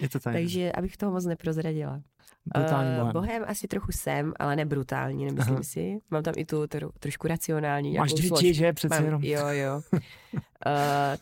Je 0.00 0.08
to 0.08 0.20
tajné. 0.20 0.40
Takže 0.40 0.72
abych 0.72 0.96
toho 0.96 1.12
moc 1.12 1.24
neprozradila. 1.26 2.00
Brutální 2.54 2.90
Eh, 2.90 2.98
bohem. 2.98 3.12
bohem 3.12 3.44
asi 3.46 3.68
trochu 3.68 3.92
jsem, 3.92 4.32
ale 4.38 4.56
ne 4.56 4.64
brutální, 4.64 5.24
nemyslím 5.24 5.54
Aha. 5.54 5.62
si. 5.62 5.98
Mám 6.10 6.22
tam 6.22 6.34
i 6.36 6.44
tu 6.44 6.66
tro, 6.66 6.90
trošku 7.00 7.28
racionální 7.28 7.98
Máš 7.98 8.12
děti, 8.12 8.54
že? 8.54 8.72
Přece 8.72 8.94
Mám, 8.94 9.04
jenom. 9.04 9.24
Jo, 9.24 9.48
jo. 9.48 9.80
uh, 9.92 10.00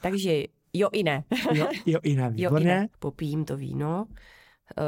takže 0.01 0.43
jo 0.73 0.89
i 0.93 1.03
ne. 1.03 1.25
Jo, 1.53 1.69
jo, 1.87 2.01
i 2.03 2.17
ne, 2.17 2.23
Jo 2.23 2.31
i 2.31 2.35
výborně. 2.35 2.67
ne. 2.67 2.89
Popijím 2.99 3.45
to 3.45 3.57
víno. 3.57 4.07
Uh, 4.79 4.85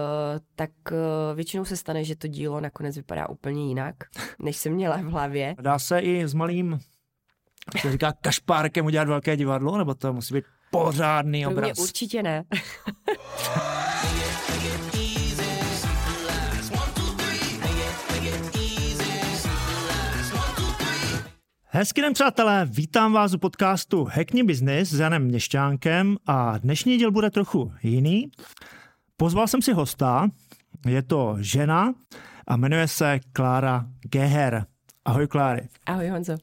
tak 0.57 0.70
uh, 0.91 0.96
většinou 1.36 1.64
se 1.64 1.77
stane, 1.77 2.05
že 2.05 2.16
to 2.16 2.27
dílo 2.29 2.61
nakonec 2.61 2.96
vypadá 2.96 3.29
úplně 3.29 3.68
jinak, 3.68 3.95
než 4.39 4.57
jsem 4.57 4.73
měla 4.73 4.96
v 4.96 5.05
hlavě. 5.05 5.55
Dá 5.61 5.79
se 5.79 5.98
i 6.00 6.29
s 6.29 6.34
malým, 6.34 6.79
jak 7.75 7.82
se 7.82 7.93
říká, 7.93 8.12
kašpárkem 8.20 8.86
udělat 8.86 9.09
velké 9.09 9.36
divadlo, 9.36 9.79
nebo 9.79 9.95
to 9.95 10.12
musí 10.12 10.34
být 10.34 10.45
pořádný 10.70 11.42
Pro 11.42 11.50
mě 11.50 11.60
obraz? 11.62 11.78
určitě 11.78 12.22
ne. 12.22 12.44
Hezký 21.70 22.00
den, 22.00 22.12
přátelé, 22.14 22.66
vítám 22.70 23.12
vás 23.12 23.34
u 23.34 23.38
podcastu 23.38 24.04
Hackni 24.04 24.42
Business 24.45 24.90
s 24.90 24.98
Janem 25.00 25.24
Měšťánkem 25.24 26.16
a 26.26 26.59
dnešní 26.59 26.98
díl 26.98 27.10
bude 27.10 27.30
trochu 27.30 27.73
jiný. 27.82 28.30
Pozval 29.16 29.46
jsem 29.48 29.62
si 29.62 29.73
hosta, 29.73 30.28
je 30.87 31.02
to 31.02 31.37
žena 31.40 31.95
a 32.46 32.56
jmenuje 32.56 32.88
se 32.88 33.20
Klára 33.32 33.87
Geher. 34.00 34.66
Ahoj 35.04 35.26
Kláry. 35.26 35.68
Ahoj 35.87 36.09
Honzo. 36.09 36.37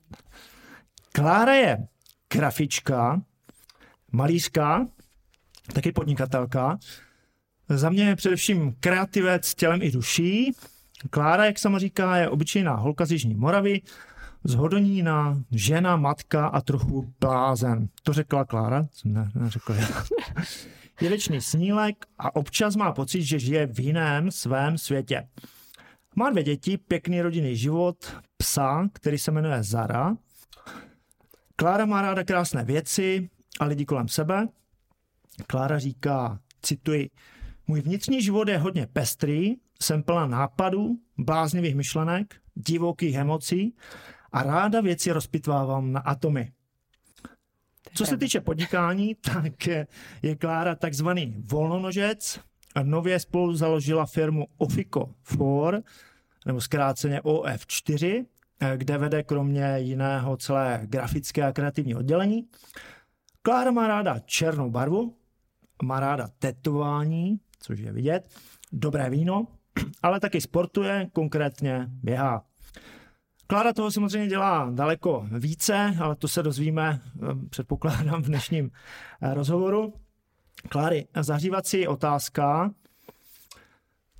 Klára 1.11 1.53
je 1.53 1.87
grafička, 2.33 3.21
malířka, 4.15 4.87
taky 5.73 5.91
podnikatelka. 5.91 6.77
Za 7.69 7.89
mě 7.89 8.03
je 8.03 8.15
především 8.15 8.75
kreativec 8.79 9.55
tělem 9.55 9.81
i 9.81 9.91
duší. 9.91 10.51
Klára, 11.09 11.45
jak 11.45 11.59
sama 11.59 11.79
říká, 11.79 12.17
je 12.17 12.29
obyčejná 12.29 12.75
holka 12.75 13.05
z 13.05 13.11
Jižní 13.11 13.35
Moravy, 13.35 13.81
z 14.43 14.53
Hodonína, 14.55 15.43
žena, 15.51 15.95
matka 15.95 16.47
a 16.47 16.61
trochu 16.61 17.13
blázen. 17.19 17.87
To 18.03 18.13
řekla 18.13 18.45
Klára, 18.45 18.87
jsem 18.91 19.13
ne, 19.13 19.31
neřekl 19.35 19.73
já. 19.73 19.87
Je 21.01 21.09
věčný 21.09 21.41
snílek 21.41 22.05
a 22.19 22.35
občas 22.35 22.75
má 22.75 22.91
pocit, 22.91 23.23
že 23.23 23.39
žije 23.39 23.67
v 23.67 23.79
jiném 23.79 24.31
svém 24.31 24.77
světě. 24.77 25.27
Má 26.15 26.29
dvě 26.29 26.43
děti, 26.43 26.77
pěkný 26.77 27.21
rodinný 27.21 27.57
život, 27.57 28.15
psa, 28.37 28.89
který 28.93 29.17
se 29.17 29.31
jmenuje 29.31 29.63
Zara. 29.63 30.15
Klára 31.55 31.85
má 31.85 32.01
ráda 32.01 32.23
krásné 32.23 32.63
věci 32.63 33.29
a 33.59 33.65
lidi 33.65 33.85
kolem 33.85 34.07
sebe. 34.07 34.47
Klára 35.47 35.79
říká, 35.79 36.39
cituji, 36.61 37.09
můj 37.67 37.81
vnitřní 37.81 38.21
život 38.21 38.47
je 38.47 38.57
hodně 38.57 38.87
pestrý, 38.87 39.55
jsem 39.81 40.03
plná 40.03 40.27
nápadů, 40.27 40.99
bláznivých 41.17 41.75
myšlenek, 41.75 42.35
divokých 42.55 43.15
emocí 43.15 43.75
a 44.31 44.43
ráda 44.43 44.81
věci 44.81 45.11
rozpitvávám 45.11 45.91
na 45.91 45.99
atomy. 45.99 46.51
Co 47.93 48.05
se 48.05 48.17
týče 48.17 48.41
podnikání, 48.41 49.15
tak 49.33 49.67
je, 49.67 49.87
je 50.21 50.35
Klára 50.35 50.75
takzvaný 50.75 51.35
volnonožec. 51.37 52.39
Nově 52.83 53.19
spolu 53.19 53.55
založila 53.55 54.05
firmu 54.05 54.47
Ofico 54.57 55.13
4, 55.23 55.39
nebo 56.45 56.61
zkráceně 56.61 57.21
OF4, 57.21 58.25
eh, 58.59 58.77
kde 58.77 58.97
vede 58.97 59.23
kromě 59.23 59.75
jiného 59.77 60.37
celé 60.37 60.81
grafické 60.83 61.43
a 61.43 61.51
kreativní 61.51 61.95
oddělení. 61.95 62.47
Klára 63.45 63.71
má 63.71 63.87
ráda 63.87 64.19
černou 64.19 64.69
barvu, 64.69 65.17
má 65.83 65.99
ráda 65.99 66.29
tetování, 66.39 67.39
což 67.59 67.79
je 67.79 67.91
vidět, 67.91 68.29
dobré 68.71 69.09
víno, 69.09 69.47
ale 70.03 70.19
taky 70.19 70.41
sportuje, 70.41 71.09
konkrétně 71.13 71.87
běhá. 71.89 72.45
Klára 73.47 73.73
toho 73.73 73.91
samozřejmě 73.91 74.27
dělá 74.27 74.71
daleko 74.73 75.27
více, 75.39 75.95
ale 76.01 76.15
to 76.15 76.27
se 76.27 76.43
dozvíme, 76.43 77.01
eh, 77.15 77.47
předpokládám, 77.49 78.23
v 78.23 78.25
dnešním 78.25 78.71
eh, 79.21 79.33
rozhovoru. 79.33 79.93
Kláry, 80.69 81.07
zahřívací 81.21 81.87
otázka. 81.87 82.73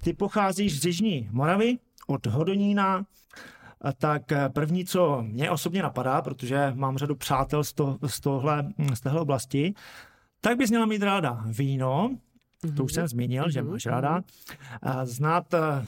Ty 0.03 0.13
pocházíš 0.13 0.81
z 0.81 0.85
Jižní 0.85 1.29
Moravy, 1.31 1.77
od 2.07 2.25
Hodonína, 2.25 3.05
tak 3.97 4.31
eh, 4.31 4.49
první, 4.49 4.85
co 4.85 5.21
mě 5.21 5.51
osobně 5.51 5.83
napadá, 5.83 6.21
protože 6.21 6.71
mám 6.75 6.97
řadu 6.97 7.15
přátel 7.15 7.63
z, 7.63 7.73
to, 7.73 7.97
z, 8.07 8.19
tohle, 8.19 8.67
z 8.93 8.99
téhle 9.01 9.21
oblasti, 9.21 9.73
tak 10.41 10.57
bys 10.57 10.69
měla 10.69 10.85
mít 10.85 11.01
ráda 11.03 11.43
víno, 11.47 12.15
to 12.77 12.83
už 12.83 12.93
jsem 12.93 13.07
zmínil, 13.07 13.49
že 13.51 13.61
Mhm, 13.61 13.71
máš 13.71 13.85
ráda, 13.85 14.21
a 14.81 15.05
znát 15.05 15.53
eh, 15.53 15.85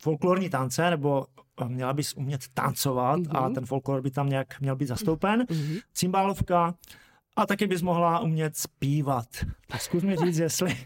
folklorní 0.00 0.50
tance, 0.50 0.90
nebo 0.90 1.26
eh, 1.62 1.68
měla 1.68 1.92
bys 1.92 2.14
umět 2.14 2.40
tancovat 2.54 3.20
a 3.30 3.40
Mhm. 3.46 3.54
ten 3.54 3.66
folklor 3.66 4.02
by 4.02 4.10
tam 4.10 4.28
nějak 4.28 4.60
měl 4.60 4.76
být 4.76 4.86
zastoupen, 4.86 5.44
Mhm. 5.50 5.76
cymbálovka 5.94 6.74
a 7.36 7.46
taky 7.46 7.66
bys 7.66 7.82
mohla 7.82 8.20
umět 8.20 8.56
zpívat. 8.56 9.26
Tak 9.68 9.80
zkus 9.82 10.02
mi 10.02 10.16
říct, 10.16 10.38
jestli, 10.38 10.76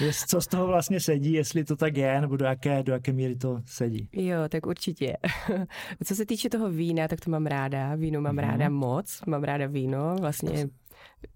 jest, 0.00 0.28
co 0.28 0.40
z 0.40 0.46
toho 0.46 0.66
vlastně 0.66 1.00
sedí, 1.00 1.32
jestli 1.32 1.64
to 1.64 1.76
tak 1.76 1.96
je, 1.96 2.20
nebo 2.20 2.36
do 2.36 2.44
jaké, 2.44 2.82
do 2.82 2.92
jaké 2.92 3.12
míry 3.12 3.36
to 3.36 3.60
sedí. 3.66 4.08
Jo, 4.12 4.38
tak 4.48 4.66
určitě. 4.66 5.16
Co 6.04 6.14
se 6.14 6.26
týče 6.26 6.48
toho 6.50 6.70
vína, 6.70 7.08
tak 7.08 7.20
to 7.20 7.30
mám 7.30 7.46
ráda. 7.46 7.94
Víno 7.94 8.20
mám 8.20 8.36
Mhm. 8.36 8.48
ráda 8.50 8.68
moc. 8.68 9.20
Mám 9.26 9.44
ráda 9.44 9.66
víno. 9.66 10.16
Vlastně 10.20 10.66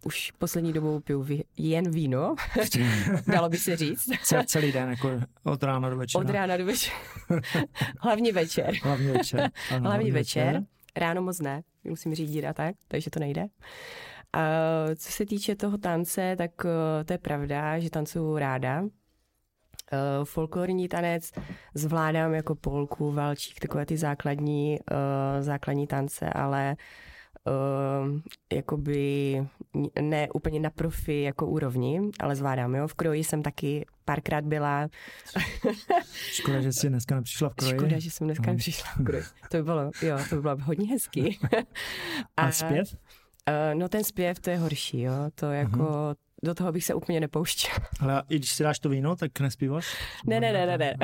už 0.05 0.31
poslední 0.39 0.73
dobou 0.73 1.01
piju 1.01 1.27
jen 1.57 1.91
víno, 1.95 2.35
dalo 3.33 3.49
by 3.49 3.57
se 3.59 3.77
říct. 3.77 4.09
Ce- 4.25 4.45
Celý 4.47 4.73
den, 4.73 4.89
jako 4.91 5.21
od 5.45 5.63
rána 5.63 5.91
do 5.91 5.97
večera. 5.97 6.25
Od 6.25 6.31
rána 6.31 6.57
do 6.57 6.65
večera. 6.67 6.97
Hlavně 8.01 8.33
večer. 8.33 8.75
Hlavně 8.83 9.13
večer. 9.13 9.51
Ano, 9.75 9.91
Hlavně 9.91 10.13
večer. 10.13 10.63
Ráno 10.97 11.23
moc 11.23 11.41
ne, 11.41 11.63
musím 11.85 12.15
řídit 12.15 12.45
a 12.45 12.53
tak, 12.53 12.75
takže 12.89 13.11
to 13.11 13.21
nejde. 13.21 13.47
A 14.33 14.41
co 14.97 15.13
se 15.13 15.27
týče 15.27 15.57
toho 15.57 15.79
tance, 15.79 16.35
tak 16.39 16.51
eh, 16.65 17.05
to 17.05 17.13
je 17.13 17.19
pravda, 17.19 17.79
že 17.79 17.91
tancuju 17.91 18.39
ráda. 18.39 18.83
Uh, 19.93 20.25
folklorní 20.25 20.89
tanec 20.89 21.33
zvládám 21.75 22.35
jako 22.35 22.55
polku, 22.55 23.13
valčík, 23.13 23.61
takové 23.61 23.87
ty 23.87 23.97
základní, 23.97 24.79
uh, 24.91 24.97
základní 25.43 25.87
tance, 25.87 26.31
ale 26.31 26.77
uh, 27.47 28.21
jakoby 28.53 29.37
ne 30.01 30.29
úplně 30.35 30.61
na 30.61 30.71
profi 30.71 31.23
jako 31.23 31.47
úrovni, 31.47 32.01
ale 32.21 32.37
zvládám, 32.37 32.75
jo. 32.75 32.89
V 32.89 32.95
kroji 32.95 33.25
jsem 33.25 33.43
taky 33.43 33.87
párkrát 34.05 34.45
byla. 34.45 34.89
Škoda, 36.15 36.61
že 36.61 36.73
jsi 36.73 36.89
dneska 36.89 37.15
nepřišla 37.15 37.49
v 37.49 37.55
kroji. 37.55 37.73
Škoda, 37.75 37.99
že 37.99 38.11
jsem 38.11 38.27
dneska 38.27 38.47
No. 38.47 38.53
nepřišla 38.53 38.91
v 39.01 39.05
kroji. 39.05 39.23
To 39.51 39.57
by 39.57 39.63
bylo, 39.63 39.91
jo, 40.03 40.19
to 40.29 40.35
by 40.37 40.43
bylo 40.43 40.57
hodně 40.63 40.89
hezký. 40.89 41.39
A 42.37 42.53
zpěv? 42.53 42.97
Uh, 43.49 43.79
no 43.79 43.89
ten 43.89 44.05
zpěv, 44.05 44.41
to 44.41 44.51
je 44.51 44.59
horší, 44.59 45.01
jo. 45.01 45.13
To 45.35 45.47
jako, 45.47 46.15
do 46.43 46.55
toho 46.55 46.73
bych 46.73 46.85
se 46.85 46.95
úplně 46.95 47.21
nepouštěla. 47.21 47.77
Ale 48.01 48.23
i 48.29 48.37
když 48.37 48.51
si 48.53 48.63
dáš 48.63 48.79
to 48.79 48.89
víno, 48.89 49.17
tak 49.17 49.41
nespíváš? 49.41 49.97
Ne, 50.27 50.41
ne, 50.41 50.53
ne, 50.53 50.67
ne, 50.67 50.79
ne. 50.79 50.95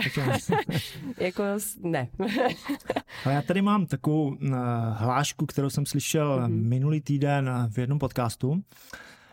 Jako, 1.20 1.42
ne. 1.82 2.08
Ale 3.24 3.34
já 3.34 3.42
tady 3.42 3.62
mám 3.62 3.86
takovou 3.86 4.28
uh, 4.28 4.38
hlášku, 4.94 5.46
kterou 5.46 5.70
jsem 5.70 5.86
slyšel 5.86 6.40
Mhm. 6.40 6.68
minulý 6.68 7.00
týden 7.00 7.48
eh, 7.48 7.68
v 7.70 7.78
jednom 7.78 7.98
podcastu, 7.98 8.62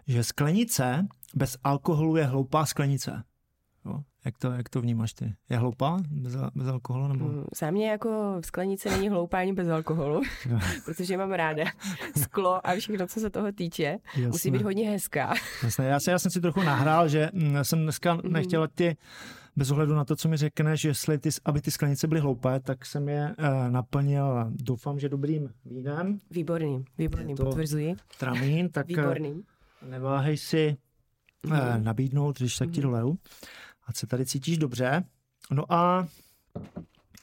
že 0.08 0.24
sklenice 0.24 1.08
bez 1.36 1.58
alkoholu 1.64 2.16
je 2.16 2.24
hloupá 2.26 2.66
sklenice. 2.66 3.24
Jak, 4.26 4.38
to, 4.38 4.52
jak 4.52 4.70
to 4.70 4.82
vnímáš 4.82 5.14
ty? 5.14 5.34
Je 5.50 5.58
hloupá 5.58 5.98
bez, 6.12 6.36
bez 6.56 6.68
alkoholu? 6.68 7.08
Nebo... 7.08 7.26
Mm, 7.26 7.44
Za 7.60 7.72
mě 7.72 7.90
jako 7.90 8.38
sklenice 8.46 8.90
není 8.92 9.10
hloupá 9.10 9.38
ani 9.38 9.54
bez 9.54 9.68
alkoholu, 9.70 10.22
protože 10.86 11.18
mám 11.18 11.32
ráda 11.32 11.64
sklo 12.22 12.68
a 12.68 12.76
všechno, 12.76 13.08
co 13.08 13.20
se 13.20 13.30
toho 13.30 13.52
týče. 13.52 13.98
Musí 14.16 14.22
Jasné. 14.24 14.52
být 14.52 14.62
hodně 14.62 14.90
hezká. 14.90 15.34
Jasné. 15.64 15.86
Já, 15.86 16.00
se, 16.00 16.12
já 16.12 16.20
jsem 16.20 16.32
si 16.32 16.42
trochu 16.42 16.62
nahrál, 16.64 17.08
že 17.08 17.30
mm, 17.34 17.58
jsem 17.64 17.84
dneska 17.84 18.14
Mhm. 18.14 18.34
nechtěl 18.34 18.64
ať 18.64 18.72
ty, 18.74 18.98
bez 19.56 19.72
ohledu 19.72 19.96
na 19.96 20.06
to, 20.06 20.16
co 20.16 20.30
mi 20.30 20.38
řekneš, 20.38 20.84
jestli 20.84 21.18
ty, 21.18 21.30
aby 21.46 21.62
ty 21.62 21.72
sklenice 21.72 22.08
byly 22.08 22.20
hloupé, 22.22 22.60
tak 22.60 22.86
jsem 22.86 23.10
je 23.10 23.36
uh, 23.40 23.72
naplnil, 23.72 24.46
doufám, 24.50 25.00
že 25.00 25.10
dobrým 25.10 25.50
vínem, 25.66 26.18
Výborný, 26.32 26.86
výborný, 26.98 27.32
Je 27.32 27.36
to 27.36 27.46
potvrzuji. 27.46 27.96
tramín, 28.20 28.70
tak 28.70 28.86
eh, 28.86 28.88
Výborný. 28.88 29.44
neváhej 29.90 30.38
si 30.38 30.78
Mhm. 31.46 31.56
eh, 31.56 31.80
nabídnout, 31.80 32.38
když 32.40 32.56
tak 32.58 32.72
ti 32.72 32.82
doleju. 32.82 33.18
A 33.88 33.94
se 33.94 34.08
tady 34.08 34.26
cítíš 34.26 34.58
dobře. 34.58 35.04
No 35.52 35.74
a 35.74 36.08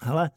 hele, 0.00 0.30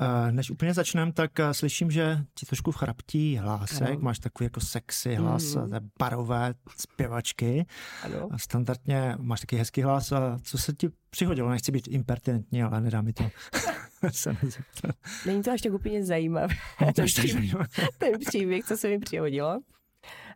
eh, 0.00 0.32
než 0.32 0.50
úplně 0.50 0.74
začneme, 0.74 1.12
tak 1.12 1.40
eh, 1.40 1.54
slyším, 1.54 1.90
že 1.90 2.24
ti 2.34 2.46
trošku 2.46 2.72
chraptí 2.72 3.36
hlásek, 3.36 3.88
Ano. 3.88 3.98
máš 4.00 4.18
takový 4.18 4.46
jako 4.46 4.60
sexy 4.60 5.14
hlas, 5.14 5.54
mm. 5.54 5.90
barové 5.98 6.54
zpěvačky. 6.76 7.66
Ano. 8.02 8.28
A 8.30 8.38
standardně 8.38 9.16
máš 9.18 9.40
taky 9.40 9.56
hezký 9.56 9.82
hlas. 9.82 10.12
A 10.12 10.38
co 10.42 10.58
se 10.58 10.72
ti 10.72 10.88
přihodilo? 11.10 11.50
Nechci 11.50 11.72
být 11.72 11.88
impertinentní, 11.88 12.62
ale 12.62 12.80
nedá 12.80 13.00
mi 13.00 13.12
to. 13.12 13.30
se 14.10 14.36
nezeptat. 14.42 14.96
Není 15.26 15.42
to 15.42 15.52
až 15.52 15.60
tak 15.60 15.72
úplně 15.72 16.04
zajímavé. 16.04 16.54
To 16.96 17.02
zajímavé. 17.16 17.66
ten 17.98 18.12
příběh, 18.28 18.64
co 18.64 18.76
se 18.76 18.88
mi 18.88 18.98
přihodilo. 18.98 19.60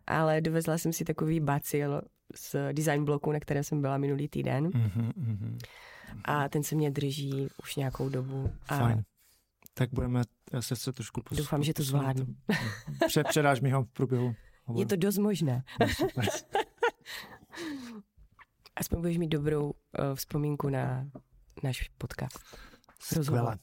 Ale 0.07 0.41
dovezla 0.41 0.77
jsem 0.77 0.93
si 0.93 1.05
takový 1.05 1.39
bacil 1.39 2.01
z 2.35 2.55
design 2.73 3.05
bloku, 3.05 3.31
na 3.31 3.39
které 3.39 3.63
jsem 3.63 3.81
byla 3.81 3.97
minulý 3.97 4.27
týden. 4.27 4.63
Mhm, 4.73 5.11
mhm. 5.15 5.57
A 6.25 6.49
ten 6.49 6.63
se 6.63 6.75
mě 6.75 6.91
drží 6.91 7.47
už 7.63 7.75
nějakou 7.75 8.09
dobu. 8.09 8.51
A 8.67 8.77
Fajn. 8.79 9.03
Tak 9.73 9.89
budeme, 9.93 10.21
já 10.53 10.61
se 10.61 10.75
chci 10.75 10.93
trošku 10.93 11.21
pos, 11.21 11.37
Doufám, 11.37 11.63
že 11.63 11.73
to 11.73 11.81
posunout. 11.81 11.99
zvládnu. 12.01 12.25
Pře, 13.07 13.23
předáš 13.23 13.61
mi 13.61 13.69
ho 13.71 13.83
v 13.83 13.87
průběhu. 13.93 14.35
je 14.75 14.85
to 14.85 14.95
dost 14.95 15.17
možné. 15.17 15.63
No. 15.79 15.87
Aspoň 18.75 18.99
budeš 18.99 19.17
mít 19.17 19.27
dobrou 19.27 19.65
uh, 19.65 19.71
vzpomínku 20.15 20.69
na 20.69 21.05
náš 21.63 21.89
podcast. 21.97 22.39
Skvěle. 23.01 23.57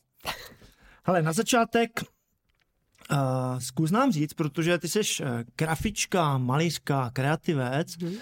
Hele, 1.04 1.22
na 1.22 1.32
začátek 1.32 1.90
uh, 2.02 3.58
zkus 3.58 3.90
nám 3.90 4.12
říct, 4.12 4.34
protože 4.34 4.78
ty 4.78 4.88
jsi 4.88 5.00
uh, 5.00 5.26
grafička, 5.56 6.38
malířka, 6.38 7.10
kreativec, 7.10 7.96
Mhm. 7.96 8.14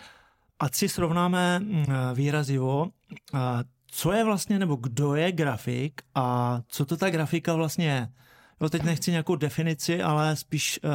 Ať 0.62 0.74
si 0.74 0.86
srovnáme 0.88 1.58
uh, 1.60 1.86
výrazivo, 2.14 2.82
uh, 2.86 3.40
co 3.86 4.12
je 4.12 4.24
vlastně, 4.24 4.58
nebo 4.58 4.76
kdo 4.76 5.14
je 5.14 5.32
grafik 5.32 6.02
a 6.14 6.60
co 6.68 6.84
to 6.86 6.96
ta 6.96 7.10
grafika 7.10 7.54
vlastně 7.54 7.86
je. 7.86 8.08
Jo, 8.60 8.68
teď 8.68 8.82
nechci 8.82 9.10
nějakou 9.10 9.36
definici, 9.36 10.02
ale 10.02 10.36
spíš 10.36 10.80
uh, 10.84 10.90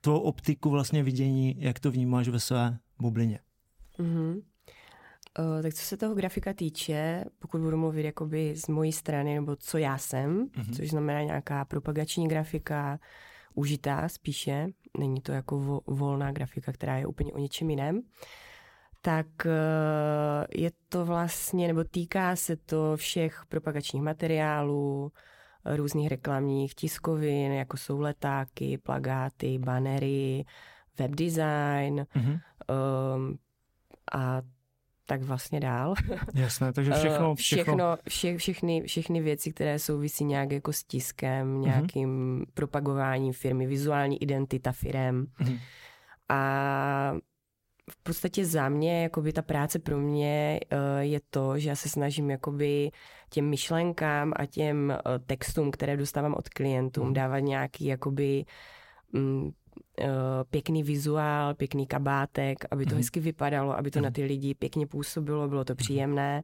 tvou 0.00 0.18
optiku 0.18 0.70
vlastně 0.70 1.02
vidění, 1.02 1.54
jak 1.58 1.80
to 1.80 1.90
vnímáš 1.90 2.28
ve 2.28 2.40
své 2.40 2.78
bublině. 3.00 3.38
Mhm. 3.98 4.40
Uh, 5.38 5.62
tak 5.62 5.74
co 5.74 5.82
se 5.82 5.96
toho 5.96 6.14
grafika 6.14 6.52
týče, 6.52 7.24
pokud 7.38 7.60
budu 7.60 7.76
mluvit 7.76 8.02
jakoby 8.04 8.56
z 8.56 8.68
mojí 8.68 8.92
strany, 8.92 9.34
nebo 9.34 9.56
co 9.56 9.78
já 9.78 9.98
jsem, 9.98 10.48
Mhm. 10.56 10.72
což 10.72 10.90
znamená 10.90 11.22
nějaká 11.22 11.64
propagační 11.64 12.28
grafika, 12.28 12.98
užitá 13.54 14.08
spíše, 14.08 14.66
není 14.98 15.20
to 15.20 15.32
jako 15.32 15.58
vo, 15.58 15.80
volná 15.86 16.32
grafika, 16.32 16.72
která 16.72 16.96
je 16.96 17.06
úplně 17.06 17.32
o 17.32 17.38
něčem 17.38 17.70
jiném, 17.70 18.02
tak 19.04 19.26
uh, 19.44 20.44
je 20.56 20.70
to 20.88 21.04
vlastně, 21.04 21.66
nebo 21.68 21.84
týká 21.84 22.36
se 22.36 22.56
to 22.56 22.96
všech 22.96 23.42
propagačních 23.48 24.02
materiálů, 24.02 25.12
různých 25.64 26.08
reklamních 26.08 26.74
tiskovin, 26.74 27.52
jako 27.52 27.76
jsou 27.76 28.00
letáky, 28.00 28.78
plagáty, 28.78 29.58
banery, 29.58 30.44
webdesign, 30.98 32.06
Mhm. 32.14 32.38
um, 33.16 33.38
a 34.14 34.42
tak 35.06 35.22
vlastně 35.22 35.60
dál. 35.60 35.94
Jasné, 36.34 36.72
takže 36.72 36.92
všechno, 36.92 37.32
Eh, 37.32 37.34
všechno, 37.34 37.64
všechno 37.64 37.96
vše, 38.08 38.36
všechny, 38.36 38.82
všechny 38.82 39.20
věci, 39.20 39.52
které 39.52 39.78
souvisí 39.78 40.24
nějak 40.24 40.52
jako 40.52 40.72
s 40.72 40.84
tiskem, 40.84 41.60
nějakým 41.60 42.44
propagováním 42.54 43.32
firmy, 43.32 43.66
vizuální 43.66 44.22
identita 44.22 44.72
firem. 44.72 45.26
Mhm. 45.40 45.58
A 46.28 47.14
v 47.92 47.96
podstatě 48.02 48.44
za 48.46 48.68
mě, 48.68 49.02
jakoby 49.02 49.32
ta 49.32 49.42
práce 49.42 49.78
pro 49.78 49.98
mě 49.98 50.60
eh, 50.70 50.76
je 51.04 51.20
to, 51.30 51.58
že 51.58 51.68
já 51.68 51.76
se 51.76 51.88
snažím 51.88 52.30
jakoby 52.30 52.90
těm 53.30 53.48
myšlenkám 53.48 54.32
a 54.36 54.46
těm 54.46 54.90
eh, 54.90 55.18
textům, 55.26 55.70
které 55.70 55.96
dostávám 55.96 56.34
od 56.34 56.48
klientů, 56.48 57.04
Mhm. 57.04 57.12
dávat 57.12 57.38
nějaký 57.38 57.84
jakoby 57.86 58.44
mm, 59.12 59.50
eh, 60.00 60.06
pěkný 60.50 60.82
vizuál, 60.82 61.54
pěkný 61.54 61.86
kabátek, 61.86 62.58
aby 62.70 62.84
to 62.84 62.90
Mhm. 62.90 62.98
hezky 62.98 63.20
vypadalo, 63.20 63.76
aby 63.78 63.90
to 63.90 63.98
Mhm. 63.98 64.04
na 64.04 64.10
ty 64.10 64.24
lidi 64.24 64.54
pěkně 64.54 64.86
působilo, 64.86 65.48
bylo 65.48 65.64
to 65.64 65.74
příjemné 65.74 66.42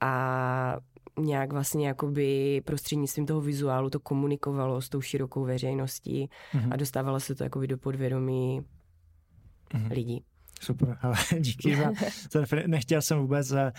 a 0.00 0.76
nějak 1.20 1.52
vlastně 1.52 1.86
jakoby 1.88 2.60
prostřednictvím 2.64 3.26
toho 3.26 3.40
vizuálu 3.40 3.90
to 3.90 4.00
komunikovalo 4.00 4.80
s 4.80 4.88
tou 4.88 5.00
širokou 5.00 5.44
veřejností 5.44 6.28
Mhm. 6.54 6.72
a 6.72 6.76
dostávalo 6.76 7.20
se 7.20 7.34
to 7.34 7.44
jakoby 7.44 7.66
do 7.66 7.78
podvědomí 7.78 8.60
Mhm. 9.74 9.90
lidí. 9.92 10.24
Super, 10.62 10.98
ale 11.02 11.16
díky 11.40 11.76
za, 11.76 11.90
za 12.46 12.56
Nechtěl 12.66 13.02
jsem 13.02 13.18
vůbec 13.18 13.52
eh, 13.52 13.72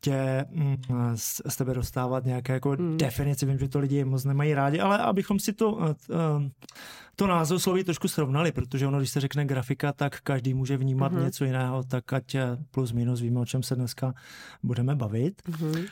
tě 0.00 0.44
mm, 0.50 0.76
z, 1.14 1.40
z 1.48 1.56
tebe 1.56 1.74
dostávat 1.74 2.24
nějaké 2.24 2.52
jako 2.52 2.76
Mm. 2.78 2.96
definici, 2.96 3.46
vím, 3.46 3.58
že 3.58 3.68
to 3.68 3.78
lidi 3.78 4.04
moc 4.04 4.24
nemají 4.24 4.54
rádi, 4.54 4.80
ale 4.80 4.98
abychom 4.98 5.38
si 5.38 5.52
to, 5.52 5.78
eh, 5.84 5.94
eh, 6.10 6.50
to 7.16 7.26
název 7.26 7.62
sloví 7.62 7.84
trošku 7.84 8.08
srovnali, 8.08 8.52
protože 8.52 8.86
ono, 8.86 8.98
když 8.98 9.10
se 9.10 9.20
řekne 9.20 9.44
grafika, 9.44 9.92
tak 9.92 10.20
každý 10.20 10.54
může 10.54 10.76
vnímat 10.76 11.12
Mhm. 11.12 11.24
něco 11.24 11.44
jiného, 11.44 11.82
tak 11.84 12.12
ať 12.12 12.36
plus 12.70 12.92
minus 12.92 13.20
víme, 13.20 13.40
o 13.40 13.46
čem 13.46 13.62
se 13.62 13.74
dneska 13.74 14.14
budeme 14.62 14.94
bavit. 14.94 15.42
Mhm. 15.48 15.70
Uh, 15.70 15.84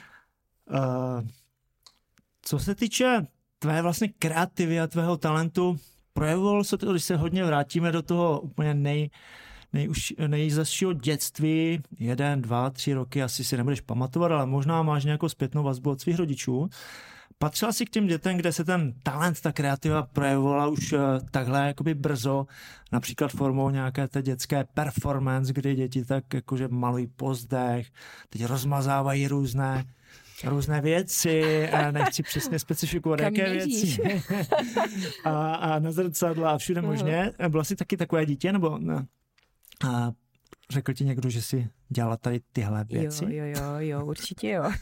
co 2.43 2.58
se 2.58 2.75
týče 2.75 3.26
tvé 3.58 3.82
vlastně 3.82 4.08
kreativy 4.19 4.81
a 4.81 4.87
tvého 4.87 5.17
talentu, 5.17 5.78
projevovalo 6.12 6.64
se 6.64 6.78
to, 6.78 6.90
když 6.93 7.05
se 7.05 7.17
hodně 7.17 7.44
vrátíme 7.44 7.93
do 7.93 8.02
toho 8.02 8.40
úplně 8.40 8.75
nej, 8.75 9.11
nejuž, 9.76 10.14
nejzasšího 10.26 10.93
dětství, 10.93 11.81
jeden, 11.99 12.43
dva, 12.43 12.70
tři 12.70 12.93
roky, 12.93 13.23
asi 13.23 13.44
si 13.44 13.56
nebudeš 13.56 13.81
pamatovat, 13.81 14.32
ale 14.32 14.46
možná 14.46 14.82
máš 14.82 15.05
nějakou 15.05 15.28
zpětnou 15.28 15.62
vazbu 15.62 15.90
od 15.90 16.00
svých 16.00 16.19
rodičů. 16.19 16.69
Patřila 17.38 17.73
jsi 17.73 17.87
k 17.87 17.90
těm 17.90 18.06
dětem, 18.06 18.37
kde 18.37 18.52
se 18.52 18.64
ten 18.64 18.94
talent, 19.02 19.40
ta 19.40 19.52
kreativa 19.52 20.02
projevovala 20.02 20.67
už 20.67 20.93
eh, 20.93 20.99
takhle 21.31 21.67
jakoby 21.67 21.94
brzo, 21.94 22.46
například 22.93 23.31
formou 23.31 23.70
nějaké 23.70 24.08
té 24.08 24.23
dětské 24.23 24.64
performance, 24.75 25.52
kdy 25.52 25.75
děti 25.75 26.05
tak 26.05 26.34
jakože 26.34 26.69
malují 26.69 27.06
pozdech, 27.06 27.87
teď 28.28 28.44
rozmazávají 28.44 29.28
různé 29.28 29.84
různé 30.44 30.81
věci, 30.81 31.69
a 31.69 31.90
nechci 31.90 32.23
přesně 32.23 32.58
specifikovat, 32.58 33.20
Kam 33.20 33.34
jaké 33.34 33.52
věci. 33.52 34.02
a, 35.25 35.55
a 35.55 35.78
na 35.78 35.93
zrcadla 35.93 36.50
a 36.50 36.58
všude 36.58 36.82
možně. 36.82 37.32
Byla 37.49 37.64
jsi 37.64 37.76
taky 37.76 37.96
takové 37.96 38.26
dítě, 38.26 38.52
nebo 38.52 38.78
ne? 38.78 39.06
A 39.84 40.12
řekl 40.70 40.93
ti 40.93 41.05
někdo, 41.05 41.31
že 41.31 41.43
jsi 41.43 41.69
dělala 41.88 42.17
tady 42.17 42.40
tyhle 42.52 42.84
věci? 42.84 43.25
Jo, 43.25 43.31
jo, 43.31 43.44
jo, 43.44 43.75
jo, 43.78 44.06
určitě 44.06 44.50
jo. 44.50 44.64
Uh, 44.64 44.73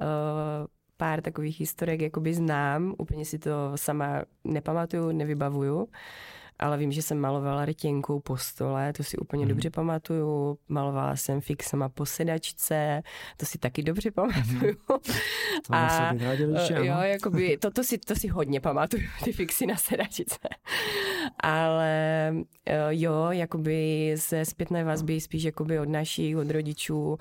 pár 0.96 1.22
takových 1.22 1.60
historek 1.60 2.00
jakoby 2.00 2.34
znám, 2.34 2.94
úplně 2.98 3.24
si 3.24 3.38
to 3.38 3.72
sama 3.74 4.22
nepamatuju, 4.44 5.12
nevybavuju, 5.12 5.88
ale 6.58 6.78
vím, 6.78 6.92
že 6.92 7.02
jsem 7.02 7.18
malovala 7.20 7.64
rtěnkou 7.64 8.20
po 8.20 8.36
stole, 8.36 8.92
to 8.92 9.04
si 9.04 9.16
úplně 9.16 9.44
Mhm. 9.44 9.48
dobře 9.48 9.70
pamatuju. 9.70 10.58
Malovala 10.68 11.16
jsem 11.16 11.40
fixama 11.40 11.88
po 11.88 12.06
sedačce, 12.06 13.02
to 13.36 13.46
si 13.46 13.58
taky 13.58 13.82
dobře 13.82 14.10
pamatuju. 14.10 14.76
To 15.66 15.74
A, 15.74 16.12
Uh, 16.12 16.58
že 16.66 16.74
jo, 16.74 16.96
jakoby, 17.00 17.56
to, 17.58 17.70
to, 17.70 17.84
si, 17.84 17.98
to 17.98 18.14
si 18.14 18.28
hodně 18.28 18.60
pamatuju, 18.60 19.02
ty 19.24 19.32
fixy 19.32 19.66
na 19.66 19.76
sedačice. 19.76 20.38
Ale 21.40 22.30
uh, 22.34 22.42
jo, 22.88 23.26
jakoby 23.30 24.14
ze 24.16 24.44
zpětné 24.44 24.84
vazby 24.84 25.20
spíš 25.20 25.42
jakoby 25.44 25.78
od 25.80 25.88
našich, 25.88 26.36
od 26.36 26.50
rodičů 26.50 27.06
uh, 27.08 27.18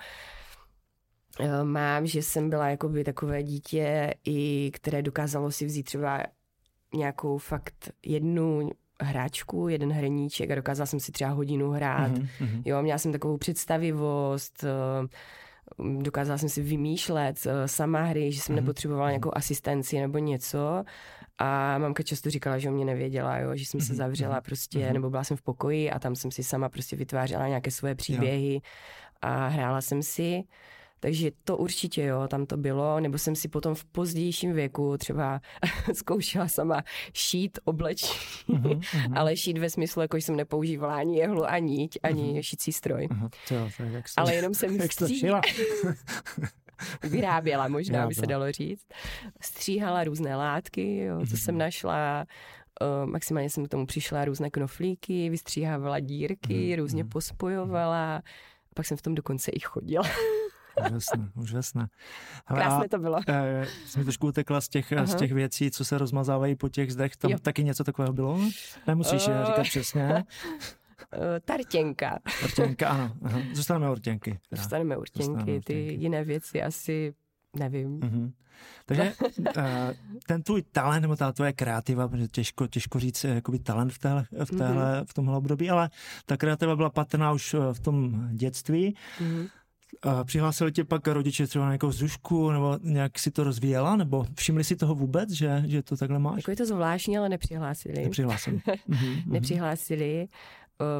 mám, 1.64 2.08
že 2.08 2.22
jsem 2.22 2.50
byla 2.50 2.70
jakoby 2.70 3.04
takové 3.04 3.44
dítě, 3.44 4.14
i 4.26 4.71
které 4.74 5.02
dokázalo 5.02 5.52
si 5.52 5.66
vzít 5.66 5.83
třeba 5.83 6.24
nějakou 6.94 7.38
fakt 7.38 7.92
jednu 8.06 8.69
hráčku, 9.02 9.68
jeden 9.68 9.92
hraníček 9.92 10.52
a 10.52 10.56
dokázala 10.56 10.85
jsem 10.85 10.99
si 10.99 11.11
třeba 11.11 11.30
hodinu 11.30 11.71
hrát. 11.71 12.11
Mhm, 12.11 12.28
mhm. 12.42 12.61
Jo, 12.66 12.81
měla 12.81 12.97
jsem 12.97 13.11
takovou 13.11 13.37
představivost, 13.37 14.64
eh, 14.64 15.07
dokázala 16.02 16.37
jsem 16.37 16.49
si 16.49 16.61
vymýšlet 16.61 17.47
eh, 17.47 17.68
sama 17.68 18.02
hry, 18.04 18.31
že 18.31 18.42
jsem 18.42 18.56
Mhm. 18.56 18.64
nepotřebovala 18.64 19.09
nějakou 19.09 19.31
asistenci 19.37 19.99
nebo 19.99 20.18
něco. 20.18 20.83
A 21.37 21.78
mamka 21.78 22.04
často 22.04 22.30
říkala, 22.30 22.57
že 22.57 22.69
o 22.69 22.71
mě 22.71 22.85
nevěděla, 22.85 23.37
jo, 23.37 23.56
že 23.56 23.66
jsem 23.66 23.81
se 23.81 23.94
Mhm, 23.94 23.97
zavřela 23.97 24.33
mhm, 24.35 24.44
prostě, 24.44 24.80
mhm. 24.85 24.94
nebo 24.94 25.09
byla 25.09 25.23
jsem 25.23 25.37
v 25.37 25.42
pokoji 25.42 25.92
a 25.92 25.99
tam 25.99 26.16
jsem 26.16 26.31
si 26.31 26.44
sama 26.44 26.69
prostě 26.69 26.95
vytvářela 26.95 27.47
nějaké 27.47 27.71
svoje 27.71 27.95
příběhy 27.95 28.61
a 29.21 29.47
hrála 29.47 29.81
jsem 29.81 30.04
si. 30.04 30.44
Takže 31.06 31.31
to 31.44 31.57
určitě 31.57 32.04
jo, 32.04 32.28
tam 32.28 32.45
to 32.45 32.57
bylo, 32.57 33.00
nebo 33.00 33.18
jsem 33.18 33.35
si 33.35 33.47
potom 33.47 33.76
v 33.76 33.85
pozdějším 33.85 34.54
věku 34.54 34.97
třeba 34.97 35.42
zkoušela 35.94 36.47
sama 36.47 36.83
šít 37.14 37.59
oblečení, 37.66 38.14
Mhm, 38.47 38.69
mhm. 38.94 39.18
ale 39.18 39.38
šít 39.38 39.57
ve 39.57 39.69
smyslu, 39.69 40.02
jako 40.02 40.18
jsem 40.18 40.35
nepoužívala 40.35 40.95
ani 40.95 41.18
jehlu, 41.18 41.45
ani 41.45 41.78
niť, 41.78 41.97
ani 42.04 42.31
Mhm. 42.33 42.42
šicí 42.42 42.71
stroj. 42.74 43.07
Aha, 43.12 43.30
to 43.47 43.56
tak 43.78 43.92
jak 43.92 44.09
se, 44.09 44.14
Ale 44.18 44.33
jenom 44.35 44.54
jsem 44.54 44.76
jak 44.76 44.92
jsi 44.94 44.97
to 45.00 45.06
stří... 45.06 45.19
šila? 45.19 45.42
vyráběla, 47.04 47.68
možná 47.68 48.07
by 48.07 48.16
se 48.16 48.26
dalo 48.28 48.52
říct. 48.52 48.85
Stříhala 49.42 50.04
různé 50.04 50.35
látky, 50.35 50.97
jo, 50.97 51.16
co 51.18 51.21
Mhm. 51.26 51.38
jsem 51.38 51.57
našla. 51.57 52.26
Uh, 52.81 53.09
maximálně 53.12 53.50
jsem 53.50 53.66
k 53.66 53.69
tomu 53.69 53.85
přišla 53.85 54.26
různé 54.26 54.50
knoflíky, 54.50 55.30
vystříhávala 55.30 56.00
dírky, 56.00 56.76
různě 56.76 57.06
pospojovala. 57.06 58.21
Pak 58.76 58.85
jsem 58.85 58.97
v 58.97 59.02
tom 59.02 59.16
dokonce 59.16 59.52
i 59.52 59.59
chodila. 59.59 60.04
Úžasné, 60.82 61.30
úžasné. 61.36 61.88
Hele, 62.46 62.62
Krásné 62.62 62.90
to 62.90 62.98
bylo. 63.00 63.20
Eh, 63.28 63.68
jsi 63.86 64.00
mi 64.00 64.06
trošku 64.06 64.28
utekla 64.28 64.62
z 64.62 64.70
těch, 64.70 64.94
Aha. 64.94 65.06
z 65.06 65.16
těch 65.16 65.32
věcí, 65.32 65.72
co 65.72 65.86
se 65.86 65.98
rozmazávají 65.98 66.56
po 66.56 66.70
těch 66.70 66.94
zdech. 66.94 67.18
Tam 67.18 67.32
Jo. 67.32 67.40
taky 67.40 67.64
něco 67.64 67.84
takového 67.84 68.14
bylo? 68.14 68.40
Nemusíš 68.88 69.28
Eh. 69.28 69.40
uh, 69.42 69.46
říkat 69.46 69.64
přesně. 69.64 70.08
Uh, 70.14 71.20
tartěnka. 71.46 72.20
Ortěnka, 72.44 72.90
ano. 72.90 73.16
Aha. 73.24 73.40
Zůstaneme. 73.54 73.88
Dostaneme 73.96 74.40
Dostaneme 74.52 74.98
urtěnky, 74.98 75.46
ty 75.46 75.56
urtěnky. 75.56 75.94
jiné 76.04 76.24
věci 76.24 76.64
asi 76.64 77.14
Nevím. 77.56 78.00
Mm-hmm. 78.00 78.32
Takže 78.86 79.14
uh, 79.40 79.54
ten 80.26 80.44
tvůj 80.44 80.62
talent 80.72 81.02
nebo 81.02 81.16
ta 81.16 81.32
tvoje 81.32 81.54
kreativa, 81.54 82.08
protože 82.08 82.28
těžko, 82.28 82.68
těžko 82.68 83.00
říct 83.00 83.24
jakoby 83.24 83.60
talent 83.60 83.94
v, 83.94 84.00
téhle, 84.00 84.26
v, 84.46 84.50
téhle, 84.58 85.02
mm-hmm. 85.02 85.06
v 85.06 85.14
tomhle 85.14 85.38
období, 85.38 85.70
ale 85.70 85.90
ta 86.26 86.38
kreativa 86.38 86.76
byla 86.76 86.90
patrná 86.90 87.32
už 87.32 87.56
v 87.74 87.80
tom 87.80 88.28
dětství. 88.32 88.96
Mm-hmm. 89.20 89.50
A 90.02 90.23
přihlásili 90.23 90.71
tě 90.71 90.83
pak 90.83 91.07
rodiče 91.07 91.47
třeba 91.47 91.66
na 91.66 91.71
nějakou 91.71 91.92
zrušku, 91.92 92.52
nebo 92.52 92.80
nějak 92.81 93.19
si 93.19 93.31
to 93.31 93.44
rozvíjela, 93.44 93.95
nebo 93.95 94.25
všimli 94.37 94.64
si 94.64 94.75
toho 94.75 94.95
vůbec, 94.95 95.31
že, 95.31 95.64
že 95.66 95.83
to 95.83 95.97
takhle 95.97 96.19
máš? 96.19 96.37
Jako 96.37 96.52
je 96.52 96.57
to 96.57 96.66
zvláštní, 96.66 97.18
ale 97.18 97.30
nepřihlásili. 97.30 98.04
Nepřihlásili. 98.04 98.57
mm-hmm. 98.57 99.23
nepřihlásili. 99.25 100.28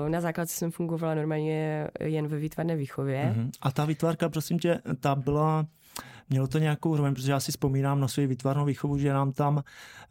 Na 0.08 0.22
základce 0.22 0.56
jsem 0.56 0.72
fungovala 0.72 1.16
normálně 1.16 1.88
jen 2.00 2.28
ve 2.28 2.38
výtvarné 2.38 2.76
výchově. 2.76 3.34
Mm-hmm. 3.36 3.52
A 3.62 3.72
ta 3.72 3.86
výtvarka, 3.86 4.30
prosím 4.30 4.60
tě, 4.60 4.82
ta 5.00 5.16
byla, 5.16 5.68
mělo 6.30 6.48
to 6.48 6.60
nějakou 6.60 6.92
úroveň, 6.92 7.14
protože 7.14 7.32
já 7.32 7.40
si 7.40 7.52
vzpomínám 7.52 8.00
na 8.00 8.08
svou 8.08 8.28
výtvarnou 8.28 8.66
výchovu, 8.66 8.98
že 8.98 9.14
nám 9.14 9.32
tam 9.32 9.64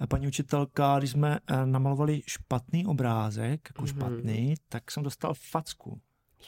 paní 0.08 0.26
učitelka, 0.26 0.98
když 0.98 1.10
jsme 1.10 1.38
eh, 1.46 1.66
namalovali 1.66 2.22
špatný 2.26 2.86
obrázek, 2.86 3.60
jako 3.70 3.82
mm-hmm. 3.82 3.96
špatný, 3.96 4.54
tak 4.68 4.90
jsem 4.90 5.02
dostal 5.02 5.34
facku. 5.34 6.00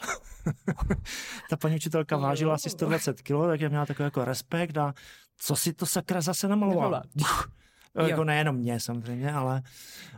ta 1.49 1.57
paní 1.57 1.75
učitelka 1.75 2.17
vážila 2.17 2.53
asi 2.53 2.69
120 2.69 3.21
kg, 3.21 3.47
tak 3.47 3.61
já 3.61 3.69
měla 3.69 3.85
takový 3.85 4.05
jako 4.05 4.25
respekt 4.25 4.77
a 4.77 4.93
co 5.37 5.55
si 5.55 5.73
to 5.73 5.85
sakra 5.85 6.21
zase 6.21 6.47
namalovala? 6.47 7.03
Jako 8.05 8.23
nejenom 8.23 8.55
mě 8.55 8.79
samozřejmě, 8.79 9.31
ale 9.31 9.61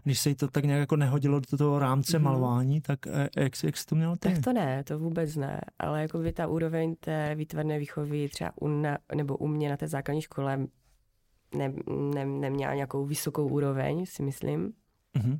když 0.03 0.19
se 0.19 0.29
jí 0.29 0.35
to 0.35 0.47
tak 0.47 0.65
nějak 0.65 0.79
jako 0.79 0.95
nehodilo 0.95 1.39
do 1.51 1.57
toho 1.57 1.79
rámce 1.79 2.17
mm-hmm. 2.17 2.23
malování, 2.23 2.81
tak 2.81 3.07
eh, 3.07 3.29
jak, 3.37 3.63
jak 3.63 3.77
jsi 3.77 3.85
to 3.85 3.95
měl 3.95 4.17
ty? 4.17 4.33
Tak 4.33 4.43
to 4.43 4.53
ne, 4.53 4.83
to 4.83 4.99
vůbec 4.99 5.35
ne, 5.35 5.61
ale 5.79 6.01
jako 6.01 6.17
by 6.17 6.33
ta 6.33 6.47
úroveň 6.47 6.95
té 6.99 7.35
výtvarné 7.35 7.79
výchovy 7.79 8.29
třeba 8.29 8.51
u, 8.55 8.67
na, 8.67 8.97
nebo 9.15 9.37
u 9.37 9.47
mě 9.47 9.69
na 9.69 9.77
té 9.77 9.87
základní 9.87 10.21
škole 10.21 10.57
ne, 11.55 11.73
ne, 12.13 12.25
neměla 12.25 12.73
nějakou 12.73 13.05
vysokou 13.05 13.47
úroveň, 13.47 14.05
si 14.05 14.23
myslím. 14.23 14.73
Mm-hmm. 15.17 15.39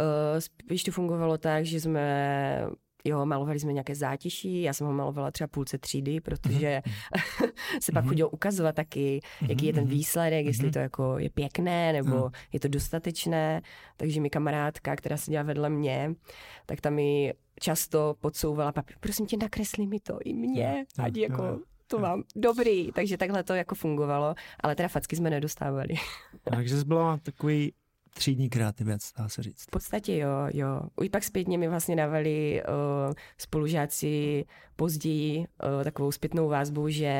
Uh, 0.00 0.38
spíš 0.38 0.82
to 0.82 0.90
fungovalo 0.90 1.38
tak, 1.38 1.64
že 1.64 1.80
jsme 1.80 2.66
Jo, 3.04 3.26
malovali 3.26 3.60
jsme 3.60 3.72
nějaké 3.72 3.94
zátiší, 3.94 4.62
já 4.62 4.72
jsem 4.72 4.86
ho 4.86 4.92
malovala 4.92 5.30
třeba 5.30 5.48
půlce 5.48 5.78
třídy, 5.78 6.20
protože 6.20 6.82
mm-hmm. 6.84 7.50
se 7.80 7.92
pak 7.92 8.04
mm-hmm. 8.04 8.08
chodilo 8.08 8.28
ukazovat 8.30 8.74
taky, 8.74 9.20
jaký 9.48 9.66
je 9.66 9.72
ten 9.72 9.84
mhm. 9.84 9.92
výsledek, 9.92 10.46
jestli 10.46 10.70
to 10.70 10.78
jako 10.78 11.18
je 11.18 11.30
pěkné, 11.30 11.92
nebo 11.92 12.16
mm. 12.16 12.30
je 12.52 12.60
to 12.60 12.68
dostatečné. 12.68 13.62
Takže 13.96 14.20
mi 14.20 14.30
kamarádka, 14.30 14.96
která 14.96 15.16
seděla 15.16 15.42
vedle 15.42 15.70
mě, 15.70 16.14
tak 16.66 16.80
tam 16.80 16.94
mi 16.94 17.34
často 17.60 18.14
podsouvala 18.20 18.72
papír, 18.72 18.96
prosím 19.00 19.26
tě, 19.26 19.36
nakresli 19.36 19.86
mi 19.86 20.00
to 20.00 20.18
i 20.24 20.34
mě, 20.34 20.84
ať 20.98 21.16
jako 21.16 21.58
to 21.86 21.98
mám 21.98 22.22
dobrý. 22.36 22.92
Takže 22.92 23.16
takhle 23.16 23.42
to 23.42 23.54
jako 23.54 23.74
fungovalo, 23.74 24.34
ale 24.60 24.74
teda 24.74 24.88
facky 24.88 25.16
jsme 25.16 25.30
nedostávali. 25.30 25.94
Takže 26.44 26.78
jsi 26.78 26.84
byla 26.84 27.18
takový 27.22 27.72
třídní 28.18 28.48
kreativec, 28.48 29.12
dá 29.18 29.28
se 29.28 29.42
říct. 29.42 29.62
V 29.62 29.70
podstatě 29.70 30.16
jo, 30.16 30.30
jo. 30.54 30.80
Už 30.96 31.08
pak 31.08 31.24
zpětně 31.24 31.58
mi 31.58 31.68
vlastně 31.68 31.96
dávali 31.96 32.62
uh, 33.08 33.14
spolužáci 33.38 34.44
později 34.76 35.38
uh, 35.38 35.84
takovou 35.84 36.12
zpětnou 36.12 36.48
vázbu, 36.48 36.88
že 36.88 37.12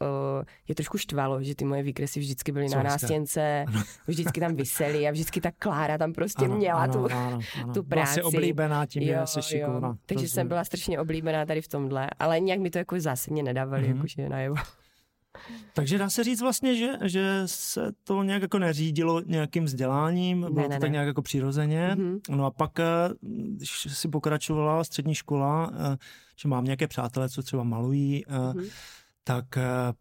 uh, 0.00 0.08
je 0.68 0.74
trošku 0.74 0.98
štvalo, 0.98 1.42
že 1.42 1.54
ty 1.54 1.64
moje 1.64 1.82
výkresy 1.82 2.20
vždycky 2.20 2.52
byly 2.52 2.68
Co 2.68 2.76
na 2.76 2.82
nástěnce, 2.82 3.64
vždycky 4.06 4.40
tam 4.40 4.54
vysely 4.54 5.08
a 5.08 5.10
vždycky 5.10 5.40
ta 5.40 5.50
Klára 5.58 5.98
tam 5.98 6.12
prostě 6.12 6.44
ano, 6.44 6.56
měla 6.56 6.80
ano, 6.80 6.92
tu, 6.92 7.12
ano, 7.12 7.40
ano. 7.62 7.74
tu 7.74 7.82
práci. 7.82 8.20
Byla 8.20 8.28
oblíbená 8.28 8.86
tím, 8.86 9.02
jo, 9.02 9.20
že 9.20 9.26
jsi 9.26 9.42
šikovná. 9.42 9.98
Takže 10.06 10.24
Rozumím. 10.24 10.28
jsem 10.28 10.48
byla 10.48 10.64
strašně 10.64 11.00
oblíbená 11.00 11.46
tady 11.46 11.62
v 11.62 11.68
tomhle, 11.68 12.10
ale 12.18 12.40
nějak 12.40 12.60
mi 12.60 12.70
to 12.70 12.78
jako 12.78 13.00
zásadně 13.00 13.42
nedávali, 13.42 13.82
mm-hmm. 13.82 13.96
jakože 13.96 14.28
najevo. 14.28 14.54
Takže 15.72 15.98
dá 15.98 16.10
se 16.10 16.24
říct 16.24 16.40
vlastně, 16.40 16.74
že, 16.74 16.92
že 17.04 17.42
se 17.46 17.92
to 18.04 18.22
nějak 18.22 18.42
jako 18.42 18.58
neřídilo 18.58 19.22
nějakým 19.26 19.64
vzděláním, 19.64 20.40
bylo 20.40 20.54
ne, 20.54 20.62
to 20.62 20.68
ne, 20.68 20.80
tak 20.80 20.90
ne. 20.90 20.92
nějak 20.92 21.06
jako 21.06 21.22
přirozeně. 21.22 21.90
Mm-hmm. 21.94 22.20
No 22.30 22.46
a 22.46 22.50
pak, 22.50 22.80
eh, 22.80 22.84
když 23.22 23.86
si 23.90 24.08
pokračovala 24.08 24.84
střední 24.84 25.14
škola, 25.14 25.72
eh, 25.72 25.96
že 26.36 26.48
mám 26.48 26.64
nějaké 26.64 26.88
přátelé, 26.88 27.28
co 27.28 27.42
třeba 27.42 27.62
malují, 27.62 28.24
mm-hmm. 28.28 28.70
tak 29.24 29.44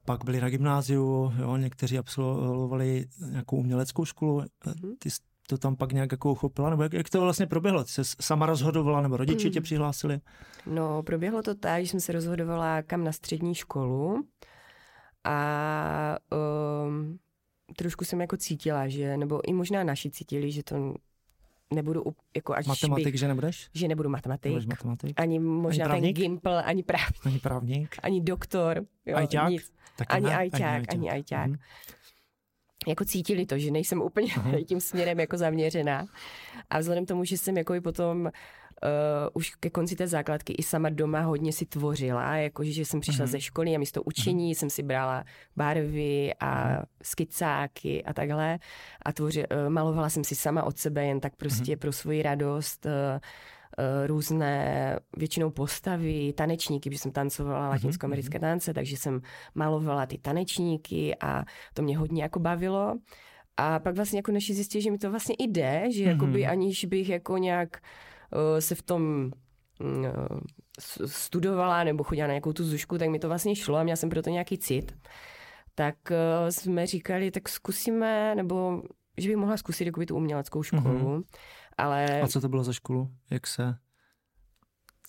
pak 0.05 0.23
byli 0.25 0.41
na 0.41 0.49
gymnáziu, 0.49 1.33
jo, 1.39 1.57
někteří 1.57 1.97
absolvovali 1.97 3.05
nějakou 3.31 3.57
uměleckou 3.57 4.05
školu. 4.05 4.41
Mm-hmm. 4.41 4.95
Ty 4.99 5.09
to 5.47 5.57
tam 5.57 5.75
pak 5.75 5.91
nějak 5.91 6.11
jako 6.11 6.31
uchopila, 6.31 6.69
nebo 6.69 6.83
jak, 6.83 6.93
jak 6.93 7.09
to 7.09 7.21
vlastně 7.21 7.47
proběhlo? 7.47 7.83
Ty 7.83 7.91
se 7.91 8.01
sama 8.21 8.45
rozhodovala, 8.45 9.01
nebo 9.01 9.17
rodiče 9.17 9.47
mm. 9.47 9.53
tě 9.53 9.61
přihlásili? 9.61 10.19
No, 10.65 11.03
proběhlo 11.03 11.41
to 11.41 11.55
tak, 11.55 11.83
že 11.83 11.91
jsem 11.91 11.99
se 11.99 12.11
rozhodovala 12.11 12.81
kam 12.81 13.03
na 13.03 13.11
střední 13.11 13.55
školu 13.55 14.23
a 15.27 16.17
um, 16.85 17.19
trošku 17.75 18.05
jsem 18.05 18.21
jako 18.21 18.37
cítila, 18.37 18.87
že, 18.87 19.17
nebo 19.17 19.49
i 19.49 19.53
možná 19.53 19.83
naši 19.83 20.09
cítili, 20.09 20.51
že 20.51 20.63
to 20.63 20.93
nebudu 21.73 22.03
jako 22.35 22.53
až 22.53 22.65
Matematik, 22.65 23.05
bych, 23.05 23.19
že 23.19 23.27
nebudeš? 23.27 23.69
Že 23.73 23.87
nebudu 23.87 24.09
matematik. 24.09 24.67
matematik. 24.67 25.19
Ani 25.19 25.39
možná 25.39 25.85
ani 25.85 26.01
ten 26.01 26.13
gimpl, 26.13 26.61
ani 26.63 26.83
právník. 26.83 27.25
Ani 27.25 27.39
právník. 27.39 27.95
Ani 28.03 28.21
doktor. 28.21 28.85
Jo, 29.05 29.17
ajťák? 29.17 29.49
Nic. 29.49 29.71
ani 30.07 30.33
ajťák, 30.33 30.83
ani 30.93 31.09
ajťák. 31.09 31.47
Mm-hmm. 31.47 31.96
Jako 32.87 33.05
cítili 33.05 33.45
to, 33.45 33.57
že 33.57 33.71
nejsem 33.71 34.01
úplně 34.01 34.27
uh-huh. 34.27 34.65
tím 34.67 34.81
směrem 34.81 35.19
jako 35.19 35.37
zaměřená. 35.37 36.07
A 36.69 36.79
vzhledem 36.79 37.05
tomu, 37.05 37.23
že 37.23 37.37
jsem 37.37 37.57
jako 37.57 37.73
i 37.73 37.81
potom 37.81 38.21
uh, 38.25 38.29
už 39.33 39.55
ke 39.55 39.69
konci 39.69 39.95
té 39.95 40.07
základky 40.07 40.53
i 40.53 40.63
sama 40.63 40.89
doma 40.89 41.21
hodně 41.21 41.53
si 41.53 41.65
tvořila, 41.65 42.35
jakože 42.35 42.71
že 42.71 42.85
jsem 42.85 42.99
přišla 42.99 43.25
mm-hmm. 43.25 43.29
ze 43.29 43.41
školy 43.41 43.75
a 43.75 43.79
místo 43.79 44.03
učení 44.03 44.51
mm-hmm. 44.51 44.57
jsem 44.57 44.69
si 44.69 44.83
brala 44.83 45.23
barvy 45.55 46.33
a 46.39 46.81
skicáky 47.03 48.03
a 48.03 48.13
takhle 48.13 48.59
a 49.05 49.13
tvoři, 49.13 49.43
uh, 49.47 49.69
malovala 49.69 50.09
jsem 50.09 50.23
si 50.23 50.35
sama 50.35 50.63
od 50.63 50.77
sebe 50.77 51.05
jen 51.05 51.19
tak 51.19 51.35
prostě 51.35 51.63
mm-hmm. 51.63 51.79
pro 51.79 51.91
svoji 51.91 52.21
radost 52.21 52.85
uh, 52.85 52.91
různé 54.07 54.99
většinou 55.17 55.49
postavy, 55.49 56.33
tanečníky, 56.33 56.89
protože 56.89 56.99
jsem 56.99 57.11
tancovala 57.11 57.69
latinskoamerické 57.69 58.39
tance, 58.39 58.73
takže 58.73 58.97
jsem 58.97 59.21
malovala 59.55 60.05
ty 60.05 60.17
tanečníky 60.17 61.15
a 61.15 61.43
to 61.73 61.81
mě 61.81 61.97
hodně 61.97 62.23
jako 62.23 62.39
bavilo. 62.39 62.95
A 63.57 63.79
pak 63.79 63.95
vlastně 63.95 64.19
jako 64.19 64.31
naši 64.31 64.53
zjistili, 64.53 64.81
že 64.81 64.91
mi 64.91 64.97
to 64.97 65.09
vlastně 65.09 65.35
jde, 65.39 65.83
že 65.91 66.03
mm-hmm. 66.03 66.07
jakoby 66.07 66.45
aniž 66.45 66.85
bych 66.85 67.09
jako 67.09 67.37
nějak 67.37 67.81
Eh, 68.33 68.61
se 68.61 68.75
v 68.75 68.81
tom 68.81 69.31
eh, 69.81 70.11
studovala 71.05 71.83
nebo 71.83 72.03
chodila 72.03 72.27
na 72.27 72.33
nějakou 72.33 72.53
tu 72.53 72.63
zušku, 72.63 72.97
tak 72.97 73.09
mi 73.09 73.19
to 73.19 73.27
vlastně 73.27 73.55
šlo 73.55 73.77
a 73.77 73.83
měla 73.83 73.95
jsem 73.95 74.09
pro 74.09 74.21
to 74.21 74.29
nějaký 74.29 74.57
cit. 74.57 74.97
Tak 75.75 75.95
eh, 76.11 76.51
jsme 76.51 76.87
říkali, 76.87 77.31
tak 77.31 77.49
zkusíme, 77.49 78.35
nebo 78.35 78.81
že 79.17 79.29
bych 79.29 79.37
mohla 79.37 79.57
zkusit 79.57 79.85
jakoby 79.85 80.05
tu 80.05 80.15
uměleckou 80.15 80.63
školu. 80.63 80.83
Mm-hmm. 80.83 81.23
Ale... 81.77 82.21
A 82.21 82.27
co 82.27 82.41
to 82.41 82.49
bylo 82.49 82.63
za 82.63 82.73
školu? 82.73 83.11
Jak 83.29 83.47
se... 83.47 83.75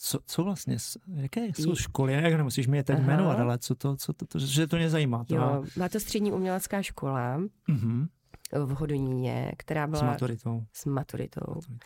Co, 0.00 0.18
co 0.26 0.44
vlastně, 0.44 0.76
jaké 1.14 1.44
jsou 1.46 1.74
školy? 1.74 2.12
Jak 2.12 2.34
nemusíš 2.34 2.66
mi 2.66 2.76
je 2.76 2.84
teď 2.84 2.96
Aha. 2.96 3.06
jmenovat, 3.06 3.38
ale 3.38 3.58
co 3.58 3.74
to, 3.74 3.96
co 3.96 4.12
to, 4.12 4.26
to, 4.26 4.38
že 4.38 4.66
to 4.66 4.76
mě 4.76 4.90
zajímá. 4.90 5.24
To 5.24 5.34
jo, 5.34 5.64
má 5.76 5.88
to 5.88 6.00
střední 6.00 6.32
umělecká 6.32 6.82
škola 6.82 7.38
mm-hmm. 7.38 8.08
v 8.52 8.70
Hodoníně, 8.70 9.52
která 9.56 9.86
byla... 9.86 10.00
S 10.00 10.04
maturitou. 10.04 10.64
S 10.72 10.84
maturitou. 10.84 11.40
maturitou 11.54 11.78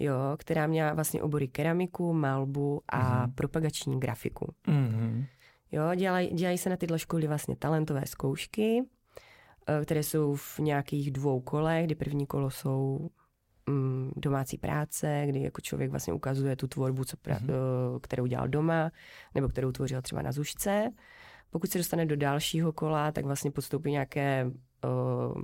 jo, 0.00 0.14
která 0.38 0.66
měla 0.66 0.92
vlastně 0.94 1.22
obory 1.22 1.48
keramiku, 1.48 2.12
malbu 2.12 2.82
a 2.88 3.26
mm-hmm. 3.26 3.34
propagační 3.34 4.00
grafiku. 4.00 4.54
Mm-hmm. 4.68 5.26
Jo, 5.72 5.94
dělají, 5.94 6.28
dělají 6.28 6.58
se 6.58 6.70
na 6.70 6.76
tyhle 6.76 6.98
školy 6.98 7.26
vlastně 7.26 7.56
talentové 7.56 8.06
zkoušky, 8.06 8.82
eh, 9.66 9.84
které 9.84 10.02
jsou 10.02 10.34
v 10.34 10.58
nějakých 10.58 11.10
dvou 11.10 11.40
kolech, 11.40 11.86
kdy 11.86 11.94
první 11.94 12.26
kolo 12.26 12.50
jsou 12.50 13.10
mm, 13.66 14.12
domácí 14.16 14.58
práce, 14.58 15.24
kdy 15.26 15.42
jako 15.42 15.60
člověk 15.60 15.90
vlastně 15.90 16.12
ukazuje 16.12 16.56
tu 16.56 16.66
tvorbu, 16.66 17.04
co 17.04 17.16
pra, 17.16 17.38
mm-hmm. 17.38 18.00
kterou 18.00 18.26
dělal 18.26 18.48
doma, 18.48 18.90
nebo 19.34 19.48
kterou 19.48 19.72
tvořil 19.72 20.02
třeba 20.02 20.22
na 20.22 20.32
zušce. 20.32 20.90
Pokud 21.50 21.70
se 21.70 21.78
dostane 21.78 22.06
do 22.06 22.16
dalšího 22.16 22.72
kola, 22.72 23.12
tak 23.12 23.24
vlastně 23.24 23.50
podstoupí 23.50 23.90
nějaké 23.90 24.50
uh, 24.84 25.42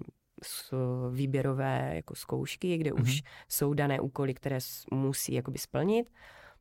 výběrové 1.11 1.93
jako 1.95 2.15
zkoušky, 2.15 2.79
kde 2.79 2.91
mm-hmm. 2.91 3.03
už 3.03 3.23
jsou 3.49 3.75
dané 3.75 4.01
úkoly, 4.01 4.35
které 4.35 4.59
musí 4.93 5.35
jakoby 5.35 5.59
splnit. 5.59 6.11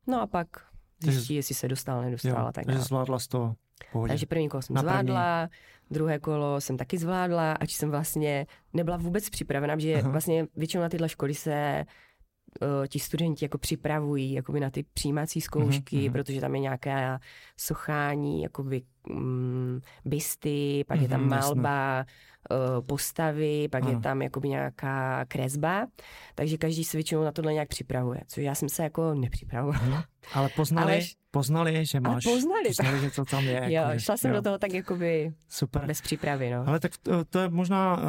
No 0.07 0.21
a 0.21 0.27
pak 0.27 0.47
zjistí, 1.00 1.35
jestli 1.35 1.55
se 1.55 1.67
dostala, 1.67 2.01
nedostala. 2.01 2.39
Jo, 2.39 2.51
tak 2.51 2.65
takže 2.65 2.81
zvládla 2.81 3.19
z 3.19 3.27
toho 3.27 3.55
pohodě. 3.91 4.12
Takže 4.12 4.25
první 4.25 4.50
kolo 4.50 4.62
jsem 4.62 4.74
Na 4.74 4.81
zvládla, 4.81 5.47
první. 5.47 5.59
Druhé 5.92 6.20
kolo 6.20 6.62
jsem 6.62 6.77
taky 6.77 6.98
zvládla, 6.98 7.54
ač 7.54 7.75
jsem 7.75 7.92
vlastně 7.92 8.46
nebyla 8.74 8.98
vůbec 8.98 9.30
připravena, 9.30 9.77
že 9.77 9.94
Aha. 9.94 10.10
vlastně 10.10 10.48
většinou 10.56 10.84
na 10.84 10.89
tyhle 10.89 11.10
školy 11.10 11.34
se 11.34 11.86
uh, 12.62 12.88
ti 12.88 13.00
studenti 13.00 13.46
jako 13.46 13.58
připravují 13.58 14.34
jakoby 14.34 14.60
na 14.60 14.70
ty 14.70 14.84
přijímací 14.94 15.42
zkoušky, 15.42 15.98
mm-hmm. 15.98 16.12
protože 16.12 16.42
tam 16.42 16.56
je 16.56 16.62
nějaké 16.62 17.20
sochání 17.58 18.42
jakoby 18.42 18.82
mm, 19.09 19.79
bysty, 20.05 20.83
pak 20.88 20.97
mm-hmm, 20.97 21.01
je 21.03 21.09
tam 21.09 21.21
Mhm, 21.21 21.29
malba, 21.29 22.05
uh, 22.51 22.85
postavy, 22.85 23.67
pak 23.71 23.83
Ano. 23.83 23.91
je 23.91 24.00
tam 24.00 24.21
jakoby 24.21 24.50
nějaká 24.50 25.25
kresba, 25.25 25.88
takže 26.35 26.57
každý 26.57 26.83
se 26.83 26.97
většinou 26.97 27.24
na 27.24 27.31
tohle 27.31 27.53
nějak 27.53 27.69
připravuje, 27.69 28.21
což 28.27 28.43
já 28.43 28.55
jsem 28.55 28.69
se 28.69 28.83
jako 28.83 29.13
nepřipravovala. 29.13 30.05
Ale 30.33 30.50
poznali, 30.55 30.91
Ale- 30.93 31.01
poznali, 31.31 31.85
že 31.85 31.97
Ale 32.03 32.13
máš, 32.13 32.24
poznali. 32.24 32.63
poznali, 32.67 33.00
že 33.00 33.12
to 33.12 33.25
tam 33.25 33.43
je. 33.43 33.62
jo, 33.63 33.69
jako, 33.71 33.93
že- 33.93 34.00
šla 34.00 34.17
jsem 34.17 34.31
jo, 34.31 34.38
do 34.38 34.41
toho 34.43 34.57
tak 34.57 34.74
jakoby 34.74 35.33
Super. 35.50 35.85
bez 35.85 36.01
přípravy, 36.01 36.50
no. 36.51 36.63
Ale 36.67 36.79
tak 36.79 36.91
to, 36.97 37.25
to 37.25 37.39
je 37.39 37.50
možná 37.50 37.97
uh, 37.97 38.03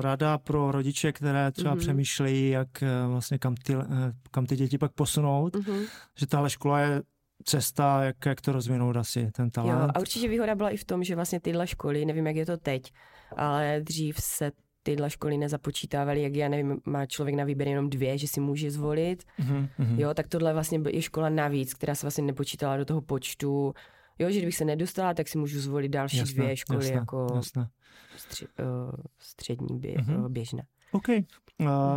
rada 0.00 0.38
pro 0.38 0.72
rodiče, 0.72 1.12
které 1.12 1.52
třeba 1.52 1.70
Mhm. 1.70 1.78
mm-hmm. 1.78 1.82
přemýšlejí, 1.82 2.50
jak 2.50 2.68
uh, 2.82 3.10
vlastně 3.12 3.38
kam 3.38 3.54
ty, 3.54 3.76
uh, 3.76 3.82
kam 4.30 4.46
ty 4.46 4.56
děti 4.56 4.78
pak 4.78 4.92
posunout, 4.92 5.56
Mhm. 5.56 5.82
že 6.18 6.26
tahle 6.26 6.50
škola 6.50 6.80
je 6.80 7.02
cesta, 7.44 8.04
jak, 8.04 8.26
jak 8.26 8.40
to 8.40 8.52
rozvinout 8.52 8.96
asi, 8.96 9.30
ten 9.32 9.44
Jo, 9.44 9.50
talent. 9.50 9.92
a 9.96 10.00
určitě 10.00 10.28
výhoda 10.28 10.54
byla 10.54 10.70
i 10.70 10.76
v 10.76 10.84
tom, 10.84 11.04
že 11.04 11.14
vlastně 11.14 11.40
tyhle 11.40 11.66
školy, 11.66 12.04
nevím, 12.04 12.26
jak 12.26 12.36
je 12.36 12.46
to 12.46 12.56
teď, 12.56 12.92
ale 13.36 13.80
dřív 13.80 14.16
se 14.20 14.52
tyhle 14.82 15.10
školy 15.10 15.38
nezapočítávaly, 15.38 16.22
jak 16.22 16.34
já 16.34 16.48
nevím, 16.48 16.80
má 16.86 17.06
člověk 17.06 17.36
na 17.36 17.44
výběr 17.44 17.68
jenom 17.68 17.90
dvě, 17.90 18.18
že 18.18 18.28
si 18.28 18.40
může 18.40 18.70
zvolit, 18.70 19.22
Mhm, 19.38 19.68
mhm. 19.78 19.98
jo, 20.00 20.14
tak 20.14 20.28
tohle 20.28 20.52
vlastně 20.52 20.80
je 20.90 21.02
škola 21.02 21.28
navíc, 21.28 21.74
která 21.74 21.94
se 21.94 22.06
vlastně 22.06 22.24
nepočítala 22.24 22.76
do 22.76 22.84
toho 22.84 23.00
počtu, 23.00 23.74
jo, 24.18 24.30
že 24.30 24.38
kdybych 24.38 24.56
se 24.56 24.64
nedostala, 24.64 25.14
tak 25.14 25.28
si 25.28 25.38
můžu 25.38 25.60
zvolit 25.60 25.88
další 25.88 26.16
Jasné, 26.18 26.34
dvě 26.34 26.56
školy 26.56 26.78
jasné, 26.84 26.94
jako 26.98 27.26
Jasné. 27.34 27.68
stři, 28.16 28.46
uh, 28.46 28.90
střední 29.18 29.78
bě, 29.78 29.94
Mhm. 29.98 30.16
uh, 30.16 30.28
běžné. 30.28 30.62
OK. 30.92 31.08
Uh, 31.08 31.16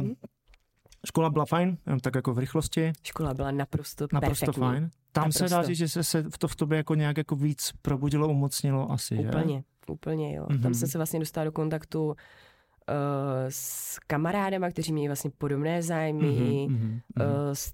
Mhm. 0.02 0.14
Škola 1.06 1.30
byla 1.30 1.46
fajn, 1.46 1.78
jenom 1.86 2.00
tak 2.00 2.16
jako 2.16 2.34
v 2.34 2.40
rychlosti, 2.40 2.94
Škola 3.04 3.34
byla 3.34 3.52
naprosto, 3.52 4.08
naprosto 4.14 4.46
perfektní. 4.46 4.62
fajn. 4.68 4.90
Tam 5.12 5.32
se 5.32 5.40
dá 5.44 5.50
Naprosto. 5.50 5.68
říct, 5.68 5.78
že 5.78 5.88
se, 5.90 6.04
se 6.04 6.24
to 6.40 6.48
v 6.48 6.56
tobě 6.56 6.78
jako 6.78 6.96
nějak 6.96 7.18
jako 7.18 7.36
víc 7.36 7.72
probudilo, 7.82 8.28
umocnilo 8.28 8.92
asi, 8.92 9.16
že? 9.16 9.28
Úplně, 9.30 9.64
úplně 9.88 10.36
jo. 10.36 10.46
Mhm. 10.50 10.62
Tam 10.62 10.74
jsem 10.74 10.88
se 10.90 10.98
vlastně 10.98 11.20
dostala 11.20 11.46
do 11.46 11.52
kontaktu 11.52 12.06
uh, 12.08 12.14
s 13.50 14.00
kamarádama, 14.08 14.70
kteří 14.70 14.94
měli 14.94 15.08
vlastně 15.08 15.32
podobné 15.38 15.82
zájmy. 15.84 16.28
Mhm, 16.70 16.76
mhm, 16.78 17.00
Uh, 17.20 17.26
mhm. 17.26 17.56
s- 17.56 17.74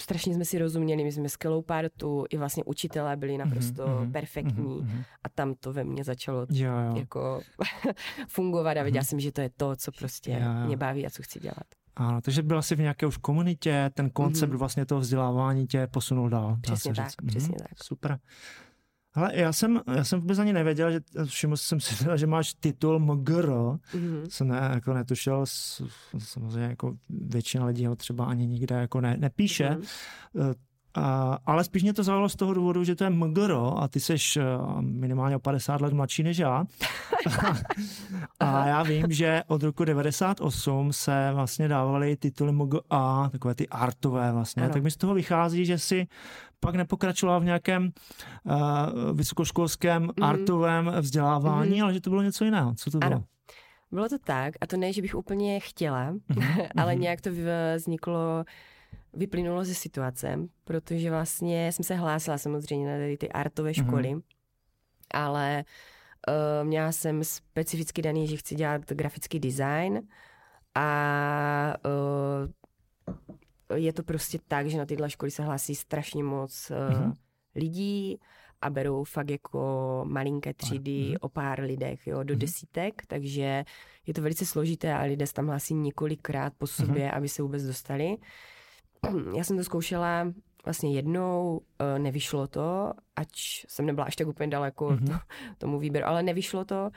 strašně 0.00 0.34
jsme 0.34 0.44
si 0.44 0.58
rozuměli, 0.58 1.04
my 1.04 1.12
jsme 1.12 1.28
skvělou 1.28 1.62
partu, 1.62 2.24
i 2.30 2.36
vlastně 2.36 2.64
učitelé 2.64 3.16
byli 3.16 3.38
naprosto 3.38 3.86
Mhm, 3.88 3.96
mhm, 4.02 4.12
perfektní 4.12 4.78
mhm, 4.80 4.88
mhm. 4.92 5.02
a 5.24 5.28
tam 5.28 5.54
to 5.54 5.72
ve 5.72 5.84
mně 5.84 6.04
začalo 6.04 6.46
Jo, 6.50 6.72
jo. 6.72 6.96
jako 6.96 7.40
fungovat 8.28 8.76
a 8.76 8.82
viděla 8.82 9.00
Mhm. 9.00 9.06
jsem, 9.06 9.20
že 9.20 9.32
to 9.32 9.40
je 9.40 9.50
to, 9.56 9.76
co 9.76 9.92
prostě 9.92 10.30
Jo, 10.30 10.38
jo. 10.60 10.66
mě 10.66 10.76
baví 10.76 11.06
a 11.06 11.10
co 11.10 11.22
chci 11.22 11.40
dělat. 11.40 11.66
Ano, 11.96 12.20
takže 12.20 12.42
byla 12.42 12.62
jsi 12.62 12.74
v 12.76 12.80
nějaké 12.80 13.06
už 13.06 13.16
komunitě, 13.16 13.90
ten 13.94 14.10
koncept 14.10 14.50
Mhm. 14.50 14.58
vlastně 14.58 14.86
toho 14.86 15.00
vzdělávání 15.00 15.66
tě 15.66 15.86
posunul 15.86 16.28
dál. 16.28 16.48
dá 16.50 16.60
Přesně 16.60 16.94
tak, 16.94 17.06
říct. 17.06 17.16
Mhm, 17.22 17.28
přesně 17.28 17.54
tak. 17.58 17.82
Super. 17.82 18.18
Ale 19.14 19.30
já 19.34 19.52
jsem, 19.52 19.80
já 19.96 20.04
jsem 20.04 20.20
vůbec 20.20 20.38
ani 20.38 20.52
nevěděl, 20.52 20.90
že 20.92 21.00
všiml 21.24 21.56
jsem 21.56 21.80
si, 21.80 21.98
teda, 22.04 22.16
že 22.16 22.26
máš 22.26 22.54
titul 22.54 22.98
MGR. 22.98 23.48
Mhm. 23.94 24.24
Jsem 24.28 24.48
ne, 24.48 24.70
jako 24.74 24.94
netušil, 24.94 25.44
samozřejmě 26.18 26.68
jako 26.68 26.96
většina 27.08 27.66
lidí 27.66 27.86
ho 27.86 27.96
třeba 27.96 28.24
ani 28.24 28.46
nikde 28.46 28.74
jako 28.74 29.00
ne, 29.00 29.16
nepíše. 29.16 29.70
Mhm. 29.70 29.82
Ale 31.46 31.64
spíš 31.64 31.82
mě 31.82 31.92
to 31.94 32.02
zaujalo 32.02 32.28
z 32.28 32.36
toho 32.36 32.54
důvodu, 32.54 32.84
že 32.84 32.94
to 32.96 33.04
je 33.04 33.10
MGR 33.10 33.52
a 33.76 33.88
ty 33.88 34.00
jsi 34.00 34.14
eh, 34.36 34.42
minimálně 34.80 35.36
o 35.36 35.38
50 35.38 35.80
let 35.80 35.92
mladší 35.92 36.22
než 36.22 36.38
já. 36.38 36.64
a 38.40 38.66
já 38.66 38.82
vím, 38.82 39.12
že 39.12 39.42
od 39.46 39.62
roku 39.62 39.84
98 39.84 40.92
se 40.92 41.30
vlastně 41.34 41.68
dávaly 41.68 42.16
tituly 42.16 42.52
MGA, 42.52 43.28
takové 43.32 43.54
ty 43.54 43.68
artové 43.68 44.32
vlastně. 44.32 44.62
Ano. 44.62 44.72
Tak 44.72 44.82
mi 44.82 44.90
z 44.90 44.96
toho 44.96 45.14
vychází, 45.14 45.64
že 45.66 45.78
si 45.78 46.06
pak 46.60 46.74
nepokračovala 46.74 47.38
v 47.38 47.44
nějakém 47.44 47.90
uh, 48.44 48.52
vysokoškolském 49.16 50.02
Mhm. 50.02 50.12
artovém 50.22 50.92
vzdělávání, 51.00 51.74
Mhm. 51.76 51.82
ale 51.82 51.94
že 51.94 52.00
to 52.00 52.10
bylo 52.10 52.22
něco 52.22 52.44
jiného. 52.44 52.74
Co 52.74 52.90
to 52.90 52.98
bylo? 52.98 53.12
Ano. 53.12 53.24
Bylo 53.92 54.08
to 54.08 54.18
tak, 54.24 54.54
a 54.60 54.66
to 54.66 54.76
ne, 54.76 54.92
že 54.92 55.02
bych 55.02 55.14
úplně 55.14 55.60
chtěla, 55.60 56.10
Mhm, 56.10 56.18
ale 56.76 56.92
mhm. 56.92 57.02
nějak 57.02 57.20
to 57.20 57.30
vzniklo, 57.76 58.44
vyplynulo 59.14 59.64
ze 59.64 59.74
situace, 59.74 60.38
protože 60.64 61.10
vlastně 61.10 61.72
jsem 61.72 61.84
se 61.84 61.94
hlásila 61.94 62.38
samozřejmě 62.38 62.86
na 62.92 62.96
tady 62.98 63.16
ty 63.16 63.28
artové 63.32 63.72
Mhm. 63.76 63.86
školy, 63.86 64.14
ale 65.14 65.64
uh, 66.28 66.68
měla 66.68 66.92
jsem 66.92 67.24
specificky 67.24 68.02
daný, 68.02 68.26
že 68.28 68.36
chci 68.36 68.54
dělat 68.54 68.82
grafický 68.92 69.40
design 69.40 70.08
a 70.74 71.74
uh, 71.84 73.76
je 73.76 73.92
to 73.92 74.02
prostě 74.02 74.38
tak, 74.48 74.66
že 74.66 74.78
na 74.78 74.86
tyhle 74.86 75.10
školy 75.10 75.30
se 75.30 75.42
hlásí 75.42 75.74
strašně 75.74 76.24
moc 76.24 76.70
uh, 76.70 77.00
Mhm. 77.00 77.12
lidí 77.54 78.18
a 78.60 78.70
berou 78.70 79.04
fakt 79.04 79.30
jako 79.30 79.60
malinké 80.08 80.54
třídy 80.54 81.04
mhm. 81.08 81.16
o 81.20 81.28
pár 81.28 81.60
lidech, 81.60 82.06
jo, 82.06 82.22
do 82.22 82.34
Mhm. 82.34 82.38
desítek, 82.40 83.02
takže 83.06 83.64
je 84.06 84.14
to 84.14 84.22
velice 84.22 84.46
složité 84.46 84.94
a 84.94 85.02
lidé 85.02 85.26
se 85.26 85.32
tam 85.34 85.46
hlásí 85.46 85.74
několikrát 85.74 86.52
po 86.58 86.66
sobě, 86.66 87.10
aby 87.10 87.28
se 87.28 87.42
vůbec 87.42 87.62
dostali. 87.64 88.16
Já 89.36 89.44
jsem 89.44 89.56
to 89.56 89.64
zkoušela 89.64 90.32
vlastně 90.64 90.94
jednou, 90.94 91.60
eh, 91.78 91.98
nevyšlo 91.98 92.46
to, 92.46 92.92
ač 93.16 93.64
jsem 93.68 93.86
nebyla 93.86 94.06
až 94.06 94.16
tak 94.16 94.28
úplně 94.28 94.50
daleko 94.50 94.90
Mhm. 94.90 95.06
to, 95.06 95.12
tomu 95.58 95.78
výběru, 95.78 96.06
ale 96.06 96.22
nevyšlo 96.22 96.64
to. 96.64 96.90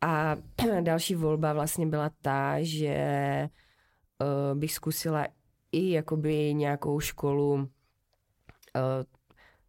A 0.00 0.36
další 0.80 1.14
volba 1.14 1.52
vlastně 1.52 1.86
byla 1.86 2.10
ta, 2.22 2.56
že 2.60 2.88
eh, 2.88 3.48
bych 4.54 4.72
zkusila 4.72 5.26
i 5.72 5.90
jakoby 5.90 6.54
nějakou 6.54 7.00
školu 7.00 7.68
eh, 8.76 8.80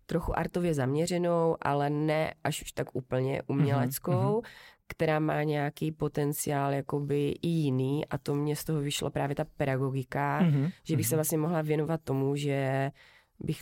trochu 0.06 0.38
artově 0.40 0.74
zaměřenou, 0.74 1.58
ale 1.62 1.90
ne 1.90 2.34
až 2.44 2.62
už 2.62 2.72
tak 2.72 2.88
úplně 2.96 3.42
uměleckou, 3.48 4.12
mhm. 4.36 4.42
Která 4.88 5.20
má 5.20 5.44
nějaký 5.44 5.92
potenciál 5.92 6.74
jakoby 6.74 7.30
i 7.42 7.48
jiný 7.48 8.06
a 8.08 8.18
to 8.18 8.36
mě 8.36 8.56
z 8.56 8.64
toho 8.64 8.80
vyšlo 8.82 9.10
právě 9.10 9.36
ta 9.36 9.46
pedagogika, 9.58 10.42
Mhm, 10.42 10.70
že 10.84 10.98
bych 10.98 11.08
se 11.08 11.16
mhm. 11.16 11.18
vlastně 11.18 11.38
mohla 11.38 11.62
věnovat 11.62 12.02
tomu, 12.04 12.36
že 12.36 12.92
bych 13.40 13.60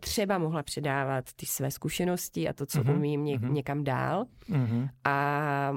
třeba 0.00 0.38
mohla 0.38 0.62
předávat 0.62 1.24
ty 1.36 1.46
své 1.46 1.70
zkušenosti 1.70 2.48
a 2.48 2.52
to, 2.52 2.66
co 2.66 2.84
Mhm, 2.84 2.94
umím 2.96 3.24
ně, 3.24 3.38
mhm. 3.38 3.54
někam 3.54 3.84
dál 3.84 4.24
Mhm, 4.48 4.88
a 5.04 5.72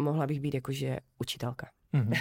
mohla 0.00 0.26
bych 0.26 0.40
být 0.40 0.54
jakože 0.54 0.98
učitelka. 1.18 1.66
Mhm. 1.96 2.12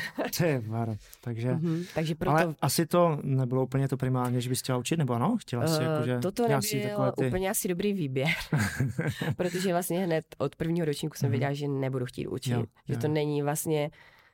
Varo, 0.67 0.95
takže... 1.21 1.53
Mhm. 1.53 1.83
Takže 1.95 2.15
proto 2.15 2.38
Ale 2.38 2.55
asi 2.61 2.85
to 2.85 3.19
nebylo 3.23 3.63
úplně 3.63 3.88
to 3.88 3.97
primárně, 3.97 4.41
že 4.41 4.49
bys 4.49 4.59
chtěla 4.59 4.77
učit, 4.77 4.97
nebo 4.97 5.13
ano? 5.13 5.38
Chtěla 5.41 5.67
jsi 5.67 5.81
Eh, 5.81 5.83
jakože... 5.83 6.19
Toto 6.19 6.47
nebyl 6.47 7.11
ty... 7.17 7.27
úplně 7.27 7.49
asi 7.49 7.67
dobrý 7.67 7.93
výběr, 7.93 8.27
protože 9.35 9.71
vlastně 9.71 10.05
hned 10.05 10.25
od 10.38 10.55
prvního 10.55 10.85
ročníku 10.85 11.15
jsem 11.17 11.27
Mhm. 11.27 11.31
věděla, 11.31 11.53
že 11.53 11.67
nebudu 11.67 12.05
chtít 12.05 12.27
učit, 12.27 12.51
Jo, 12.51 12.63
že 12.88 12.93
jo, 12.93 12.99
to 12.99 13.07
není 13.07 13.41
vlastně, 13.41 13.91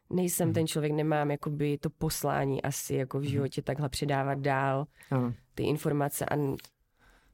nejsem 0.10 0.48
Mhm. 0.48 0.54
ten 0.54 0.68
člověk, 0.68 0.92
nemám 0.94 1.32
jakoby 1.32 1.78
to 1.78 1.90
poslání 1.90 2.62
asi 2.62 2.96
jako 2.96 3.20
v 3.20 3.22
Mhm. 3.22 3.30
životě 3.32 3.62
takhle 3.62 3.90
předávat 3.90 4.40
dál 4.40 4.86
Ano, 5.12 5.34
ty 5.56 5.64
informace 5.64 6.26
a 6.26 6.36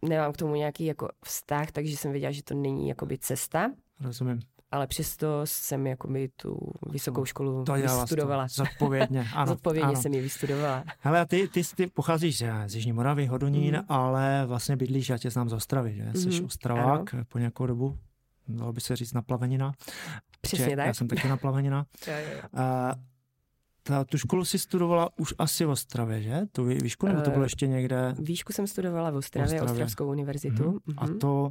nemám 0.02 0.34
k 0.34 0.38
tomu 0.38 0.56
nějaký 0.56 0.86
jako 0.86 1.10
vztah, 1.26 1.72
takže 1.72 1.98
jsem 1.98 2.12
věděla, 2.12 2.32
že 2.32 2.44
to 2.44 2.54
není 2.54 2.88
jakoby 2.88 3.18
cesta, 3.18 3.72
rozumím. 4.00 4.40
Ale 4.72 4.88
přesto 4.88 5.42
jsem 5.44 5.88
jakoby 5.88 6.30
tu 6.36 6.58
vysokou 6.90 7.26
školu 7.26 7.64
To 7.64 7.74
vystudovala. 7.74 8.44
To, 8.48 8.54
zodpovědně, 8.54 9.26
ano. 9.36 9.48
Zodpovědně 9.48 9.88
ano. 9.88 10.02
jsem 10.02 10.14
ji 10.14 10.22
vystudovala. 10.22 10.84
Hele, 11.00 11.20
a 11.22 11.26
ty, 11.26 11.48
ty, 11.48 11.62
ty 11.76 11.88
pocházíš 11.88 12.38
z, 12.38 12.46
z 12.68 12.76
Jižní 12.76 12.94
Moravy, 12.94 13.26
Hodonín, 13.26 13.76
Mhm. 13.76 13.86
ale 13.90 14.44
vlastně 14.46 14.76
bydlíš, 14.76 15.10
já 15.10 15.18
tě 15.18 15.30
znám 15.32 15.50
z 15.50 15.54
Ostravy, 15.54 15.94
že? 15.96 16.20
Jsi 16.20 16.28
Mhm, 16.30 16.46
Ostravák 16.46 17.16
po 17.30 17.38
nějakou 17.38 17.66
dobu, 17.68 17.98
dalo 18.48 18.74
by 18.74 18.82
se 18.82 18.96
říct 18.96 19.14
naplavenina. 19.14 19.72
Přesně 20.42 20.70
Že 20.70 20.76
tak. 20.76 20.86
Já 20.88 20.94
jsem 20.94 21.08
taky 21.08 21.28
naplavenina. 21.28 21.86
Jo, 22.08 22.14
jo. 22.14 22.42
A 22.64 22.96
ta, 23.84 24.04
tu 24.04 24.18
školu 24.18 24.46
si 24.46 24.60
studovala 24.60 25.10
už 25.20 25.34
asi 25.38 25.66
v 25.66 25.70
Ostravě, 25.70 26.22
že? 26.22 26.42
Tu 26.52 26.66
vý- 26.66 26.78
výšku, 26.82 27.08
nebo 27.08 27.22
to 27.22 27.30
Eh, 27.30 27.34
bylo 27.34 27.44
ještě 27.44 27.68
někde? 27.68 28.16
Výšku 28.20 28.54
jsem 28.54 28.68
studovala 28.68 29.10
v 29.12 29.16
Ostravě, 29.16 29.46
Ostravě. 29.54 29.72
Ostravskou 29.72 30.08
univerzitu. 30.10 30.64
Mhm. 30.86 30.98
A 30.98 31.06
Mhm. 31.06 31.20
to, 31.20 31.50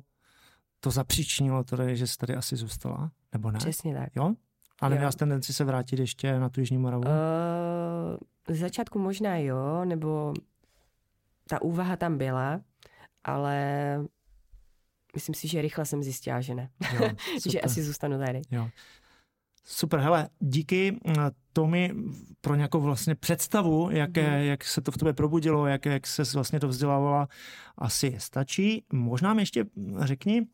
to 0.87 0.91
zapříčinilo 0.91 1.65
tedy, 1.65 1.97
že 1.97 2.07
jsi 2.07 2.17
tady 2.17 2.35
asi 2.35 2.57
zůstala? 2.57 3.11
Nebo 3.33 3.51
ne? 3.51 3.59
Přesně 3.59 3.95
tak. 3.95 4.09
Jo? 4.17 4.35
A 4.81 4.89
neměla 4.89 5.13
jsi 5.13 5.19
tendenci 5.19 5.53
se 5.53 5.65
vrátit 5.65 5.99
ještě 5.99 6.39
na 6.39 6.49
tu 6.49 6.61
Jižní 6.61 6.79
Moravu? 6.79 7.03
Uh, 7.05 8.55
z 8.57 8.59
začátku 8.59 8.99
možná 8.99 9.37
jo, 9.37 9.85
nebo 9.85 10.35
ta 11.49 11.63
úvaha 11.63 11.97
tam 11.97 12.19
byla, 12.19 12.61
ale 13.25 13.57
myslím 15.15 15.35
si, 15.35 15.49
že 15.49 15.63
rychle 15.63 15.85
jsem 15.87 16.03
zjistila, 16.03 16.41
že 16.41 16.55
ne. 16.55 16.71
Jo, 16.95 17.11
že 17.51 17.61
asi 17.61 17.83
zůstanu 17.83 18.19
tady. 18.19 18.43
Jo. 18.51 18.69
Super, 19.65 20.01
hele, 20.01 20.29
díky 20.39 21.01
eh, 21.09 21.13
Tomi 21.53 21.95
pro 22.41 22.55
nějakou 22.55 22.81
vlastně 22.81 23.15
představu, 23.15 23.91
jaké, 23.91 24.23
Mhm. 24.31 24.47
jak 24.47 24.65
se 24.65 24.81
to 24.81 24.93
v 24.93 24.97
tobě 24.97 25.13
probudilo, 25.15 25.67
jak, 25.67 25.87
jak 25.87 26.07
se 26.07 26.23
vlastně 26.35 26.61
to 26.61 26.69
vzdělávala, 26.69 27.29
asi 27.79 28.15
stačí. 28.19 28.85
Možná 28.93 29.35
mi 29.35 29.43
ještě 29.43 29.65
řekni, 29.99 30.47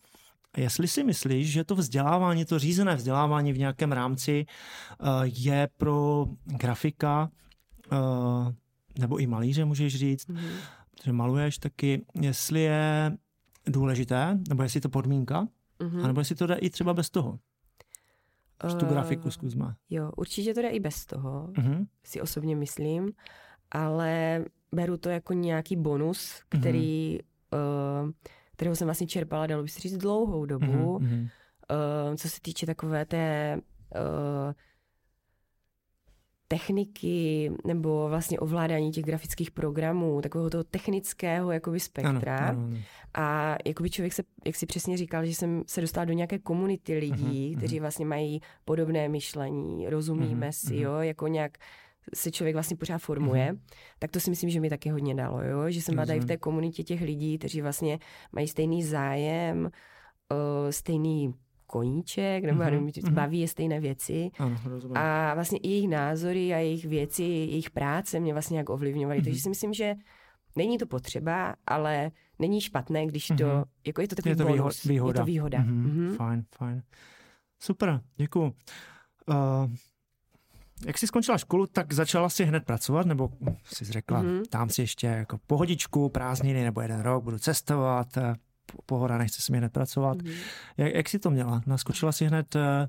jestli 0.56 0.88
si 0.88 1.04
myslíš, 1.04 1.52
že 1.52 1.64
to 1.64 1.74
vzdělávání, 1.74 2.44
to 2.44 2.58
řízené 2.58 2.94
vzdělávání 2.96 3.52
v 3.52 3.58
nějakém 3.58 3.92
rámci 3.92 4.46
eh, 5.00 5.04
je 5.24 5.68
pro 5.76 6.26
grafika 6.44 7.30
eh, 7.92 7.96
nebo 8.98 9.16
i 9.18 9.26
malíře, 9.26 9.64
můžeš 9.64 9.96
říct, 9.96 10.26
Mhm. 10.28 10.44
že 11.04 11.12
maluješ 11.12 11.58
taky, 11.58 12.04
jestli 12.20 12.60
je 12.60 13.16
důležité, 13.66 14.38
nebo 14.48 14.62
jestli 14.62 14.76
je 14.78 14.82
to 14.82 14.88
podmínka 14.88 15.48
Mm-hmm. 15.80 16.04
A 16.04 16.06
nebo 16.06 16.20
jestli 16.20 16.34
to 16.34 16.46
jde 16.46 16.54
i 16.54 16.70
třeba 16.70 16.94
bez 16.94 17.10
toho? 17.10 17.38
Uh, 18.64 18.78
tu 18.78 18.86
grafiku 18.86 19.28
Eh, 19.28 19.30
zkusme. 19.30 19.74
Jo, 19.90 20.12
určitě 20.16 20.54
to 20.54 20.62
jde 20.62 20.68
i 20.68 20.80
bez 20.80 21.06
toho, 21.06 21.48
Mm-hmm. 21.52 21.86
si 22.04 22.20
osobně 22.20 22.56
myslím, 22.56 23.12
ale 23.70 24.44
beru 24.72 24.96
to 24.96 25.08
jako 25.08 25.32
nějaký 25.32 25.76
bonus, 25.76 26.42
který, 26.48 27.18
uh, 28.04 28.10
kterého 28.62 28.76
jsem 28.76 28.86
vlastně 28.86 29.06
čerpala, 29.06 29.46
dalo 29.46 29.62
by 29.62 29.68
se 29.68 29.80
říct, 29.80 29.96
dlouhou 29.96 30.46
dobu. 30.46 30.98
Mm-hmm. 30.98 31.28
Uh, 32.10 32.16
co 32.16 32.28
se 32.28 32.40
týče 32.40 32.66
takové 32.66 33.04
té 33.04 33.56
uh, 33.94 34.52
techniky 36.48 37.50
nebo 37.66 38.08
vlastně 38.08 38.38
ovládání 38.38 38.90
těch 38.92 39.04
grafických 39.04 39.50
programů, 39.50 40.20
takového 40.20 40.50
toho 40.50 40.64
technického 40.64 41.52
jakoby 41.52 41.80
spektra. 41.80 42.36
Ano, 42.36 42.60
ano. 42.64 42.76
A 43.14 43.56
jakoby 43.66 43.90
člověk 43.90 44.12
se, 44.12 44.22
jak 44.46 44.56
si 44.56 44.66
přesně 44.66 44.96
říkal, 44.96 45.26
že 45.26 45.34
jsem 45.34 45.62
se 45.66 45.80
dostala 45.80 46.04
do 46.04 46.12
nějaké 46.12 46.38
komunity 46.38 46.98
lidí, 46.98 47.50
Mhm, 47.50 47.58
kteří 47.58 47.80
vlastně 47.80 48.06
mají 48.06 48.40
podobné 48.64 49.08
myšlení, 49.08 49.88
rozumíme 49.88 50.46
Mhm, 50.46 50.52
si, 50.52 50.74
mhm. 50.74 50.82
jo, 50.82 50.94
jako 50.94 51.28
nějak 51.28 51.58
se 52.14 52.30
člověk 52.30 52.56
vlastně 52.56 52.76
pořád 52.76 52.98
formuje, 52.98 53.56
tak 53.98 54.10
to 54.10 54.20
si 54.20 54.30
myslím, 54.30 54.50
že 54.50 54.60
mi 54.60 54.70
taky 54.70 54.88
hodně 54.90 55.14
dalo, 55.14 55.42
jo, 55.42 55.70
že 55.70 55.82
jsem 55.82 55.94
byla 55.94 56.06
tady 56.06 56.18
v 56.18 56.22
Rozumím. 56.22 56.28
té 56.28 56.36
komunitě 56.36 56.82
těch 56.84 57.00
lidí, 57.00 57.38
kteří 57.38 57.60
vlastně 57.62 57.98
mají 58.32 58.48
stejný 58.48 58.84
zájem, 58.84 59.64
uh, 59.64 60.70
stejný 60.70 61.34
koníček, 61.66 62.44
nebo 62.44 62.62
Mhm, 62.64 62.90
mhm. 63.04 63.14
baví 63.14 63.40
je 63.40 63.48
stejné 63.48 63.80
věci. 63.80 64.30
Ano, 64.38 64.56
rozumím. 64.64 64.96
A 64.96 65.34
vlastně 65.34 65.58
i 65.58 65.68
jejich 65.68 65.88
názory 65.88 66.54
a 66.54 66.58
jejich 66.58 66.84
věci, 66.84 67.22
jejich 67.22 67.70
práce 67.70 68.20
mě 68.20 68.32
vlastně 68.32 68.58
jak 68.58 68.68
ovlivňovaly. 68.70 69.18
Mhm. 69.18 69.24
Takže 69.24 69.40
si 69.40 69.48
myslím, 69.48 69.72
že 69.72 69.94
není 70.56 70.78
to 70.78 70.86
potřeba, 70.86 71.54
ale 71.66 72.10
není 72.38 72.60
špatné, 72.60 73.06
když 73.06 73.26
to, 73.26 73.34
Mhm. 73.46 73.64
jako 73.86 74.00
je 74.00 74.08
to 74.08 74.14
takový 74.14 74.30
je 74.32 74.36
to 74.36 74.44
bonus. 74.46 74.84
výho- 74.84 74.92
výhoda. 74.92 75.20
Je 75.20 75.22
to 75.22 75.26
výhoda. 75.26 75.58
Mhm, 75.58 76.04
Mhm. 76.06 76.16
Fajn, 76.16 76.44
fajn. 76.58 76.82
Super, 77.62 78.00
děkuju. 78.16 78.44
Uh, 78.44 78.54
jak 80.86 80.98
jsi 80.98 81.06
skončila 81.06 81.38
školu, 81.38 81.66
tak 81.66 81.92
začala 81.92 82.28
si 82.28 82.44
hned 82.44 82.64
pracovat, 82.64 83.06
nebo 83.06 83.30
jsi 83.64 83.84
řekla, 83.84 84.22
Mhm. 84.22 84.42
tam 84.50 84.68
si 84.70 84.80
ještě 84.82 85.06
jako 85.06 85.38
pohodičku, 85.46 86.08
prázdniny 86.08 86.64
nebo 86.64 86.80
jeden 86.80 87.00
rok, 87.00 87.24
budu 87.24 87.38
cestovat, 87.38 88.16
eh, 88.16 88.34
po- 88.66 88.82
pohoda, 88.86 89.18
nechce 89.18 89.42
si 89.42 89.52
mi 89.52 89.58
hned 89.58 89.72
pracovat. 89.72 90.16
Mhm. 90.22 90.32
Jak, 90.76 90.94
jak 90.94 91.08
jsi 91.08 91.18
to 91.18 91.30
měla? 91.30 91.62
Naskočila 91.66 92.12
si 92.12 92.26
hned 92.26 92.56
eh, 92.56 92.88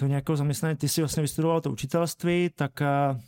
do 0.00 0.06
nějakého 0.06 0.36
zaměstnání, 0.36 0.76
ty 0.76 0.88
jsi 0.88 1.00
vlastně 1.00 1.20
vystudoval 1.20 1.60
to 1.60 1.70
učitelství, 1.72 2.50
tak 2.54 2.82
eh, 2.82 3.20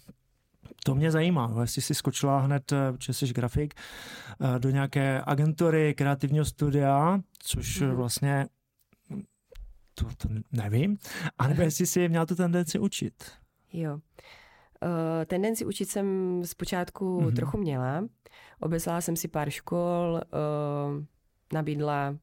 to 0.84 0.94
mě 0.94 1.10
zajímá, 1.10 1.54
jestli 1.60 1.82
jsi 1.82 1.94
skočila 1.94 2.40
hned, 2.40 2.72
eh, 2.72 2.92
protože 2.92 3.12
jsi 3.12 3.26
grafik, 3.26 3.74
eh, 3.74 4.58
do 4.58 4.70
nějaké 4.70 5.22
agentury 5.26 5.94
kreativního 5.94 6.44
studia, 6.44 7.20
což 7.38 7.80
Mhm. 7.80 7.90
mm. 7.90 7.96
vlastně 7.96 8.46
to, 9.94 10.04
to 10.16 10.28
nevím, 10.52 10.96
anebo 11.38 11.62
jestli 11.62 11.86
jsi 11.86 12.08
měla 12.08 12.26
tu 12.26 12.34
tendenci 12.34 12.78
učit. 12.78 13.24
Jo. 13.76 13.92
Uh, 13.94 15.24
tendenci 15.26 15.64
učit 15.66 15.88
jsem 15.88 16.40
zpočátku 16.44 17.20
Mhm. 17.20 17.28
mm-hmm. 17.28 17.34
trochu 17.36 17.58
měla. 17.58 18.04
Obeslala 18.60 19.00
jsem 19.00 19.16
si 19.16 19.28
pár 19.28 19.50
škol, 19.50 20.20
uh, 20.24 21.04
nabídla, 21.52 22.16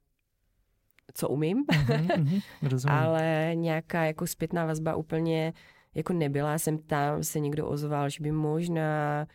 co 1.14 1.30
umím, 1.30 1.64
Mhm, 1.72 2.08
mhm, 2.24 2.40
rozumím. 2.62 2.98
ale 2.98 3.52
nějaká 3.54 4.06
jako 4.06 4.28
zpětná 4.28 4.66
vazba 4.66 4.96
úplně 4.96 5.54
jako 5.96 6.14
nebyla. 6.14 6.58
Jsem 6.58 6.78
tam, 6.78 7.24
se 7.24 7.40
někdo 7.40 7.68
ozval, 7.68 8.10
že 8.10 8.24
by 8.24 8.32
možná, 8.32 9.28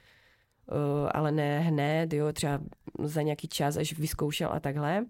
uh, 0.72 1.08
ale 1.14 1.32
ne 1.32 1.60
hned, 1.60 2.12
jo, 2.12 2.32
třeba 2.32 2.60
za 3.02 3.22
nějaký 3.22 3.48
čas, 3.48 3.76
až 3.76 3.98
vyzkoušel 3.98 4.50
a 4.52 4.60
takhle. 4.60 5.04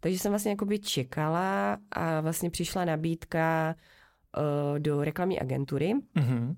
Takže 0.00 0.18
jsem 0.18 0.32
vlastně 0.32 0.50
jakoby 0.50 0.78
čekala 0.78 1.78
a 1.92 2.20
vlastně 2.20 2.50
přišla 2.50 2.84
nabídka 2.84 3.74
uh, 4.36 4.78
do 4.78 5.04
reklamní 5.04 5.40
agentury, 5.40 5.94
Mhm, 6.14 6.56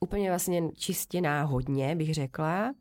úplně 0.00 0.30
vlastně 0.30 0.62
čistě 0.74 1.20
náhodně, 1.20 1.96
bych 1.96 2.14
řekla, 2.14 2.74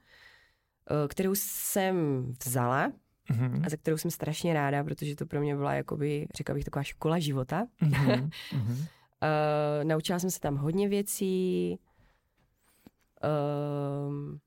eh, 0.92 1.08
kterou 1.08 1.36
jsem 1.36 2.26
vzala 2.46 2.92
mhm, 3.30 3.62
a 3.66 3.70
za 3.70 3.78
kterou 3.78 3.98
jsem 3.98 4.12
strašně 4.12 4.54
ráda, 4.54 4.84
protože 4.84 5.16
to 5.16 5.26
pro 5.26 5.42
mě 5.42 5.56
byla, 5.56 5.74
jakoby, 5.74 6.28
řekla 6.36 6.56
bych, 6.56 6.64
taková 6.64 6.84
škola 6.84 7.20
života. 7.20 7.68
mhm, 7.82 8.30
mhm. 8.54 8.86
Uh, 9.24 9.84
naučila 9.84 10.20
jsem 10.20 10.32
se 10.32 10.40
tam 10.40 10.56
hodně 10.56 10.90
věcí. 10.90 11.80
Uh, 13.24 14.38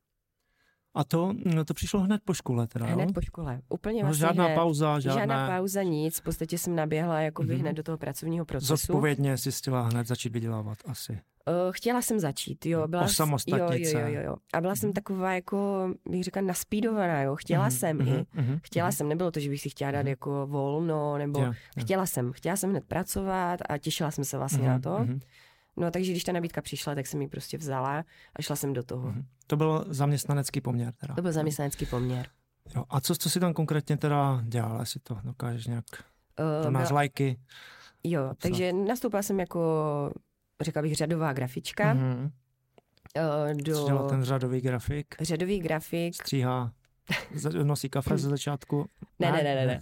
A 0.95 1.05
to, 1.05 1.33
no 1.55 1.65
to 1.65 1.75
přišlo 1.75 2.01
hned 2.01 2.21
po 2.25 2.35
škole 2.35 2.67
teda, 2.67 2.87
jo? 2.89 2.95
hned 2.95 3.13
po 3.15 3.21
škole. 3.21 3.61
Úplně 3.69 4.03
No, 4.03 4.07
vlastně 4.09 4.27
žádná 4.27 4.45
hned. 4.45 4.55
pauza, 4.55 5.01
žádná, 5.01 5.21
Žádná 5.21 5.59
pauza, 5.59 5.83
nic. 5.83 6.19
V 6.19 6.23
podstatě 6.23 6.59
jsem 6.59 6.77
naběhla 6.77 7.21
jakoby 7.21 7.53
Mhm. 7.53 7.61
hned 7.61 7.73
do 7.73 7.83
toho 7.83 7.99
pracovního 7.99 8.45
procesu. 8.45 8.77
Zodpovědně 8.77 9.37
si 9.39 9.53
chtěla 9.53 9.81
hned 9.83 10.07
začít 10.07 10.33
vydělávat 10.33 10.79
asi. 10.87 11.13
Uh, 11.13 11.55
chtěla 11.73 12.03
jsem 12.03 12.19
začít, 12.21 12.67
jo. 12.67 12.89
Byla, 12.89 13.07
jo, 13.47 13.57
jo, 13.57 13.69
jo, 13.79 13.99
jo, 14.07 14.21
jo. 14.25 14.37
A 14.55 14.61
byla 14.61 14.77
jsem 14.77 14.87
Mhm. 14.89 14.95
taková 14.95 15.35
jako, 15.35 15.89
bych 16.09 16.25
řekla, 16.25 16.43
naspídovaná, 16.43 17.23
jo. 17.23 17.37
Chtěla 17.37 17.63
Mhm, 17.65 17.71
jsem 17.71 17.97
mhm, 17.99 18.09
i. 18.09 18.27
mhm, 18.41 18.59
Chtěla 18.63 18.87
mhm. 18.89 18.93
jsem, 18.93 19.09
nebylo 19.09 19.31
to, 19.31 19.41
že 19.41 19.49
bych 19.51 19.61
si 19.61 19.71
chtěla 19.71 19.91
dát 19.91 19.99
Mhm. 19.99 20.09
jako 20.09 20.47
volno, 20.47 21.19
nebo 21.19 21.39
Jo, 21.41 21.47
jo. 21.47 21.53
chtěla 21.81 22.07
jsem, 22.07 22.33
chtěla 22.33 22.57
jsem 22.57 22.71
hned 22.71 22.85
pracovat 22.85 23.61
a 23.69 23.79
těšila 23.79 24.11
jsem 24.11 24.25
se 24.25 24.39
vlastně 24.39 24.67
na 24.69 24.73
Mhm, 24.73 24.83
to. 24.83 24.99
mhm, 24.99 25.21
No 25.77 25.91
takže 25.91 26.11
když 26.13 26.25
ta 26.25 26.33
nabídka 26.33 26.61
přišla, 26.63 26.95
tak 26.95 27.07
jsem 27.07 27.23
ji 27.23 27.29
prostě 27.29 27.59
vzala 27.59 28.05
a 28.37 28.43
šla 28.43 28.57
jsem 28.57 28.73
do 28.73 28.83
toho. 28.83 29.09
mhm. 29.09 29.25
To 29.47 29.57
byl 29.57 29.85
zaměstnanecký 29.89 30.61
poměr 30.61 30.93
teda. 31.01 31.15
To 31.15 31.23
byl 31.23 31.33
zaměstnanecký 31.33 31.87
poměr. 31.87 32.27
Jo, 32.77 32.85
a 32.91 33.01
co, 33.01 33.17
co 33.17 33.31
si 33.31 33.41
tam 33.41 33.55
konkrétně 33.55 33.97
teda 33.97 34.41
dělala, 34.45 34.81
jestli 34.81 35.01
to 35.01 35.19
dokážeš 35.25 35.67
nějak, 35.67 35.85
Uh, 36.41 36.65
to 36.65 36.71
nás 36.71 36.91
lajky. 36.91 37.39
jo, 38.05 38.23
napsat. 38.23 38.39
takže 38.39 38.73
nastoupila 38.73 39.23
jsem 39.23 39.41
jako, 39.41 39.61
řekla 40.61 40.83
bych, 40.83 40.95
řadová 40.97 41.33
grafička 41.33 41.95
Mhm. 41.95 42.31
uh, 43.51 43.57
do 43.63 43.87
dělal 43.87 44.09
ten 44.09 44.25
řadový 44.25 44.61
grafik? 44.61 45.15
řadový 45.21 45.61
grafik. 45.61 46.15
Stříhá, 46.15 46.73
nosí 47.63 47.89
kafe 47.89 48.19
ze 48.19 48.29
začátku. 48.29 48.87
Ne, 49.19 49.33
ne, 49.33 49.43
ne, 49.43 49.55
ne. 49.55 49.67
ne. 49.67 49.81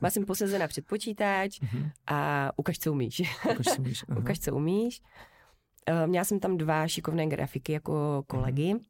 Byla 0.00 0.10
jsem 0.10 0.24
posazena 0.24 0.68
před 0.68 0.86
počítač 0.86 1.60
Mhm. 1.60 1.90
a 2.06 2.50
ukaž, 2.56 2.78
co 2.78 2.92
umíš. 2.92 3.22
Ukaž, 3.52 3.66
co 3.66 3.82
umíš. 3.82 4.04
Aha. 4.08 4.20
ukaž, 4.20 4.38
co 4.38 4.56
umíš. 4.56 5.00
Uh, 5.90 6.06
měla 6.06 6.24
jsem 6.24 6.40
tam 6.40 6.56
dva 6.56 6.88
šikovné 6.88 7.26
grafiky 7.26 7.72
jako 7.72 8.24
kolegy, 8.26 8.74
uh, 8.74 8.80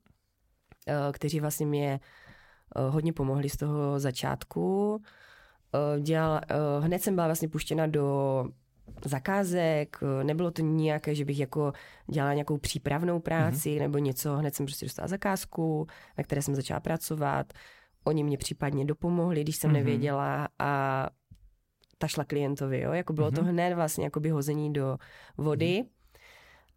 kteří 1.12 1.40
vlastně 1.40 1.66
mě 1.66 2.00
uh, 2.76 2.94
hodně 2.94 3.12
pomohli 3.12 3.48
z 3.48 3.56
toho 3.56 4.00
začátku. 4.00 5.02
Dělal, 6.00 6.40
hned 6.80 7.02
jsem 7.02 7.14
byla 7.14 7.26
vlastně 7.26 7.48
puštěna 7.48 7.86
do 7.86 8.44
zakázek, 9.04 9.98
uh, 10.02 10.24
nebylo 10.24 10.50
to 10.50 10.62
nějaké, 10.62 11.14
že 11.14 11.24
bych 11.24 11.38
jako 11.38 11.72
dělala 12.10 12.34
nějakou 12.34 12.58
přípravnou 12.58 13.20
práci 13.20 13.68
mm-hmm. 13.70 13.78
nebo 13.80 13.98
něco, 13.98 14.36
hned 14.36 14.54
jsem 14.54 14.66
prostě 14.66 14.86
dostala 14.86 15.08
zakázku, 15.08 15.86
na 16.18 16.24
které 16.24 16.42
jsem 16.42 16.54
začala 16.54 16.80
pracovat. 16.80 17.52
Oni 18.04 18.24
mě 18.24 18.38
případně 18.38 18.84
dopomohli, 18.84 19.40
když 19.42 19.56
jsem 19.56 19.70
Mhm. 19.70 19.76
mm-hmm. 19.80 19.84
nevěděla 19.84 20.48
a 20.58 21.06
ta 21.98 22.06
šla 22.08 22.24
klientovi, 22.24 22.80
jo? 22.80 22.92
jako 22.92 23.12
bylo 23.12 23.30
mm-hmm. 23.30 23.34
to 23.34 23.42
Mhm. 23.42 23.50
hned 23.50 23.74
vlastně 23.74 24.04
jakoby 24.04 24.28
hození 24.30 24.72
do 24.72 24.96
vody 25.38 25.84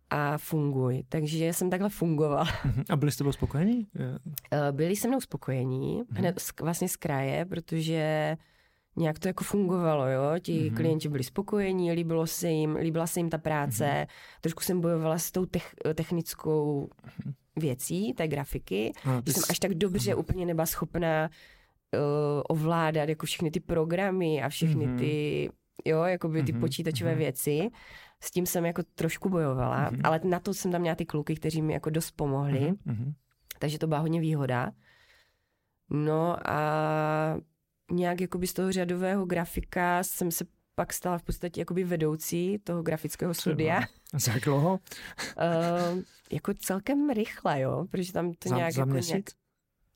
a 0.09 0.37
funguj. 0.37 1.03
Takže 1.09 1.53
jsem 1.53 1.69
takhle 1.69 1.89
fungovala. 1.89 2.47
Mhm. 2.65 2.83
A 2.89 2.95
byli 2.95 3.11
jste 3.11 3.23
byl 3.23 3.33
spokojení? 3.33 3.87
Je- 3.99 4.19
Eh, 4.51 4.71
Byli 4.71 4.95
se 4.95 5.07
mnou 5.07 5.21
spokojení, 5.21 6.03
hned 6.09 6.39
z, 6.39 6.51
vlastně 6.61 6.89
z 6.89 6.95
kraje, 6.95 7.45
protože 7.45 8.37
nějak 8.97 9.19
to 9.19 9.27
jako 9.27 9.43
fungovalo, 9.43 10.07
jo. 10.07 10.21
Ti 10.41 10.65
Mhm. 10.67 10.75
klienti 10.77 11.09
byli 11.09 11.23
spokojení, 11.23 11.91
líbilo 11.91 12.27
se 12.27 12.49
jim, 12.49 12.75
líbila 12.75 13.07
se 13.07 13.19
jim 13.19 13.29
ta 13.29 13.37
práce. 13.37 14.07
Trošku 14.41 14.63
jsem 14.63 14.81
bojovala 14.81 15.17
s 15.17 15.31
tou 15.31 15.45
tech, 15.45 15.75
technickou 15.95 16.89
věcí, 17.55 18.13
té 18.13 18.27
grafiky, 18.27 18.91
ty 19.03 19.09
že 19.25 19.33
jsem 19.33 19.43
jsi- 19.43 19.51
až 19.51 19.59
tak 19.59 19.73
dobře 19.73 20.15
úplně 20.15 20.45
nebyla 20.45 20.65
schopná 20.65 21.29
uh, 21.93 21.99
ovládat 22.49 23.09
jako 23.09 23.25
všechny 23.25 23.51
ty 23.51 23.59
programy 23.59 24.43
a 24.43 24.49
všechny 24.49 24.87
Mhm. 24.87 24.97
ty, 24.97 25.49
jo, 25.85 26.03
jakoby 26.03 26.43
ty 26.43 26.51
Mhm, 26.51 26.61
počítačové 26.61 27.09
mhm. 27.11 27.19
věci. 27.19 27.69
S 28.23 28.31
tím 28.31 28.45
jsem 28.45 28.65
jako 28.65 28.83
trošku 28.95 29.29
bojovala, 29.29 29.89
Mhm. 29.89 30.01
ale 30.03 30.19
na 30.23 30.39
to 30.39 30.53
jsem 30.53 30.71
tam 30.71 30.81
měla 30.81 30.95
ty 30.95 31.05
kluky, 31.05 31.35
kteří 31.35 31.61
mi 31.61 31.73
jako 31.73 31.89
dost 31.89 32.11
pomohli. 32.11 32.59
Mhm, 32.59 32.75
mhm. 32.85 33.13
Takže 33.59 33.79
to 33.79 33.87
byla 33.87 33.99
hodně 33.99 34.21
výhoda. 34.21 34.71
No 35.89 36.49
a 36.49 37.37
nějak 37.91 38.21
jakoby 38.21 38.47
z 38.47 38.53
toho 38.53 38.71
řadového 38.71 39.25
grafika 39.25 40.03
jsem 40.03 40.31
se 40.31 40.45
pak 40.75 40.93
stala 40.93 41.17
v 41.17 41.23
podstatě 41.23 41.61
jakoby 41.61 41.83
vedoucí 41.83 42.57
toho 42.63 42.83
grafického 42.83 43.33
studia. 43.33 43.81
Za 44.13 44.31
jak 44.33 44.43
dlouho? 44.43 44.73
Uh, 44.73 45.99
jako 46.31 46.53
celkem 46.53 47.09
rychle, 47.09 47.61
jo, 47.61 47.85
protože 47.91 48.13
tam 48.13 48.33
to 48.33 48.49
Za- 48.49 48.55
nějak 48.55 48.73
za 48.73 48.81
jako 48.81 48.91
měsíc? 48.91 49.11
Nějak... 49.11 49.25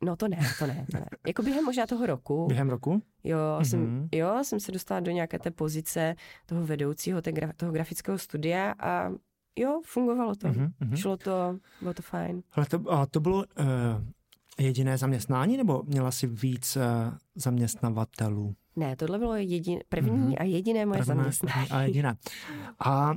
No 0.02 0.16
to 0.16 0.28
ne, 0.28 0.38
to 0.60 0.68
ne, 0.68 0.86
to 0.92 0.98
ne. 0.98 1.06
Jako 1.28 1.44
během 1.44 1.66
možná 1.66 1.86
toho 1.88 2.06
roku. 2.06 2.48
Během 2.48 2.70
roku? 2.70 3.02
Jo, 3.24 3.38
Mhm. 3.56 3.66
jsem, 3.66 4.10
jo, 4.12 4.40
jsem 4.44 4.60
se 4.60 4.72
dostala 4.72 5.00
do 5.00 5.12
nějaké 5.12 5.40
té 5.40 5.52
pozice 5.52 6.16
toho 6.46 6.66
vedoucího 6.66 7.22
té 7.22 7.32
gra, 7.32 7.52
toho 7.58 7.72
grafického 7.72 8.18
studia 8.18 8.76
a 8.80 9.10
jo, 9.60 9.82
fungovalo 9.86 10.36
to. 10.36 10.48
Mhm, 10.48 10.74
mhm. 10.80 10.98
Šlo 10.98 11.18
to, 11.18 11.58
bylo 11.82 11.94
to 11.94 12.02
fajn. 12.02 12.44
Ale 12.54 12.66
to, 12.66 12.92
a 12.92 13.06
to 13.06 13.20
bylo, 13.20 13.38
uh, 13.38 13.46
jediné 14.60 14.98
zaměstnání, 14.98 15.58
nebo 15.58 15.84
měla 15.86 16.12
jsi 16.12 16.28
víc 16.28 16.76
uh, 16.76 16.84
zaměstnavatelů? 17.36 18.56
Ne, 18.76 18.96
tohle 18.96 19.20
bylo 19.20 19.36
jedin, 19.36 19.80
první 19.90 20.36
mm-hmm. 20.36 20.36
a 20.40 20.44
jediné 20.44 20.86
moje 20.86 21.02
Prvné, 21.02 21.16
zaměstnání. 21.16 21.70
A 21.70 21.82
jediné. 21.82 22.16
A 22.86 23.16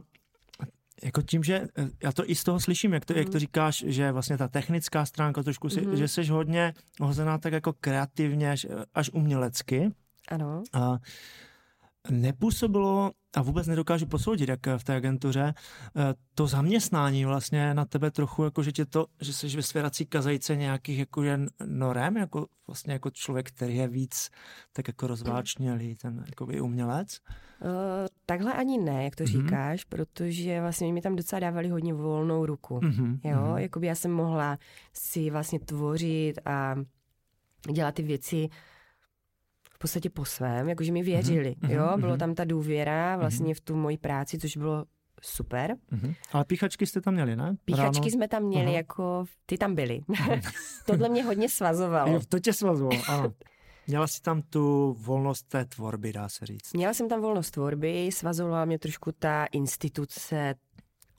jako 1.03 1.23
tím, 1.23 1.45
že 1.45 1.69
eh, 1.79 1.89
já 2.03 2.13
to 2.13 2.31
i 2.31 2.35
z 2.35 2.45
toho 2.45 2.61
slyším, 2.61 2.93
jak 2.93 3.05
to, 3.05 3.13
mm. 3.13 3.19
jak 3.19 3.29
to 3.29 3.39
říkáš, 3.39 3.85
že 3.87 4.13
vlastně 4.13 4.39
ta 4.39 4.49
technická 4.49 5.07
stránka 5.07 5.43
trošku, 5.43 5.69
si, 5.69 5.81
mm. 5.81 5.97
že 5.97 6.09
jsi 6.09 6.27
hodně 6.27 6.75
hozená 7.01 7.39
tak 7.39 7.53
jako 7.53 7.73
kreativně, 7.73 8.51
až, 8.51 8.67
až 8.95 9.11
umělecky. 9.13 9.91
Ano. 10.29 10.63
A 10.73 10.99
nepůsobilo, 12.11 13.11
a 13.37 13.43
vůbec 13.43 13.67
nedokážu 13.67 14.07
posoudit, 14.07 14.49
jak 14.49 14.67
v 14.77 14.85
té 14.85 14.97
agentuře, 14.97 15.55
eh, 15.97 16.15
to 16.35 16.47
zaměstnání 16.47 17.25
vlastně 17.25 17.75
na 17.75 17.85
tebe 17.85 18.11
trochu, 18.11 18.45
jako 18.45 18.63
že 18.63 18.73
tě 18.73 18.87
to, 18.87 19.07
že 19.21 19.33
jsi 19.33 19.57
ve 19.57 19.63
svěrací 19.63 20.07
kazajce 20.07 20.57
nějakých 20.57 20.99
jako 20.99 21.23
jen 21.23 21.49
norem, 21.67 22.17
jako 22.17 22.47
vlastně 22.67 22.93
jako 22.93 23.11
člověk, 23.11 23.49
který 23.49 23.77
je 23.77 23.89
víc 23.89 24.31
tak 24.73 24.89
jako 24.89 25.07
rozváčnělý, 25.07 25.97
ten 25.97 26.25
jako 26.27 26.47
by 26.47 26.61
umělec? 26.61 27.19
Uh, 27.61 27.71
takhle 28.27 28.53
ani 28.53 28.79
ne, 28.79 29.05
jak 29.05 29.17
to 29.17 29.25
mm-hmm. 29.25 29.43
říkáš, 29.43 29.85
protože 29.85 30.61
vlastně 30.61 30.93
mi 30.93 31.01
tam 31.01 31.17
docela 31.17 31.41
dávali 31.41 31.69
hodně 31.69 31.95
volnou 31.95 32.47
ruku. 32.47 32.79
Mm-hmm. 32.79 33.19
Jo, 33.25 33.39
mm-hmm. 33.39 33.57
jakoby 33.57 33.87
já 33.87 33.95
jsem 33.95 34.13
mohla 34.13 34.59
si 34.93 35.31
vlastně 35.31 35.61
tvořit 35.61 36.35
a 36.45 36.77
dělat 37.73 37.95
ty 37.95 38.03
věci 38.03 38.49
v 39.77 39.79
podstatě 39.79 40.11
po 40.11 40.25
svém, 40.25 40.69
jakože 40.69 40.93
mi 40.93 41.03
věřili, 41.03 41.51
mm-hmm. 41.51 41.71
jo, 41.71 41.97
bylo 41.97 42.11
mhm. 42.11 42.19
tam 42.19 42.35
ta 42.35 42.45
důvěra 42.45 43.11
mhm. 43.11 43.21
vlastně 43.21 43.55
mm-hmm. 43.55 43.59
v 43.59 43.61
tu 43.61 43.77
moji 43.77 43.99
práci, 43.99 44.39
což 44.39 44.57
bylo 44.57 44.85
super. 45.23 45.77
Mm-hmm. 45.93 46.15
Ale 46.33 46.45
píchačky 46.45 46.87
jste 46.87 47.01
tam 47.01 47.15
měli, 47.15 47.37
ne? 47.37 47.57
Píchačky 47.65 48.01
Ráno? 48.01 48.11
jsme 48.11 48.29
tam 48.29 48.43
měli, 48.43 48.67
Aha. 48.67 48.77
jako 48.77 49.25
ty 49.47 49.59
tam 49.59 49.75
byly. 49.75 50.01
Tohle 50.87 51.09
mě 51.09 51.25
hodně 51.25 51.49
svazovalo. 51.49 52.13
Jo, 52.13 52.21
to 52.29 52.39
tě 52.39 52.53
svazovalo, 52.53 53.03
ano. 53.09 53.33
Měla 53.87 54.07
jsi 54.07 54.23
tam 54.23 54.43
tu 54.43 54.97
volnost 55.01 55.43
té 55.43 55.65
tvorby, 55.65 56.13
dá 56.13 56.29
se 56.29 56.47
říct. 56.47 56.73
Měla 56.75 56.95
jsem 56.95 57.09
tam 57.09 57.21
volnost 57.21 57.51
tvorby, 57.51 58.11
svazovala 58.13 58.65
mě 58.65 58.79
trošku 58.79 59.13
ta 59.13 59.47
instituce, 59.53 60.55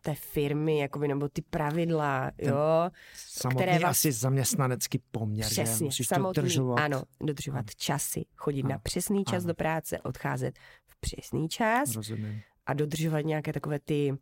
té 0.07 0.15
firmy, 0.15 0.77
jakoby, 0.77 1.07
nebo 1.07 1.29
ty 1.29 1.41
pravidla, 1.41 2.31
Ten 2.35 2.49
jo. 2.49 2.89
Samotný 3.13 3.63
které 3.63 3.79
vás... 3.79 3.91
asi 3.91 4.11
zaměstnanecký 4.11 5.01
poměr, 5.11 5.45
Přesně? 5.45 5.85
Musíš 5.85 6.07
samotný, 6.07 6.33
to 6.33 6.41
dodržovat. 6.41 6.79
Ano, 6.79 7.03
dodržovat 7.23 7.59
ano. 7.59 7.67
časy, 7.77 8.25
chodit 8.35 8.63
ano. 8.63 8.69
na 8.69 8.77
přesný 8.79 9.23
čas 9.23 9.43
ano. 9.43 9.47
do 9.47 9.53
práce, 9.53 10.01
odcházet 10.01 10.59
v 10.87 10.99
přesný 10.99 11.49
čas 11.49 11.95
Rozumím. 11.95 12.41
a 12.65 12.73
dodržovat 12.73 13.21
nějaké 13.21 13.53
takové 13.53 13.79
ty 13.79 14.13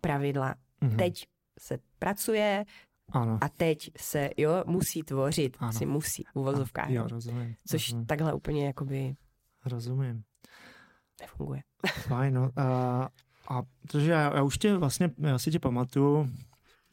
pravidla. 0.00 0.54
Mhm. 0.80 0.96
Teď 0.96 1.26
se 1.60 1.78
pracuje, 1.98 2.64
ano. 3.12 3.38
A 3.40 3.48
teď 3.48 3.90
se, 3.96 4.30
jo, 4.36 4.64
musí 4.66 5.02
tvořit, 5.02 5.56
ano. 5.60 5.72
si 5.72 5.86
musí, 5.86 6.24
v 6.32 6.36
uvozovkách. 6.36 6.90
Jo, 6.90 7.06
rozumím. 7.08 7.54
Což 7.68 7.88
rozumím. 7.88 8.06
takhle 8.06 8.34
úplně 8.34 8.66
jakoby... 8.66 9.16
Rozumím. 9.66 10.22
Nefunguje. 11.20 11.62
Fajn, 11.86 12.34
no. 12.34 12.42
Uh, 12.42 13.06
a 13.48 13.62
protože 13.82 14.10
já, 14.10 14.36
já 14.36 14.42
už 14.42 14.58
tě 14.58 14.76
vlastně, 14.76 15.10
já 15.18 15.38
si 15.38 15.50
tě 15.50 15.58
pamatuju, 15.58 16.30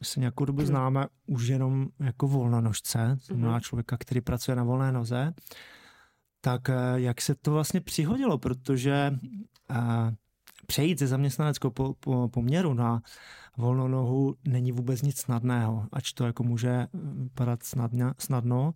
se 0.02 0.20
nějakou 0.20 0.44
dobu 0.44 0.64
známe 0.64 1.06
už 1.26 1.46
jenom 1.46 1.88
jako 2.00 2.28
volnonožce, 2.28 3.18
znamená 3.22 3.58
mm-hmm. 3.58 3.62
člověka, 3.62 3.96
který 3.96 4.20
pracuje 4.20 4.56
na 4.56 4.64
volné 4.64 4.92
noze, 4.92 5.34
tak 6.40 6.68
eh, 6.68 6.74
jak 6.94 7.20
se 7.20 7.34
to 7.34 7.50
vlastně 7.50 7.80
přihodilo, 7.80 8.38
protože 8.38 9.12
uh, 9.70 9.76
přejít 10.66 10.98
ze 10.98 11.06
zaměstnaneckého 11.06 11.70
po, 11.70 11.94
po, 12.00 12.28
poměru 12.28 12.74
na 12.74 13.02
volnou 13.56 13.88
nohu 13.88 14.36
není 14.44 14.72
vůbec 14.72 15.02
nic 15.02 15.18
snadného, 15.18 15.86
ač 15.92 16.12
to 16.12 16.26
jako 16.26 16.42
může 16.44 16.86
padat 17.34 17.62
snadně, 17.62 18.04
snadno. 18.18 18.74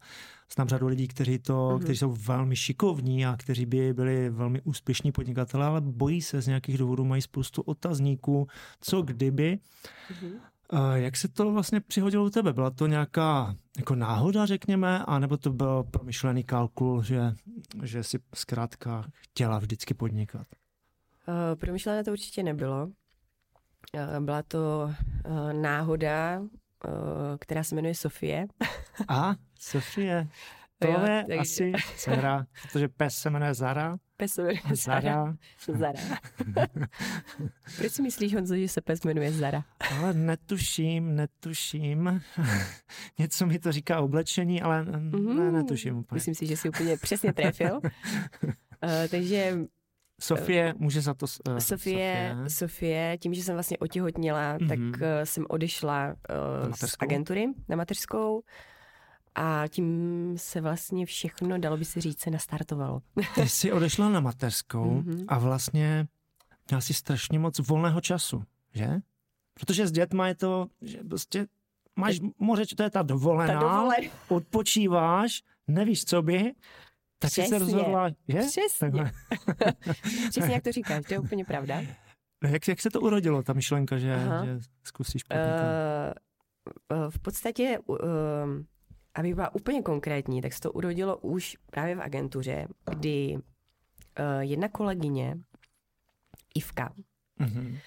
Znám 0.55 0.69
řadu 0.69 0.87
lidí, 0.87 1.09
kteří, 1.09 1.39
to, 1.39 1.53
mm-hmm. 1.53 1.83
kteří 1.83 1.99
jsou 1.99 2.13
velmi 2.13 2.57
šikovní 2.57 3.27
a 3.27 3.37
kteří 3.37 3.67
by 3.67 3.95
byli 3.95 4.31
velmi 4.31 4.61
úspěšní 4.63 5.13
podnikatelé, 5.13 5.67
ale 5.67 5.81
bojí 5.81 6.23
se 6.23 6.43
z 6.43 6.47
nějakých 6.47 6.79
důvodů, 6.79 7.05
mají 7.05 7.23
spoustu 7.23 7.63
otazníků, 7.63 8.47
co 8.81 9.03
kdyby. 9.03 9.59
Mm-hmm. 10.13 10.33
Jak 10.95 11.17
se 11.17 11.29
to 11.29 11.53
vlastně 11.53 11.81
přihodilo 11.81 12.25
u 12.25 12.31
tebe? 12.31 12.53
Byla 12.53 12.71
to 12.71 12.87
nějaká 12.87 13.55
jako 13.79 13.95
náhoda, 13.95 14.47
řekněme, 14.47 15.05
anebo 15.05 15.37
to 15.37 15.53
byl 15.53 15.85
promyšlený 15.91 16.45
kalkul, 16.45 17.03
že, 17.03 17.35
že 17.83 18.05
si 18.05 18.19
zkrátka 18.35 19.05
chtěla 19.19 19.59
vždycky 19.59 19.95
podnikat? 19.95 20.47
Uh, 21.29 21.59
promyšlené 21.59 22.05
to 22.05 22.13
určitě 22.13 22.43
nebylo. 22.43 22.87
Uh, 22.87 24.25
byla 24.25 24.43
to 24.43 24.91
uh, 25.29 25.53
náhoda, 25.53 26.43
která 27.39 27.63
se 27.63 27.75
jmenuje 27.75 27.95
Sofie. 27.95 28.47
A, 29.09 29.35
Sofie. 29.59 30.29
To 30.79 30.89
jo, 30.91 31.01
je 31.29 31.39
asi 31.39 31.73
dcera, 31.97 32.47
protože 32.63 32.89
pes 32.89 33.15
se 33.15 33.31
jmenuje 33.31 33.55
Zara. 33.55 33.97
Pes 34.17 34.33
se 34.33 34.43
jmenuje 34.43 34.61
Zara. 34.73 35.37
Zara. 35.79 36.01
Proč 37.77 37.93
si 37.93 38.03
myslíš, 38.03 38.35
Honzo, 38.35 38.57
že 38.57 38.69
se 38.69 38.81
pes 38.81 39.05
jmenuje 39.05 39.33
Zara? 39.33 39.65
Ale 39.99 40.15
netuším, 40.15 41.17
netuším. 41.17 42.23
Něco 43.19 43.47
mi 43.47 43.59
to 43.59 43.73
říká 43.73 44.01
oblečení, 44.01 44.63
ale 44.63 44.85
mm-hmm. 44.85 45.35
ne, 45.35 45.53
netuším 45.53 45.97
úplně. 45.97 46.17
Myslím 46.17 46.35
si, 46.35 46.47
že 46.47 46.57
jsi 46.57 46.69
úplně 46.69 46.97
přesně 46.97 47.33
trefil. 47.33 47.81
uh, 47.83 48.51
takže 49.11 49.59
Sofie 50.21 50.75
může 50.79 51.01
za 51.01 51.15
to... 51.15 51.27
Uh, 51.49 51.59
Sofie, 51.59 51.61
Sofie, 51.61 52.37
Sofie, 52.49 53.19
tím, 53.21 53.35
že 53.35 53.43
jsem 53.43 53.55
vlastně 53.55 53.79
otěhotněla, 53.79 54.59
mm-hmm. 54.59 54.69
tak 54.69 54.79
uh, 54.79 55.07
jsem 55.25 55.47
odešla 55.49 56.09
uh, 56.67 56.73
z 56.75 56.97
agentury 56.99 57.47
na 57.69 57.77
mateřskou 57.77 58.43
a 59.35 59.65
tím 59.69 60.35
se 60.37 60.61
vlastně 60.61 61.07
všechno, 61.07 61.59
dalo 61.59 61.77
by 61.77 61.85
se 61.85 62.01
říct, 62.01 62.21
se 62.21 62.31
nastartovalo. 62.31 63.03
Ty 63.35 63.41
jsi 63.49 63.73
odešla 63.73 64.09
na 64.09 64.21
mateřskou 64.21 65.03
mm-hmm. 65.03 65.25
a 65.29 65.39
vlastně 65.39 66.07
měla 66.71 66.81
si 66.81 66.95
strašně 66.95 67.39
moc 67.39 67.59
volného 67.59 68.01
času, 68.01 68.45
že? 68.75 68.89
Protože 69.55 69.87
s 69.87 69.93
dětma 69.93 70.29
je 70.29 70.35
to, 70.35 70.67
že 70.83 70.99
prostě 71.09 71.47
máš 71.97 72.21
moře, 72.39 72.65
to 72.77 72.83
je 72.83 72.91
ta 72.91 73.03
dovolená, 73.03 73.55
ta 73.55 73.61
dovolená. 73.61 74.11
odpočíváš, 74.29 75.43
nevíš, 75.69 76.05
co 76.05 76.23
by, 76.23 76.53
tak 77.19 77.31
Přesně. 77.31 77.49
se 77.49 77.59
rozhodla, 77.59 78.09
že? 78.29 78.39
Přesně. 78.39 78.91
Přesně, 80.31 80.55
jak 80.55 80.65
to 80.65 80.73
říkáš, 80.73 81.05
to 81.05 81.15
je 81.15 81.19
úplně 81.19 81.45
pravda. 81.45 81.83
Jak, 82.45 82.69
jak 82.69 82.81
se 82.81 82.91
to 82.91 83.01
urodilo, 83.01 83.43
ta 83.43 83.53
myšlenka, 83.53 83.99
že, 83.99 84.19
že 84.45 84.59
zkusíš 84.85 85.23
podnikat? 85.23 85.65
Uh, 86.93 87.11
v 87.11 87.19
podstatě, 87.19 87.79
uh, 87.87 87.99
aby 89.15 89.35
byla 89.35 89.55
úplně 89.55 89.83
konkrétní, 89.83 90.43
tak 90.43 90.53
se 90.53 90.61
to 90.61 90.73
urodilo 90.73 91.17
už 91.17 91.57
právě 91.71 91.97
v 91.97 92.03
agentuře, 92.03 92.69
kdy 92.91 93.35
uh, 93.35 94.41
jedna 94.41 94.69
kolegyně, 94.69 95.39
Ivka, 96.55 96.93
uh-huh. 97.41 97.71
uh, 97.71 97.79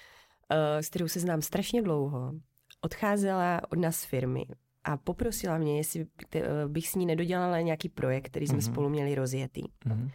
s 0.80 0.88
kterou 0.88 1.08
se 1.08 1.20
znám 1.20 1.42
strašně 1.42 1.82
dlouho, 1.82 2.32
odcházela 2.80 3.60
od 3.72 3.78
nás 3.78 3.96
z 3.96 4.04
firmy 4.04 4.44
a 4.84 4.96
poprosila 4.96 5.58
mě, 5.58 5.76
jestli 5.76 6.06
bych 6.68 6.88
s 6.88 6.94
ní 6.94 7.06
nedodělala 7.06 7.60
nějaký 7.60 7.88
projekt, 7.88 8.26
který 8.26 8.46
jsme 8.46 8.58
uh-huh. 8.58 8.72
spolu 8.72 8.88
měli 8.88 9.14
rozjetý. 9.14 9.62
Uh-huh. 9.62 10.10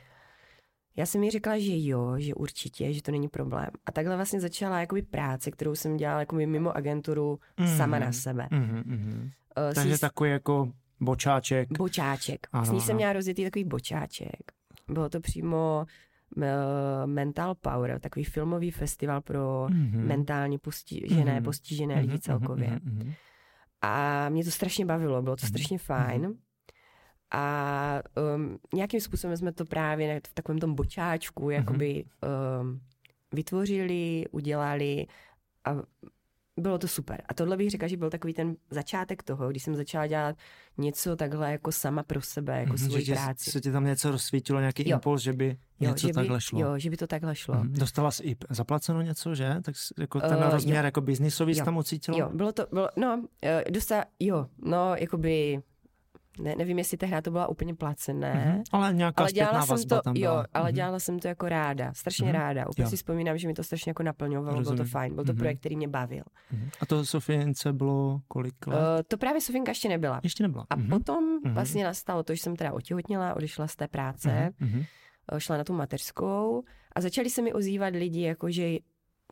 Já 0.97 1.05
jsem 1.05 1.23
jí 1.23 1.31
řekla, 1.31 1.59
že 1.59 1.71
jo, 1.73 2.13
že 2.17 2.33
určitě, 2.33 2.93
že 2.93 3.01
to 3.01 3.11
není 3.11 3.27
problém. 3.27 3.69
A 3.85 3.91
takhle 3.91 4.15
vlastně 4.15 4.41
začala 4.41 4.79
jakoby 4.79 5.01
práce, 5.01 5.51
kterou 5.51 5.75
jsem 5.75 5.97
dělala 5.97 6.19
jakoby 6.19 6.45
mimo 6.45 6.77
agenturu 6.77 7.39
uh-huh. 7.57 7.77
sama 7.77 7.99
na 7.99 8.11
sebe. 8.11 8.47
Uh-huh. 8.51 9.23
Uh, 9.57 9.73
Takže 9.75 9.97
s... 9.97 9.99
takový 9.99 10.29
jako 10.29 10.71
bočáček. 10.99 11.77
Bočáček. 11.77 12.47
Ano, 12.51 12.65
s 12.65 12.71
ní 12.71 12.81
jsem 12.81 12.95
měla 12.95 13.13
rozjetý 13.13 13.43
takový 13.43 13.65
bočáček. 13.65 14.51
Bylo 14.87 15.09
to 15.09 15.19
přímo 15.19 15.85
uh, 16.37 16.43
Mental 17.05 17.55
Power, 17.55 17.99
takový 17.99 18.25
filmový 18.25 18.71
festival 18.71 19.21
pro 19.21 19.67
uh-huh. 19.69 20.05
mentálně 20.05 20.59
postižené, 20.59 21.39
uh-huh. 21.39 21.43
postižené 21.43 21.99
lidi 21.99 22.19
celkově. 22.19 22.67
Uh-huh. 22.67 23.13
A 23.85 24.29
mě 24.29 24.43
to 24.43 24.51
strašně 24.51 24.85
bavilo, 24.85 25.21
bylo 25.21 25.35
to 25.35 25.45
mhm. 25.45 25.49
strašně 25.49 25.77
fajn. 25.77 26.21
Mhm. 26.21 26.37
A 27.31 28.01
um, 28.35 28.57
nějakým 28.73 29.01
způsobem 29.01 29.37
jsme 29.37 29.51
to 29.51 29.65
právě 29.65 30.21
v 30.27 30.33
takovém 30.33 30.59
tom 30.59 30.75
bočáčku 30.75 31.43
mhm. 31.43 31.51
jakoby 31.51 32.05
um, 32.61 32.81
vytvořili, 33.33 34.25
udělali 34.31 35.05
a 35.65 35.71
bylo 36.59 36.77
to 36.77 36.87
super. 36.87 37.21
A 37.25 37.33
tohle 37.33 37.57
bych 37.57 37.69
řekla, 37.69 37.87
že 37.87 37.97
byl 37.97 38.09
takový 38.09 38.33
ten 38.33 38.55
začátek 38.69 39.23
toho, 39.23 39.49
když 39.49 39.63
jsem 39.63 39.75
začala 39.75 40.07
dělat 40.07 40.35
něco 40.77 41.15
takhle 41.15 41.51
jako 41.51 41.71
sama 41.71 42.03
pro 42.03 42.21
sebe, 42.21 42.59
jako 42.59 42.73
mm-hmm, 42.73 42.87
svoji 42.87 43.05
že 43.05 43.13
práci. 43.13 43.51
Se 43.51 43.61
ti 43.61 43.71
tam 43.71 43.85
něco 43.85 44.11
rozsvítilo, 44.11 44.59
nějaký 44.59 44.89
jo. 44.89 44.95
impuls, 44.95 45.21
že 45.21 45.33
by 45.33 45.57
jo, 45.79 45.89
něco 45.89 46.07
že 46.07 46.13
by, 46.13 46.13
takhle 46.13 46.41
šlo? 46.41 46.59
Jo, 46.59 46.77
že 46.77 46.89
by 46.89 46.97
to 46.97 47.07
takhle 47.07 47.35
šlo. 47.35 47.55
Mm-hmm. 47.55 47.71
Dostala 47.71 48.11
jsi 48.11 48.23
i 48.23 48.37
zaplaceno 48.49 49.01
něco, 49.01 49.35
že? 49.35 49.55
Tak 49.61 49.75
jako 49.99 50.19
ten 50.19 50.37
uh, 50.37 50.49
rozměr 50.49 50.77
jo. 50.77 50.85
jako 50.85 51.01
biznisový 51.01 51.55
jsi 51.55 51.63
tam 51.63 51.77
ucítila? 51.77 52.17
Jo, 52.17 52.29
bylo 52.33 52.51
to, 52.51 52.67
bylo, 52.71 52.89
no, 52.97 53.17
uh, 53.17 53.71
dostala, 53.71 54.05
jo, 54.19 54.47
no, 54.57 54.95
jakoby 54.95 55.61
Ne, 56.39 56.55
nevím, 56.57 56.77
jestli 56.77 56.97
ta 56.97 57.07
hra 57.07 57.21
to 57.21 57.31
byla 57.31 57.47
úplně 57.47 57.75
placené. 57.75 58.33
Mm-hmm. 58.57 58.63
Ale 58.71 58.93
nějaká 58.93 59.21
ale 59.23 59.31
dělala 59.31 59.65
jsem 59.65 59.77
to, 59.87 60.01
tam 60.01 60.15
jo, 60.15 60.21
byla. 60.31 60.45
ale 60.53 60.69
Mhm. 60.69 60.75
dělala 60.75 60.99
jsem 60.99 61.19
to 61.19 61.27
jako 61.27 61.49
ráda, 61.49 61.93
strašně 61.93 62.25
Mhm. 62.25 62.33
ráda. 62.35 62.69
Úplně 62.69 62.83
Jo. 62.83 62.89
si 62.89 62.95
vzpomínám, 62.95 63.37
že 63.37 63.47
mi 63.47 63.53
to 63.53 63.63
strašně 63.63 63.89
jako 63.89 64.03
naplňovalo, 64.03 64.45
bylo 64.51 64.59
Rozumím. 64.59 64.77
to 64.77 64.83
fajn, 64.85 65.15
byl 65.15 65.23
to 65.25 65.31
Mhm. 65.31 65.39
projekt, 65.39 65.59
který 65.59 65.75
mě 65.75 65.87
bavil. 65.87 66.23
Mhm. 66.51 66.69
A 66.81 66.85
to 66.85 67.05
Sofience 67.05 67.73
bylo 67.73 68.19
kolik 68.27 68.67
let? 68.67 68.75
Uh, 68.75 68.81
to 69.07 69.17
právě 69.17 69.41
Sofinka 69.41 69.71
ještě 69.71 69.89
nebyla. 69.89 70.19
Ještě 70.23 70.43
nebyla. 70.43 70.65
A 70.69 70.75
Mhm. 70.75 70.89
potom 70.89 71.23
Mhm. 71.43 71.53
vlastně 71.53 71.83
nastalo 71.83 72.23
to, 72.23 72.35
že 72.35 72.41
jsem 72.41 72.55
teda 72.55 72.73
otěhotněla, 72.73 73.35
odešla 73.35 73.67
z 73.67 73.75
té 73.75 73.87
práce, 73.87 74.53
Mhm. 74.59 74.69
Mhm. 74.71 74.83
eh, 75.31 75.39
šla 75.39 75.57
na 75.57 75.63
tu 75.63 75.73
mateřskou 75.73 76.63
a 76.95 77.01
začali 77.01 77.29
se 77.29 77.41
mi 77.41 77.53
ozývat 77.53 77.93
lidi, 77.95 78.21
jako 78.21 78.51
že 78.51 78.69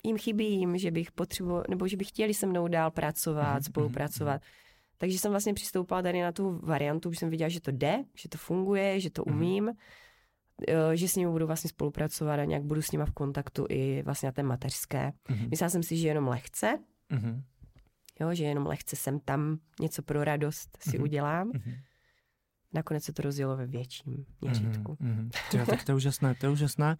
jim 0.06 0.18
chybí 0.18 0.52
jim, 0.60 0.78
že 0.78 0.92
bych 0.92 1.12
potřeboval, 1.12 1.64
nebo 1.70 1.88
že 1.88 1.98
by 1.98 2.06
chtěli 2.06 2.34
se 2.34 2.48
mnou 2.48 2.68
dál 2.68 2.92
pracovat, 2.92 3.54
Mhm, 3.54 3.64
spolupracovat. 3.64 4.42
Takže 4.98 5.20
jsem 5.20 5.32
vlastně 5.32 5.54
přistoupila 5.54 6.02
tady 6.02 6.22
na 6.22 6.32
tu 6.32 6.60
variantu, 6.64 7.12
že 7.14 7.20
jsem 7.20 7.30
viděla, 7.30 7.50
že 7.50 7.62
to 7.62 7.72
jde, 7.72 8.04
že 8.16 8.30
to 8.30 8.38
funguje, 8.38 9.00
že 9.00 9.10
to 9.10 9.24
Mhm. 9.28 9.36
umím, 9.38 9.72
eh, 10.68 10.98
že 10.98 11.08
s 11.08 11.16
nimi 11.16 11.32
budu 11.32 11.48
vlastně 11.48 11.70
spolupracovat 11.70 12.40
a 12.40 12.46
nějak 12.46 12.64
budu 12.64 12.82
s 12.82 12.92
nima 12.92 13.06
v 13.06 13.12
kontaktu 13.12 13.66
i 13.70 14.02
vlastně 14.06 14.28
na 14.28 14.32
té 14.32 14.44
mateřské. 14.44 15.14
Mhm. 15.30 15.50
Myslela 15.50 15.70
jsem 15.70 15.84
si, 15.84 15.98
že 15.98 16.08
jenom 16.08 16.28
lehce, 16.28 16.80
Mhm. 17.10 17.44
jo, 18.22 18.34
že 18.34 18.44
jenom 18.44 18.66
lehce 18.66 18.96
jsem 18.96 19.20
tam 19.20 19.58
něco 19.80 20.02
pro 20.02 20.24
radost 20.24 20.78
si 20.82 20.98
Mhm. 20.98 21.04
udělám. 21.04 21.48
Mhm. 21.54 21.74
Nakonec 22.74 23.04
se 23.04 23.14
to 23.14 23.22
rozjelo 23.22 23.58
ve 23.58 23.66
větším 23.68 24.26
měřítku. 24.42 24.98
Mhm. 25.00 25.30
Tyjo, 25.52 25.66
tak 25.66 25.84
to 25.84 25.92
je 25.92 25.96
úžasné, 25.96 26.36
to 26.36 26.46
je 26.46 26.50
úžasné. 26.52 26.98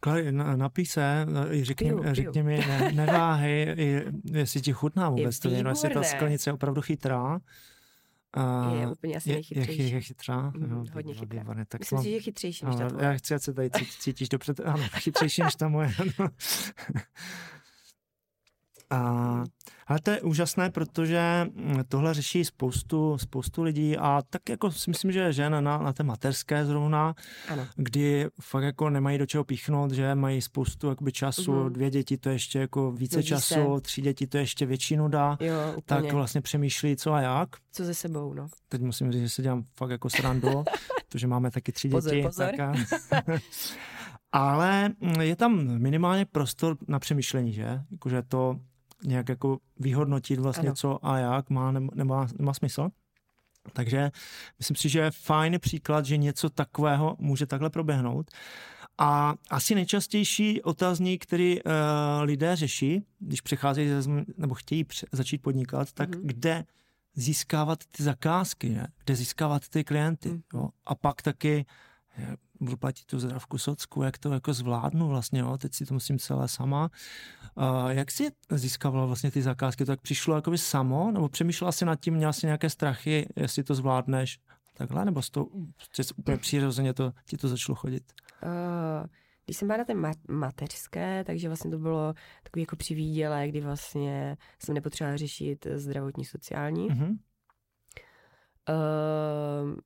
Klary, 0.00 0.32
na, 0.32 0.56
napij 0.56 0.86
se, 0.86 1.26
i 1.50 1.64
řekni, 1.64 1.88
Piju, 1.90 2.02
piju. 2.02 2.14
řekni 2.14 2.42
mi, 2.42 2.58
ne, 2.58 2.92
neváhej, 2.94 3.74
i, 3.78 4.02
jestli 4.24 4.60
ti 4.60 4.72
chutná 4.72 5.08
vůbec 5.10 5.38
to 5.38 5.50
víno, 5.50 5.70
jestli 5.70 5.90
ta 5.90 6.02
sklenice 6.02 6.50
je 6.50 6.54
opravdu 6.54 6.80
chytrá. 6.82 7.38
A 8.34 8.70
Je 8.80 8.88
úplně 8.88 9.16
asi 9.16 9.28
je, 9.28 9.32
je, 9.32 9.36
nejchytřejší. 9.36 9.82
je, 9.82 9.88
je 9.88 10.00
chytrá? 10.00 10.50
Mhm, 10.56 10.70
Jo, 10.70 10.84
hodně 10.94 11.14
chytrá. 11.14 11.38
výborně. 11.40 11.64
Tak 11.68 11.80
Myslím 11.80 11.96
mám- 11.96 12.04
si, 12.04 12.10
že 12.10 12.16
je 12.16 12.20
chytřejší 12.20 12.66
než 12.66 12.76
ta 12.76 12.88
tvoje. 12.88 13.04
já 13.04 13.12
chci, 13.14 13.34
ať 13.34 13.42
se 13.42 13.52
tady 13.54 13.68
cít- 13.70 13.98
cítíš 13.98 14.28
dobře, 14.28 14.54
ano, 14.64 14.84
chytřejší 14.94 15.42
než 15.42 15.54
ta 15.54 15.68
moje. 15.68 15.90
Ano. 16.18 16.28
A, 18.90 19.44
ale 19.86 20.00
to 20.02 20.10
je 20.10 20.20
úžasné, 20.20 20.70
protože 20.70 21.46
mm, 21.54 21.84
tohle 21.88 22.14
řeší 22.14 22.44
spoustu, 22.44 23.18
spoustu 23.18 23.62
lidí 23.62 23.96
a 23.96 24.22
tak 24.30 24.48
jako 24.48 24.70
si 24.72 24.90
myslím, 24.90 25.12
že 25.12 25.32
žen 25.32 25.64
na, 25.64 25.78
na 25.78 25.92
té 25.92 26.02
materské 26.02 26.64
zrovna, 26.64 27.14
Ano. 27.48 27.66
kdy 27.76 28.26
fakt 28.40 28.62
jako 28.62 28.90
nemají 28.90 29.18
do 29.18 29.26
čeho 29.26 29.44
píchnout, 29.44 29.90
že 29.92 30.14
mají 30.14 30.40
spoustu 30.42 30.88
jakoby 30.88 31.12
času, 31.12 31.52
Mhm. 31.52 31.72
dvě 31.72 31.90
děti 31.90 32.16
to 32.18 32.28
ještě 32.30 32.58
jako 32.58 32.92
více 32.92 33.22
času, 33.22 33.80
tři 33.80 34.02
děti 34.02 34.26
to 34.26 34.38
ještě 34.38 34.66
větší 34.66 34.96
nuda, 34.96 35.36
Jo, 35.40 35.54
tak 35.84 36.12
vlastně 36.12 36.40
přemýšlí 36.40 36.96
co 36.96 37.12
a 37.12 37.20
jak. 37.20 37.48
Co 37.72 37.84
ze 37.84 37.94
sebou, 37.94 38.34
no. 38.34 38.48
Teď 38.68 38.82
musím 38.82 39.12
říct, 39.12 39.22
že 39.22 39.28
se 39.28 39.42
dělám 39.42 39.64
fakt 39.76 39.90
jako 39.90 40.10
srandu, 40.10 40.64
protože 41.08 41.26
máme 41.26 41.50
taky 41.50 41.72
tři 41.72 41.88
Pozor, 41.88 42.12
děti. 42.14 42.26
pozor. 42.26 42.46
Tak 42.56 42.60
a... 42.60 42.72
Ale 44.32 44.88
mm, 45.00 45.20
je 45.20 45.36
tam 45.36 45.78
minimálně 45.78 46.24
prostor 46.24 46.76
na 46.88 46.98
přemýšlení, 46.98 47.52
že? 47.52 47.80
Jakože 47.92 48.22
to 48.22 48.56
nějak 49.04 49.28
jako 49.28 49.58
vyhodnotit 49.78 50.38
vlastně 50.38 50.68
Ano. 50.68 50.76
co 50.76 51.06
a 51.06 51.18
jak 51.18 51.50
má, 51.50 51.72
nebo 51.72 51.92
nemá, 51.94 52.26
nemá 52.38 52.54
smysl. 52.54 52.88
Takže 53.72 54.10
myslím 54.58 54.76
si, 54.76 54.88
že 54.88 54.98
je 54.98 55.10
fajn 55.10 55.58
příklad, 55.60 56.06
že 56.06 56.16
něco 56.16 56.50
takového 56.50 57.16
může 57.18 57.46
takhle 57.46 57.70
proběhnout. 57.70 58.30
A 58.98 59.34
asi 59.50 59.74
nejčastější 59.74 60.62
otázník, 60.62 61.22
který 61.22 61.62
uh, 61.62 61.72
lidé 62.22 62.56
řeší, 62.56 63.02
když 63.18 63.40
přecházejí 63.40 63.90
nebo 64.36 64.54
chtějí 64.54 64.84
pře- 64.84 65.06
začít 65.12 65.38
podnikat, 65.42 65.92
tak 65.92 66.14
Mhm. 66.16 66.26
kde 66.26 66.64
získávat 67.14 67.78
ty 67.96 68.02
zakázky, 68.02 68.68
ne? 68.68 68.88
kde 69.04 69.16
získávat 69.16 69.68
ty 69.68 69.84
klienty. 69.84 70.28
Mhm. 70.28 70.40
Jo? 70.54 70.68
A 70.86 70.94
pak 70.94 71.22
taky 71.22 71.66
eh, 72.18 72.36
budu 72.60 72.76
platit 72.76 73.04
tu 73.04 73.18
zdravku 73.18 73.58
socku, 73.58 74.02
jak 74.02 74.18
to 74.18 74.32
jako 74.32 74.52
zvládnu 74.54 75.08
vlastně, 75.08 75.40
jo? 75.40 75.58
teď 75.58 75.74
si 75.74 75.86
to 75.86 75.94
musím 75.94 76.18
celé 76.18 76.48
sama. 76.48 76.90
Uh, 77.58 77.88
jak 77.88 78.10
jsi 78.10 78.30
získávala 78.50 79.06
vlastně 79.06 79.30
ty 79.30 79.42
zakázky? 79.42 79.84
To 79.84 79.92
tak 79.92 80.00
přišlo 80.00 80.34
jakoby 80.34 80.58
samo, 80.58 81.10
nebo 81.10 81.28
přemýšlela 81.28 81.72
jsi 81.72 81.84
nad 81.84 82.00
tím, 82.00 82.14
měla 82.14 82.32
jsi 82.32 82.46
nějaké 82.46 82.70
strachy, 82.70 83.28
jestli 83.36 83.64
to 83.64 83.74
zvládneš 83.74 84.38
takhle, 84.74 85.04
nebo 85.04 85.20
to 85.30 85.44
úplně 86.16 86.36
přirozeně 86.36 86.94
to, 86.94 87.12
ti 87.26 87.36
to 87.36 87.48
začalo 87.48 87.76
chodit? 87.76 88.12
Uh, 88.42 89.06
když 89.44 89.56
jsem 89.56 89.68
byla 89.68 89.78
na 89.78 89.84
té 89.84 89.94
ma- 89.94 90.20
mateřské, 90.28 91.24
takže 91.24 91.48
vlastně 91.48 91.70
to 91.70 91.78
bylo 91.78 92.14
takový 92.42 92.62
jako 92.62 92.76
přivídělé, 92.76 93.48
kdy 93.48 93.60
vlastně 93.60 94.36
jsem 94.58 94.74
nepotřebovala 94.74 95.16
řešit 95.16 95.66
zdravotní, 95.74 96.24
sociální. 96.24 96.88
Mhm. 96.88 97.18
Uh, 98.68 99.76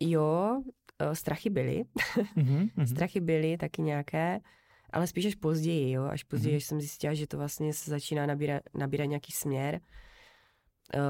jo, 0.00 0.62
uh, 1.06 1.12
strachy 1.12 1.50
byly. 1.50 1.84
Mhm. 2.36 2.68
Mhm. 2.76 2.86
Strachy 2.86 3.20
byly 3.20 3.56
taky 3.56 3.82
nějaké, 3.82 4.40
ale 4.90 5.06
spíš 5.06 5.26
až 5.26 5.34
později, 5.34 5.92
jo. 5.92 6.04
Až 6.04 6.22
později, 6.24 6.52
Mhm. 6.52 6.56
až 6.56 6.64
jsem 6.64 6.80
zjistila, 6.80 7.14
že 7.14 7.26
to 7.26 7.36
vlastně 7.36 7.72
se 7.74 7.90
začíná 7.90 8.26
nabírat, 8.26 8.62
nabírat 8.74 9.04
nějaký 9.08 9.32
směr, 9.32 9.80
uh, 10.94 11.00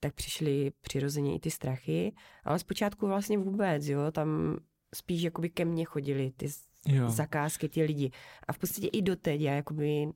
tak 0.00 0.14
přišly 0.14 0.72
přirozeně 0.80 1.34
i 1.36 1.40
ty 1.40 1.50
strachy, 1.50 2.12
ale 2.44 2.58
zpočátku 2.58 3.06
vlastně 3.06 3.38
vůbec, 3.38 3.86
jo. 3.86 4.10
Tam 4.12 4.56
spíš 4.94 5.22
jakoby 5.22 5.50
ke 5.50 5.64
mně 5.64 5.84
chodili 5.84 6.30
ty 6.36 6.46
Jo. 6.86 7.10
zakázky, 7.10 7.68
ty 7.68 7.82
lidi. 7.82 8.10
A 8.48 8.52
v 8.52 8.58
podstatě 8.58 8.86
i 8.86 9.02
doteď 9.02 9.40
já 9.40 9.52
jakoby 9.54 10.06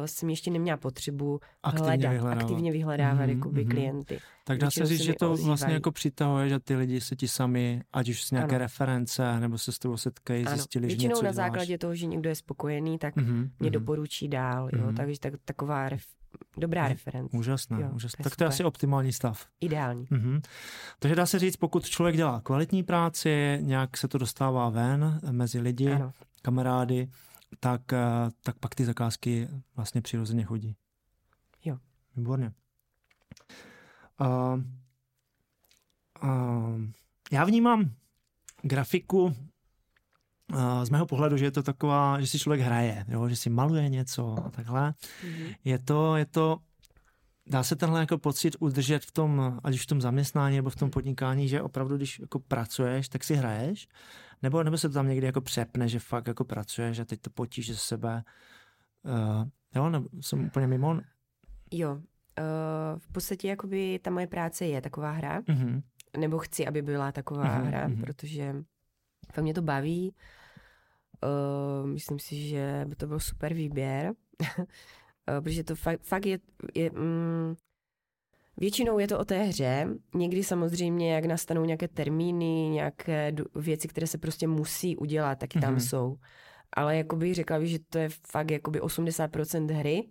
uh, 0.00 0.06
jsem 0.06 0.30
ještě 0.30 0.50
neměla 0.50 0.76
potřebu 0.76 1.40
Aktivně 1.62 1.86
hledat, 1.88 2.10
vyhledávat. 2.10 2.42
aktivně 2.42 2.72
vyhledávat 2.72 3.20
Mhm, 3.26 3.30
jakoby 3.30 3.60
mhm. 3.64 3.70
klienty. 3.70 4.18
Tak 4.44 4.58
dá 4.58 4.70
se 4.70 4.86
říct, 4.86 5.00
že 5.00 5.14
to 5.14 5.28
vlastně 5.28 5.52
ozývají. 5.52 5.74
jako 5.74 5.92
přitahuje, 5.92 6.48
že 6.48 6.58
ty 6.60 6.76
lidi 6.76 7.00
se 7.00 7.16
ti 7.16 7.28
sami, 7.28 7.82
ať 7.92 8.08
už 8.08 8.24
z 8.24 8.30
nějaké 8.30 8.54
Ano. 8.54 8.58
reference, 8.58 9.40
nebo 9.40 9.58
se 9.58 9.72
s 9.72 9.78
tebou 9.78 9.96
setkají, 9.96 10.46
Ano, 10.46 10.56
zjistili, 10.56 10.82
že 10.84 10.88
většinou 10.88 11.08
něco 11.10 11.24
na 11.24 11.32
děláš. 11.32 11.36
základě 11.36 11.78
toho, 11.78 11.94
že 11.94 12.06
někdo 12.06 12.28
je 12.28 12.34
spokojený, 12.34 12.98
tak 12.98 13.16
Mhm, 13.16 13.50
mě 13.60 13.70
mhm. 13.70 13.72
doporučí 13.72 14.28
dál, 14.28 14.68
jo, 14.72 14.86
Mhm. 14.86 14.94
takže 14.94 15.20
tak, 15.20 15.34
taková 15.44 15.88
ref, 15.88 16.02
dobrá 16.58 16.88
reference, 16.88 17.36
Úžasné, 17.36 17.80
Jo, 17.80 17.88
úžasné. 17.94 18.22
to 18.22 18.30
Tak 18.30 18.36
to 18.36 18.44
je 18.44 18.48
asi 18.48 18.64
optimální 18.64 19.12
stav. 19.12 19.46
ideální. 19.60 20.06
Mhm. 20.10 20.40
Takže 20.98 21.14
dá 21.14 21.26
se 21.26 21.38
říct, 21.38 21.56
pokud 21.56 21.84
člověk 21.88 22.16
dělá 22.16 22.40
kvalitní 22.40 22.82
práci, 22.82 23.58
nějak 23.60 23.96
se 23.96 24.08
to 24.08 24.18
dostává 24.18 24.68
ven 24.68 25.20
mezi 25.30 25.60
lidi, 25.60 25.92
Ano, 25.92 26.12
kamarády, 26.42 27.08
tak, 27.60 27.92
eh, 27.92 28.30
tak 28.42 28.58
pak 28.58 28.74
ty 28.74 28.84
zakázky 28.84 29.48
vlastně 29.76 30.00
přirozeně 30.00 30.44
chodí. 30.44 30.76
Jo. 31.64 31.78
Výborně. 32.16 32.52
Uh, 34.20 34.62
uh, 36.22 36.80
já 37.32 37.44
vnímám 37.44 37.90
grafiku 38.62 39.22
uh, 39.24 39.34
z 40.84 40.90
mého 40.90 41.06
pohledu, 41.06 41.36
že 41.36 41.44
je 41.44 41.50
to 41.50 41.62
taková, 41.62 42.20
že 42.20 42.26
si 42.26 42.38
člověk 42.38 42.60
hraje, 42.60 43.04
jo? 43.08 43.28
že 43.28 43.36
si 43.36 43.50
maluje 43.50 43.88
něco 43.88 44.36
a 44.46 44.50
takhle. 44.50 44.94
Mhm. 45.24 45.52
Je 45.64 45.78
to, 45.78 46.16
je 46.16 46.26
to, 46.26 46.58
dá 47.46 47.62
se 47.62 47.76
tenhle 47.76 48.00
jako 48.00 48.18
pocit 48.18 48.56
udržet 48.60 49.04
v 49.04 49.10
tom, 49.12 49.60
ať 49.64 49.74
už 49.74 49.82
v 49.82 49.86
tom 49.86 50.00
zaměstnání 50.00 50.56
nebo 50.56 50.70
v 50.70 50.76
tom 50.76 50.90
podnikání, 50.90 51.48
že 51.48 51.62
opravdu, 51.62 51.96
když 51.96 52.18
jako 52.18 52.38
pracuješ, 52.38 53.08
tak 53.08 53.24
si 53.24 53.34
hraješ, 53.34 53.88
nebo, 54.42 54.62
nebo 54.62 54.78
se 54.78 54.88
to 54.88 54.94
tam 54.94 55.08
někdy 55.08 55.26
jako 55.26 55.40
přepne, 55.40 55.88
že 55.88 55.98
fakt 55.98 56.26
jako 56.26 56.44
pracuješ 56.44 56.98
a 56.98 57.04
teď 57.04 57.20
to 57.20 57.30
potíš 57.30 57.68
ze 57.68 57.76
sebe. 57.76 58.22
Uh, 59.02 59.48
jo, 59.74 59.88
nebo 59.90 60.08
jsem 60.20 60.44
úplně 60.44 60.66
mimo. 60.66 61.00
jo. 61.72 61.92
Uh, 61.94 62.98
v 62.98 63.08
podstatě 63.12 63.48
jakoby 63.48 63.98
ta 64.02 64.10
moje 64.10 64.26
práce 64.26 64.64
je 64.66 64.80
taková 64.80 65.10
hra, 65.10 65.42
Mhm. 65.48 65.82
nebo 66.18 66.38
chci, 66.38 66.66
aby 66.66 66.82
byla 66.82 67.12
taková 67.12 67.44
Mhm, 67.58 67.66
hra, 67.66 67.88
mhm. 67.88 68.00
protože 68.00 68.54
fakt 69.32 69.42
mě 69.42 69.54
to 69.54 69.62
baví. 69.62 70.14
Uh, 71.24 71.86
myslím 71.86 72.18
si, 72.18 72.48
že 72.48 72.84
by 72.88 72.96
to 72.96 73.06
byl 73.06 73.20
super 73.20 73.54
výběr, 73.54 74.12
protože 75.42 75.64
to 75.64 75.74
fakt, 75.76 76.00
fakt 76.02 76.26
je, 76.26 76.38
je 76.74 76.90
mm, 76.90 77.54
většinou 78.56 78.98
je 78.98 79.08
to 79.08 79.18
o 79.18 79.24
té 79.24 79.42
hře, 79.42 79.88
někdy 80.14 80.44
samozřejmě, 80.44 81.14
jak 81.14 81.24
nastanou 81.24 81.64
nějaké 81.64 81.88
termíny, 81.88 82.68
nějaké 82.68 83.32
věci, 83.54 83.88
které 83.88 84.06
se 84.06 84.18
prostě 84.18 84.46
musí 84.46 84.96
udělat, 84.96 85.38
taky 85.38 85.60
tam 85.60 85.72
Mhm. 85.72 85.80
jsou. 85.80 86.16
Ale 86.76 86.96
jakoby 86.96 87.34
řekla 87.34 87.58
bych, 87.58 87.68
že 87.68 87.78
to 87.88 87.98
je 87.98 88.08
fakt 88.08 88.50
jakoby 88.50 88.80
80% 88.80 89.70
hry 89.70 90.02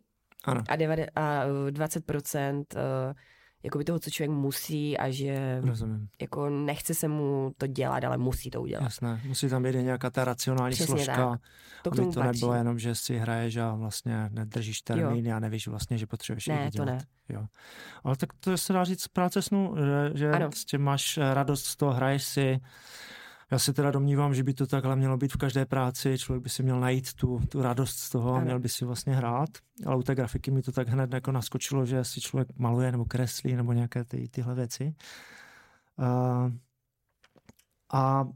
Ano, 0.45 0.61
a, 0.69 0.75
devade- 0.75 1.07
a 1.15 1.45
uh, 1.45 1.51
20% 1.71 2.63
uh, 2.75 3.13
jakoby 3.63 3.83
toho, 3.83 3.99
co 3.99 4.09
člověk 4.09 4.31
musí 4.37 4.97
a 4.97 5.09
že 5.11 5.61
rozumím. 5.63 6.07
jako 6.21 6.49
nechce 6.49 6.93
se 6.93 7.07
mu 7.07 7.53
to 7.57 7.67
dělat, 7.67 8.03
ale 8.03 8.17
musí 8.17 8.49
to 8.49 8.61
udělat. 8.61 8.83
Jasné, 8.83 9.21
musí 9.25 9.49
tam 9.49 9.63
být 9.63 9.75
nějaká 9.75 10.09
ta 10.09 10.25
racionální 10.25 10.73
Přesně 10.75 10.95
složka, 10.95 11.15
tak. 11.29 11.41
To 11.83 11.89
aby 11.91 11.97
to 11.97 12.03
patří. 12.11 12.19
nebylo 12.41 12.53
jenom, 12.53 12.79
že 12.79 12.95
si 12.95 13.17
hraješ 13.17 13.57
a 13.57 13.75
vlastně 13.75 14.29
nedržíš 14.29 14.81
termíny 14.81 15.33
a 15.33 15.39
nevíš 15.39 15.67
vlastně, 15.67 15.97
že 15.97 16.07
potřebuješ 16.07 16.47
Ne, 16.47 16.63
to 16.71 16.77
dělat. 16.77 16.85
ne. 16.85 16.97
Jo. 17.29 17.45
Ale 18.03 18.15
tak 18.17 18.29
to 18.39 18.57
se 18.57 18.73
dá 18.73 18.83
říct 18.83 19.07
práce 19.07 19.41
snu, 19.41 19.75
že, 19.77 20.17
že 20.19 20.31
Ano. 20.31 20.49
s 20.55 20.65
tím 20.65 20.81
máš 20.81 21.19
radost 21.33 21.65
z 21.65 21.75
toho, 21.75 21.93
hraješ 21.93 22.23
si. 22.23 22.59
Já 23.53 23.59
se 23.59 23.73
teda 23.73 23.91
domnívám, 23.91 24.35
že 24.35 24.43
by 24.43 24.53
to 24.53 24.67
takhle 24.67 24.95
mělo 24.95 25.17
být 25.17 25.33
v 25.33 25.37
každé 25.37 25.65
práci, 25.65 26.17
člověk 26.17 26.43
by 26.43 26.49
si 26.49 26.63
měl 26.63 26.79
najít 26.79 27.13
tu, 27.13 27.41
tu 27.49 27.61
radost 27.61 27.99
z 27.99 28.09
toho 28.09 28.35
a 28.35 28.39
měl 28.39 28.59
by 28.59 28.69
si 28.69 28.85
vlastně 28.85 29.15
hrát, 29.15 29.49
ale 29.85 29.95
u 29.95 30.03
té 30.03 30.15
grafiky 30.15 30.51
mi 30.51 30.61
to 30.61 30.71
tak 30.71 30.87
hned 30.87 31.13
jako 31.13 31.31
naskočilo, 31.31 31.85
že 31.85 32.03
si 32.03 32.21
člověk 32.21 32.47
maluje 32.57 32.91
nebo 32.91 33.05
kreslí 33.05 33.55
nebo 33.55 33.73
nějaké 33.73 34.03
ty, 34.03 34.27
tyhle 34.27 34.55
věci. 34.55 34.95
Uh, 35.97 36.51
a 37.93 38.27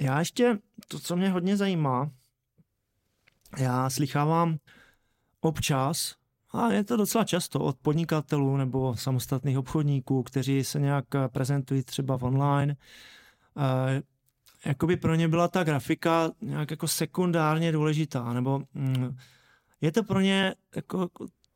já 0.00 0.18
ještě, 0.18 0.58
to, 0.88 0.98
co 0.98 1.16
mě 1.16 1.30
hodně 1.30 1.56
zajímá, 1.56 2.10
já 3.58 3.90
slychávám 3.90 4.58
občas, 5.40 6.14
a 6.52 6.72
je 6.72 6.84
to 6.84 6.96
docela 6.96 7.24
často 7.24 7.60
od 7.60 7.76
podnikatelů 7.78 8.56
nebo 8.56 8.96
samostatných 8.96 9.58
obchodníků, 9.58 10.22
kteří 10.22 10.64
se 10.64 10.80
nějak 10.80 11.04
prezentují 11.32 11.82
třeba 11.82 12.18
online, 12.22 12.76
jakoby 14.66 14.96
pro 14.96 15.14
ně 15.14 15.28
byla 15.28 15.48
ta 15.48 15.64
grafika 15.64 16.30
nějak 16.40 16.70
jako 16.70 16.88
sekundárně 16.88 17.72
důležitá, 17.72 18.32
nebo 18.32 18.62
mm, 18.74 19.16
je 19.80 19.92
to 19.92 20.04
pro 20.04 20.20
ně 20.20 20.54
jako 20.76 21.08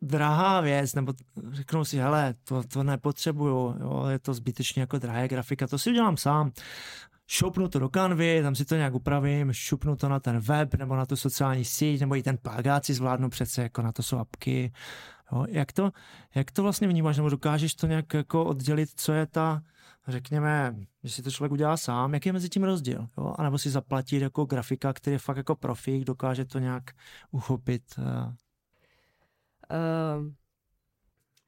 drahá 0.02 0.60
věc, 0.60 0.94
nebo 0.94 1.12
řeknou 1.52 1.84
si, 1.84 1.98
hele, 1.98 2.34
to, 2.44 2.62
to 2.62 2.82
nepotřebuju, 2.82 3.76
jo, 3.80 4.06
je 4.08 4.18
to 4.18 4.34
zbytečně 4.34 4.80
jako 4.80 4.98
drahé 4.98 5.28
grafika, 5.28 5.66
to 5.66 5.78
si 5.78 5.90
udělám 5.90 6.16
sám. 6.16 6.50
Šoupnu 7.26 7.68
to 7.68 7.78
do 7.78 7.88
kanvy, 7.88 8.42
tam 8.42 8.54
si 8.54 8.64
to 8.64 8.76
nějak 8.76 8.94
upravím, 8.94 9.52
šupnu 9.52 9.96
to 9.96 10.08
na 10.08 10.20
ten 10.20 10.38
web 10.38 10.74
nebo 10.74 10.96
na 10.96 11.06
tu 11.06 11.16
sociální 11.16 11.64
síť, 11.64 12.00
nebo 12.00 12.16
i 12.16 12.22
ten 12.22 12.36
plagát 12.36 12.84
si 12.84 12.94
zvládnu 12.94 13.30
přece, 13.30 13.62
jako 13.62 13.82
na 13.82 13.92
to 13.92 14.02
jsou 14.02 14.18
apky. 14.18 14.72
Jo, 15.32 15.46
jak, 15.48 15.72
to, 15.72 15.90
jak 16.34 16.50
to 16.50 16.62
vlastně 16.62 16.88
vnímáš, 16.88 17.16
nebo 17.16 17.28
dokážeš 17.28 17.74
to 17.74 17.86
nějak 17.86 18.14
jako 18.14 18.44
oddělit, 18.44 18.88
co 18.96 19.12
je 19.12 19.26
ta, 19.26 19.62
řekněme, 20.08 20.76
že 21.04 21.12
si 21.12 21.22
to 21.22 21.30
člověk 21.30 21.52
udělá 21.52 21.76
sám, 21.76 22.14
jaký 22.14 22.28
je 22.28 22.32
mezi 22.32 22.48
tím 22.48 22.64
rozdíl? 22.64 23.08
Jo? 23.18 23.34
A 23.38 23.42
nebo 23.42 23.58
si 23.58 23.70
zaplatit 23.70 24.22
jako 24.22 24.44
grafika, 24.44 24.92
který 24.92 25.14
je 25.14 25.18
fakt 25.18 25.36
jako 25.36 25.56
profík, 25.56 26.04
dokáže 26.04 26.44
to 26.44 26.58
nějak 26.58 26.90
uchopit? 27.30 27.82
Uh, 27.98 28.34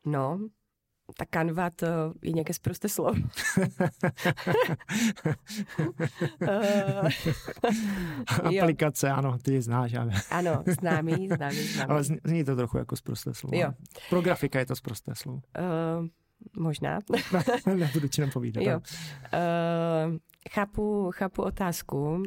no, 0.05 0.49
ta 1.17 1.25
kanva 1.31 1.71
to 1.71 1.87
je 2.23 2.33
nějaké 2.33 2.55
zprosté 2.55 2.89
slovo. 2.89 3.13
Aplikace, 8.45 9.11
ano, 9.11 9.39
ty 9.39 9.53
ji 9.53 9.63
znáš. 9.63 9.93
Já 9.93 10.09
ano, 10.31 10.65
známý, 10.81 11.29
známý, 11.29 11.57
známý. 11.63 11.91
Ale 11.91 12.03
zní 12.05 12.45
to 12.45 12.57
trochu 12.57 12.79
jako 12.79 12.97
zprosté 12.97 13.35
slovo. 13.35 13.57
Jo. 13.59 13.73
Pro 14.11 14.21
grafika 14.21 14.59
je 14.59 14.67
to 14.67 14.77
zprosté 14.77 15.15
slovo. 15.15 15.41
Uh, 15.59 16.07
Možná. 16.57 16.99
Nebudu 17.75 18.09
ti 18.09 18.27
povídat. 18.27 18.65
Jo. 18.65 18.81
Uh, 18.81 20.17
chápu, 20.51 21.11
chápu 21.15 21.43
otázku. 21.43 21.99
Uh, 22.03 22.23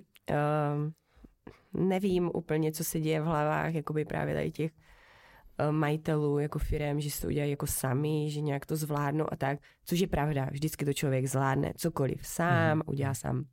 nevím 1.73 2.31
úplně, 2.33 2.71
co 2.71 2.83
se 2.83 2.99
děje 2.99 3.21
v 3.21 3.25
hlavách 3.25 3.73
jakoby 3.73 4.05
právě 4.05 4.35
tady 4.35 4.51
těch 4.51 4.71
uh, 4.71 5.71
majitelů 5.71 6.39
jako 6.39 6.59
firem, 6.59 7.01
že 7.01 7.11
si 7.11 7.21
to 7.21 7.27
udělají 7.27 7.51
jako 7.51 7.67
sami, 7.67 8.29
že 8.29 8.41
nějak 8.41 8.65
to 8.65 8.75
zvládnou 8.75 9.25
a 9.33 9.35
tak, 9.35 9.59
což 9.85 9.99
je 9.99 10.07
pravda. 10.07 10.47
Vždycky 10.51 10.85
to 10.85 10.93
člověk 10.93 11.25
zvládne 11.25 11.73
cokoliv 11.77 12.27
sám, 12.27 12.77
mm. 12.77 12.81
udělá 12.85 13.13
sám. 13.13 13.43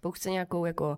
Pokud 0.00 0.16
chce 0.16 0.30
nějakou 0.30 0.64
jako 0.64 0.96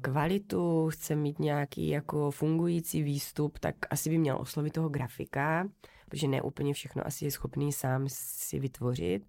kvalitu, 0.00 0.88
chce 0.90 1.16
mít 1.16 1.38
nějaký 1.38 1.88
jako 1.88 2.30
fungující 2.30 3.02
výstup, 3.02 3.58
tak 3.58 3.74
asi 3.90 4.10
by 4.10 4.18
měl 4.18 4.38
oslovit 4.40 4.72
toho 4.72 4.88
grafika, 4.88 5.68
protože 6.08 6.28
ne 6.28 6.42
úplně 6.42 6.74
všechno 6.74 7.06
asi 7.06 7.24
je 7.24 7.30
schopný 7.30 7.72
sám 7.72 8.04
si 8.08 8.58
vytvořit. 8.58 9.26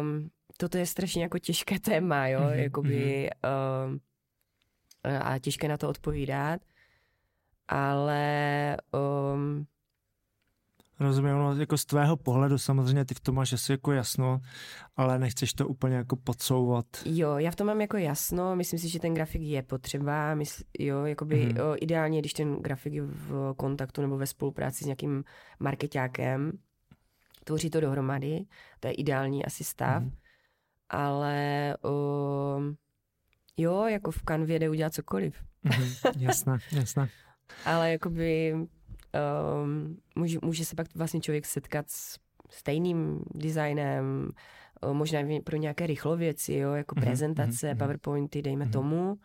Um, 0.00 0.30
toto 0.56 0.78
je 0.78 0.86
strašně 0.86 1.22
jako 1.22 1.38
těžké 1.38 1.80
téma, 1.80 2.28
jo, 2.28 2.40
mm-hmm. 2.40 2.62
jakoby 2.62 3.30
um, 3.86 4.00
a 5.20 5.38
těžké 5.38 5.68
na 5.68 5.76
to 5.76 5.88
odpovídat, 5.88 6.60
ale 7.68 8.76
um, 8.92 9.66
Rozumím, 11.00 11.32
no, 11.32 11.56
jako 11.56 11.78
z 11.78 11.84
tvého 11.84 12.16
pohledu 12.16 12.58
samozřejmě 12.58 13.04
ty 13.04 13.14
v 13.14 13.20
tom 13.20 13.34
máš 13.34 13.52
asi 13.52 13.72
jako 13.72 13.92
jasno, 13.92 14.40
ale 14.96 15.18
nechceš 15.18 15.52
to 15.52 15.68
úplně 15.68 15.96
jako 15.96 16.16
podsouvat. 16.16 16.86
Jo, 17.04 17.38
já 17.38 17.50
v 17.50 17.56
tom 17.56 17.66
mám 17.66 17.80
jako 17.80 17.96
jasno, 17.96 18.56
myslím 18.56 18.78
si, 18.78 18.88
že 18.88 19.00
ten 19.00 19.14
grafik 19.14 19.42
je 19.42 19.62
potřeba, 19.62 20.34
mysl, 20.34 20.62
jo, 20.78 21.04
jakoby 21.04 21.46
mm. 21.46 21.56
jo, 21.56 21.76
ideálně, 21.80 22.20
když 22.20 22.32
ten 22.32 22.56
grafik 22.56 22.92
je 22.92 23.02
v 23.02 23.54
kontaktu 23.56 24.02
nebo 24.02 24.16
ve 24.16 24.26
spolupráci 24.26 24.84
s 24.84 24.86
nějakým 24.86 25.24
marketákem, 25.60 26.52
tvoří 27.44 27.70
to 27.70 27.80
dohromady, 27.80 28.44
to 28.80 28.88
je 28.88 28.94
ideální 28.94 29.44
asi 29.44 29.64
stav, 29.64 30.02
mm. 30.02 30.10
ale 30.88 31.76
o, 31.82 32.60
jo, 33.56 33.84
jako 33.84 34.10
v 34.10 34.22
kanvě 34.22 34.58
jde 34.58 34.70
udělat 34.70 34.94
cokoliv. 34.94 35.42
Mm, 35.62 35.92
jasné, 36.18 36.58
jasné. 36.72 37.08
ale 37.64 37.92
jakoby 37.92 38.54
um, 39.64 39.96
může, 40.14 40.38
může 40.42 40.64
se 40.64 40.76
pak 40.76 40.86
vlastně 40.94 41.20
člověk 41.20 41.46
setkat 41.46 41.90
s 41.90 42.18
stejným 42.50 43.24
designem, 43.34 44.30
uh, 44.84 44.92
možná 44.92 45.20
pro 45.44 45.56
nějaké 45.56 45.86
rychlověci, 45.86 46.54
jo, 46.54 46.72
jako 46.72 46.94
mm-hmm, 46.94 47.00
prezentace, 47.00 47.72
mm-hmm. 47.72 47.78
PowerPointy, 47.78 48.42
dejme 48.42 48.64
mm-hmm. 48.64 48.72
tomu, 48.72 49.18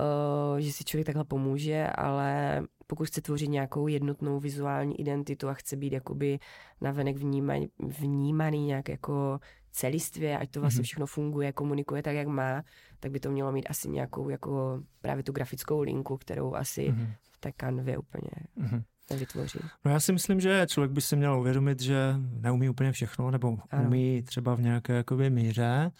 uh, 0.00 0.58
že 0.58 0.72
si 0.72 0.84
člověk 0.84 1.06
takhle 1.06 1.24
pomůže, 1.24 1.86
ale 1.86 2.62
pokud 2.86 3.06
chce 3.06 3.20
tvořit 3.20 3.48
nějakou 3.48 3.86
jednotnou 3.86 4.40
vizuální 4.40 5.00
identitu 5.00 5.48
a 5.48 5.54
chce 5.54 5.76
být 5.76 5.92
jakoby 5.92 6.38
navenek 6.80 7.16
vnímaný, 7.16 7.68
vnímaný 7.78 8.66
nějak 8.66 8.88
jako 8.88 9.40
celistvě, 9.72 10.38
ať 10.38 10.50
to 10.50 10.60
vlastně 10.60 10.80
mhm. 10.80 10.84
všechno 10.84 11.06
funguje, 11.06 11.52
komunikuje 11.52 12.02
tak, 12.02 12.14
jak 12.14 12.28
má, 12.28 12.62
tak 13.00 13.10
by 13.10 13.20
to 13.20 13.30
mělo 13.30 13.52
mít 13.52 13.66
asi 13.66 13.88
nějakou 13.88 14.28
jako 14.28 14.82
právě 15.00 15.22
tu 15.22 15.32
grafickou 15.32 15.80
linku, 15.80 16.16
kterou 16.16 16.54
asi 16.54 16.92
mm-hmm 16.92 17.14
té 17.40 17.52
kanvě 17.52 17.98
úplně 17.98 18.30
mm-hmm. 18.58 18.82
nevytvoří. 19.10 19.58
No 19.84 19.90
já 19.90 20.00
si 20.00 20.12
myslím, 20.12 20.40
že 20.40 20.66
člověk 20.68 20.92
by 20.92 21.00
si 21.00 21.16
měl 21.16 21.40
uvědomit, 21.40 21.80
že 21.80 22.14
neumí 22.18 22.68
úplně 22.68 22.92
všechno, 22.92 23.30
nebo 23.30 23.58
ano. 23.70 23.84
umí 23.84 24.22
třeba 24.22 24.54
v 24.54 24.60
nějaké 24.60 24.92
jakoby 24.92 25.30
míře, 25.30 25.90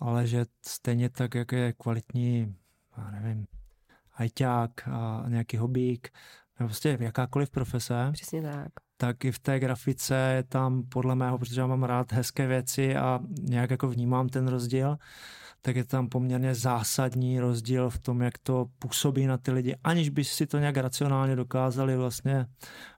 ale 0.00 0.26
že 0.26 0.44
stejně 0.66 1.10
tak, 1.10 1.34
jak 1.34 1.52
je 1.52 1.72
kvalitní, 1.72 2.54
já 2.96 3.10
nevím, 3.10 3.46
hajťák 4.10 4.88
a 4.88 5.24
nějaký 5.28 5.56
hobík, 5.56 6.10
nebo 6.58 6.68
prostě 6.68 6.98
jakákoliv 7.00 7.50
profese. 7.50 8.10
Přesně 8.12 8.42
tak. 8.42 8.72
Tak 9.02 9.24
i 9.24 9.32
v 9.32 9.38
té 9.38 9.60
grafice 9.60 10.14
je 10.36 10.42
tam 10.42 10.82
podle 10.82 11.14
mého, 11.14 11.38
protože 11.38 11.60
já 11.60 11.66
mám 11.66 11.82
rád 11.82 12.12
hezké 12.12 12.46
věci 12.46 12.96
a 12.96 13.20
nějak 13.40 13.70
jako 13.70 13.88
vnímám 13.88 14.28
ten 14.28 14.48
rozdíl, 14.48 14.96
tak 15.62 15.76
je 15.76 15.84
tam 15.84 16.08
poměrně 16.08 16.54
zásadní 16.54 17.40
rozdíl 17.40 17.90
v 17.90 17.98
tom, 17.98 18.20
jak 18.22 18.38
to 18.38 18.66
působí 18.78 19.26
na 19.26 19.38
ty 19.38 19.52
lidi, 19.52 19.76
aniž 19.84 20.08
by 20.08 20.24
si 20.24 20.46
to 20.46 20.58
nějak 20.58 20.76
racionálně 20.76 21.36
dokázali 21.36 21.96
vlastně 21.96 22.46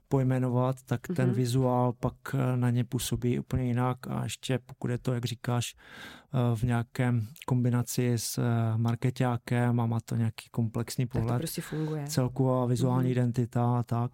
pojmenovat, 0.07 0.75
tak 0.85 1.01
mm-hmm. 1.01 1.15
ten 1.15 1.31
vizuál 1.31 1.93
pak 1.93 2.13
eh, 2.33 2.57
na 2.57 2.69
ně 2.69 2.83
působí 2.83 3.39
úplně 3.39 3.63
jinak 3.63 3.97
a 4.07 4.23
ještě 4.23 4.59
pokud 4.65 4.91
je 4.91 4.97
to, 4.97 5.13
jak 5.13 5.25
říkáš, 5.25 5.75
eh, 5.75 6.55
v 6.55 6.63
nějakém 6.63 7.27
kombinaci 7.47 8.13
s 8.13 8.37
eh, 8.37 8.77
marketákem 8.77 9.79
a 9.79 9.85
má 9.85 9.99
to 10.05 10.15
nějaký 10.15 10.49
komplexní 10.51 11.05
pohled. 11.07 11.27
Tak 11.27 11.37
to 11.37 11.39
prostě 11.39 11.61
funguje. 11.61 12.07
Celková 12.07 12.65
vizuální 12.65 13.09
mm-hmm. 13.09 13.11
identita 13.11 13.79
a 13.79 13.83
tak 13.83 14.11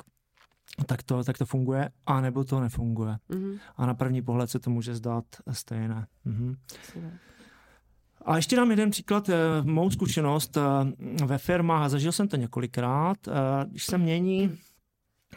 tak 0.85 1.03
to, 1.03 1.23
tak 1.23 1.37
to 1.37 1.45
funguje, 1.45 1.89
a 2.05 2.21
nebo 2.21 2.43
to 2.43 2.59
nefunguje. 2.59 3.17
Mm-hmm. 3.29 3.59
A 3.77 3.85
na 3.85 3.93
první 3.93 4.21
pohled 4.21 4.49
se 4.49 4.59
to 4.59 4.69
může 4.69 4.95
zdát 4.95 5.25
stejné. 5.51 6.07
Mm-hmm. 6.25 6.55
A 8.25 8.35
ještě 8.35 8.55
dám 8.55 8.71
jeden 8.71 8.89
příklad, 8.89 9.29
eh, 9.29 9.35
mou 9.63 9.91
zkušenost 9.91 10.57
eh, 10.57 10.61
ve 11.25 11.37
firmách, 11.37 11.83
a 11.83 11.89
zažil 11.89 12.11
jsem 12.11 12.27
to 12.27 12.35
několikrát, 12.35 13.17
eh, 13.27 13.31
když 13.69 13.85
se 13.85 13.97
mění, 13.97 14.57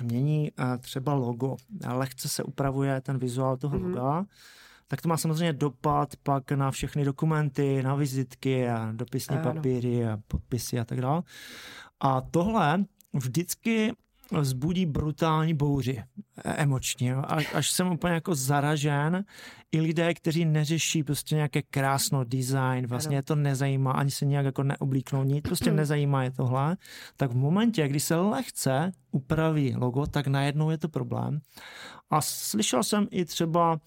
mění 0.02 0.52
třeba 0.80 1.14
logo, 1.14 1.56
lehce 1.86 2.28
se 2.28 2.42
upravuje 2.42 3.00
ten 3.00 3.18
vizuál 3.18 3.56
toho 3.56 3.78
mm-hmm. 3.78 3.88
loga, 3.88 4.24
tak 4.88 5.02
to 5.02 5.08
má 5.08 5.16
samozřejmě 5.16 5.52
dopad 5.52 6.16
pak 6.22 6.52
na 6.52 6.70
všechny 6.70 7.04
dokumenty, 7.04 7.82
na 7.82 7.94
vizitky 7.94 8.68
a 8.68 8.92
dopisní 8.92 9.36
ano. 9.36 9.52
papíry 9.52 10.06
a 10.06 10.18
podpisy 10.28 10.80
a 10.80 10.84
tak 10.84 11.00
dále. 11.00 11.22
A 12.00 12.20
tohle 12.20 12.84
vždycky 13.12 13.92
vzbudí 14.32 14.86
brutální 14.86 15.54
bouři 15.54 16.02
emočně, 16.44 17.14
až, 17.14 17.54
až 17.54 17.70
jsem 17.70 17.92
úplně 17.92 18.14
jako 18.14 18.34
zaražen. 18.34 19.24
I 19.72 19.80
lidé, 19.80 20.14
kteří 20.14 20.44
neřeší 20.44 21.02
prostě 21.02 21.34
nějaké 21.34 21.62
krásno 21.62 22.24
design, 22.24 22.86
vlastně 22.86 23.16
je 23.16 23.22
to 23.22 23.34
nezajímá, 23.34 23.92
ani 23.92 24.10
se 24.10 24.24
nějak 24.24 24.44
jako 24.44 24.62
neoblíknou 24.62 25.22
nic, 25.22 25.42
prostě 25.42 25.72
nezajímá 25.72 26.24
je 26.24 26.30
tohle, 26.30 26.76
tak 27.16 27.30
v 27.30 27.36
momentě, 27.36 27.88
kdy 27.88 28.00
se 28.00 28.16
lehce 28.16 28.92
upraví 29.10 29.74
logo, 29.76 30.06
tak 30.06 30.26
najednou 30.26 30.70
je 30.70 30.78
to 30.78 30.88
problém. 30.88 31.40
A 32.10 32.20
slyšel 32.20 32.82
jsem 32.82 33.06
i 33.10 33.24
třeba 33.24 33.80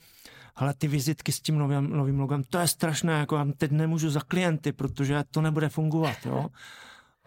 ale 0.60 0.74
ty 0.74 0.88
vizitky 0.88 1.32
s 1.32 1.42
tím 1.42 1.58
novým, 1.58 1.90
novým 1.90 2.20
logem, 2.20 2.44
to 2.44 2.58
je 2.58 2.68
strašné, 2.68 3.14
jako 3.14 3.46
teď 3.58 3.72
nemůžu 3.72 4.10
za 4.10 4.20
klienty, 4.20 4.72
protože 4.72 5.24
to 5.32 5.42
nebude 5.42 5.70
fungovat, 5.70 6.18
jo 6.26 6.50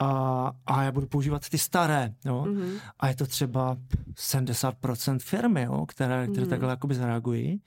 a, 0.01 0.53
a 0.66 0.82
já 0.82 0.92
budu 0.92 1.07
používat 1.07 1.48
ty 1.48 1.59
staré, 1.59 2.14
jo. 2.24 2.44
Mm-hmm. 2.44 2.80
A 3.01 3.09
je 3.09 3.16
to 3.16 3.26
třeba 3.26 3.76
70% 4.14 5.18
firmy, 5.18 5.62
jo, 5.62 5.86
které, 5.86 6.26
které 6.28 6.46
mm-hmm. 6.46 6.51
takhle 6.51 6.70
jakoby 6.70 6.94
zareagují. 6.94 7.62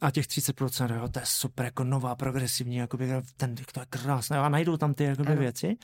a 0.00 0.10
těch 0.10 0.26
30%, 0.26 0.96
jo, 0.96 1.08
to 1.08 1.18
je 1.18 1.26
super, 1.26 1.64
jako 1.64 1.84
nová, 1.84 2.14
progresivní, 2.14 2.76
jakoby, 2.76 3.08
ten, 3.36 3.54
to 3.54 3.80
je 3.80 3.86
krásné 3.90 4.38
a 4.38 4.48
najdou 4.48 4.76
tam 4.76 4.94
ty 4.94 5.04
jakoby, 5.04 5.36
věci. 5.36 5.76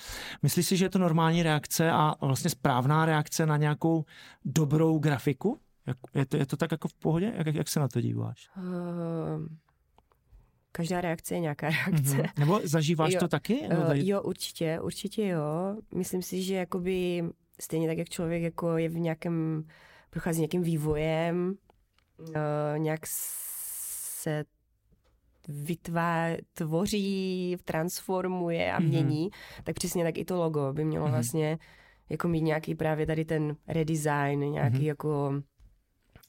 Myslíš 0.43 0.67
si, 0.67 0.77
že 0.77 0.85
je 0.85 0.91
to 0.91 0.99
normální 0.99 1.43
reakce 1.43 1.91
a 1.91 2.15
vlastně 2.21 2.51
správná 2.51 3.05
reakce 3.05 3.47
na 3.47 3.57
nějakou 3.57 4.05
dobrou 4.45 4.99
grafiku? 4.99 5.61
Je 6.15 6.27
to, 6.27 6.37
je 6.37 6.47
to 6.47 6.57
tak 6.57 6.73
jako 6.73 6.89
v 6.89 6.95
pohodě? 6.95 7.33
Jak, 7.37 7.55
jak 7.55 7.69
se 7.69 7.81
na 7.81 7.89
to 7.89 8.01
díváš? 8.01 8.51
Uh, 8.57 9.47
každá 10.73 11.01
reakce 11.01 11.35
je 11.35 11.41
nějaká 11.41 11.71
reakce. 11.71 12.17
Mm-hmm. 12.17 12.39
Nebo 12.39 12.61
zažíváš 12.65 13.13
jo. 13.13 13.21
to 13.21 13.29
taky? 13.29 13.61
Uh, 13.61 13.93
jo, 13.95 14.23
určitě, 14.23 14.81
určitě 14.81 15.27
jo. 15.27 15.77
Myslím 15.95 16.23
si, 16.23 16.43
že 16.43 16.55
jakoby 16.55 17.25
stejně 17.61 17.89
tak, 17.89 17.99
jak 17.99 18.09
člověk 18.09 18.43
jako 18.43 18.77
je 18.77 18.89
v 18.89 18.99
nějakém, 18.99 19.65
prochází 20.11 20.41
nějakým 20.41 20.63
vývojem, 20.63 21.55
uh, 22.19 22.79
nějak 22.79 23.01
se 23.07 24.45
vytváří, 25.49 27.57
transformuje 27.65 28.73
a 28.73 28.81
mhm. 28.81 28.89
mění, 28.89 29.29
mm-hmm. 29.29 29.63
tak 29.65 29.75
přesně 29.75 30.05
tak 30.05 30.19
i 30.19 30.25
to 30.25 30.37
logo 30.37 30.73
by 30.73 30.85
mělo 30.85 31.07
mm-hmm. 31.07 31.11
vlastně 31.11 31.59
jako 32.09 32.29
mít 32.29 32.41
nějaký 32.41 32.75
právě 32.75 33.07
tady 33.07 33.25
ten 33.25 33.57
redesign, 33.67 34.41
nějaký 34.41 34.77
mm-hmm. 34.77 34.87
jako 34.87 35.43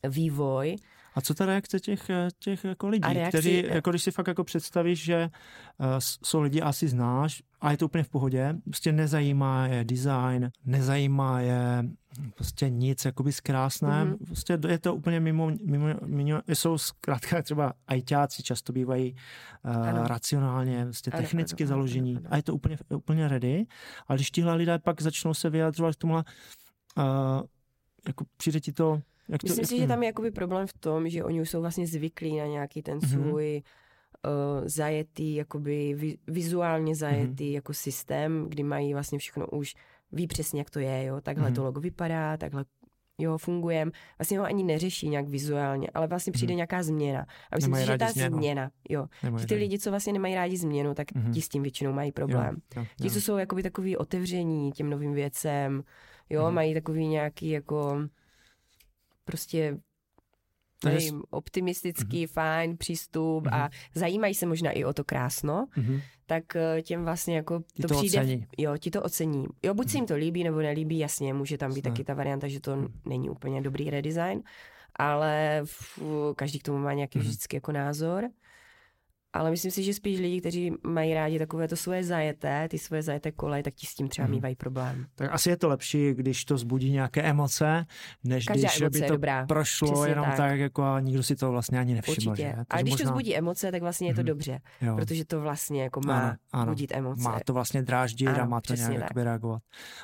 vývoj. 0.09 0.75
A 1.15 1.21
co 1.21 1.33
ta 1.33 1.45
reakce 1.45 1.79
těch, 1.79 2.09
eh, 2.09 2.27
těch 2.39 2.63
jako 2.63 2.87
lidí, 2.87 3.13
reakci... 3.13 3.29
kteří, 3.29 3.63
jako 3.69 3.89
když 3.89 4.03
si 4.03 4.11
fakt 4.11 4.27
jako 4.27 4.43
představíš, 4.43 5.03
že 5.03 5.29
uh, 5.77 5.85
jsou 6.23 6.41
lidi, 6.41 6.61
asi 6.61 6.87
znáš 6.87 7.43
a 7.61 7.71
je 7.71 7.77
to 7.77 7.85
úplně 7.85 8.03
v 8.03 8.09
pohodě, 8.09 8.55
prostě 8.63 8.91
nezajímá 8.91 9.67
je 9.67 9.83
design, 9.83 10.51
nezajímá 10.65 11.39
je 11.39 11.83
prostě 12.35 12.69
nic 12.69 13.05
jakoby 13.05 13.31
zkrásné, 13.31 14.05
mm-hmm. 14.05 14.17
prostě 14.25 14.59
je 14.67 14.79
to 14.79 14.95
úplně 14.95 15.19
mimo, 15.19 15.51
mimo, 15.65 15.87
mimo 16.05 16.41
jsou 16.47 16.77
zkrátka 16.77 17.41
třeba 17.41 17.73
ajťáci 17.87 18.43
často 18.43 18.73
bývají 18.73 19.15
uh, 19.65 20.07
racionálně, 20.07 20.85
prostě 20.85 21.11
ano, 21.11 21.21
technicky 21.21 21.63
ano, 21.63 21.67
založení 21.67 22.11
ano, 22.11 22.19
ano. 22.25 22.33
a 22.33 22.35
je 22.35 22.43
to 22.43 22.55
úplně, 22.55 22.77
úplně 22.95 23.27
ready, 23.27 23.65
ale 24.07 24.17
když 24.17 24.31
tihle 24.31 24.55
lidé 24.55 24.79
pak 24.79 25.01
začnou 25.01 25.33
se 25.33 25.49
vyjadřovat 25.49 25.95
k 25.95 25.99
tomuhle, 25.99 26.23
uh, 26.97 27.03
jako 28.07 28.25
přijde 28.37 28.59
ti 28.59 28.71
to 28.71 29.01
jak 29.29 29.41
to, 29.41 29.47
Myslím 29.47 29.61
jak... 29.61 29.69
si, 29.69 29.79
že 29.79 29.87
tam 29.87 30.03
je 30.03 30.07
jakoby 30.07 30.31
problém 30.31 30.67
v 30.67 30.73
tom, 30.73 31.09
že 31.09 31.23
oni 31.23 31.41
už 31.41 31.49
jsou 31.49 31.61
vlastně 31.61 31.87
zvyklí 31.87 32.37
na 32.37 32.45
nějaký 32.45 32.81
ten 32.81 32.97
mm-hmm. 32.97 33.09
svůj 33.09 33.61
uh, 34.25 34.67
zajetý, 34.67 35.35
jakoby 35.35 35.93
vi, 35.93 36.17
vizuálně 36.27 36.95
zajetý 36.95 37.45
mm-hmm. 37.45 37.53
jako 37.53 37.73
systém, 37.73 38.45
kdy 38.49 38.63
mají 38.63 38.93
vlastně 38.93 39.19
všechno 39.19 39.47
už, 39.47 39.75
ví 40.11 40.27
přesně, 40.27 40.59
jak 40.59 40.69
to 40.69 40.79
je, 40.79 41.05
jo, 41.05 41.21
takhle 41.21 41.49
mm-hmm. 41.49 41.55
to 41.55 41.63
logo 41.63 41.79
vypadá, 41.79 42.37
takhle 42.37 42.65
jo, 43.19 43.37
fungujeme, 43.37 43.91
vlastně 44.17 44.39
ho 44.39 44.45
ani 44.45 44.63
neřeší 44.63 45.09
nějak 45.09 45.27
vizuálně, 45.27 45.87
ale 45.93 46.07
vlastně 46.07 46.33
přijde 46.33 46.51
hmm. 46.51 46.57
nějaká 46.57 46.83
změna. 46.83 47.25
A 47.51 47.55
myslím 47.55 47.75
si, 47.75 47.85
že 47.85 47.97
ta 47.97 48.11
změnu. 48.11 48.37
změna, 48.37 48.71
jo, 48.89 49.07
že 49.39 49.47
ty 49.47 49.55
lidi, 49.55 49.79
co 49.79 49.89
vlastně 49.89 50.13
nemají 50.13 50.35
rádi 50.35 50.57
změnu, 50.57 50.93
tak 50.93 51.07
hmm. 51.15 51.33
ti 51.33 51.41
s 51.41 51.49
tím 51.49 51.63
většinou 51.63 51.93
mají 51.93 52.11
problém. 52.11 52.55
Jo, 52.55 52.61
jo, 52.75 52.81
jo. 52.81 52.85
Ti, 53.01 53.11
co 53.11 53.21
jsou 53.21 53.37
jakoby 53.37 53.63
takový 53.63 53.97
otevření 53.97 54.71
těm 54.71 54.89
novým 54.89 55.13
věcem, 55.13 55.83
jo, 56.29 56.45
hmm. 56.45 56.55
mají 56.55 56.73
takový 56.73 57.07
nějaký 57.07 57.49
jako 57.49 57.97
prostě 59.29 59.77
nevím, 60.85 61.23
optimistický, 61.29 62.25
mm-hmm. 62.25 62.31
fajn 62.31 62.77
přístup 62.77 63.45
mm-hmm. 63.45 63.55
a 63.55 63.63
mhm. 63.63 63.71
zajímají 63.95 64.33
se 64.33 64.45
možná 64.45 64.71
i 64.71 64.85
o 64.85 64.93
to 64.93 65.03
krásno, 65.03 65.67
mm-hmm. 65.77 66.01
tak 66.25 66.55
eh, 66.55 66.81
těm 66.81 67.03
vlastně 67.05 67.35
jako 67.35 67.59
ti 67.73 67.81
to, 67.81 67.87
to 67.87 67.97
přijde, 67.97 68.19
ocení. 68.19 68.47
jo, 68.57 68.77
ti 68.77 68.91
to 68.91 69.01
ocení. 69.01 69.45
Jo, 69.63 69.73
buď 69.73 69.87
mm-hmm. 69.87 69.91
se 69.91 69.97
jim 69.97 70.05
to 70.05 70.15
líbí 70.15 70.43
nebo 70.43 70.59
nelíbí, 70.59 70.99
jasně, 70.99 71.33
může 71.33 71.57
tam 71.57 71.73
být 71.73 71.81
taky 71.81 72.03
ta 72.03 72.13
varianta, 72.13 72.47
že 72.47 72.59
to 72.59 72.75
mm-hmm. 72.75 72.91
není 73.05 73.29
úplně 73.29 73.61
dobrý 73.61 73.89
redesign, 73.89 74.41
ale 74.95 75.61
v, 75.65 75.99
každý 76.35 76.59
k 76.59 76.63
tomu 76.63 76.77
má 76.77 76.93
nějaký 76.93 77.19
mm-hmm. 77.19 77.21
vždycky 77.21 77.55
jako 77.55 77.71
názor 77.71 78.29
ale 79.33 79.51
myslím 79.51 79.71
si, 79.71 79.83
že 79.83 79.93
spíš 79.93 80.19
lidi, 80.19 80.39
kteří 80.39 80.71
mají 80.87 81.13
rádi 81.13 81.39
takové 81.39 81.67
to 81.67 81.75
svoje 81.75 82.03
zajeté, 82.03 82.67
ty 82.69 82.77
svoje 82.77 83.01
zajeté 83.01 83.31
koleje, 83.31 83.63
tak 83.63 83.73
ti 83.73 83.87
s 83.87 83.95
tím 83.95 84.07
třeba 84.07 84.25
hmm. 84.25 84.35
mývají 84.35 84.55
problém. 84.55 85.05
Tak 85.15 85.29
asi 85.33 85.49
je 85.49 85.57
to 85.57 85.67
lepší, 85.69 86.13
když 86.13 86.45
to 86.45 86.57
zbudí 86.57 86.91
nějaké 86.91 87.21
emoce, 87.21 87.85
než 88.23 88.45
Každá 88.45 88.69
když 88.69 88.99
by 88.99 89.07
to 89.07 89.13
dobrá. 89.13 89.45
prošlo 89.45 89.91
Přesně 89.91 90.09
jenom 90.09 90.25
tak. 90.25 90.37
tak, 90.37 90.59
jako 90.59 90.83
a 90.83 90.99
nikdo 90.99 91.23
si 91.23 91.35
to 91.35 91.51
vlastně 91.51 91.79
ani 91.79 91.93
nevšiml. 91.93 92.31
Určitě. 92.31 92.53
Že? 92.57 92.65
A 92.69 92.81
když 92.81 92.93
možná... 92.93 93.05
to 93.05 93.09
zbudí 93.09 93.37
emoce, 93.37 93.71
tak 93.71 93.81
vlastně 93.81 94.07
je 94.07 94.13
to 94.13 94.21
hmm. 94.21 94.27
dobře, 94.27 94.59
jo. 94.81 94.95
protože 94.95 95.25
to 95.25 95.41
vlastně 95.41 95.83
jako 95.83 96.01
má 96.05 96.19
ano, 96.19 96.35
ano. 96.51 96.71
budit 96.71 96.91
emoce. 96.91 97.23
Má 97.23 97.39
to 97.45 97.53
vlastně 97.53 97.81
dráždit 97.81 98.27
ano, 98.27 98.41
a 98.41 98.45
má 98.45 98.61
to 98.61 98.73
nějak 98.73 99.11
reagovat. 99.15 99.61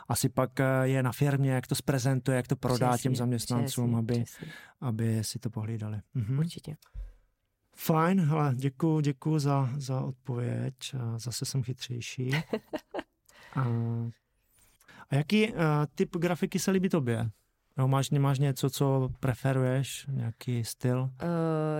Asi 0.09 0.29
pak 0.29 0.59
eh, 0.59 0.65
je 0.83 1.03
na 1.03 1.11
firmě, 1.11 1.51
jak 1.51 1.67
to 1.67 1.75
zprezentuje, 1.75 2.37
jak 2.37 2.47
to 2.47 2.55
prodá 2.55 2.89
přesně, 2.89 3.03
těm 3.03 3.15
zaměstnancům, 3.15 3.85
přesně, 3.85 3.99
aby, 3.99 4.23
přesně. 4.23 4.47
aby 4.81 5.19
si 5.21 5.39
to 5.39 5.49
pohlídali. 5.49 5.99
Mhm. 6.13 6.39
Určitě. 6.39 6.75
Fajn, 7.75 8.21
hele, 8.21 8.53
děkuji, 8.55 8.99
děkuji 8.99 9.39
za, 9.39 9.69
za 9.77 10.01
odpověď. 10.01 10.75
Zase 11.17 11.45
jsem 11.45 11.63
chytřejší. 11.63 12.31
a, 13.55 13.61
a 15.09 15.15
jaký 15.15 15.53
uh, 15.53 15.59
typ 15.95 16.17
grafiky 16.17 16.59
se 16.59 16.71
líbí 16.71 16.89
tobě? 16.89 17.29
No, 17.77 17.87
máš, 17.87 18.09
máš 18.09 18.39
něco, 18.39 18.69
co 18.69 19.09
preferuješ? 19.19 20.07
Nějaký 20.11 20.63
styl? 20.63 21.01
Uh, 21.01 21.09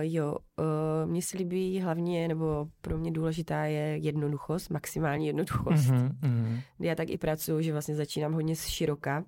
jo, 0.00 0.36
uh, 0.56 1.10
mně 1.10 1.22
se 1.22 1.38
líbí 1.38 1.80
hlavně, 1.80 2.28
nebo 2.28 2.68
pro 2.80 2.98
mě 2.98 3.10
důležitá 3.10 3.64
je 3.64 3.96
jednoduchost, 3.96 4.70
maximální 4.70 5.26
jednoduchost. 5.26 5.84
Uh-huh, 5.88 6.10
uh-huh. 6.20 6.60
Já 6.78 6.94
tak 6.94 7.10
i 7.10 7.18
pracuji, 7.18 7.64
že 7.64 7.72
vlastně 7.72 7.94
začínám 7.94 8.32
hodně 8.32 8.56
z 8.56 8.66
široka 8.66 9.18
uh, 9.18 9.24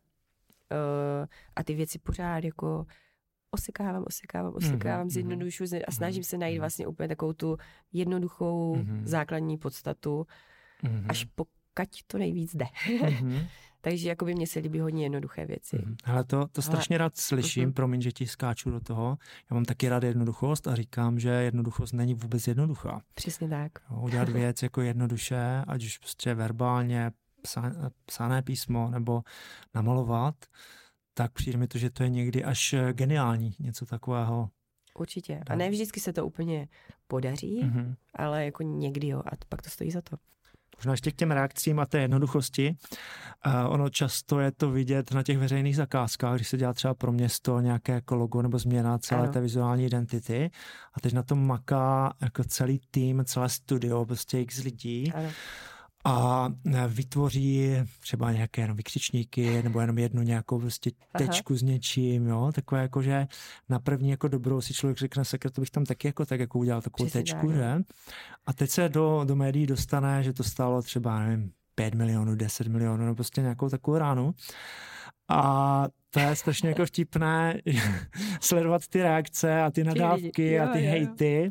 a 1.57 1.65
ty 1.65 1.75
věci 1.75 1.99
pořád 1.99 2.45
jako 2.45 2.87
osekávám, 3.51 4.05
osekávám, 4.07 4.55
osekávám, 4.55 5.07
mm-hmm. 5.07 5.11
zjednodušu 5.11 5.65
a 5.87 5.93
snažím 5.93 6.25
se 6.25 6.39
najít 6.39 6.55
mhm. 6.55 6.61
vlastně 6.61 6.87
úplně 6.87 7.09
takovou 7.09 7.33
tu 7.33 7.57
jednoduchou 7.93 8.77
mm-hmm. 8.77 9.05
základní 9.05 9.59
podstatu, 9.59 10.27
mm-hmm. 10.85 11.07
až 11.09 11.25
pokud 11.25 11.53
to 12.07 12.19
nejvíc 12.19 12.55
jde. 12.55 12.67
Mm-hmm. 12.87 13.47
Takže 13.81 14.09
jako 14.09 14.25
by 14.25 14.35
mě 14.35 14.47
se 14.47 14.61
líbí 14.61 14.81
hodně 14.81 15.03
jednoduché 15.03 15.47
věci. 15.47 15.83
Mm. 15.87 15.97
Ale 16.05 16.25
to, 16.25 16.47
to 16.53 16.63
strašně 16.63 16.97
Ale... 16.97 16.99
rád 16.99 17.17
slyším, 17.17 17.71
uh-huh. 17.71 17.73
promiň, 17.73 18.01
že 18.01 18.13
ti 18.13 18.27
skáču 18.27 18.71
do 18.71 18.81
toho. 18.81 19.19
Já 19.51 19.55
mám 19.55 19.65
taky 19.65 19.89
rád 19.89 20.03
jednoduchost 20.03 20.69
a 20.69 20.75
říkám, 20.75 21.19
že 21.19 21.29
jednoduchost 21.29 21.95
není 21.95 22.15
vůbec 22.15 22.47
jednoduchá. 22.47 23.03
Přesně 23.15 23.49
tak. 23.49 23.73
Jo, 23.91 24.01
udělat 24.01 24.29
věc 24.39 24.63
jako 24.63 24.81
jednoduše, 24.81 25.65
ať 25.67 25.85
už 25.85 25.99
prostě 25.99 26.35
verbálně, 26.35 27.11
psa, 27.43 27.73
psané 28.07 28.43
písmo 28.43 28.91
nebo 28.91 29.23
namalovat, 29.75 30.35
tak 31.19 31.33
přijde 31.33 31.59
mi 31.59 31.69
to, 31.69 31.79
že 31.79 31.91
to 31.91 32.03
je 32.03 32.09
někdy 32.09 32.45
až 32.45 32.73
eh, 32.73 32.93
geniální, 32.93 33.55
něco 33.59 33.87
takového. 33.87 34.49
Určitě. 34.99 35.41
A 35.47 35.55
ne 35.55 35.71
vždycky 35.71 36.01
se 36.01 36.13
to 36.13 36.27
úplně 36.27 36.69
podaří, 37.07 37.63
mm-hmm. 37.65 37.95
ale 38.15 38.45
jako 38.45 38.63
někdy 38.63 39.09
jo, 39.09 39.23
a 39.27 39.31
pak 39.49 39.63
to 39.63 39.71
stojí 39.71 39.91
za 39.91 40.01
to. 40.01 40.17
Možná 40.77 40.93
ještě 40.93 41.11
k 41.11 41.17
těm 41.17 41.31
reakcím 41.31 41.81
a 41.81 41.87
té 41.87 42.01
jednoduchosti. 42.01 42.77
Uh, 43.47 43.73
ono 43.73 43.91
často 43.91 44.41
je 44.41 44.53
to 44.53 44.71
vidět 44.71 45.13
na 45.13 45.23
těch 45.23 45.39
veřejných 45.39 45.77
zakázkách, 45.77 46.35
když 46.35 46.49
se 46.49 46.57
dělá 46.57 46.73
třeba 46.73 46.95
pro 46.95 47.13
město 47.13 47.61
nějaké 47.61 47.93
jako 47.93 48.17
logo 48.17 48.43
nebo 48.43 48.59
změna 48.59 48.99
celé 48.99 49.23
ano. 49.23 49.33
té 49.33 49.41
vizuální 49.41 49.85
identity 49.85 50.51
a 50.95 51.01
teď 51.01 51.13
na 51.13 51.23
tom 51.23 51.47
maká 51.47 52.15
jako 52.21 52.45
celý 52.45 52.81
tým, 52.91 53.25
celé 53.25 53.49
studio, 53.49 54.07
prostě 54.07 54.41
x 54.41 54.63
lidí. 54.63 55.13
Ano 55.13 55.31
a 56.09 56.49
vytvoří 56.89 57.71
třeba 58.01 58.33
nějaké 58.33 58.61
jenom 58.61 58.77
vykřičníky 58.77 59.63
nebo 59.63 59.81
jenom 59.81 59.99
jednu 59.99 60.23
nějakou 60.23 60.59
prostě 60.59 60.91
tečku 61.19 61.53
Aha. 61.53 61.59
s 61.59 61.63
něčím, 61.63 62.27
jo, 62.27 62.51
takové 62.55 62.83
jako, 62.83 63.03
že 63.03 63.27
na 63.69 63.79
první 63.79 64.11
jako 64.11 64.29
dobrou 64.29 64.61
si 64.61 64.75
člověk 64.75 64.99
řekne, 64.99 65.25
sekret, 65.25 65.55
to 65.55 65.61
bych 65.61 65.71
tam 65.71 65.85
taky 65.85 66.09
jako 66.09 66.27
tak 66.27 66.41
jako 66.41 66.59
udělal 66.59 66.83
takovou 66.83 67.07
Přesně 67.07 67.21
tečku, 67.21 67.53
že? 67.53 67.83
A 68.47 68.53
teď 68.53 68.71
se 68.71 68.89
do, 68.89 69.25
do 69.25 69.37
médií 69.37 69.67
dostane, 69.67 70.23
že 70.23 70.33
to 70.33 70.45
stálo 70.45 70.83
třeba, 70.83 71.21
nevím, 71.21 71.53
5 71.75 71.95
milionů, 71.95 72.35
10 72.35 72.67
milionů, 72.67 73.05
nebo 73.05 73.15
prostě 73.15 73.41
nějakou 73.41 73.69
takovou 73.69 73.99
ránu. 73.99 74.35
A 75.29 75.85
to 76.11 76.21
je 76.21 76.37
strašně 76.37 76.69
jako 76.69 76.87
vtipné 76.87 77.61
sledovat 78.41 78.87
ty 78.87 79.03
reakce 79.03 79.63
a 79.63 79.71
ty 79.71 79.85
nadávky 79.85 80.61
a 80.61 80.67
ty 80.67 80.79
hejty. 80.79 81.51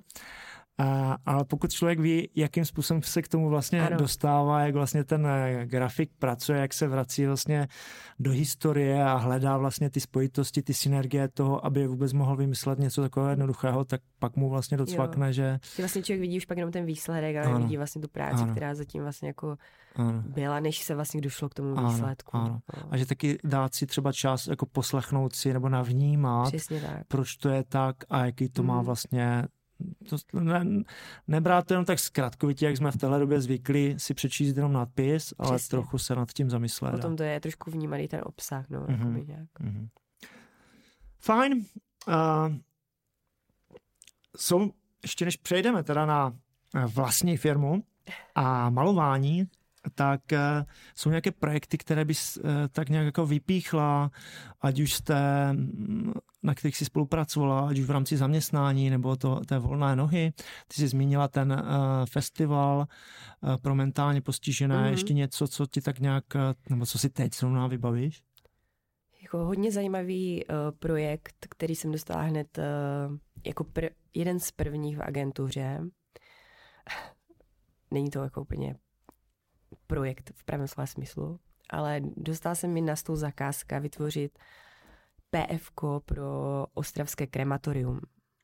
A, 0.80 1.18
ale 1.26 1.46
pokud 1.46 1.72
člověk 1.72 2.00
ví, 2.00 2.30
jakým 2.36 2.66
způsobem 2.66 3.04
se 3.04 3.22
k 3.22 3.28
tomu 3.28 3.50
vlastně 3.50 3.88
ano. 3.88 3.98
dostává, 3.98 4.62
jak 4.62 4.76
vlastně 4.76 5.04
ten 5.04 5.28
eh, 5.28 5.66
grafik 5.66 6.12
pracuje, 6.20 6.60
jak 6.60 6.74
se 6.74 6.88
vrací 6.88 7.26
vlastně 7.26 7.68
do 8.20 8.32
historie 8.32 9.04
a 9.04 9.16
hledá 9.16 9.58
vlastně 9.58 9.90
ty 9.90 10.00
spojitosti, 10.00 10.62
ty 10.62 10.74
synergie 10.74 11.28
toho, 11.28 11.66
aby 11.66 11.88
vůbec 11.88 12.14
mohl 12.14 12.36
vymyslet 12.36 12.80
něco 12.80 13.02
takového 13.02 13.30
jednoduchého, 13.30 13.86
tak 13.86 14.02
pak 14.20 14.36
mu 14.36 14.50
vlastně 14.50 14.78
docvakne, 14.78 15.28
jo. 15.28 15.34
že... 15.34 15.60
Ty 15.76 15.82
vlastně 15.82 16.04
člověk 16.04 16.22
vidí 16.22 16.38
už 16.38 16.46
pak 16.46 16.58
jenom 16.58 16.72
ten 16.72 16.86
výsledek, 16.86 17.36
ale 17.36 17.46
ano. 17.46 17.60
vidí 17.60 17.78
vlastně 17.78 18.02
tu 18.02 18.08
práci, 18.08 18.44
ano. 18.44 18.52
která 18.52 18.76
zatím 18.76 19.02
vlastně 19.04 19.28
jako 19.28 19.58
ano. 19.96 20.24
byla, 20.28 20.60
než 20.60 20.84
se 20.84 20.96
vlastně 20.96 21.22
došlo 21.22 21.50
k 21.50 21.54
tomu 21.54 21.78
ano. 21.78 21.90
výsledku. 21.90 22.38
Ano. 22.38 22.60
No. 22.78 22.84
A 22.92 22.98
že 22.98 23.06
taky 23.06 23.38
dát 23.44 23.76
si 23.76 23.86
třeba 23.86 24.12
čas 24.12 24.48
jako 24.48 24.66
poslechnout 24.66 25.36
si 25.36 25.54
nebo 25.54 25.70
navnímat, 25.70 26.54
proč 27.08 27.36
to 27.38 27.50
je 27.50 27.64
tak 27.64 27.96
a 28.10 28.26
jaký 28.26 28.50
to 28.50 28.64
má 28.64 28.76
mhm. 28.76 28.86
vlastně 28.86 29.44
to 30.10 30.40
ne, 30.40 30.84
nebrát 31.28 31.68
to 31.68 31.74
jenom 31.74 31.86
tak 31.86 32.00
zkratkovitě, 32.00 32.66
jak 32.66 32.78
jsme 32.78 32.92
v 32.92 32.98
téhle 32.98 33.20
době 33.20 33.42
zvykli 33.42 33.96
si 33.98 34.14
přečíst 34.14 34.56
jenom 34.56 34.74
nadpis, 34.74 35.34
ale 35.38 35.58
Přesně. 35.58 35.70
trochu 35.70 35.98
se 35.98 36.16
nad 36.16 36.34
tím 36.34 36.50
zamyslet. 36.50 36.92
Potom 36.92 37.16
to 37.16 37.24
je 37.24 37.40
trošku 37.40 37.72
vnímaný 37.72 38.08
ten 38.08 38.22
obsah, 38.24 38.70
no, 38.70 38.86
mm-hmm. 38.86 39.28
nějak. 39.28 39.50
Mm-hmm. 39.60 39.88
Fajn. 41.20 41.66
Uh, 42.08 42.56
jsou 44.38 44.72
ještě 45.04 45.26
než 45.26 45.38
přejdeme 45.38 45.84
teda 45.84 46.06
na 46.06 46.34
eh, 46.76 46.86
vlastní 46.86 47.38
firmu 47.38 47.84
a 48.36 48.70
malování, 48.70 49.48
tak 49.96 50.34
eh, 50.34 50.66
jsou 50.96 51.10
nějaké 51.10 51.32
projekty, 51.32 51.78
které 51.78 52.06
bys 52.06 52.38
eh, 52.38 52.68
tak 52.72 52.90
nějak 52.90 53.06
jako 53.06 53.26
vypíchla, 53.26 54.12
ať 54.62 54.80
už 54.80 54.94
jste, 54.94 55.54
mm, 55.54 56.14
na 56.44 56.56
kterých 56.56 56.78
si 56.78 56.86
spolupracovala, 56.86 57.70
ať 57.70 57.80
už 57.80 57.86
v 57.86 57.92
rámci 57.92 58.18
zaměstnání 58.18 58.90
nebo 58.90 59.16
to, 59.16 59.40
té 59.46 59.60
volné 59.60 59.96
nohy. 59.96 60.34
Ty 60.68 60.76
jsi 60.76 60.88
zmínila 60.88 61.28
ten 61.28 61.52
uh, 61.52 62.06
festival 62.06 62.86
pro 63.62 63.76
mentálně 63.76 64.22
postižené, 64.22 64.76
mm-hmm. 64.76 64.92
ještě 64.92 65.14
něco, 65.14 65.48
co 65.48 65.66
ti 65.66 65.82
tak 65.82 66.00
nějak, 66.00 66.24
nebo 66.70 66.86
co 66.86 67.00
si 67.00 67.10
teď 67.10 67.36
zrovna 67.36 67.68
vybavíš? 67.68 68.22
Jako 69.22 69.38
hodně 69.38 69.72
zajímavý 69.72 70.46
uh, 70.46 70.56
projekt, 70.80 71.48
který 71.50 71.76
jsem 71.76 71.92
dostala 71.92 72.22
hned 72.22 72.58
uh, 72.58 73.18
jako 73.46 73.64
pr- 73.64 73.90
jeden 74.14 74.40
z 74.40 74.52
prvních 74.52 74.98
v 74.98 75.02
agentuře. 75.02 75.82
Není 77.92 78.10
to 78.10 78.24
jako 78.24 78.42
úplně 78.42 78.76
projekt 79.88 80.32
v 80.36 80.44
pravém 80.44 80.68
slova 80.68 80.88
smyslu, 80.88 81.40
ale 81.70 82.02
dostala 82.18 82.56
se 82.56 82.68
mi 82.68 82.82
na 82.82 82.96
stůl 82.96 83.16
zakázka 83.16 83.80
vytvořit 83.80 84.40
PF 85.30 85.72
pro 86.06 86.66
ostravské 86.74 87.28
krematorium. 87.28 88.00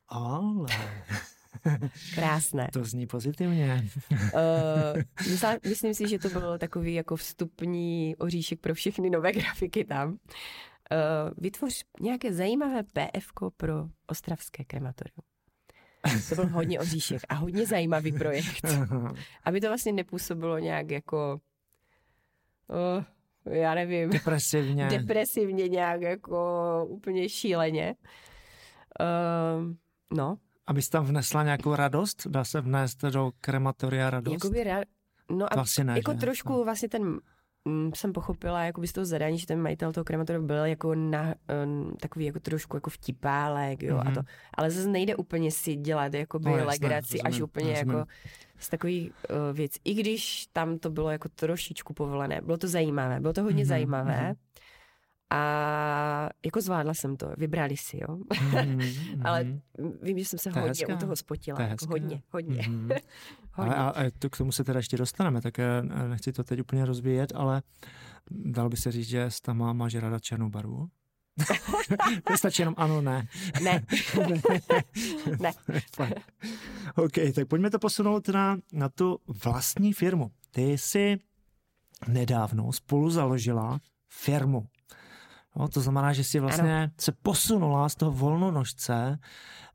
Ale... 0.07 0.67
Krásné. 2.15 2.69
To 2.73 2.83
zní 2.83 3.07
pozitivně. 3.07 3.89
uh, 4.11 4.19
myslím 5.69 5.93
si, 5.93 6.07
že 6.07 6.19
to 6.19 6.29
bylo 6.29 6.57
takový 6.57 6.93
jako 6.93 7.15
vstupní 7.15 8.15
oříšek 8.15 8.59
pro 8.59 8.73
všechny 8.73 9.09
nové 9.09 9.31
grafiky 9.31 9.85
tam. 9.85 10.09
Uh, 10.09 10.17
vytvoř 11.37 11.83
nějaké 12.01 12.33
zajímavé 12.33 12.83
PF 12.83 13.31
pro 13.57 13.87
ostravské 14.07 14.63
krematorium. 14.63 15.32
To 16.29 16.35
byl 16.35 16.47
hodně 16.47 16.79
oříšek 16.79 17.21
a 17.29 17.33
hodně 17.33 17.65
zajímavý 17.65 18.11
projekt. 18.11 18.65
Aby 19.43 19.61
to 19.61 19.67
vlastně 19.67 19.91
nepůsobilo 19.91 20.59
nějak 20.59 20.91
jako, 20.91 21.41
oh, 22.67 23.03
já 23.53 23.75
nevím. 23.75 24.09
Depresivně. 24.09 24.87
Depresivně 24.87 25.67
nějak 25.67 26.01
jako 26.01 26.85
úplně 26.89 27.29
šíleně. 27.29 27.95
Uh, 28.99 29.73
no. 30.17 30.37
Abys 30.67 30.89
tam 30.89 31.05
vnesla 31.05 31.43
nějakou 31.43 31.75
radost? 31.75 32.27
Dá 32.27 32.43
se 32.43 32.61
vnést 32.61 33.01
do 33.01 33.31
krematoria 33.41 34.09
radost? 34.09 34.33
Jakoby 34.33 34.63
ra- 34.63 34.85
No 35.31 35.53
a 35.53 35.55
vlastně 35.55 35.83
ne, 35.83 35.93
jako 35.97 36.11
že? 36.11 36.17
trošku 36.17 36.53
no. 36.53 36.63
vlastně 36.63 36.89
ten 36.89 37.19
jsem 37.95 38.13
pochopila 38.13 38.63
jako 38.63 38.81
by 38.81 38.87
z 38.87 38.93
toho 38.93 39.05
zadání, 39.05 39.39
že 39.39 39.47
ten 39.47 39.61
majitel 39.61 39.91
toho 39.93 40.03
krematoria 40.03 40.41
byl 40.41 40.65
jako 40.65 40.95
na, 40.95 41.35
um, 41.65 41.95
takový 41.99 42.25
jako 42.25 42.39
trošku 42.39 42.77
jako 42.77 42.89
vtipálek, 42.89 43.83
jo, 43.83 43.97
mm-hmm. 43.97 44.07
a 44.07 44.11
to, 44.11 44.19
mhm. 44.19 44.25
ale 44.53 44.71
zase 44.71 44.87
nejde 44.87 45.15
úplně 45.15 45.51
si 45.51 45.75
dělat 45.75 46.13
jakoby 46.13 46.49
no, 46.49 46.65
legraci 46.65 47.21
až 47.21 47.41
úplně 47.41 47.73
rozumím. 47.73 47.97
jako 47.97 48.09
z 48.59 48.69
takových 48.69 49.11
uh, 49.11 49.57
věc. 49.57 49.71
I 49.83 49.93
když 49.93 50.47
tam 50.53 50.79
to 50.79 50.89
bylo 50.89 51.09
jako 51.09 51.29
trošičku 51.29 51.93
povolené, 51.93 52.41
bylo 52.41 52.57
to 52.57 52.67
zajímavé, 52.67 53.19
bylo 53.19 53.33
to 53.33 53.43
hodně 53.43 53.63
mm-hmm. 53.63 53.67
zajímavé. 53.67 54.19
Mm-hmm. 54.31 54.52
A 55.33 56.29
jako 56.45 56.61
zvládla 56.61 56.93
jsem 56.93 57.17
to, 57.17 57.33
vybrali 57.37 57.77
si, 57.77 57.97
jo. 57.97 58.17
Mm-hmm. 58.17 59.21
Ale 59.25 59.47
vím, 60.01 60.19
že 60.19 60.25
jsem 60.25 60.39
se 60.39 60.49
to 60.49 60.59
hodně 60.59 60.69
hezká. 60.69 60.95
u 60.95 60.97
toho 60.97 61.15
spotila. 61.15 61.55
To 61.55 61.61
jako 61.61 61.85
hodně, 61.85 62.21
hodně. 62.31 62.61
Mm-hmm. 62.61 62.99
hodně. 63.51 63.75
A, 63.75 63.89
a, 63.89 64.09
to 64.19 64.29
k 64.29 64.37
tomu 64.37 64.51
se 64.51 64.63
teda 64.63 64.79
ještě 64.79 64.97
dostaneme, 64.97 65.41
tak 65.41 65.59
eh, 65.59 65.81
nechci 66.07 66.31
to 66.31 66.43
teď 66.43 66.59
úplně 66.61 66.85
rozvíjet, 66.85 67.31
ale 67.35 67.61
dal 68.31 68.69
by 68.69 68.77
se 68.77 68.91
říct, 68.91 69.07
že 69.07 69.29
tam 69.41 69.57
má, 69.57 69.73
máš 69.73 69.95
ráda 69.95 70.19
černou 70.19 70.49
barvu? 70.49 70.89
to 72.27 72.37
stačí 72.37 72.61
jenom 72.61 72.75
ano, 72.77 73.01
ne. 73.01 73.27
Ne. 73.63 73.83
ne. 75.39 75.53
OK, 76.95 77.13
tak 77.35 77.47
pojďme 77.47 77.69
to 77.69 77.79
posunout 77.79 78.29
na, 78.29 78.57
na 78.73 78.89
tu 78.89 79.19
vlastní 79.43 79.93
firmu. 79.93 80.31
Ty 80.51 80.61
jsi 80.61 81.17
nedávno 82.07 82.71
spolu 82.71 83.09
založila 83.09 83.79
firmu. 84.09 84.67
No, 85.55 85.67
to 85.67 85.81
znamená, 85.81 86.13
že 86.13 86.23
si 86.23 86.39
vlastně 86.39 86.77
ano. 86.77 86.91
se 87.01 87.11
posunula 87.11 87.89
z 87.89 87.95
toho 87.95 88.11
volnonožce 88.11 89.19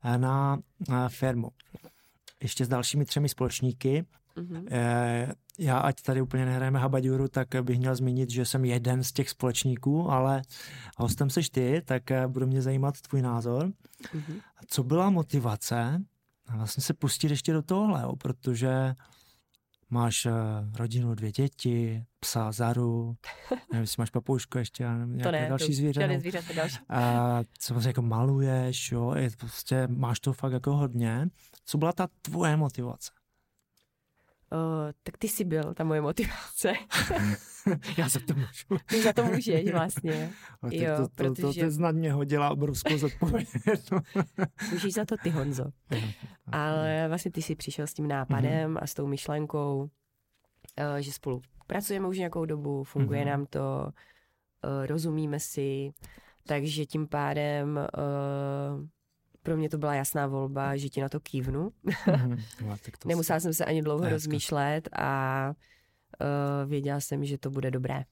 eh, 0.03 0.17
na, 0.17 0.59
na 0.89 1.09
firmu. 1.09 1.49
Ještě 2.41 2.65
s 2.65 2.67
dalšími 2.67 3.05
třemi 3.05 3.29
společníky. 3.29 4.05
Mm-hmm. 4.37 5.33
Já, 5.59 5.77
ať 5.77 6.01
tady 6.01 6.21
úplně 6.21 6.45
nehrajeme 6.45 6.79
habaďuru, 6.79 7.27
tak 7.27 7.47
bych 7.61 7.79
měl 7.79 7.95
zmínit, 7.95 8.29
že 8.29 8.45
jsem 8.45 8.65
jeden 8.65 9.03
z 9.03 9.11
těch 9.11 9.29
společníků, 9.29 10.11
ale 10.11 10.41
hostem 10.97 11.29
seš 11.29 11.49
ty, 11.49 11.81
tak 11.85 12.11
eh, 12.11 12.27
bude 12.27 12.45
mě 12.45 12.61
zajímat 12.61 13.01
tvůj 13.01 13.21
názor. 13.21 13.65
Mm-hmm. 13.65 14.41
Co 14.67 14.83
byla 14.83 15.09
motivace 15.09 16.01
vlastně 16.55 16.83
se 16.83 16.93
pustit 16.93 17.31
ještě 17.31 17.53
do 17.53 17.61
tohle, 17.61 18.01
jo? 18.01 18.15
protože 18.15 18.95
máš 19.89 20.25
uh, 20.25 20.31
rodinu, 20.77 21.15
dvě 21.15 21.31
děti, 21.31 22.03
psa, 22.19 22.51
Zaru, 22.51 23.15
nevím, 23.71 23.81
jestli 23.81 24.01
máš 24.01 24.09
papoušku 24.09 24.57
ještě, 24.57 24.85
a 24.85 24.93
nevím, 24.93 25.19
to 25.19 25.31
ne, 25.31 25.49
další 25.49 25.67
to, 25.67 25.73
zvíře. 25.73 26.19
zvířata 26.19 26.53
další. 26.53 26.77
A 26.89 27.39
co 27.59 27.73
vlastně 27.73 27.89
jako 27.89 28.01
maluješ, 28.01 28.91
jo, 28.91 29.13
je, 29.15 29.29
prostě 29.37 29.87
máš 29.87 30.19
to 30.19 30.33
fakt 30.33 30.53
jako 30.53 30.75
hodně. 30.75 31.27
Co 31.65 31.77
byla 31.77 31.93
ta 31.93 32.07
tvoje 32.21 32.57
motivace? 32.57 33.11
Uh, 34.51 34.91
tak 35.03 35.17
ty 35.17 35.27
jsi 35.27 35.45
byl 35.45 35.73
ta 35.73 35.83
moje 35.83 36.01
motivace. 36.01 36.73
Já 37.97 38.09
za 38.09 38.19
to 38.27 38.33
můžu. 38.33 38.83
Ty 38.85 39.01
za 39.01 39.13
to 39.13 39.25
můžeš 39.25 39.71
vlastně. 39.71 40.33
A 40.61 40.67
jo, 40.71 40.97
to, 40.97 41.03
to, 41.03 41.09
protože... 41.15 41.41
to, 41.41 41.53
to, 41.53 41.59
to 41.59 41.71
snad 41.71 41.95
mě 41.95 42.13
hodila 42.13 42.49
obrovskou 42.49 42.97
zodpovědnost. 42.97 43.91
Můžeš 44.71 44.93
za 44.93 45.05
to 45.05 45.15
ty, 45.23 45.29
Honzo. 45.29 45.65
Ale 46.51 47.05
vlastně 47.07 47.31
ty 47.31 47.41
jsi 47.41 47.55
přišel 47.55 47.87
s 47.87 47.93
tím 47.93 48.07
nápadem 48.07 48.73
mm-hmm. 48.73 48.79
a 48.81 48.87
s 48.87 48.93
tou 48.93 49.07
myšlenkou, 49.07 49.79
uh, 49.79 50.97
že 50.99 51.11
spolu 51.11 51.41
pracujeme 51.67 52.07
už 52.07 52.17
nějakou 52.17 52.45
dobu, 52.45 52.83
funguje 52.83 53.21
mm-hmm. 53.21 53.29
nám 53.29 53.45
to, 53.45 53.91
uh, 54.65 54.85
rozumíme 54.85 55.39
si, 55.39 55.91
takže 56.47 56.85
tím 56.85 57.07
pádem 57.07 57.77
uh, 57.77 58.85
pro 59.49 59.57
mě 59.57 59.69
to 59.69 59.77
byla 59.77 59.93
jasná 59.93 60.27
volba, 60.27 60.77
že 60.77 60.89
ti 60.89 61.01
na 61.01 61.09
to 61.09 61.19
kývnu. 61.19 61.71
Mm-hmm. 61.85 62.43
No, 62.65 62.77
Nemusela 63.05 63.39
jsem 63.39 63.53
se 63.53 63.65
ani 63.65 63.81
dlouho 63.81 64.03
Hezka. 64.03 64.13
rozmýšlet 64.13 64.89
a 64.91 65.53
uh, 66.21 66.69
věděla 66.69 66.99
jsem, 66.99 67.25
že 67.25 67.37
to 67.37 67.49
bude 67.49 67.71
dobré. 67.71 68.05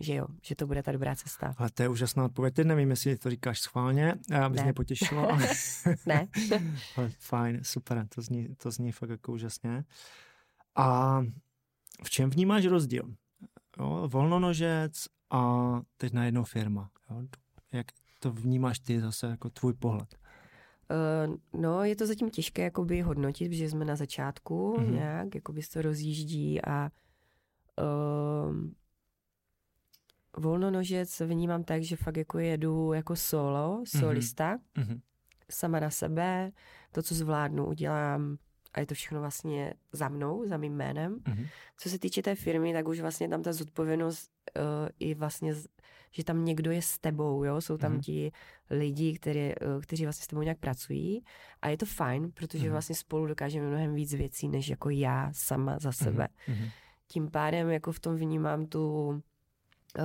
Že 0.00 0.14
jo, 0.14 0.26
že 0.42 0.54
to 0.54 0.66
bude 0.66 0.82
ta 0.82 0.92
dobrá 0.92 1.14
cesta. 1.14 1.54
Ale 1.56 1.70
to 1.70 1.82
je 1.82 1.88
úžasná 1.88 2.24
odpověď. 2.24 2.54
Teď 2.54 2.66
nevím, 2.66 2.90
jestli 2.90 3.18
to 3.18 3.30
říkáš 3.30 3.60
schválně, 3.60 4.14
aby 4.44 4.62
mě 4.62 4.72
potěšilo. 4.72 5.32
Ale... 5.32 5.48
ne. 6.06 6.28
ale 6.96 7.10
fajn, 7.18 7.60
super, 7.62 8.06
to 8.14 8.22
zní, 8.22 8.48
to 8.56 8.70
zní 8.70 8.92
fakt 8.92 9.10
jako 9.10 9.32
úžasně. 9.32 9.84
A 10.76 11.20
v 12.04 12.10
čem 12.10 12.30
vnímáš 12.30 12.66
rozdíl? 12.66 13.14
Jo, 13.78 14.08
volnonožec 14.12 15.06
a 15.30 15.66
teď 15.96 16.12
najednou 16.12 16.44
firma. 16.44 16.90
Jo? 17.10 17.22
Jak 17.72 17.86
to 18.20 18.32
vnímáš 18.32 18.78
ty 18.78 19.00
zase 19.00 19.26
jako 19.26 19.50
tvůj 19.50 19.72
pohled? 19.72 20.25
Uh, 20.90 21.36
no, 21.60 21.84
je 21.84 21.96
to 21.96 22.06
zatím 22.06 22.30
těžké 22.30 22.62
jakoby 22.62 23.00
hodnotit, 23.00 23.48
protože 23.48 23.70
jsme 23.70 23.84
na 23.84 23.96
začátku 23.96 24.76
mm-hmm. 24.78 24.92
nějak, 24.92 25.34
jakoby 25.34 25.62
se 25.62 25.72
to 25.72 25.82
rozjíždí 25.82 26.64
a 26.64 26.90
uh, 27.80 28.56
volnonožec 30.36 31.20
vnímám 31.20 31.64
tak, 31.64 31.82
že 31.82 31.96
fakt 31.96 32.16
jako 32.16 32.38
jedu 32.38 32.92
jako 32.92 33.16
solo, 33.16 33.76
mhm. 33.76 33.86
solista, 33.86 34.58
mm-hmm. 34.76 35.00
sama 35.50 35.80
na 35.80 35.90
sebe, 35.90 36.52
to, 36.92 37.02
co 37.02 37.14
zvládnu, 37.14 37.66
udělám 37.66 38.36
a 38.74 38.80
je 38.80 38.86
to 38.86 38.94
všechno 38.94 39.20
vlastně 39.20 39.74
za 39.92 40.08
mnou, 40.08 40.46
za 40.46 40.56
mým 40.56 40.76
jménem. 40.76 41.16
Mm-hmm. 41.16 41.48
Co 41.78 41.88
se 41.88 41.98
týče 41.98 42.22
té 42.22 42.34
firmy, 42.34 42.72
tak 42.72 42.88
už 42.88 43.00
vlastně 43.00 43.28
tam 43.28 43.42
ta 43.42 43.52
zodpovědnost 43.52 44.30
uh, 44.58 44.88
i 44.98 45.14
vlastně, 45.14 45.54
že 46.16 46.24
tam 46.24 46.44
někdo 46.44 46.70
je 46.70 46.82
s 46.82 46.98
tebou, 46.98 47.44
jo, 47.44 47.60
jsou 47.60 47.76
tam 47.76 47.92
mm-hmm. 47.92 48.00
ti 48.00 48.32
lidi, 48.70 49.14
který, 49.14 49.40
uh, 49.40 49.82
kteří 49.82 50.04
vlastně 50.04 50.24
s 50.24 50.26
tebou 50.26 50.42
nějak 50.42 50.58
pracují 50.58 51.24
a 51.62 51.68
je 51.68 51.76
to 51.76 51.86
fajn, 51.86 52.30
protože 52.34 52.66
mm-hmm. 52.66 52.70
vlastně 52.70 52.94
spolu 52.94 53.26
dokážeme 53.26 53.68
mnohem 53.68 53.94
víc 53.94 54.14
věcí, 54.14 54.48
než 54.48 54.68
jako 54.68 54.90
já 54.90 55.30
sama 55.32 55.78
za 55.78 55.92
sebe. 55.92 56.28
Mm-hmm. 56.48 56.70
Tím 57.08 57.30
pádem 57.30 57.70
jako 57.70 57.92
v 57.92 58.00
tom 58.00 58.16
vnímám 58.16 58.66
tu 58.66 59.08
uh, 59.08 59.20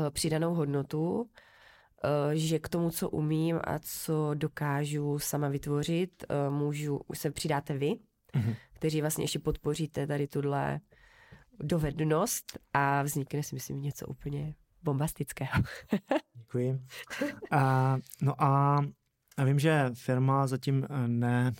přidanou 0.09 0.53
hodnotu, 0.53 1.21
uh, 1.21 1.27
že 2.33 2.59
k 2.59 2.69
tomu, 2.69 2.89
co 2.89 3.09
umím 3.09 3.59
a 3.63 3.79
co 3.79 4.31
dokážu 4.33 5.19
sama 5.19 5.49
vytvořit, 5.49 6.25
uh, 6.29 6.53
můžu, 6.53 6.99
se 7.13 7.31
přidáte 7.31 7.77
vy, 7.77 7.95
mm-hmm. 8.33 8.55
kteří 8.73 9.01
vlastně 9.01 9.23
ještě 9.23 9.39
podpoříte 9.39 10.07
tady 10.07 10.27
tuhle 10.27 10.79
dovednost 11.59 12.59
a 12.73 13.03
vznikne 13.03 13.43
si 13.43 13.55
myslím 13.55 13.81
něco 13.81 14.07
úplně 14.07 14.55
bombastického. 14.83 15.63
Děkuji. 16.33 16.81
A, 17.51 17.97
no 18.21 18.43
a 18.43 18.81
já 19.37 19.43
vím, 19.43 19.59
že 19.59 19.89
firma 19.93 20.47
zatím 20.47 20.87
eh, 20.89 21.07
ne, 21.07 21.53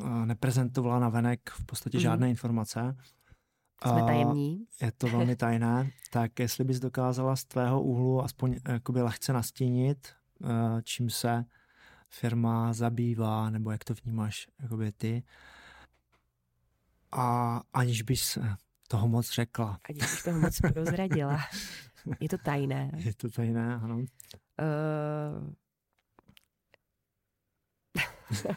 eh, 0.00 0.26
neprezentovala 0.26 0.98
na 0.98 1.08
venek 1.08 1.50
v 1.50 1.66
podstatě 1.66 1.98
mm-hmm. 1.98 2.02
žádné 2.02 2.30
informace. 2.30 2.96
Jsme 3.86 4.02
tajemní. 4.02 4.66
Je 4.82 4.92
to 4.92 5.08
velmi 5.08 5.36
tajné. 5.36 5.90
tak 6.10 6.38
jestli 6.38 6.64
bys 6.64 6.80
dokázala 6.80 7.36
z 7.36 7.44
tvého 7.44 7.82
úhlu 7.82 8.22
aspoň 8.22 8.56
jakoby 8.68 9.02
lehce 9.02 9.32
nastínit, 9.32 10.08
eh, 10.44 10.48
čím 10.82 11.10
se 11.10 11.44
firma 12.08 12.72
zabývá, 12.72 13.50
nebo 13.50 13.70
jak 13.70 13.84
to 13.84 13.94
vnímáš 13.94 14.48
jakoby 14.62 14.92
ty, 14.92 15.22
a 17.12 17.60
aniž 17.72 18.02
bys 18.02 18.38
toho 18.94 19.08
moc 19.08 19.30
řekla. 19.30 19.80
Aniž 19.88 20.02
bych 20.02 20.22
toho 20.22 20.40
moc 20.40 20.60
prozradila. 20.60 21.38
Je 22.20 22.28
to 22.28 22.38
tajné. 22.38 22.90
Je 22.96 23.14
to 23.14 23.30
tajné, 23.30 23.74
ano. 23.74 23.96
Uh... 23.98 24.06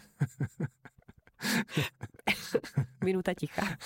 Minuta 3.03 3.33
ticha. 3.33 3.77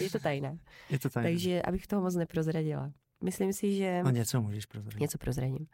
Je 0.00 0.10
to 0.10 0.18
tajné. 0.18 0.58
Je 0.90 0.98
to 0.98 1.10
tajné. 1.10 1.30
Takže 1.30 1.62
abych 1.62 1.86
toho 1.86 2.02
moc 2.02 2.14
neprozradila. 2.14 2.92
Myslím 3.24 3.52
si, 3.52 3.76
že... 3.76 4.02
No 4.04 4.10
něco 4.10 4.42
můžeš 4.42 4.66
prozradit. 4.66 5.00
Něco 5.00 5.18
prozradím. 5.18 5.66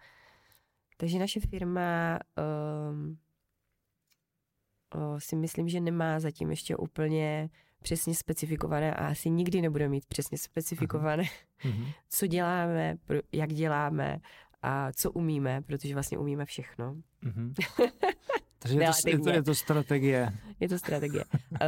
Takže 0.97 1.18
naše 1.18 1.41
firma 1.41 2.18
um, 2.93 3.18
si 5.18 5.36
myslím, 5.36 5.68
že 5.68 5.80
nemá 5.80 6.20
zatím 6.20 6.51
ještě 6.51 6.76
úplně 6.76 7.51
přesně 7.82 8.14
specifikované 8.14 8.94
a 8.94 9.06
asi 9.06 9.30
nikdy 9.30 9.62
nebude 9.62 9.88
mít 9.88 10.06
přesně 10.06 10.38
specifikované, 10.38 11.22
uh-huh. 11.22 11.92
co 12.08 12.26
děláme, 12.26 12.96
jak 13.32 13.52
děláme 13.52 14.18
a 14.62 14.92
co 14.92 15.12
umíme, 15.12 15.62
protože 15.66 15.94
vlastně 15.94 16.18
umíme 16.18 16.44
všechno. 16.44 16.96
Uh-huh. 17.22 17.54
Takže 18.58 18.78
je 18.80 18.90
to, 19.02 19.08
je, 19.08 19.18
to, 19.18 19.30
je 19.30 19.42
to 19.42 19.54
strategie. 19.54 20.32
Je 20.60 20.68
to 20.68 20.78
strategie. 20.78 21.24
uh, 21.24 21.58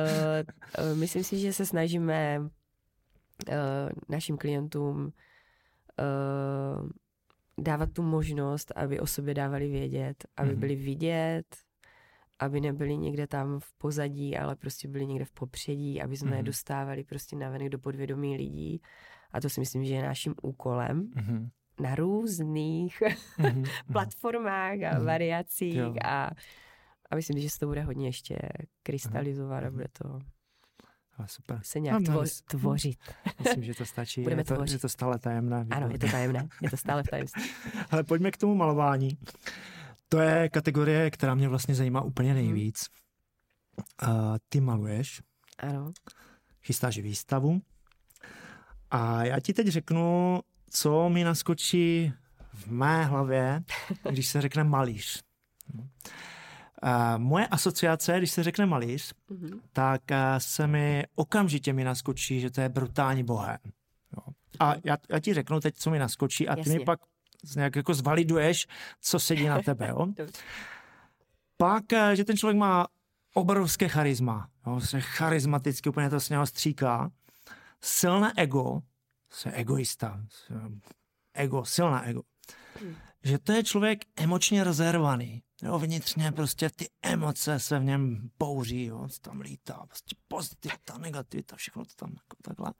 uh, 0.93 0.99
myslím 0.99 1.25
si, 1.25 1.39
že 1.39 1.53
se 1.53 1.67
snažíme 1.67 2.41
uh, 2.41 3.55
našim 4.09 4.37
klientům 4.37 5.05
uh, 5.05 6.89
dávat 7.59 7.93
tu 7.93 8.03
možnost, 8.03 8.73
aby 8.77 9.01
o 9.01 9.07
sobě 9.07 9.35
dávali 9.35 9.69
vědět, 9.69 10.25
aby 10.37 10.51
mm-hmm. 10.51 10.59
byli 10.59 10.77
vidět, 10.77 11.57
aby 12.45 12.61
nebyli 12.61 12.97
někde 12.97 13.27
tam 13.27 13.61
v 13.61 13.73
pozadí, 13.73 14.37
ale 14.37 14.57
prostě 14.57 14.89
byli 14.89 15.07
někde 15.07 15.25
v 15.25 15.33
popředí, 15.33 16.03
aby 16.03 16.17
jsme 16.17 16.31
mm-hmm. 16.31 16.37
je 16.37 16.43
dostávali 16.43 17.05
prostě 17.05 17.37
navenek 17.37 17.69
do 17.69 17.79
podvědomí 17.79 18.37
lidí. 18.37 18.83
A 19.33 19.41
to 19.41 19.49
si 19.49 19.61
myslím, 19.61 19.85
že 19.85 19.95
je 19.95 20.03
naším 20.03 20.35
úkolem. 20.43 21.11
Mm-hmm 21.17 21.51
na 21.81 21.95
různých 21.95 23.03
mm-hmm. 23.39 23.71
platformách 23.93 24.73
a 24.73 24.77
mm-hmm. 24.77 25.05
variacích 25.05 26.05
a, 26.05 26.31
a 27.11 27.15
myslím, 27.15 27.39
že 27.39 27.51
se 27.51 27.59
to 27.59 27.67
bude 27.67 27.83
hodně 27.83 28.09
ještě 28.09 28.39
krystalizovat 28.83 29.63
mm-hmm. 29.63 29.67
a 29.67 29.71
bude 29.71 29.87
to 29.93 30.19
a 31.19 31.27
super. 31.27 31.61
se 31.63 31.81
nějak 31.81 32.01
no, 32.01 32.07
tvo, 32.07 32.23
tvořit. 32.51 32.99
Myslím, 33.39 33.65
že 33.65 33.75
to 33.75 33.87
stačí. 33.87 34.23
Budeme 34.23 34.41
je 34.41 34.45
to, 34.45 34.55
tvořit. 34.55 34.73
Je 34.73 34.79
to 34.79 34.89
stále 34.89 35.19
tajemné. 35.19 35.67
Ano, 35.71 35.89
je 35.91 35.99
to 35.99 36.07
tajemné. 36.07 36.49
Je 36.63 36.71
to 36.71 36.77
stále 36.77 37.03
v 37.03 37.07
tajemství. 37.11 37.43
Ale 37.91 38.05
pojďme 38.05 38.31
k 38.31 38.37
tomu 38.37 38.55
malování. 38.55 39.19
To 40.13 40.21
je 40.21 40.49
kategorie, 40.49 41.11
která 41.11 41.35
mě 41.35 41.49
vlastně 41.49 41.75
zajímá 41.75 42.01
úplně 42.01 42.35
nejvíc. 42.35 42.87
Uh, 44.03 44.37
ty 44.49 44.61
maluješ. 44.61 45.23
Ano. 45.59 45.93
Chystáš 46.63 46.99
výstavu. 46.99 47.61
A 48.91 49.25
já 49.25 49.41
ti 49.41 49.53
teď 49.53 49.67
řeknu, 49.67 50.41
co 50.71 51.09
mi 51.09 51.25
naskočí 51.25 52.13
v 52.55 52.67
mé 52.67 53.05
hlavě, 53.05 53.63
když 54.11 54.27
se 54.27 54.41
řekne 54.41 54.65
malíř. 54.65 55.23
Uh, 55.75 55.83
moje 57.17 57.47
asociace, 57.47 58.19
když 58.19 58.31
se 58.31 58.43
řekne 58.43 58.67
malíř, 58.67 59.15
mm-hmm. 59.31 59.61
tak 59.73 60.03
uh, 60.11 60.17
se 60.39 60.67
mi 60.67 61.05
okamžitě 61.15 61.73
mi 61.73 61.85
naskočí, 61.85 62.41
že 62.41 62.51
to 62.51 62.61
je 62.61 62.69
brutální 62.69 63.25
bohem. 63.25 63.59
Jo. 64.17 64.33
A 64.61 64.75
já, 64.85 64.97
já 65.11 65.21
ti 65.21 65.35
řeknu 65.35 65.61
teď, 65.61 65.77
co 65.77 65.91
mi 65.91 65.99
naskočí 65.99 66.49
a 66.49 66.55
ty 66.55 66.61
Jasně. 66.61 66.79
mi 66.79 66.85
pak 66.85 67.01
nějak 67.57 67.77
jako 67.77 67.95
zvaliduješ, 67.95 68.67
co 69.01 69.19
sedí 69.19 69.47
na 69.47 69.63
tebe. 69.63 69.89
Jo. 69.89 70.07
pak, 71.57 71.85
uh, 71.93 72.11
že 72.15 72.25
ten 72.25 72.37
člověk 72.37 72.59
má 72.59 72.87
obrovské 73.35 73.89
charisma. 73.89 74.49
Jo, 74.67 74.81
se 74.81 75.01
charismaticky 75.01 75.89
úplně 75.89 76.11
to 76.11 76.21
s 76.21 76.29
něho 76.29 76.47
stříká. 76.47 77.11
Silné 77.81 78.33
ego, 78.37 78.83
se 79.31 79.53
egoista, 79.53 80.21
ego, 81.35 81.65
silná 81.65 82.07
ego. 82.07 82.23
Hmm. 82.81 82.97
Že 83.25 83.39
to 83.39 83.53
je 83.53 83.65
člověk 83.65 84.05
emočně 84.17 84.65
rezervovaný. 84.65 85.43
Jo, 85.63 85.79
vnitřně 85.79 86.33
prostě 86.33 86.71
ty 86.71 86.89
emoce 87.03 87.61
se 87.61 87.79
v 87.79 87.85
něm 87.85 88.31
bouří, 88.39 88.85
jo, 88.85 89.09
tam 89.21 89.41
lítá, 89.41 89.85
prostě 89.89 90.17
pozitivita, 90.29 90.99
negativita, 90.99 91.57
všechno 91.57 91.85
to 91.85 91.91
tam 91.97 92.11
jako 92.11 92.37
takhle. 92.43 92.73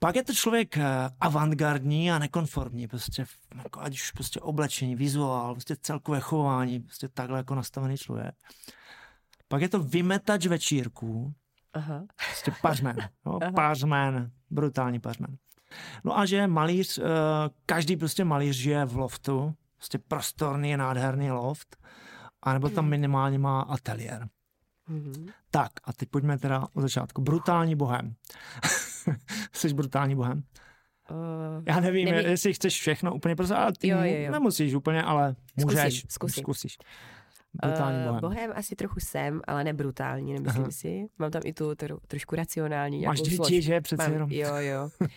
Pak 0.00 0.16
je 0.16 0.24
to 0.24 0.32
člověk 0.32 0.76
eh, 0.76 0.84
avantgardní 1.20 2.12
a 2.12 2.18
nekonformní, 2.18 2.88
prostě, 2.88 3.24
jako 3.64 3.80
ať 3.80 3.92
už 3.92 4.10
prostě 4.10 4.40
oblečení, 4.40 4.96
vizuál, 4.96 5.54
prostě 5.54 5.76
celkové 5.76 6.20
chování, 6.20 6.80
prostě 6.80 7.08
takhle 7.08 7.38
jako 7.38 7.54
nastavený 7.54 7.96
člověk. 7.96 8.34
Pak 9.48 9.62
je 9.62 9.68
to 9.68 9.80
vymetač 9.80 10.46
večírků, 10.46 11.34
Aha. 11.72 12.04
prostě 12.28 12.52
pařmen, 12.62 12.96
jo, 13.26 13.38
pařmen, 13.54 14.30
brutální 14.50 15.00
pařmen. 15.00 15.36
No 16.04 16.18
a 16.18 16.26
že 16.26 16.46
malíř, 16.46 16.98
eh, 16.98 17.02
každý 17.66 17.96
prostě 17.96 18.24
malíř 18.24 18.56
žije 18.56 18.84
v 18.84 18.96
loftu, 18.96 19.54
prostě 19.76 19.98
prostorný, 19.98 20.76
nádherný 20.76 21.30
loft, 21.30 21.76
anebo 22.42 22.68
tam 22.68 22.84
hmm. 22.84 22.90
minimálně 22.90 23.38
má 23.38 23.60
ateliér. 23.60 24.28
Mm-hmm. 24.90 25.30
Tak 25.50 25.72
a 25.84 25.92
teď 25.92 26.08
pojďme 26.08 26.38
teda 26.38 26.66
od 26.74 26.80
začátku. 26.80 27.22
Brutální 27.22 27.74
bohem. 27.76 28.14
Jsi 29.52 29.74
brutální 29.74 30.14
bohem? 30.14 30.42
Uh, 31.10 31.62
Já 31.66 31.80
nevím, 31.80 32.08
nevím, 32.08 32.30
jestli 32.30 32.54
chceš 32.54 32.80
všechno 32.80 33.14
úplně 33.14 33.36
prostě, 33.36 33.54
ale 33.54 33.72
ty 33.78 33.88
jo, 33.88 33.98
jo, 33.98 34.16
jo. 34.16 34.32
nemusíš 34.32 34.74
úplně, 34.74 35.02
ale 35.02 35.34
můžeš. 35.56 35.94
Zkusím, 35.94 36.10
zkusím. 36.10 36.42
Zkusíš. 36.42 36.78
Brutální 37.62 37.98
bohem. 37.98 38.14
Uh, 38.14 38.20
bohem 38.20 38.52
asi 38.54 38.76
trochu 38.76 39.00
jsem, 39.00 39.40
ale 39.46 39.64
ne 39.64 39.72
brutální, 39.72 40.32
nemyslím 40.32 40.62
Aha. 40.62 40.70
si. 40.70 41.06
Mám 41.18 41.30
tam 41.30 41.42
i 41.44 41.52
tu 41.52 41.74
tro, 41.74 41.98
trošku 42.06 42.36
racionální. 42.36 43.02
Máš 43.06 43.20
děti, 43.20 43.62
že? 43.62 43.80
Přece 43.80 44.02
Mám, 44.02 44.12
jenom. 44.12 44.30
Jo, 44.32 44.56
jo. 44.56 44.90
uh, 45.00 45.08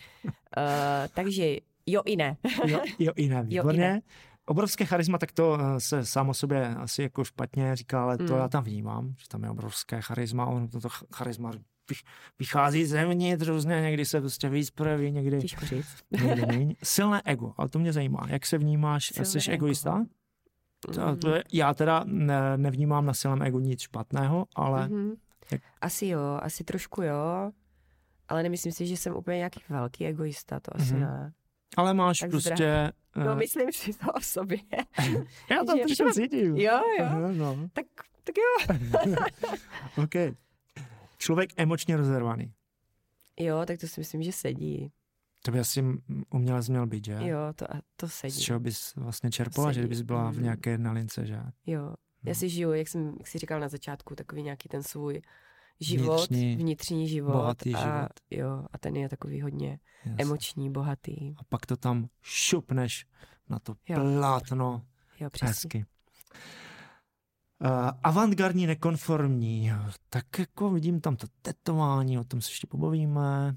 takže 1.13 1.55
jo 1.85 2.01
i 2.05 2.15
ne. 2.15 2.37
jo, 2.65 2.79
jo 2.99 3.13
i 3.15 3.29
ne, 3.29 3.43
výborně. 3.43 3.57
Jo, 3.57 3.69
i 3.69 3.77
ne 3.77 4.01
obrovské 4.45 4.85
charisma, 4.85 5.17
tak 5.17 5.31
to 5.31 5.57
eh, 5.59 5.79
se 5.79 6.05
sám 6.05 6.29
o 6.29 6.33
sobě 6.33 6.75
asi 6.75 7.01
jako 7.01 7.23
špatně 7.23 7.75
říká, 7.75 8.03
ale 8.03 8.17
to 8.17 8.33
mm. 8.33 8.39
já 8.39 8.47
tam 8.47 8.63
vnímám, 8.63 9.13
že 9.17 9.27
tam 9.27 9.43
je 9.43 9.49
obrovské 9.49 10.01
charisma, 10.01 10.45
ono 10.45 10.67
to 10.67 10.89
charisma 11.15 11.51
vychází 12.39 12.85
zevnitř 12.85 13.47
různě, 13.47 13.81
někdy 13.81 14.05
se 14.05 14.19
prostě 14.19 14.49
víc 14.49 14.69
projeví, 14.69 15.11
někdy, 15.11 15.39
někdy 16.23 16.45
méně. 16.45 16.75
Silné 16.83 17.21
ego, 17.25 17.53
ale 17.57 17.69
to 17.69 17.79
mě 17.79 17.93
zajímá, 17.93 18.27
jak 18.27 18.45
se 18.45 18.57
vnímáš, 18.57 19.05
Silné 19.05 19.25
jsi 19.25 19.51
ego. 19.51 19.65
egoista? 19.65 20.05
To, 20.79 21.15
to 21.15 21.35
je, 21.35 21.43
já 21.53 21.73
teda 21.73 22.03
ne, 22.05 22.57
nevnímám 22.57 23.05
na 23.05 23.13
silném 23.13 23.41
egu 23.41 23.59
nic 23.59 23.81
špatného, 23.81 24.45
ale... 24.55 24.87
Mm-hmm. 24.87 25.15
Jak... 25.51 25.61
Asi 25.81 26.07
jo, 26.07 26.39
asi 26.41 26.63
trošku 26.63 27.01
jo, 27.01 27.51
ale 28.27 28.43
nemyslím 28.43 28.71
si, 28.71 28.87
že 28.87 28.97
jsem 28.97 29.15
úplně 29.15 29.37
nějaký 29.37 29.59
velký 29.69 30.05
egoista, 30.05 30.59
to 30.59 30.75
asi 30.75 30.93
mm-hmm. 30.93 30.99
ne. 30.99 31.33
Ale 31.77 31.93
máš 31.93 32.19
tak 32.19 32.29
prostě... 32.29 32.53
Zdrav. 32.55 32.91
No, 33.15 33.35
myslím 33.35 33.71
si 33.71 33.93
to 33.93 34.13
o 34.13 34.21
sobě. 34.21 34.57
Já 35.49 35.63
to 35.65 35.77
trošku 35.77 36.03
mám... 36.03 36.13
cítím. 36.13 36.55
Jo, 36.55 36.81
jo. 36.99 37.05
Aha, 37.05 37.31
no. 37.31 37.69
Tak, 37.73 37.85
tak 38.23 38.35
jo. 38.37 38.75
OK. 40.03 40.35
Člověk 41.17 41.49
emočně 41.57 41.97
rozervaný. 41.97 42.53
Jo, 43.39 43.63
tak 43.65 43.79
to 43.79 43.87
si 43.87 44.01
myslím, 44.01 44.23
že 44.23 44.31
sedí. 44.31 44.91
To 45.43 45.51
by 45.51 45.59
asi 45.59 45.83
umělec 46.29 46.69
měl 46.69 46.87
být, 46.87 47.05
že? 47.05 47.17
Jo, 47.21 47.39
to, 47.55 47.65
to 47.95 48.09
sedí. 48.09 48.33
Z 48.33 48.39
čeho 48.39 48.59
bys 48.59 48.95
vlastně 48.95 49.31
čerpala, 49.31 49.73
sedí. 49.73 49.81
že 49.81 49.87
bys 49.87 50.01
byla 50.01 50.31
v 50.31 50.35
mm. 50.35 50.43
nějaké 50.43 50.69
jedné 50.69 50.91
lince, 50.91 51.25
že? 51.25 51.39
Jo. 51.65 51.81
No. 51.81 51.95
Já 52.29 52.35
si 52.35 52.49
žiju, 52.49 52.71
jak 52.71 52.87
jsem 52.87 53.15
jak 53.19 53.27
jsi 53.27 53.39
říkal 53.39 53.59
na 53.59 53.69
začátku, 53.69 54.15
takový 54.15 54.43
nějaký 54.43 54.69
ten 54.69 54.83
svůj 54.83 55.21
život, 55.79 56.29
vnitřní, 56.29 56.55
vnitřní 56.55 57.07
život. 57.07 57.31
Bohatý 57.31 57.75
a, 57.75 57.79
život. 57.79 58.09
Jo, 58.29 58.65
a 58.73 58.77
ten 58.77 58.95
je 58.95 59.09
takový 59.09 59.41
hodně 59.41 59.79
Jasne. 60.05 60.15
emoční, 60.21 60.71
bohatý. 60.71 61.33
A 61.37 61.43
pak 61.49 61.65
to 61.65 61.77
tam 61.77 62.07
šupneš 62.21 63.05
na 63.49 63.59
to 63.59 63.73
jo. 63.89 63.95
plátno. 63.95 64.81
Jo, 65.19 65.29
přesně. 65.29 65.47
Hezky. 65.47 65.85
Uh, 67.63 67.89
avantgardní, 68.03 68.67
nekonformní. 68.67 69.71
Tak 70.09 70.39
jako 70.39 70.69
vidím 70.69 71.01
tam 71.01 71.15
to 71.15 71.27
tetování, 71.41 72.19
o 72.19 72.23
tom 72.23 72.41
se 72.41 72.51
ještě 72.51 72.67
pobavíme. 72.67 73.55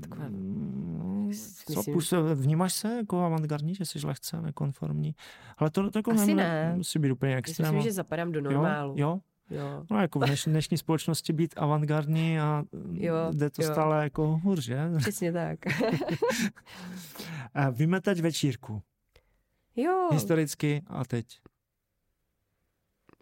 Takové, 0.00 0.28
mm, 0.28 1.32
co, 1.74 1.92
myslím... 1.96 2.20
vnímáš 2.34 2.72
se 2.72 2.96
jako 2.96 3.24
avantgardní, 3.24 3.74
že 3.74 3.84
jsi 3.84 4.06
lehce 4.06 4.42
nekonformní? 4.42 5.14
Ale 5.58 5.70
to, 5.70 5.90
to 5.90 5.98
jako 5.98 6.10
Asi 6.10 6.34
ne. 6.34 6.74
musí 6.76 6.98
být 6.98 7.10
úplně 7.10 7.36
extrém. 7.36 7.74
Myslím, 7.74 7.90
že 7.90 7.92
zapadám 7.92 8.32
do 8.32 8.40
normálu. 8.40 8.94
Jo? 8.96 9.08
jo? 9.08 9.20
Jo. 9.50 9.84
No 9.90 10.00
jako 10.00 10.18
v 10.18 10.24
dnešní, 10.24 10.52
dnešní 10.52 10.78
společnosti 10.78 11.32
být 11.32 11.54
avantgardní 11.56 12.40
a 12.40 12.64
jo, 12.92 13.14
jde 13.32 13.50
to 13.50 13.62
jo. 13.62 13.72
stále 13.72 14.04
jako 14.04 14.40
hůř, 14.44 14.64
že? 14.64 14.78
Přesně 14.98 15.32
tak. 15.32 15.58
Vymetať 17.72 18.20
večírku. 18.20 18.82
Jo. 19.76 20.08
Historicky 20.12 20.82
a 20.86 21.04
teď. 21.04 21.26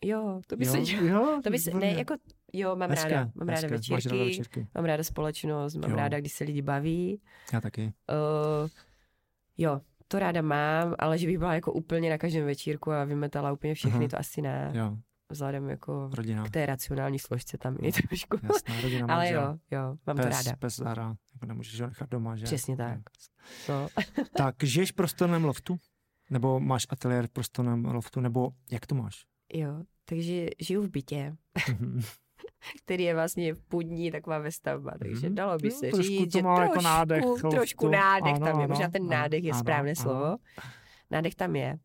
Jo, 0.04 0.40
to 0.46 0.56
by 0.56 0.66
jo, 0.66 0.72
se 0.72 0.78
jo, 1.06 1.40
to 1.44 1.50
by 1.50 1.58
se, 1.58 1.70
ne, 1.70 1.92
jako, 1.92 2.14
jo, 2.52 2.76
mám 2.76 2.90
hezké, 2.90 3.10
ráda, 3.10 3.30
mám 3.34 3.48
hezké, 3.48 3.66
ráda 3.66 3.76
večírky, 3.76 4.08
ráda 4.08 4.24
večírky, 4.24 4.66
mám 4.74 4.84
ráda 4.84 5.04
společnost, 5.04 5.74
mám 5.74 5.90
jo. 5.90 5.96
ráda, 5.96 6.20
když 6.20 6.32
se 6.32 6.44
lidi 6.44 6.62
baví. 6.62 7.20
Já 7.52 7.60
taky. 7.60 7.82
Uh, 7.84 8.68
jo, 9.58 9.80
to 10.08 10.18
ráda 10.18 10.42
mám, 10.42 10.94
ale 10.98 11.18
že 11.18 11.26
bych 11.26 11.38
byla 11.38 11.54
jako 11.54 11.72
úplně 11.72 12.10
na 12.10 12.18
každém 12.18 12.44
večírku 12.44 12.92
a 12.92 13.04
vymetala 13.04 13.52
úplně 13.52 13.74
všechny, 13.74 13.98
Aha. 13.98 14.08
to 14.08 14.18
asi 14.18 14.42
ne. 14.42 14.72
Jo. 14.74 14.96
Vzhledem 15.30 15.68
jako 15.70 16.10
Rodina. 16.14 16.44
k 16.44 16.50
té 16.50 16.66
racionální 16.66 17.18
složce 17.18 17.58
tam 17.58 17.76
i 17.82 17.92
trošku. 17.92 18.36
Jasná, 18.42 18.80
rodina, 18.82 19.14
Ale 19.14 19.30
jo, 19.32 19.58
jo, 19.70 19.96
mám 20.06 20.16
pes, 20.16 20.24
to 20.24 20.30
ráda. 20.30 20.56
Pes 20.58 20.76
Zara, 20.76 21.14
jako 21.34 21.46
nemůžeš 21.46 21.80
ho 21.80 21.86
nechat 21.86 22.10
doma, 22.10 22.36
že? 22.36 22.44
Přesně 22.44 22.76
tak. 22.76 22.98
No. 23.68 23.88
tak, 24.36 24.54
žiješ 24.62 24.92
v 24.92 24.94
prostorném 24.94 25.44
loftu? 25.44 25.76
Nebo 26.30 26.60
máš 26.60 26.86
ateliér 26.90 27.26
v 27.26 27.30
prostorném 27.30 27.84
loftu? 27.84 28.20
Nebo 28.20 28.48
jak 28.70 28.86
to 28.86 28.94
máš? 28.94 29.24
Jo, 29.54 29.82
takže 30.04 30.46
žiju 30.60 30.82
v 30.82 30.88
bytě, 30.90 31.36
který 32.84 33.04
je 33.04 33.14
vlastně 33.14 33.54
půdní 33.54 34.10
taková 34.10 34.38
vestavba, 34.38 34.92
takže 34.98 35.26
Mhm. 35.26 35.34
dalo 35.34 35.58
by 35.58 35.70
se 35.70 35.80
trošku 35.86 36.02
říct, 36.02 36.32
že 36.32 36.42
má 36.42 36.56
trošku, 36.56 36.72
jako 36.72 36.82
nádech 36.82 37.24
trošku 37.50 37.88
nádech 37.88 38.34
Ano, 38.34 38.46
tam 38.46 38.58
je, 38.60 38.64
ano, 38.64 38.68
možná 38.68 38.88
ten 38.88 39.02
ano, 39.02 39.10
nádech 39.10 39.44
je 39.44 39.52
ano, 39.52 39.60
správné 39.60 39.90
ano. 39.90 40.02
slovo. 40.02 40.36
Nádech 41.10 41.34
tam 41.34 41.56
je. 41.56 41.78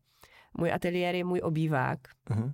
Můj 0.58 0.72
ateliér 0.72 1.14
je 1.14 1.24
můj 1.24 1.40
obývák, 1.44 1.98
Uh-huh. 2.30 2.52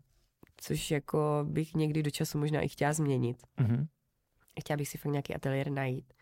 Což 0.60 0.90
jako 0.90 1.44
bych 1.48 1.74
někdy 1.74 2.02
do 2.02 2.10
času 2.10 2.38
možná 2.38 2.60
i 2.60 2.68
chtěla 2.68 2.92
změnit. 2.92 3.36
Uh-huh. 3.58 3.86
Chtěla 4.60 4.76
bych 4.76 4.88
si 4.88 4.98
fakt 4.98 5.12
nějaký 5.12 5.34
ateliér 5.34 5.70
najít. 5.70 6.12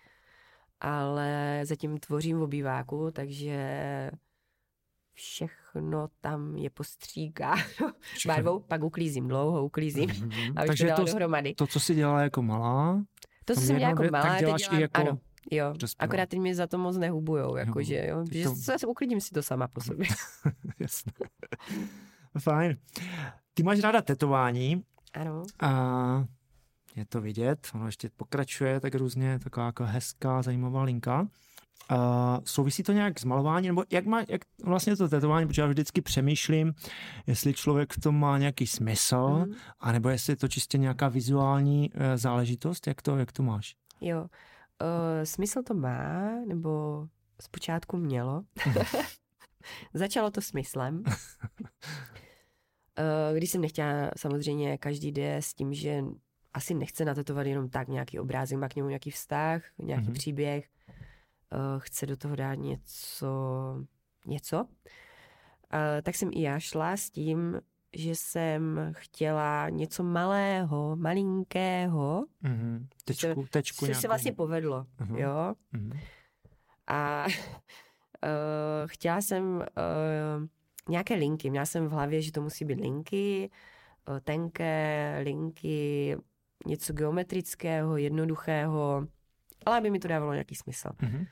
Ale 0.81 1.61
zatím 1.65 1.99
tvořím 1.99 2.39
v 2.39 2.43
obýváku, 2.43 3.11
takže 3.11 4.11
všechno 5.15 6.09
tam 6.21 6.57
je 6.57 6.71
postříkáno 6.71 7.63
barvou, 8.27 8.61
pak 8.61 8.83
uklízím, 8.83 9.29
dlouho 9.29 9.65
uklízím, 9.65 10.09
Mhm. 10.11 10.31
abych 10.59 10.67
Takže 10.67 10.89
to 10.89 10.95
to, 10.97 11.05
dohromady. 11.05 11.55
to, 11.55 11.67
co 11.67 11.81
jsi 11.81 11.95
dělala 11.95 12.23
jako 12.23 12.43
malá, 12.43 13.03
To, 13.45 13.55
co 13.55 13.61
jsem 13.61 13.77
dělala 13.77 13.91
jako 13.91 14.03
dě- 14.03 14.11
tak 14.11 14.25
malá, 14.25 14.35
teď 14.37 14.41
děláš 14.47 14.63
i 14.63 14.65
dělám, 14.65 14.81
jako 14.81 15.01
ano, 15.01 15.19
jo. 15.51 15.73
dospělá. 15.77 16.05
Akorát 16.09 16.29
teď 16.29 16.41
mi 16.41 16.55
za 16.55 16.67
to 16.67 16.79
moc 16.79 16.97
nehubujou, 16.97 17.57
jakože, 17.57 18.07
jo, 18.09 18.25
že 18.33 18.45
to- 18.45 18.55
zase 18.55 18.87
uklidím 18.87 19.21
si 19.21 19.31
to 19.31 19.43
sama 19.43 19.69
po 19.69 19.81
sobě. 19.81 20.07
jasně. 20.79 21.13
Fajn. 22.39 22.77
Ty 23.59 23.63
máš 23.63 23.81
ráda 23.81 24.03
tetování 24.03 24.83
ano. 25.15 25.43
a 25.61 26.25
je 26.97 27.05
to 27.07 27.21
vidět, 27.21 27.69
ono 27.75 27.87
ještě 27.87 28.11
pokračuje 28.17 28.81
tak 28.81 28.95
různě, 28.95 29.39
taková 29.39 29.67
jako 29.67 29.85
hezká, 29.85 30.43
zajímavá 30.43 30.83
linka. 30.83 31.21
Uh, 31.21 31.99
souvisí 32.45 32.83
to 32.83 32.93
nějak 32.93 33.21
s 33.21 33.25
malováním, 33.25 33.69
nebo 33.71 33.85
jak 33.91 34.07
má, 34.07 34.21
jak 34.29 34.41
vlastně 34.65 34.97
to 34.97 35.09
tetování, 35.09 35.47
protože 35.47 35.63
já 35.63 35.69
vždycky 35.69 36.01
přemýšlím, 36.03 36.75
jestli 37.27 37.55
člověk 37.55 37.93
v 37.93 38.01
tom 38.01 38.19
má 38.21 38.39
nějaký 38.39 38.67
smysl, 38.67 39.29
Mhm. 39.29 39.55
anebo 39.81 40.09
jestli 40.09 40.33
je 40.33 40.37
to 40.37 40.49
čistě 40.49 40.79
nějaká 40.79 41.09
vizuální 41.09 41.91
uh, 41.91 42.01
záležitost, 42.15 42.87
jak 42.87 43.03
to, 43.03 43.17
jak 43.17 43.33
to 43.33 43.43
máš? 43.43 43.75
Jo. 44.01 44.21
Uh, 44.21 44.27
smysl 45.25 45.63
to 45.63 45.75
má, 45.75 46.31
nebo 46.49 47.05
zpočátku 47.43 47.97
mělo. 47.97 48.43
Začalo 49.95 50.31
to 50.31 50.41
smyslem. 50.41 51.03
Uh, 52.99 53.37
když 53.37 53.51
jsem 53.51 53.61
nechtěla, 53.61 54.11
samozřejmě 54.17 54.79
každý 54.79 55.13
jde 55.13 55.37
s 55.37 55.55
tím, 55.55 55.75
že 55.75 56.05
asi 56.55 56.75
nechce 56.75 57.05
natetovat 57.05 57.47
jenom 57.47 57.69
tak 57.69 57.89
nějaký 57.89 58.19
obrázek, 58.19 58.59
má 58.59 58.69
k 58.69 58.75
němu 58.77 58.89
nějaký 58.89 59.11
vztah, 59.11 59.63
nějaký 59.79 60.03
Mhm. 60.03 60.11
mm-hmm. 60.13 60.19
příběh, 60.19 60.69
uh, 61.53 61.81
chce 61.81 62.07
do 62.07 62.17
toho 62.17 62.37
dát 62.37 62.55
něco, 62.55 63.27
něco. 64.27 64.61
Uh, 64.65 64.69
tak 66.03 66.15
jsem 66.15 66.31
i 66.33 66.43
já 66.43 66.59
šla 66.59 66.93
s 66.97 67.11
tím, 67.11 67.61
že 67.97 68.11
jsem 68.15 68.93
chtěla 68.93 69.69
něco 69.69 70.03
malého, 70.03 70.97
malinkého, 70.97 72.25
Mm-hmm. 72.45 72.87
Tečku, 73.05 73.47
tečku 73.51 73.87
což 73.87 73.97
se 73.97 74.09
vlastně 74.09 74.33
povedlo, 74.33 74.87
Mhm. 75.01 75.17
jo. 75.17 75.55
Mhm. 75.73 75.99
A 76.87 77.25
uh, 77.27 77.31
chtěla 78.87 79.21
jsem 79.21 79.45
uh, 79.57 79.63
nějaké 80.89 81.15
linky. 81.15 81.51
Měla 81.51 81.67
jsem 81.67 81.87
v 81.87 81.91
hlavě, 81.91 82.23
že 82.23 82.33
to 82.33 82.43
musí 82.43 82.65
být 82.65 82.81
linky, 82.81 83.51
uh, 84.09 84.19
tenké 84.21 85.21
linky, 85.25 86.17
něco 86.67 86.93
geometrického, 86.93 87.97
jednoduchého, 87.97 89.07
ale 89.67 89.79
aby 89.79 89.91
mi 89.91 89.99
to 89.99 90.09
dávalo 90.09 90.33
nějaký 90.33 90.55
smysl. 90.55 90.89
Mhm. 91.03 91.17
Uh, 91.19 91.25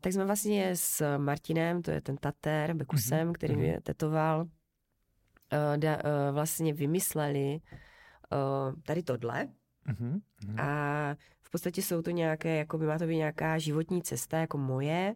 tak 0.00 0.12
jsme 0.12 0.24
vlastně 0.24 0.76
s 0.76 1.16
Martinem, 1.18 1.82
to 1.82 1.90
je 1.90 2.00
ten 2.00 2.16
tater, 2.16 2.74
Bekusem, 2.74 3.26
Mhm, 3.26 3.32
který 3.34 3.52
mhm. 3.54 3.62
mě 3.62 3.80
tetoval, 3.82 4.40
uh, 4.42 4.48
da, 5.76 5.96
uh, 5.96 6.02
vlastně 6.34 6.74
vymysleli 6.74 7.60
uh, 8.32 8.80
tady 8.82 9.02
tohle, 9.02 9.48
Mhm. 9.86 10.20
Mhm. 10.46 10.60
a 10.60 10.66
v 11.42 11.50
podstatě 11.50 11.82
jsou 11.82 12.02
to 12.02 12.10
nějaké, 12.10 12.56
jako 12.56 12.78
by 12.78 12.86
má 12.86 12.98
to 12.98 13.06
být 13.06 13.16
nějaká 13.16 13.58
životní 13.58 14.02
cesta, 14.02 14.38
jako 14.38 14.58
moje. 14.58 15.14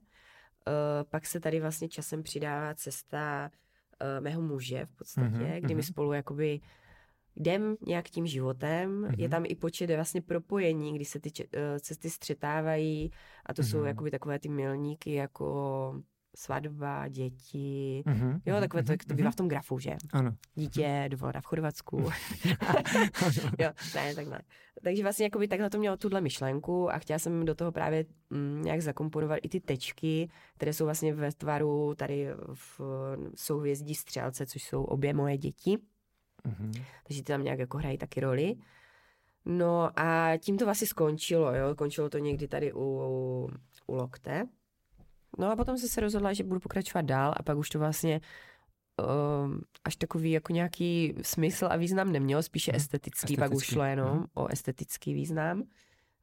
Uh, 0.69 1.05
pak 1.11 1.27
se 1.27 1.41
tady 1.41 1.61
vlastně 1.61 1.89
časem 1.89 2.23
přidává 2.23 2.75
cesta 2.75 3.51
uh, 4.03 4.25
mého 4.25 4.43
muže 4.43 4.87
v 4.87 4.97
podstatě, 4.97 5.29
Mhm, 5.29 5.57
kdy 5.61 5.75
my 5.75 5.81
mhm. 5.81 5.83
spolu 5.83 6.13
jakoby 6.13 6.61
jdem 7.37 7.77
nějak 7.87 8.09
tím 8.09 8.27
životem. 8.27 9.01
Mhm. 9.03 9.15
Je 9.19 9.29
tam 9.29 9.45
i 9.47 9.55
počet 9.55 9.91
vlastně 9.95 10.23
propojení, 10.23 10.95
kdy 10.95 11.05
se 11.05 11.21
ty 11.21 11.31
če- 11.31 11.45
uh, 11.45 11.79
cesty 11.81 12.11
střetávají 12.11 13.11
a 13.47 13.55
to 13.55 13.63
jsou 13.63 13.79
Mhm. 13.79 13.87
jakoby 13.87 14.11
takové 14.11 14.39
ty 14.39 14.49
milníky 14.49 15.15
jako 15.15 16.03
svatba, 16.37 17.09
děti. 17.09 18.03
Mhm. 18.07 18.41
Jo, 18.47 18.61
takové 18.61 18.83
to, 18.83 18.87
Mhm. 18.87 18.93
jak 18.93 19.05
to 19.05 19.15
bývá 19.15 19.31
v 19.31 19.37
tom 19.37 19.49
grafu, 19.49 19.79
že? 19.79 19.97
Ano. 20.13 20.37
Dítě, 20.55 21.07
dovolená 21.11 21.41
v 21.41 21.45
Chorvatsku. 21.47 21.97
jo, 23.59 23.71
ne, 23.95 24.15
takhle. 24.15 24.41
Takže 24.85 25.03
vlastně 25.03 25.27
jakoby 25.27 25.49
takhle 25.49 25.71
to 25.71 25.79
mělo 25.79 25.97
tuhle 25.97 26.21
myšlenku 26.21 26.91
a 26.93 26.99
chtěla 26.99 27.19
jsem 27.19 27.45
do 27.45 27.55
toho 27.55 27.73
právě 27.73 28.05
mm, 28.31 28.63
nějak 28.63 28.81
zakomponovat 28.83 29.39
i 29.43 29.49
ty 29.49 29.61
tečky, 29.61 30.31
které 30.57 30.73
jsou 30.73 30.85
vlastně 30.85 31.15
ve 31.15 31.33
tvaru 31.33 31.95
tady 31.95 32.29
v 32.55 32.81
souhvězdí 33.35 33.95
střelce, 33.95 34.47
což 34.47 34.63
jsou 34.63 34.85
obě 34.85 35.15
moje 35.15 35.39
děti. 35.39 35.79
Mhm. 36.45 36.73
Takže 37.07 37.23
ty 37.23 37.33
tam 37.33 37.45
nějak 37.45 37.59
jako 37.59 37.79
hrají 37.79 37.99
taky 37.99 38.21
roli. 38.21 38.55
No 39.45 39.91
a 40.01 40.37
tím 40.37 40.59
to 40.59 40.65
vlastně 40.65 40.87
skončilo, 40.87 41.55
jo. 41.55 41.75
Končilo 41.75 42.09
to 42.09 42.19
někdy 42.19 42.49
tady 42.49 42.73
u, 42.73 42.81
u 43.87 43.95
lokte. 43.95 44.45
No 45.39 45.51
a 45.51 45.57
potom 45.57 45.79
jsem 45.79 45.89
se 45.89 46.01
rozhodla, 46.01 46.33
že 46.33 46.45
budu 46.45 46.61
pokračovat 46.61 47.03
dál 47.05 47.35
a 47.37 47.43
pak 47.43 47.59
už 47.59 47.69
to 47.69 47.79
vlastně 47.79 48.21
um, 49.45 49.61
až 49.85 49.97
takový 49.97 50.31
jako 50.31 50.53
nějaký 50.53 51.15
smysl 51.23 51.67
a 51.71 51.77
význam 51.77 52.13
nemělo, 52.13 52.43
spíše 52.43 52.71
Mhm. 52.73 52.77
estetický, 52.77 53.37
pak 53.37 53.51
už 53.51 53.55
Estetický, 53.55 53.73
šlo 53.75 53.85
jenom 53.85 54.17
mhm. 54.17 54.27
o 54.35 54.47
estetický 54.49 55.15
význam. 55.15 55.63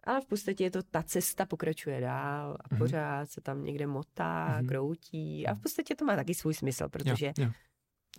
Ale 0.03 0.21
v 0.21 0.25
podstatě 0.25 0.63
je 0.63 0.71
to, 0.71 0.83
ta 0.83 1.03
cesta 1.03 1.45
pokračuje 1.45 2.01
dál 2.01 2.57
a 2.59 2.63
Mhm. 2.71 2.77
pořád 2.79 3.29
se 3.31 3.41
tam 3.41 3.63
někde 3.63 3.87
motá, 3.87 4.55
Mhm. 4.57 4.67
kroutí 4.67 5.47
a 5.47 5.53
v 5.53 5.59
podstatě 5.61 5.95
to 5.95 6.05
má 6.05 6.15
taky 6.15 6.33
svůj 6.33 6.53
smysl, 6.53 6.89
protože 6.89 7.25
Jo, 7.25 7.45
jo. 7.45 7.51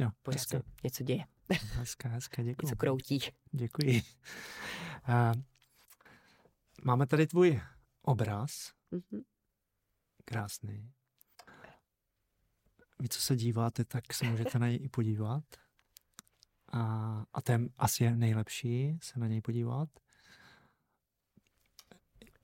Jo, 0.01 0.11
pořád 0.23 0.39
hezké, 0.39 0.57
se 0.59 0.63
něco 0.85 1.05
děje, 1.05 1.25
hezké, 1.51 2.09
hezké, 2.09 2.43
děkuji. 2.45 2.67
něco 2.67 2.77
kroutí. 2.77 3.19
Děkuji. 3.53 4.03
A 5.05 5.33
máme 6.85 7.07
tady 7.07 7.27
tvůj 7.27 7.61
obraz, 8.03 8.71
Mhm. 8.91 9.23
Krásný. 10.25 10.91
Vy, 12.99 13.09
co 13.09 13.21
se 13.21 13.37
díváte, 13.37 13.85
tak 13.85 14.15
se 14.15 14.31
můžete 14.31 14.59
na 14.59 14.69
něj 14.69 14.79
i 14.83 14.89
podívat. 14.89 15.45
A, 16.73 17.25
a 17.33 17.43
ten 17.43 17.69
asi 17.77 18.05
je 18.05 18.17
nejlepší 18.17 18.99
se 19.03 19.21
na 19.21 19.27
něj 19.27 19.41
podívat. 19.41 19.89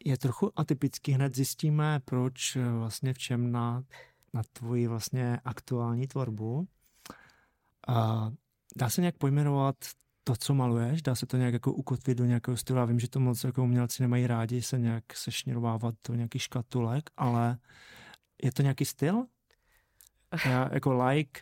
Je 0.05 0.19
trochu 0.19 0.53
atypický, 0.57 1.13
hned 1.13 1.37
zjistíme, 1.37 2.01
proč 2.05 2.57
eh, 2.57 2.71
vlastně 2.71 3.15
v 3.15 3.19
čem 3.19 3.53
na, 3.53 3.85
na 4.33 4.43
tvoji 4.53 4.87
vlastně 4.87 5.41
aktuální 5.45 6.07
tvorbu. 6.07 6.69
A 7.89 8.31
dá 8.77 8.91
se 8.91 9.01
nějak 9.01 9.19
pojmenovat 9.19 9.77
to, 10.31 10.37
co 10.37 10.55
maluješ? 10.55 11.03
Dá 11.03 11.15
se 11.15 11.27
to 11.27 11.37
nějak 11.37 11.53
jako 11.53 11.73
ukotvit 11.73 12.19
do 12.19 12.25
nějakého 12.25 12.57
stylu? 12.57 12.79
Já 12.79 12.85
vím, 12.85 13.01
že 13.01 13.09
to 13.11 13.21
moc 13.21 13.45
jako 13.45 13.63
umělci 13.63 14.03
nemají 14.03 14.27
rádi 14.27 14.63
se 14.63 14.79
nějak 14.79 15.05
sešněrovávat 15.15 15.95
do 16.09 16.15
nějakých 16.15 16.43
škatulek, 16.43 17.11
ale 17.17 17.59
je 18.43 18.53
to 18.53 18.63
nějaký 18.63 18.85
styl? 18.85 19.27
Já 20.47 20.75
jako 20.75 20.93
like 21.05 21.41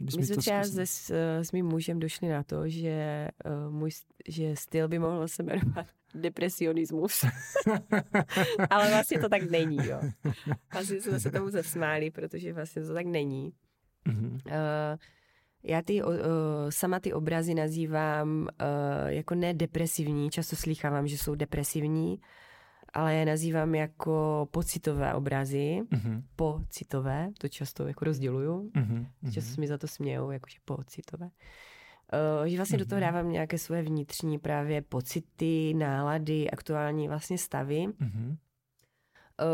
My 0.00 0.12
jsme 0.12 0.36
třeba 0.36 0.64
se, 0.64 0.86
s, 0.86 1.10
eh, 1.10 1.44
s 1.44 1.52
mým 1.52 1.66
mužem 1.66 2.00
došli 2.00 2.28
na 2.28 2.42
to, 2.42 2.68
že, 2.68 3.28
uh, 3.44 3.74
můj, 3.74 3.90
že 4.28 4.56
styl 4.56 4.88
by 4.88 4.98
mohl 4.98 5.28
se 5.28 5.42
jmenovat 5.42 5.86
depresionismus. 6.14 7.24
Ale 8.70 8.90
vlastně 8.90 9.18
to 9.18 9.28
tak 9.28 9.50
není, 9.50 9.76
jo. 9.76 10.00
Vlastně 10.72 11.00
jsme 11.00 11.20
se 11.20 11.30
tomu 11.30 11.50
zasmáli, 11.50 12.10
protože 12.10 12.52
vlastně 12.52 12.82
to 12.82 12.94
tak 12.94 13.06
není. 13.06 13.52
Mhm. 14.04 14.38
Uh, 14.46 14.98
já 15.62 15.82
ty, 15.82 16.02
uh, 16.02 16.12
sama 16.68 17.00
ty 17.00 17.12
obrazy 17.12 17.54
nazývám 17.54 18.40
uh, 18.40 18.46
jako 19.06 19.34
ne 19.34 19.54
depresivní, 19.54 20.30
často 20.30 20.56
slýchávám, 20.56 21.08
že 21.08 21.18
jsou 21.18 21.34
depresivní, 21.34 22.20
ale 22.92 23.14
je 23.14 23.26
nazývám 23.26 23.74
jako 23.74 24.48
pocitové 24.50 25.14
obrazy, 25.14 25.80
Mhm. 25.90 26.22
pocitové, 26.36 27.30
to 27.38 27.48
často 27.48 27.86
jako 27.86 28.04
rozděluju, 28.04 28.70
Mhm. 28.74 29.06
Často 29.24 29.40
Mhm. 29.48 29.54
se 29.54 29.60
mi 29.60 29.66
za 29.68 29.78
to 29.78 29.86
smějou, 29.88 30.30
jakože 30.30 30.56
pocitové. 30.64 31.30
Uh, 32.40 32.46
že 32.46 32.56
vlastně 32.56 32.78
do 32.78 32.84
toho 32.86 33.00
Mhm. 33.00 33.06
dávám 33.10 33.32
nějaké 33.32 33.58
svoje 33.58 33.82
vnitřní 33.82 34.38
právě 34.38 34.82
pocity, 34.82 35.74
nálady, 35.74 36.50
aktuální 36.50 37.08
vlastně 37.08 37.38
stavy, 37.38 37.86
uh, 37.86 37.92
Mhm. 37.98 38.36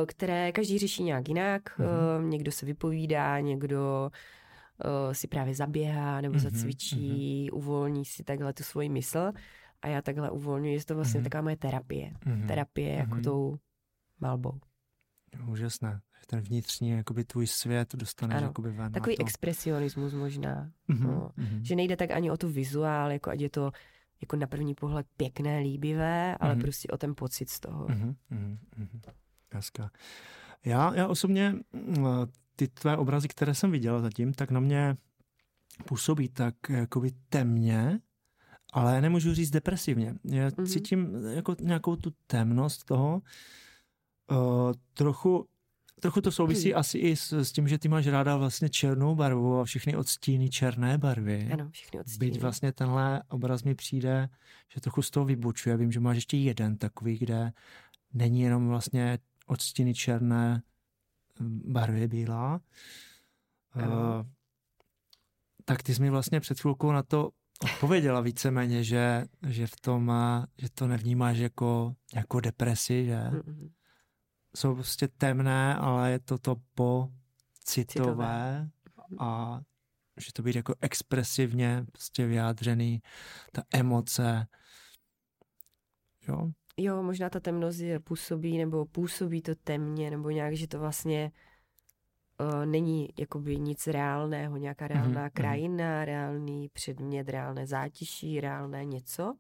které 0.07 0.53
každý 0.53 0.79
řeší 0.79 1.03
nějak 1.05 1.29
jinak. 1.29 1.79
Mhm. 1.79 1.89
Uh, 1.89 2.31
někdo 2.31 2.53
se 2.53 2.67
vypovídá, 2.67 3.41
někdo 3.41 4.11
si 5.13 5.29
právě 5.29 5.55
zaběhá 5.55 6.21
nebo 6.21 6.33
Mhm, 6.35 6.41
zacvičí, 6.43 7.51
uvolní 7.51 8.05
si 8.05 8.25
takhle 8.25 8.53
tu 8.53 8.63
svoji 8.63 8.89
mysl 8.89 9.33
a 9.83 9.89
já 9.89 10.03
takhle 10.03 10.31
uvolňuji, 10.31 10.75
je 10.75 10.85
to 10.85 10.95
vlastně 10.95 11.21
Mhm. 11.21 11.25
taková 11.31 11.43
moje 11.43 11.57
terapie. 11.57 12.13
Mhm. 12.27 12.47
Terapie 12.47 12.95
jako 12.95 13.15
Mhm. 13.15 13.23
tou 13.25 13.59
malbou. 14.21 14.61
Úžasné. 15.49 16.01
Že 16.21 16.27
ten 16.27 16.41
vnitřní, 16.41 16.89
jakoby 16.91 17.25
tvůj 17.25 17.47
svět 17.47 17.95
dostaneš 17.95 18.37
Ano. 18.37 18.47
jakoby 18.47 18.73
ven. 18.73 18.93
Takový 18.93 19.17
to. 19.17 19.23
expresionismus 19.23 20.13
možná. 20.15 20.71
Mhm, 20.89 21.07
no. 21.07 21.31
mhm. 21.37 21.65
Že 21.65 21.77
nejde 21.77 21.97
tak 21.97 22.11
ani 22.11 22.31
o 22.31 22.37
tu 22.37 22.49
vizuál, 22.49 23.13
jako 23.13 23.31
ať 23.31 23.41
je 23.41 23.51
to 23.51 23.71
jako 24.21 24.37
na 24.37 24.47
první 24.47 24.75
pohled 24.75 25.07
pěkné, 25.17 25.59
líbivé, 25.59 26.37
ale 26.41 26.53
Mhm. 26.55 26.63
prostě 26.63 26.89
o 26.89 26.97
ten 26.99 27.15
pocit 27.15 27.51
z 27.51 27.61
toho. 27.61 27.87
Mhm, 27.89 28.15
mhm, 28.31 28.59
mhm. 28.77 29.01
Hezká. 29.53 29.91
Já, 30.65 30.95
já 30.95 31.09
osobně 31.09 31.55
mm, 31.73 32.05
ty 32.57 32.69
tvé 32.69 32.97
obrazy, 32.97 33.29
které 33.29 33.55
jsem 33.55 33.71
viděl 33.71 34.03
zatím, 34.03 34.33
tak 34.35 34.51
na 34.51 34.61
mě 34.61 34.97
působí 35.87 36.29
tak 36.29 36.55
jakoby 36.69 37.11
temně, 37.29 38.01
ale 38.73 39.01
nemůžu 39.01 39.35
říct 39.35 39.51
depresivně. 39.51 40.15
Já 40.25 40.51
Mhm. 40.59 40.67
cítím 40.67 41.15
jako 41.31 41.57
nějakou 41.61 41.97
tu 41.97 42.13
temnost 42.27 42.85
toho. 42.85 43.23
Uh, 44.31 44.73
trochu, 44.95 45.49
trochu 46.01 46.21
to 46.21 46.33
souvisí 46.33 46.71
Hmm. 46.71 46.79
asi 46.79 46.99
i 46.99 47.17
s, 47.17 47.33
s 47.33 47.53
tím, 47.53 47.69
že 47.69 47.79
ty 47.79 47.89
máš 47.89 48.07
ráda 48.07 48.37
vlastně 48.37 48.69
černou 48.69 49.15
barvu 49.15 49.61
a 49.61 49.65
všechny 49.65 49.97
odstíny 49.97 50.49
černé 50.51 50.99
barvy. 50.99 51.49
Ano, 51.53 51.69
všechny 51.71 52.01
odstíny. 52.01 52.19
Byť 52.31 52.41
vlastně 52.41 52.73
tenhle 52.73 53.23
obraz 53.29 53.63
mi 53.63 53.75
přijde, 53.75 54.29
že 54.75 54.81
trochu 54.81 55.03
z 55.03 55.11
toho 55.11 55.27
vybučuje. 55.27 55.77
Vím, 55.77 55.93
že 55.93 56.01
máš 56.01 56.17
ještě 56.17 56.37
jeden 56.37 56.77
takový, 56.77 57.19
kde 57.19 57.53
není 58.13 58.41
jenom 58.41 58.69
vlastně 58.69 59.19
odstíny 59.47 59.95
černé 59.95 60.63
mm, 61.41 61.73
barvy 61.73 62.09
bílá. 62.09 62.61
Ano. 63.73 64.21
Uh, 64.21 64.27
tak 65.65 65.83
ty 65.83 65.95
jsi 65.95 66.03
mi 66.03 66.11
vlastně 66.11 66.41
před 66.41 66.61
chvilkou 66.61 66.93
na 66.93 67.03
to 67.03 67.31
odpověděla 67.65 68.21
víceméně, 68.21 68.85
že, 68.85 69.25
že 69.49 69.67
v 69.67 69.77
tom, 69.81 70.13
že 70.59 70.71
to 70.71 70.87
nevnímáš 70.87 71.39
jako, 71.39 71.95
jako 72.15 72.41
depresi, 72.41 73.05
že 73.05 73.17
Mm-mm. 73.17 73.71
jsou 74.57 74.75
prostě 74.75 75.09
temné, 75.09 75.75
ale 75.75 76.11
je 76.11 76.19
to 76.19 76.39
to 76.39 76.57
pocitové 76.75 77.15
Citové. 77.65 78.71
a 79.19 79.61
že 80.21 80.33
to 80.33 80.43
být 80.43 80.57
jako 80.57 80.75
expresivně 80.81 81.87
prostě 81.93 82.27
vyjádřený, 82.27 83.03
ta 83.53 83.63
emoce. 83.73 84.47
Jo? 86.29 86.51
Jo, 86.77 87.03
možná 87.03 87.31
ta 87.31 87.41
temnost 87.41 87.79
je 87.79 88.01
působí, 88.01 88.59
nebo 88.59 88.87
působí 88.87 89.43
to 89.43 89.55
temně, 89.55 90.11
nebo 90.11 90.31
nějak, 90.31 90.57
že 90.57 90.69
to 90.69 90.79
vlastně 90.79 91.33
uh, 92.41 92.67
není 92.67 93.09
jakoby 93.19 93.57
nic 93.57 93.87
reálného, 93.87 94.57
nějaká 94.57 94.89
reálná 94.89 95.21
mhm. 95.21 95.31
krajina, 95.31 96.05
reálný 96.05 96.69
předmět, 96.69 97.29
reálné 97.29 97.67
zátiší, 97.67 98.41
reálné 98.41 98.85
něco, 98.85 99.35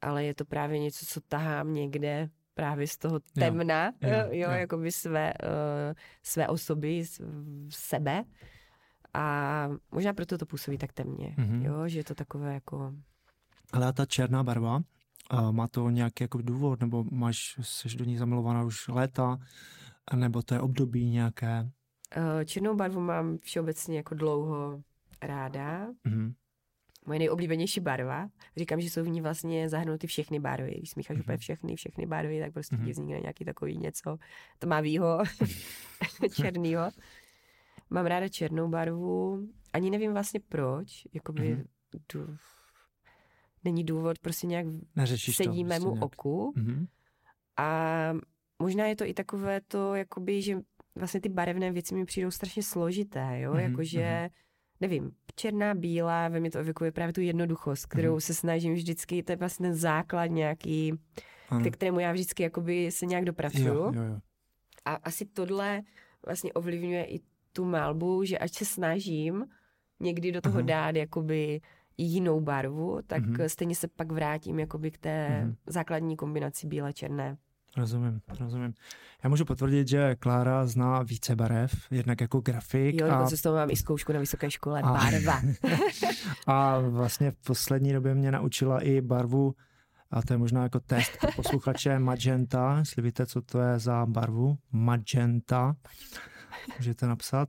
ale 0.00 0.24
je 0.24 0.34
to 0.34 0.44
právě 0.44 0.78
něco, 0.78 1.06
co 1.06 1.20
tahám 1.20 1.74
někde 1.74 2.28
právě 2.54 2.86
z 2.86 2.96
toho 2.98 3.20
temna, 3.20 3.86
jo, 3.86 4.10
jo, 4.10 4.18
jo, 4.18 4.28
jo. 4.32 4.50
jakoby 4.50 4.92
své, 4.92 5.32
uh, 5.42 5.94
své 6.22 6.48
osoby, 6.48 7.04
sebe. 7.68 8.24
A 9.14 9.68
možná 9.90 10.12
proto 10.12 10.38
to 10.38 10.46
působí 10.46 10.78
tak 10.78 10.92
temně, 10.92 11.34
Mhm. 11.38 11.62
jo, 11.62 11.88
že 11.88 11.98
je 11.98 12.04
to 12.04 12.14
takové 12.14 12.54
jako... 12.54 12.92
Ale 13.72 13.92
ta 13.92 14.06
černá 14.06 14.44
barva, 14.44 14.80
a 15.28 15.50
má 15.50 15.68
to 15.68 15.90
nějaký 15.90 16.24
jako 16.24 16.38
důvod, 16.42 16.80
nebo 16.80 17.04
máš, 17.10 17.58
jsi 17.60 17.96
do 17.96 18.04
ní 18.04 18.16
zamilovaná 18.16 18.62
už 18.64 18.88
léta, 18.88 19.38
nebo 20.14 20.42
to 20.42 20.54
je 20.54 20.60
období 20.60 21.10
nějaké? 21.10 21.70
Uh, 22.16 22.44
černou 22.44 22.76
barvu 22.76 23.00
mám 23.00 23.38
všeobecně 23.38 23.96
jako 23.96 24.14
dlouho 24.14 24.82
ráda. 25.22 25.86
Mhm. 26.04 26.34
Moje 27.06 27.18
nejoblíbenější 27.18 27.80
barva. 27.80 28.28
Říkám, 28.56 28.80
že 28.80 28.90
jsou 28.90 29.02
v 29.04 29.08
ní 29.08 29.20
vlastně 29.20 29.68
zahrnuty 29.68 30.06
všechny 30.06 30.40
barvy. 30.40 30.74
Když 30.78 30.90
smícháš 30.90 31.14
Mhm. 31.14 31.20
úplně 31.22 31.38
všechny, 31.38 31.76
všechny 31.76 32.06
barvy, 32.06 32.40
tak 32.40 32.52
prostě 32.52 32.76
Mhm. 32.76 32.84
ti 32.84 32.90
vznikne 32.92 33.20
nějaký 33.20 33.44
takový 33.44 33.78
něco 33.78 34.18
tmavýho, 34.58 35.18
černýho. 36.34 36.90
Mám 37.90 38.06
ráda 38.06 38.28
černou 38.28 38.68
barvu. 38.68 39.46
Ani 39.72 39.90
nevím 39.90 40.12
vlastně 40.12 40.40
proč. 40.48 41.06
Jakoby 41.14 41.54
Mhm. 41.54 41.64
Není 43.64 43.84
důvod, 43.84 44.18
prostě 44.18 44.46
nějak 44.46 44.66
Neřešíš 44.96 45.36
to? 45.36 45.42
sedí 45.44 45.64
mému 45.64 45.84
prostě 45.84 45.94
nějak. 45.98 46.04
oku. 46.04 46.52
Mhm. 46.56 46.86
A 47.56 47.90
možná 48.62 48.86
je 48.86 48.96
to 48.96 49.04
i 49.04 49.14
takové 49.14 49.60
to, 49.68 49.94
jakoby, 49.94 50.42
že 50.42 50.58
vlastně 50.94 51.20
ty 51.20 51.28
barevné 51.28 51.72
věci 51.72 51.94
mi 51.94 52.04
přijdou 52.04 52.30
strašně 52.30 52.62
složité, 52.62 53.40
jo, 53.40 53.50
Mhm, 53.54 53.60
jakože, 53.60 54.30
nevím, 54.80 55.12
černá, 55.34 55.74
bílá, 55.74 56.28
ve 56.28 56.40
mě 56.40 56.50
to 56.50 56.58
evokuje 56.58 56.92
právě 56.92 57.12
tu 57.12 57.20
jednoduchost, 57.20 57.86
kterou 57.86 58.10
Mhm. 58.12 58.20
se 58.20 58.34
snažím 58.34 58.74
vždycky, 58.74 59.22
to 59.22 59.32
je 59.32 59.36
vlastně 59.36 59.66
ten 59.68 59.74
základ 59.74 60.26
nějaký, 60.26 60.92
Ano. 61.48 61.64
ke 61.64 61.70
kterému 61.70 62.00
já 62.00 62.12
vždycky 62.12 62.42
jakoby 62.42 62.90
se 62.90 63.06
nějak 63.06 63.24
dopracuju. 63.24 63.66
Jo, 63.66 63.92
jo, 63.94 64.02
jo. 64.02 64.18
A 64.84 64.94
asi 64.94 65.24
tohle 65.26 65.82
vlastně 66.26 66.52
ovlivňuje 66.52 67.04
i 67.04 67.20
tu 67.52 67.64
malbu, 67.64 68.24
že 68.24 68.38
ať 68.38 68.52
se 68.54 68.64
snažím 68.64 69.46
někdy 70.00 70.32
do 70.32 70.40
toho 70.40 70.58
Aha. 70.58 70.66
dát 70.66 70.96
jakoby 70.96 71.60
jinou 71.98 72.40
barvu, 72.40 72.98
tak 73.06 73.26
Mhm. 73.26 73.48
stejně 73.48 73.74
se 73.74 73.88
pak 73.88 74.12
vrátím 74.12 74.58
jakoby 74.58 74.90
k 74.90 74.98
té 74.98 75.40
Mhm. 75.42 75.56
základní 75.66 76.16
kombinaci 76.16 76.66
bíle-černé. 76.66 77.36
Rozumím, 77.76 78.20
rozumím. 78.40 78.74
Já 79.24 79.28
můžu 79.30 79.44
potvrdit, 79.44 79.88
že 79.88 80.14
Klára 80.14 80.66
zná 80.66 81.02
více 81.02 81.36
barev, 81.36 81.72
jednak 81.90 82.20
jako 82.20 82.40
grafik 82.40 83.00
Jo, 83.00 83.06
a, 83.06 83.10
dokonce 83.10 83.36
z 83.36 83.42
toho 83.42 83.56
mám 83.56 83.70
i 83.70 83.76
zkoušku 83.76 84.12
na 84.12 84.20
vysoké 84.20 84.50
škole. 84.50 84.82
A- 84.82 84.92
Barva. 84.92 85.40
a 86.46 86.78
vlastně 86.78 87.30
v 87.30 87.36
poslední 87.36 87.92
době 87.92 88.14
mě 88.14 88.32
naučila 88.32 88.80
i 88.80 89.00
barvu, 89.00 89.54
a 90.10 90.22
to 90.22 90.32
je 90.34 90.38
možná 90.38 90.62
jako 90.62 90.80
test 90.80 91.10
pro 91.20 91.32
posluchače, 91.36 91.98
magenta, 91.98 92.76
jestli 92.78 93.02
víte, 93.02 93.26
co 93.26 93.42
to 93.42 93.60
je 93.60 93.78
za 93.78 94.06
barvu, 94.06 94.58
magenta, 94.72 95.76
můžete 96.78 97.06
napsat. 97.06 97.48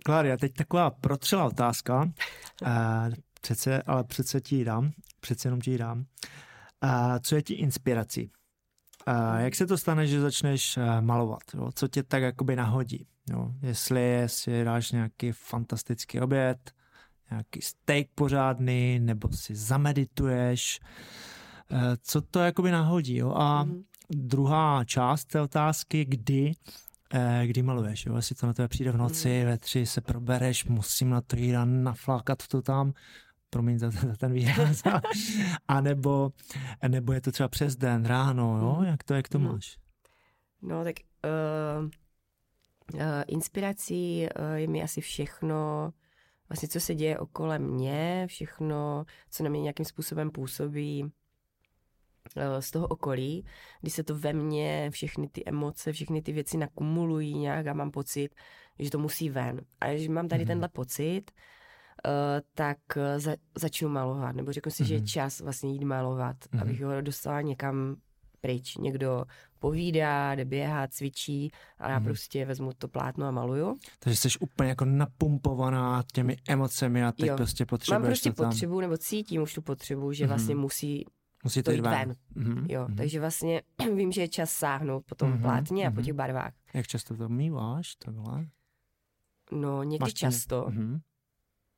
Eh, 0.00 0.04
Klária, 0.04 0.36
teď 0.36 0.54
taková 0.54 0.90
protřelá 0.90 1.44
otázka, 1.44 2.10
eh, 2.66 3.10
přece, 3.40 3.82
ale 3.82 4.04
přece 4.04 4.40
ti 4.40 4.56
ji 4.56 4.64
dám, 4.64 4.90
přece 5.20 5.48
jenom 5.48 5.60
ti 5.60 5.70
ji 5.70 5.78
dám. 5.78 6.04
Eh, 6.84 7.20
Co 7.20 7.36
je 7.36 7.42
ti 7.42 7.54
inspirací? 7.54 8.30
A 9.06 9.38
jak 9.38 9.54
se 9.54 9.66
to 9.66 9.78
stane, 9.78 10.06
že 10.06 10.20
začneš 10.20 10.76
eh, 10.76 11.00
malovat? 11.00 11.42
Jo? 11.54 11.70
Co 11.74 11.88
tě 11.88 12.02
tak 12.02 12.22
jakoby 12.22 12.56
nahodí? 12.56 13.06
Jo? 13.30 13.50
Jestli 13.62 14.22
si 14.26 14.64
dáš 14.64 14.92
nějaký 14.92 15.32
fantastický 15.32 16.20
oběd, 16.20 16.70
nějaký 17.30 17.60
steak 17.62 18.06
pořádný, 18.14 18.98
nebo 19.00 19.28
si 19.32 19.54
zamedituješ, 19.56 20.80
eh, 21.70 21.96
co 22.02 22.20
to 22.20 22.40
jakoby 22.40 22.70
nahodí? 22.70 23.16
Jo? 23.16 23.32
A 23.36 23.64
Mhm. 23.64 23.82
druhá 24.10 24.84
část 24.84 25.24
té 25.24 25.40
otázky, 25.40 26.04
kdy 26.04 26.52
eh, 26.52 26.72
kdy 27.46 27.62
maluješ, 27.62 28.06
jo? 28.06 28.16
jestli 28.16 28.34
to 28.34 28.46
na 28.46 28.52
tebe 28.52 28.68
přijde 28.68 28.92
v 28.92 28.96
noci, 28.96 29.44
ve 29.44 29.58
tři 29.58 29.86
se 29.86 30.00
probereš, 30.00 30.64
musím 30.64 31.10
na 31.10 31.20
to 31.20 31.36
jít 31.36 31.56
a 31.56 31.64
naflákat 31.64 32.46
to 32.48 32.62
tam, 32.62 32.92
promiň 33.50 33.78
za, 33.78 33.90
za 33.90 34.16
ten 34.16 34.32
výraz, 34.32 34.82
a 35.68 35.80
nebo, 35.80 36.30
nebo 36.88 37.12
je 37.12 37.20
to 37.20 37.32
třeba 37.32 37.48
přes 37.48 37.76
den, 37.76 38.04
ráno, 38.04 38.58
jo? 38.58 38.74
Mhm. 38.78 38.84
jak 38.86 39.02
to, 39.04 39.14
jak 39.14 39.28
to 39.28 39.38
Mhm. 39.38 39.48
máš? 39.52 39.78
No 40.62 40.84
tak 40.84 40.96
uh, 41.24 41.84
uh, 42.94 43.00
inspirací 43.26 44.26
uh, 44.38 44.54
je 44.54 44.66
mi 44.66 44.82
asi 44.82 45.00
všechno, 45.00 45.92
vlastně 46.48 46.68
co 46.68 46.80
se 46.80 46.94
děje 46.94 47.18
okolo 47.18 47.58
mě, 47.58 48.24
všechno, 48.28 49.04
co 49.30 49.42
na 49.42 49.50
mě 49.50 49.60
nějakým 49.60 49.86
způsobem 49.86 50.30
působí 50.30 51.12
z 52.60 52.70
toho 52.70 52.86
okolí, 52.86 53.44
kdy 53.80 53.90
se 53.90 54.02
to 54.02 54.14
ve 54.14 54.32
mně, 54.32 54.90
všechny 54.90 55.28
ty 55.28 55.42
emoce, 55.46 55.92
všechny 55.92 56.22
ty 56.22 56.32
věci 56.32 56.56
nakumulují 56.58 57.34
nějak 57.38 57.66
a 57.66 57.72
mám 57.74 57.90
pocit, 57.90 58.34
že 58.78 58.90
to 58.90 58.98
musí 58.98 59.30
ven. 59.30 59.60
A 59.80 59.88
když 59.92 60.08
mám 60.08 60.28
tady 60.28 60.42
Mhm. 60.42 60.48
tenhle 60.48 60.68
pocit, 60.68 61.22
uh, 62.06 62.12
tak 62.54 62.78
uh, 62.96 63.02
za, 63.20 63.32
začnu 63.58 63.88
malovat, 63.88 64.36
nebo 64.36 64.52
řeknu 64.52 64.72
si, 64.72 64.84
že 64.84 64.94
je 64.94 64.98
Mhm. 64.98 65.06
čas 65.06 65.40
vlastně 65.40 65.72
jít 65.72 65.84
malovat, 65.84 66.36
Mhm. 66.52 66.62
abych 66.62 66.82
ho 66.82 67.00
dostala 67.00 67.40
někam 67.40 67.96
pryč. 68.40 68.76
Někdo 68.76 69.24
povídá, 69.58 70.34
jde 70.34 70.44
běhat, 70.44 70.92
cvičí 70.92 71.50
a 71.78 71.90
já 71.90 71.96
Mhm. 71.98 72.04
prostě 72.04 72.44
vezmu 72.44 72.72
to 72.78 72.88
plátno 72.88 73.26
a 73.26 73.30
maluju. 73.30 73.76
Takže 73.98 74.16
jsi 74.16 74.28
úplně 74.40 74.68
jako 74.68 74.84
napumpovaná 74.84 76.02
těmi 76.12 76.36
emocemi 76.48 77.04
a 77.04 77.12
teď 77.12 77.28
Jo. 77.28 77.36
prostě 77.36 77.66
potřebuješ 77.66 78.00
Mám 78.02 78.08
prostě 78.10 78.30
to 78.32 78.42
tam. 78.42 78.50
potřebu, 78.50 78.80
nebo 78.80 78.96
cítím 78.96 79.42
už 79.42 79.54
tu 79.54 79.62
potřebu, 79.62 80.12
že 80.12 80.26
vlastně 80.26 80.54
Mhm. 80.54 80.62
musí, 80.62 81.04
Musí 81.44 81.62
to 81.62 81.70
to 81.70 81.74
jít 81.74 81.80
ven. 81.80 81.90
ven. 81.90 82.16
Mhm, 82.34 82.66
jo. 82.70 82.84
mhm. 82.88 82.96
Takže 82.96 83.20
vlastně 83.20 83.62
vím, 83.96 84.12
že 84.12 84.20
je 84.20 84.28
čas 84.28 84.50
sáhnout 84.50 85.04
po 85.06 85.14
tom 85.14 85.30
Mhm, 85.30 85.42
plátně 85.42 85.86
a 85.86 85.90
po 85.90 85.94
mhm. 85.94 86.04
těch 86.04 86.14
barvách. 86.14 86.52
Jak 86.74 86.86
často 86.86 87.16
to 87.16 87.28
míváš 87.28 87.94
takhle? 87.94 88.46
No 89.52 89.82
někdy 89.82 90.02
Máš 90.04 90.12
to- 90.12 90.18
často, 90.18 90.66
Mhm. 90.68 91.00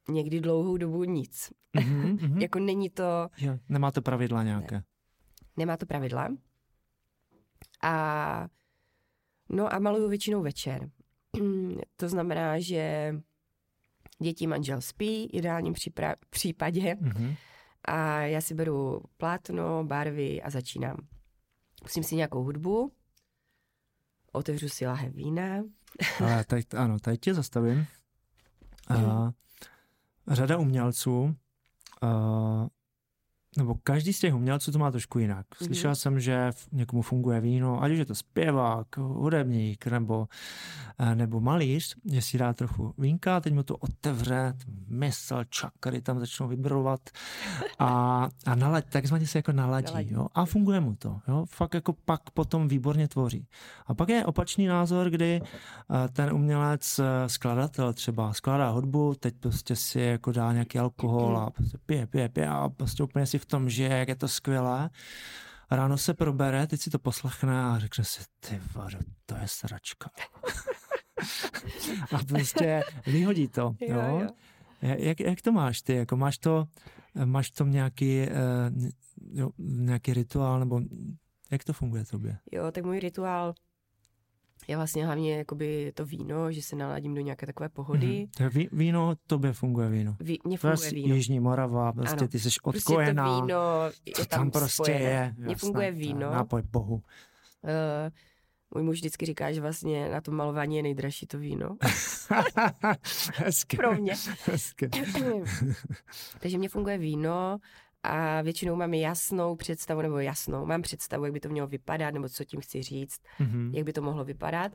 někdy 0.09 0.41
dlouhou 0.41 0.77
dobu 0.77 1.05
nic. 1.05 1.53
Mhm, 1.77 2.19
mhm. 2.23 2.41
Jako 2.41 2.59
není 2.59 2.91
to, 2.91 3.29
Jo, 3.39 3.59
Nemá 3.69 3.91
to 3.91 4.03
pravidla 4.03 4.43
nějaké. 4.43 4.83
nemá 5.57 5.77
to 5.77 5.87
pravidla. 5.87 6.29
A 7.83 8.49
no 9.49 9.75
a 9.75 9.79
maluju 9.79 10.09
většinou 10.09 10.43
večer. 10.43 10.91
to 11.97 12.09
znamená, 12.09 12.61
že 12.61 13.15
děti 14.19 14.47
manžel 14.47 14.81
spí, 14.81 15.25
ideálním 15.27 15.75
případě, 16.31 16.97
Mhm. 17.01 17.35
A 17.85 18.21
já 18.21 18.41
si 18.41 18.55
beru 18.55 19.03
plátno, 19.17 19.85
barvy 19.85 20.43
a 20.43 20.51
začínám. 20.51 20.97
Pustím 21.83 22.03
si 22.03 22.17
nějakou 22.17 22.43
hudbu, 22.43 22.93
otevřu 24.33 24.69
si 24.69 24.87
lahev 24.87 25.15
vína. 25.15 25.63
Ale 26.21 26.45
tady, 26.45 26.63
ano, 26.77 26.99
tady 26.99 27.19
tě 27.19 27.35
zastavím. 27.35 27.87
A, 28.89 29.33
řada 30.29 30.59
umělců, 30.59 31.37
a, 32.03 32.09
nebo 33.57 33.75
každý 33.75 34.13
z 34.13 34.21
těch 34.21 34.35
umělců 34.35 34.73
to 34.73 34.79
má 34.79 34.91
trošku 34.91 35.19
jinak. 35.19 35.47
Slyšel 35.57 35.95
jsem, 35.95 36.21
že 36.21 36.51
někomu 36.73 37.03
funguje 37.03 37.41
víno, 37.41 37.83
ať 37.83 37.93
už 37.93 37.99
je 37.99 38.05
to 38.05 38.15
zpěvák, 38.15 38.97
hudebník 38.97 39.87
nebo, 39.87 40.29
eh, 40.99 41.15
nebo 41.15 41.41
malíř, 41.41 41.97
že 42.13 42.23
si 42.23 42.39
dá 42.39 42.53
trochu 42.53 42.95
vínka, 42.99 43.41
teď 43.41 43.55
mu 43.55 43.63
to 43.63 43.77
otevře, 43.77 44.55
mysl, 44.89 45.45
čakry 45.45 46.01
tam 46.01 46.19
začnou 46.19 46.49
vibrovat 46.49 47.01
a, 47.79 48.29
a 48.47 48.55
nalad, 48.55 48.85
takzvaně 48.89 49.27
se 49.27 49.39
jako 49.39 49.53
naladí. 49.53 49.87
Naladí. 49.87 50.13
Jo? 50.13 50.27
A 50.35 50.45
funguje 50.45 50.81
mu 50.81 50.97
to. 50.97 51.21
Jo? 51.29 51.45
Fakt 51.49 51.75
jako 51.75 51.93
pak 52.05 52.31
potom 52.31 52.69
výborně 52.69 53.09
tvoří. 53.09 53.47
A 53.87 53.95
pak 53.95 54.09
je 54.09 54.25
opačný 54.25 54.67
názor, 54.67 55.11
kdy 55.11 55.41
eh, 55.43 56.09
ten 56.09 56.33
umělec, 56.33 56.99
eh, 56.99 57.29
skladatel 57.29 57.93
třeba 57.93 58.33
skládá 58.33 58.71
hudbu, 58.71 59.15
teď 59.15 59.35
prostě 59.41 59.77
si 59.77 60.01
jako 60.01 60.33
dá 60.33 60.53
nějaký 60.53 60.79
alkohol 60.79 61.37
a 61.37 61.51
prostě 61.51 61.79
pije, 61.87 62.07
pije, 62.07 62.29
pije 62.29 62.49
a 62.49 62.69
prostě 62.69 63.03
úplně 63.03 63.27
si 63.27 63.42
v 63.43 63.47
tom 63.47 63.71
žije, 63.71 63.89
jak 63.89 64.09
je 64.09 64.17
to 64.17 64.29
skvělé. 64.29 64.91
Ráno 65.71 65.99
se 65.99 66.15
probere, 66.15 66.67
teď 66.67 66.81
si 66.81 66.91
to 66.91 66.99
poslechne 66.99 67.65
a 67.65 67.79
řekne 67.79 68.05
si, 68.05 68.23
ty 68.41 68.61
vado, 68.75 68.99
to 69.27 69.35
je 69.37 69.49
sračka. 69.49 70.11
a 72.13 72.19
prostě 72.29 72.83
vyhodí 73.07 73.49
to. 73.49 73.75
Jo, 73.81 73.97
Jo, 73.97 74.19
jo. 74.19 74.29
Jak, 74.83 75.21
jak 75.21 75.41
to 75.43 75.53
máš 75.53 75.83
ty? 75.83 75.95
Jako 75.95 76.17
máš 76.17 76.39
to, 76.39 76.65
máš 77.25 77.51
v 77.51 77.55
tom 77.55 77.71
nějaký, 77.71 78.21
eh, 78.21 78.31
jo, 79.33 79.51
nějaký 79.59 80.15
rituál, 80.15 80.59
nebo 80.59 80.81
jak 81.51 81.65
to 81.65 81.73
funguje 81.73 82.05
tobě? 82.05 82.39
Jo, 82.53 82.73
tak 82.73 82.85
můj 82.85 83.01
rituál 83.01 83.55
je 84.73 84.77
vlastně 84.77 85.07
hlavně 85.07 85.37
jakoby 85.37 85.93
to 85.95 86.05
víno, 86.07 86.53
že 86.53 86.63
se 86.63 86.77
naladím 86.77 87.15
do 87.15 87.21
nějaké 87.21 87.47
takové 87.47 87.69
pohody. 87.69 88.29
Mhm. 88.41 88.49
Ví, 88.51 88.69
víno, 88.73 89.15
tobě 89.27 89.53
funguje 89.53 89.89
víno. 89.89 90.17
Ví, 90.21 90.39
je 90.51 90.57
funguje 90.59 90.91
víno. 90.91 91.15
Jižní 91.15 91.41
Morava, 91.41 91.93
prostě 91.93 92.17
Ano. 92.17 92.29
ty 92.29 92.39
jsi 92.39 92.49
Prostě 92.63 92.79
odkojená. 92.93 93.25
to 93.37 93.43
víno 93.43 93.61
je 94.07 94.27
tam, 94.27 94.39
tam 94.39 94.51
prostě 94.51 94.83
spojené. 94.83 95.05
je. 95.05 95.35
Mně 95.39 95.57
funguje 95.57 95.91
víno. 95.93 96.31
Nápoj 96.31 96.63
bohu. 96.63 96.95
Uh, 96.95 97.01
můj 98.75 98.83
muž 98.83 98.97
vždycky 98.97 99.27
říká, 99.27 99.53
že 99.53 99.61
vlastně 99.61 100.09
na 100.09 100.21
tom 100.21 100.35
malování 100.35 100.77
je 100.77 100.83
nejdražší 100.83 101.27
to 101.27 101.39
víno. 101.39 101.77
Hezky. 103.35 103.77
Pro 103.77 103.95
mě. 103.95 104.15
Hezky. 104.47 104.89
Takže 106.41 106.59
mě 106.59 106.69
funguje 106.69 106.99
víno 106.99 107.59
a 108.03 108.43
většinou 108.43 108.77
mám 108.77 108.95
jasnou 108.95 109.57
představu, 109.57 110.03
nebo 110.03 110.19
jasnou, 110.19 110.67
mám 110.67 110.83
představu, 110.83 111.25
jak 111.25 111.33
by 111.35 111.41
to 111.41 111.49
mělo 111.49 111.69
vypadat, 111.69 112.15
nebo 112.15 112.29
co 112.29 112.45
tím 112.45 112.61
chci 112.61 112.83
říct, 112.83 113.21
Mhm. 113.39 113.73
jak 113.75 113.85
by 113.85 113.93
to 113.93 114.03
mohlo 114.03 114.25
vypadat. 114.25 114.73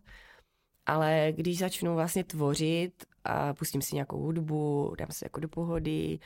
Ale 0.85 1.33
když 1.35 1.57
začnu 1.59 1.95
vlastně 1.95 2.23
tvořit 2.23 3.05
a 3.23 3.53
pustím 3.53 3.81
si 3.81 3.95
nějakou 3.95 4.17
hudbu, 4.21 4.95
dám 4.99 5.07
se 5.11 5.25
jako 5.25 5.39
do 5.39 5.47
pohody, 5.49 6.19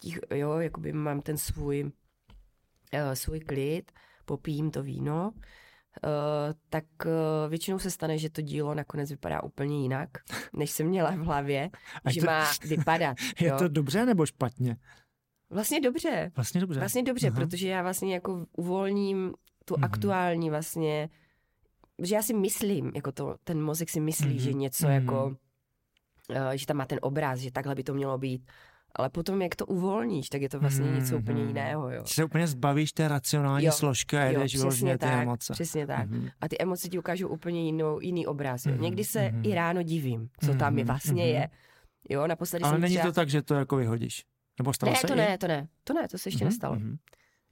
těch, 0.00 0.18
jo, 0.34 0.52
jakoby 0.58 0.92
mám 0.92 1.20
ten 1.20 1.36
svůj, 1.38 1.84
uh, 1.84 3.12
svůj 3.14 3.40
klid, 3.40 3.92
popijím 4.24 4.70
to 4.70 4.82
víno, 4.82 5.32
Uh, 6.04 6.10
tak 6.70 6.84
uh, 7.04 7.10
většinou 7.50 7.78
se 7.78 7.90
stane, 7.90 8.18
že 8.18 8.30
to 8.30 8.40
dílo 8.42 8.74
nakonec 8.74 9.10
vypadá 9.10 9.42
úplně 9.42 9.82
jinak, 9.82 10.08
než 10.52 10.70
jsem 10.70 10.86
měla 10.86 11.10
v 11.10 11.18
hlavě, 11.18 11.70
A 12.04 12.10
že 12.12 12.20
to- 12.20 12.26
má 12.26 12.50
vypadat. 12.68 13.16
Je 13.40 13.48
jo. 13.48 13.58
to 13.58 13.68
dobře 13.68 14.06
nebo 14.06 14.26
špatně? 14.26 14.76
Vlastně 15.52 15.80
dobře. 15.80 16.30
Vlastně 16.36 16.60
dobře. 16.60 16.78
Vlastně 16.80 17.02
dobře, 17.02 17.28
Aha. 17.28 17.36
protože 17.40 17.68
já 17.68 17.82
vlastně 17.82 18.14
jako 18.14 18.46
uvolním 18.56 19.32
tu 19.64 19.74
Mhm. 19.76 19.84
aktuální 19.84 20.50
vlastně, 20.50 21.08
že 22.02 22.14
já 22.14 22.22
si 22.22 22.34
myslím, 22.34 22.92
jako 22.94 23.12
to, 23.12 23.34
ten 23.44 23.62
mozek 23.62 23.88
si 23.90 24.00
myslí, 24.00 24.30
Mhm. 24.34 24.38
že 24.38 24.52
něco 24.52 24.86
Mhm. 24.86 24.94
jako, 24.94 25.26
uh, 25.26 26.36
že 26.54 26.66
tam 26.66 26.76
má 26.76 26.84
ten 26.86 26.98
obraz, 27.02 27.38
že 27.38 27.50
takhle 27.52 27.74
by 27.74 27.82
to 27.84 27.94
mělo 27.94 28.18
být. 28.18 28.50
Ale 28.96 29.10
potom, 29.10 29.42
jak 29.42 29.56
to 29.56 29.66
uvolníš, 29.66 30.28
tak 30.28 30.42
je 30.42 30.48
to 30.48 30.60
vlastně 30.60 30.90
něco 30.90 31.18
úplně 31.18 31.38
Mhm. 31.40 31.48
jiného, 31.48 31.90
jo. 31.90 32.02
Že 32.06 32.14
se 32.14 32.24
úplně 32.24 32.46
zbavíš 32.46 32.92
té 32.92 33.08
racionální 33.08 33.66
Jo. 33.66 33.72
složky 33.72 34.16
a 34.16 34.24
jedeš 34.24 34.56
vyloženě 34.56 34.98
ty 34.98 35.06
emoce. 35.06 35.52
přesně 35.52 35.86
tak. 35.86 36.08
Mhm. 36.10 36.28
A 36.40 36.48
ty 36.48 36.56
emoce 36.60 36.88
ti 36.88 36.98
ukážou 36.98 37.28
úplně 37.28 37.64
jinou, 37.66 38.00
jiný 38.00 38.26
obraz. 38.26 38.66
Jo. 38.66 38.72
Mhm, 38.72 38.82
Někdy 38.82 39.04
se 39.04 39.28
mhm. 39.30 39.42
i 39.44 39.54
ráno 39.54 39.82
divím, 39.82 40.28
co 40.44 40.54
tam 40.54 40.78
je 40.78 40.84
Mhm, 40.84 40.86
vlastně 40.86 41.22
mhm. 41.24 41.32
je. 41.34 41.48
Jo, 42.10 42.26
naposledy 42.26 42.62
Ale 42.62 42.72
jsem 42.72 42.80
není 42.80 42.94
třeba... 42.96 43.08
to 43.08 43.12
tak, 43.12 43.28
že 43.28 43.42
to 43.42 43.54
jako 43.54 43.76
vyhodíš? 43.76 44.24
Nebo 44.62 44.72
stalo 44.72 44.92
Ne, 44.92 44.98
se 44.98 45.06
to 45.06 45.12
i? 45.14 45.16
ne, 45.16 45.38
to 45.38 45.48
ne, 45.48 45.68
to 45.84 45.92
ne, 45.94 46.08
to 46.08 46.18
se 46.18 46.28
ještě 46.28 46.44
Mhm, 46.44 46.50
nestalo. 46.52 46.74
mhm. 46.76 46.96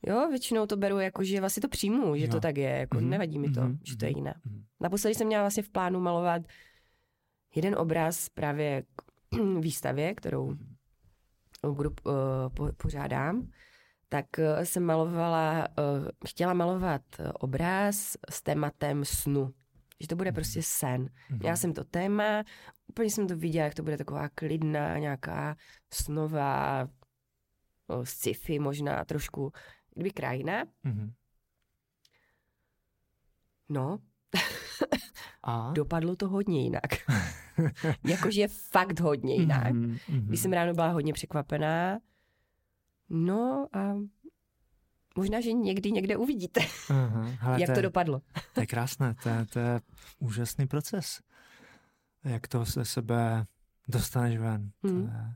Jo, 0.07 0.29
většinou 0.31 0.67
to 0.67 0.77
beru 0.77 0.99
jako, 0.99 1.25
že 1.25 1.41
vlastně 1.41 1.61
to 1.61 1.69
přijmu, 1.69 2.17
že 2.17 2.25
Jo. 2.25 2.31
to 2.31 2.41
tak 2.41 2.57
je, 2.57 2.71
jako 2.71 2.97
Mhm, 3.01 3.11
nevadí 3.11 3.39
mi 3.39 3.51
to, 3.51 3.61
mhm, 3.61 3.79
že 3.85 3.97
to 3.97 4.05
je 4.05 4.11
mhm, 4.11 4.19
jiné. 4.19 4.35
mhm. 4.45 4.65
Naposledy 4.81 5.15
jsem 5.15 5.27
měla 5.27 5.43
vlastně 5.43 5.63
v 5.63 5.69
plánu 5.69 6.01
malovat 6.01 6.43
jeden 7.55 7.75
obraz 7.79 8.29
právě 8.29 8.83
k 8.83 9.03
výstavě, 9.61 10.15
kterou 10.15 10.55
budu 11.73 11.91
uh, 11.91 12.15
po, 12.55 12.69
pořádám, 12.77 13.51
tak 14.09 14.27
uh, 14.39 14.63
jsem 14.65 14.83
malovala, 14.85 15.69
uh, 15.69 16.09
chtěla 16.29 16.55
malovat 16.55 17.03
obraz 17.35 18.17
s 18.31 18.43
tématem 18.43 19.05
snu. 19.05 19.55
Že 20.01 20.09
to 20.09 20.17
bude 20.17 20.33
prostě 20.33 20.63
sen. 20.63 21.09
Měla 21.39 21.57
jsem 21.57 21.73
to 21.73 21.85
téma, 21.85 22.45
úplně 22.89 23.11
jsem 23.11 23.29
to 23.29 23.37
viděla, 23.37 23.65
jak 23.65 23.75
to 23.75 23.83
bude 23.83 23.97
taková 23.97 24.29
klidná, 24.29 24.99
nějaká 24.99 25.57
snová, 25.93 26.89
sci-fi 28.05 28.59
možná 28.59 29.05
trošku, 29.05 29.53
kdyby 29.95 30.11
krajina. 30.11 30.65
Mhm. 30.85 31.13
No, 33.69 33.99
A? 35.43 35.73
dopadlo 35.75 36.17
to 36.17 36.29
hodně 36.29 36.63
jinak. 36.63 36.83
Jakože 38.09 38.49
fakt 38.49 39.01
hodně 39.01 39.35
jinak. 39.35 39.73
Mhm, 39.73 39.99
mhm. 40.09 40.27
Když 40.27 40.41
jsem 40.41 40.53
ráno 40.53 40.75
byla 40.75 40.89
hodně 40.89 41.13
překvapená. 41.13 41.99
No 43.09 43.67
a 43.73 43.95
možná, 45.17 45.41
že 45.41 45.53
někdy 45.53 45.93
někde 45.93 46.17
uvidíte, 46.17 46.61
Aha, 46.91 47.25
hele, 47.39 47.61
jak 47.61 47.69
to, 47.71 47.73
to 47.75 47.79
je, 47.79 47.83
dopadlo. 47.83 48.21
to 48.55 48.61
je 48.61 48.67
krásné, 48.67 49.15
to 49.23 49.29
je, 49.29 49.47
to 49.47 49.59
je 49.59 49.81
úžasný 50.19 50.67
proces. 50.67 51.21
Jak 52.25 52.49
to 52.49 52.67
se 52.67 52.85
sebe 52.85 53.47
dostaneš 53.89 54.39
ven. 54.39 54.71
To 54.83 54.89
Mhm. 54.89 55.03
je 55.07 55.35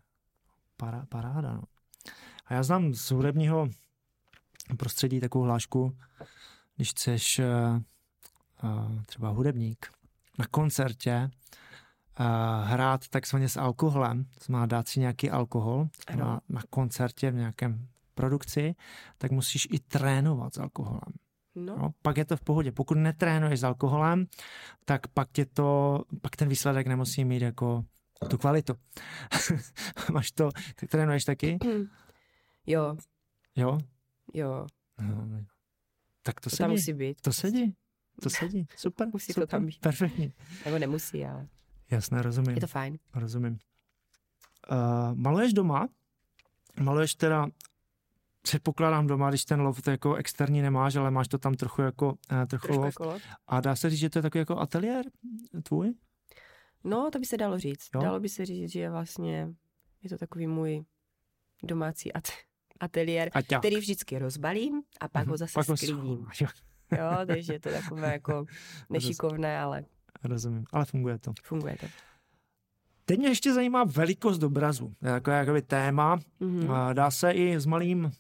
para, 0.77 1.07
paráda. 1.09 1.53
No. 1.53 1.63
A 2.47 2.55
já 2.55 2.63
znám 2.63 2.95
z 2.95 3.11
hudebního 3.11 3.69
prostředí 4.77 5.21
takovou 5.21 5.45
hlášku, 5.45 5.97
když 6.77 6.91
chceš 6.91 7.39
uh, 7.39 7.45
uh, 8.71 9.03
třeba 9.07 9.29
hudebník 9.29 9.87
na 10.39 10.47
koncertě 10.51 11.31
uh, 12.21 12.27
hrát 12.69 13.09
takzvaně 13.09 13.49
s 13.49 13.57
alkoholem, 13.57 14.25
to 14.25 14.45
znamená 14.45 14.67
dát 14.67 14.89
si 14.89 15.01
nějaký 15.01 15.31
alkohol 15.31 15.89
na, 16.17 16.41
na 16.49 16.63
koncertě 16.71 17.31
v 17.31 17.35
nějakém 17.35 17.89
produkci, 18.15 18.75
tak 19.19 19.31
musíš 19.31 19.69
i 19.73 19.79
trénovat 19.79 20.55
s 20.55 20.59
alkoholem. 20.59 21.13
No, 21.55 21.77
No, 21.79 21.95
pak 22.03 22.17
je 22.17 22.25
to 22.25 22.37
v 22.37 22.41
pohodě. 22.41 22.73
Pokud 22.73 22.95
netrénuješ 22.95 23.61
s 23.61 23.65
alkoholem, 23.65 24.27
tak 24.85 25.07
pak 25.09 25.29
tě 25.33 25.47
to, 25.47 26.03
pak 26.21 26.37
ten 26.37 26.49
výsledek 26.49 26.87
nemusí 26.87 27.25
mít 27.25 27.43
jako 27.43 27.85
tu 28.31 28.39
kvalitu. 28.39 28.75
Máš 30.13 30.33
to, 30.33 30.51
ty 30.75 30.87
trénuješ 30.87 31.25
taky? 31.25 31.59
jo, 32.67 32.97
Jo? 33.57 33.79
jo, 34.35 34.67
No, 35.01 35.45
tak 36.23 36.41
to, 36.41 36.51
to 36.51 36.57
sedí. 36.57 36.59
tam 36.59 36.71
musí 36.71 36.93
být. 36.93 37.21
To 37.21 37.33
sedí. 37.33 37.75
To 38.23 38.31
sedí. 38.31 38.67
Super. 38.77 39.09
Musí 39.13 39.27
to 39.27 39.33
super. 39.33 39.49
tam 39.49 39.67
být. 39.67 39.79
Perfektní. 39.81 40.33
Nebo 40.65 40.79
nemusí, 40.79 41.25
ale 41.25 41.49
Jasné, 41.91 42.23
rozumím. 42.23 42.55
je 42.55 42.61
to 42.61 42.67
fajn. 42.67 42.99
Rozumím. 43.15 43.59
Uh, 44.71 45.15
maluješ 45.15 45.53
doma? 45.53 45.89
Maluješ 46.81 47.15
teda 47.15 47.47
předpokládám 48.43 49.07
doma, 49.07 49.29
když 49.29 49.45
ten 49.45 49.61
loft 49.61 49.87
jako 49.89 50.15
externí 50.15 50.63
nemáš, 50.63 50.97
ale 50.97 51.11
máš 51.11 51.29
to 51.29 51.39
tam 51.39 51.55
trochu 51.55 51.83
jako, 51.83 52.07
uh, 52.09 52.45
trochu 52.49 52.73
loft. 52.73 52.85
jako 52.87 53.05
loď. 53.05 53.23
A 53.47 53.61
dá 53.61 53.77
se 53.77 53.91
říct, 53.91 53.99
že 54.01 54.11
to 54.11 54.19
je 54.19 54.23
takový 54.23 54.39
jako 54.41 54.59
ateliér 54.59 55.05
tvůj? 55.63 55.95
No, 56.85 57.11
to 57.11 57.19
by 57.19 57.27
se 57.27 57.37
dalo 57.37 57.59
říct. 57.59 57.89
Jo? 57.95 58.01
Dalo 58.01 58.21
by 58.21 58.29
se 58.29 58.47
říct, 58.47 58.71
že 58.73 58.91
vlastně 58.91 59.49
je 60.03 60.11
to 60.11 60.19
takový 60.19 60.47
můj 60.47 60.85
domácí 61.63 62.13
at- 62.13 62.29
ateliér, 62.81 63.31
který 63.59 63.77
vždycky 63.77 64.19
rozbalím 64.19 64.83
a 65.01 65.09
pak 65.09 65.27
ho 65.27 65.31
Mhm. 65.31 65.37
zase 65.37 65.53
Pak 65.55 65.67
sklidím. 65.67 65.97
Jo, 66.41 66.49
Jo, 66.99 67.11
takže 67.27 67.53
je 67.53 67.61
to 67.61 67.71
takové 67.71 68.13
jako 68.13 68.45
nešikovné, 68.91 69.59
ale 69.61 69.85
rozumím, 70.25 70.65
ale 70.73 70.85
funguje 70.85 71.19
to. 71.19 71.33
funguje 71.45 71.77
to. 71.81 71.87
Teď 73.05 73.19
mě 73.19 73.29
ještě 73.29 73.53
zajímá 73.55 73.85
velikost 73.85 74.43
obrazu. 74.43 74.93
Takové 75.03 75.37
jakoby 75.39 75.63
téma. 75.63 76.21
Mhm. 76.41 76.71
A 76.71 76.93
Dá 76.93 77.11
se 77.11 77.31
i 77.33 77.61
s 77.61 77.67
malým, 77.67 78.11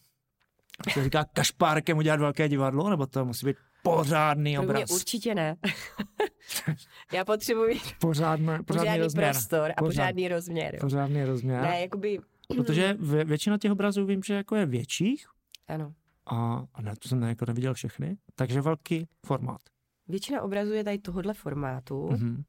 jak 0.87 0.95
se 0.95 1.05
říká, 1.05 1.25
kašpárkem 1.25 1.99
udělat 1.99 2.21
velké 2.21 2.49
divadlo, 2.49 2.91
nebo 2.91 3.07
to 3.07 3.25
musí 3.25 3.47
být 3.47 3.57
pořádný 3.83 4.55
Pro 4.55 4.63
mě 4.63 4.73
obraz? 4.75 4.91
určitě 4.91 5.35
ne. 5.35 5.57
Já 7.13 7.25
potřebuji 7.25 7.81
Pořádný, 8.01 8.47
pořádný, 8.47 8.65
pořádný 8.65 8.99
rozměr. 8.99 9.31
prostor 9.33 9.71
a 9.71 9.75
Pořád- 9.83 9.85
pořádný 9.87 10.29
rozměr. 10.29 10.75
jo. 10.75 10.81
Pořádný 10.81 11.25
rozměr. 11.25 11.61
Ne, 11.63 11.81
jakoby, 11.81 12.19
Protože 12.49 12.93
vě- 12.95 13.25
většina 13.25 13.59
těch 13.59 13.73
obrazů 13.73 14.07
vím, 14.07 14.23
že 14.23 14.35
jako 14.35 14.57
je 14.57 14.67
větších 14.67 15.27
ano. 15.69 15.95
a, 16.27 16.67
a 16.75 16.83
ne, 16.83 16.95
to 16.99 17.09
jsem 17.09 17.21
ne, 17.21 17.29
jako 17.29 17.45
neviděl 17.49 17.75
všechny, 17.75 18.17
takže 18.35 18.61
velký 18.61 19.09
formát. 19.27 19.61
Většina 20.09 20.43
obrazů 20.43 20.73
je 20.73 20.85
tady 20.85 20.99
tohohle 20.99 21.35
formátu 21.35 22.09
Mhm. 22.11 22.43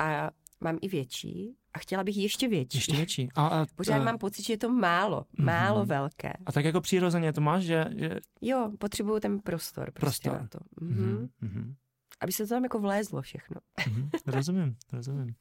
a 0.00 0.30
mám 0.60 0.78
i 0.80 0.88
větší 0.88 1.56
a 1.74 1.78
chtěla 1.78 2.04
bych 2.04 2.16
ještě 2.16 2.48
větší. 2.48 2.78
Ještě 2.78 2.96
větší. 2.96 3.28
A, 3.34 3.46
a, 3.46 3.66
Pořád 3.74 3.96
a, 4.00 4.04
mám 4.04 4.18
pocit, 4.18 4.42
že 4.46 4.52
je 4.52 4.58
to 4.58 4.68
málo, 4.72 5.24
málo 5.38 5.78
Mhm. 5.78 5.88
velké. 5.88 6.32
a 6.46 6.52
tak 6.52 6.64
jako 6.64 6.80
přirozeně 6.80 7.32
to 7.32 7.40
máš, 7.40 7.62
že... 7.64 7.84
že 7.96 8.10
Jo, 8.40 8.70
potřebuju 8.78 9.20
ten 9.20 9.40
prostor 9.40 9.90
prostě 9.94 10.30
Prostor. 10.30 10.42
na 10.42 10.48
to. 10.48 10.84
Mhm. 10.84 11.04
mhm, 11.04 11.28
mhm, 11.40 11.74
Aby 12.20 12.32
se 12.32 12.42
to 12.42 12.48
tam 12.48 12.62
jako 12.62 12.78
vlézlo 12.78 13.22
všechno. 13.22 13.56
mhm. 13.88 14.10
Rozumím, 14.26 14.76
rozumím. 14.92 15.34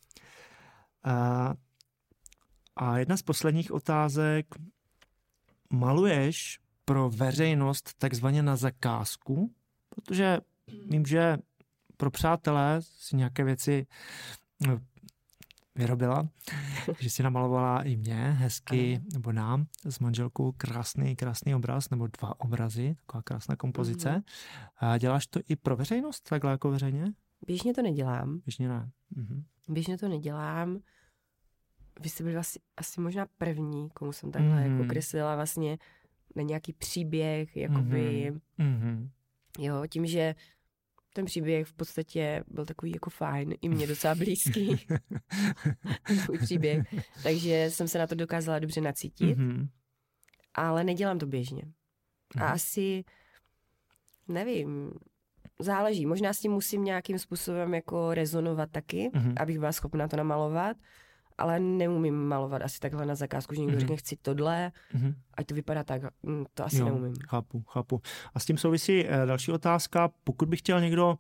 A, 1.03 1.53
a 2.77 2.97
jedna 2.97 3.17
z 3.17 3.21
posledních 3.21 3.71
otázek. 3.71 4.45
Maluješ 5.69 6.59
pro 6.85 7.09
veřejnost 7.09 7.93
takzvaně 7.97 8.43
na 8.43 8.55
zakázku? 8.55 9.53
Protože 9.89 10.37
vím, 10.89 11.05
že 11.05 11.37
pro 11.97 12.11
přátelé 12.11 12.77
si 12.81 13.15
nějaké 13.15 13.43
věci 13.43 13.87
no, 14.67 14.79
vyrobila, 15.75 16.27
že 16.99 17.09
si 17.09 17.23
namalovala 17.23 17.83
i 17.83 17.97
mě 17.97 18.31
hezky, 18.31 18.95
Ano. 18.95 19.05
nebo 19.13 19.31
nám 19.31 19.67
s 19.85 19.99
manželkou 19.99 20.51
krásný, 20.51 21.15
krásný 21.15 21.55
obraz, 21.55 21.89
nebo 21.89 22.07
dva 22.07 22.39
obrazy, 22.39 22.95
taková 23.05 23.21
krásná 23.21 23.55
kompozice. 23.55 24.11
Mhm. 24.11 24.23
A 24.77 24.97
děláš 24.97 25.27
to 25.27 25.39
i 25.49 25.55
pro 25.55 25.75
veřejnost, 25.75 26.29
takhle 26.29 26.51
jako 26.51 26.69
veřejně? 26.71 27.13
Běžně 27.47 27.73
to 27.73 27.81
nedělám. 27.81 28.39
Běžně 28.45 28.69
ne. 28.69 28.91
Mhm. 29.15 29.43
Běžně 29.69 29.97
to 29.97 30.07
nedělám. 30.07 30.79
Vy 31.99 32.09
jste 32.09 32.23
byli 32.23 32.35
asi, 32.35 32.59
asi 32.77 33.01
možná 33.01 33.27
první, 33.37 33.89
komu 33.89 34.11
jsem 34.11 34.31
takhle 34.31 34.67
Mhm. 34.67 34.77
jako 34.79 34.89
kreslila 34.89 35.35
vlastně 35.35 35.77
na 36.35 36.41
nějaký 36.43 36.73
příběh, 36.73 37.57
jakoby, 37.57 38.31
Mhm. 38.57 39.09
jo, 39.59 39.83
tím, 39.89 40.05
že 40.05 40.35
ten 41.13 41.25
příběh 41.25 41.67
v 41.67 41.73
podstatě 41.73 42.43
byl 42.47 42.65
takový 42.65 42.91
jako 42.91 43.09
fajn, 43.09 43.53
i 43.61 43.69
mě 43.69 43.87
docela 43.87 44.15
blízký, 44.15 44.85
tvůj 46.25 46.37
příběh, 46.37 46.87
takže 47.23 47.65
jsem 47.71 47.87
se 47.87 47.97
na 47.99 48.07
to 48.07 48.15
dokázala 48.15 48.59
dobře 48.59 48.81
nacítit, 48.81 49.37
Mhm. 49.37 49.67
ale 50.53 50.83
nedělám 50.83 51.19
to 51.19 51.25
běžně. 51.25 51.61
A 52.35 52.43
Mhm. 52.43 52.53
asi, 52.53 53.03
nevím, 54.27 54.91
záleží. 55.59 56.05
Možná 56.05 56.33
s 56.33 56.39
tím 56.39 56.51
musím 56.51 56.83
nějakým 56.83 57.19
způsobem 57.19 57.73
jako 57.73 58.13
rezonovat 58.13 58.71
taky, 58.71 59.09
Mhm. 59.13 59.33
abych 59.39 59.59
byla 59.59 59.71
schopná 59.71 60.07
to 60.07 60.17
namalovat, 60.17 60.77
ale 61.37 61.59
neumím 61.59 62.15
malovat 62.27 62.61
asi 62.61 62.79
takhle 62.79 63.05
na 63.05 63.15
zakázku, 63.15 63.55
že 63.55 63.61
někdo 63.61 63.71
Mhm. 63.73 63.79
řekne, 63.79 63.95
chci 63.97 64.15
tohle, 64.21 64.71
Mhm. 64.93 65.15
ať 65.33 65.45
to 65.47 65.55
vypadá 65.55 65.83
tak, 65.83 66.01
mm, 66.23 66.45
to 66.53 66.65
asi 66.65 66.77
Jo, 66.79 66.85
neumím. 66.85 67.13
Chápu, 67.27 67.61
chápu. 67.67 68.01
A 68.33 68.39
s 68.39 68.45
tím 68.45 68.57
souvisí 68.57 69.05
eh, 69.07 69.25
další 69.25 69.51
otázka. 69.51 70.09
Pokud 70.23 70.49
by 70.49 70.57
chtěl 70.57 70.81
někdo 70.81 71.17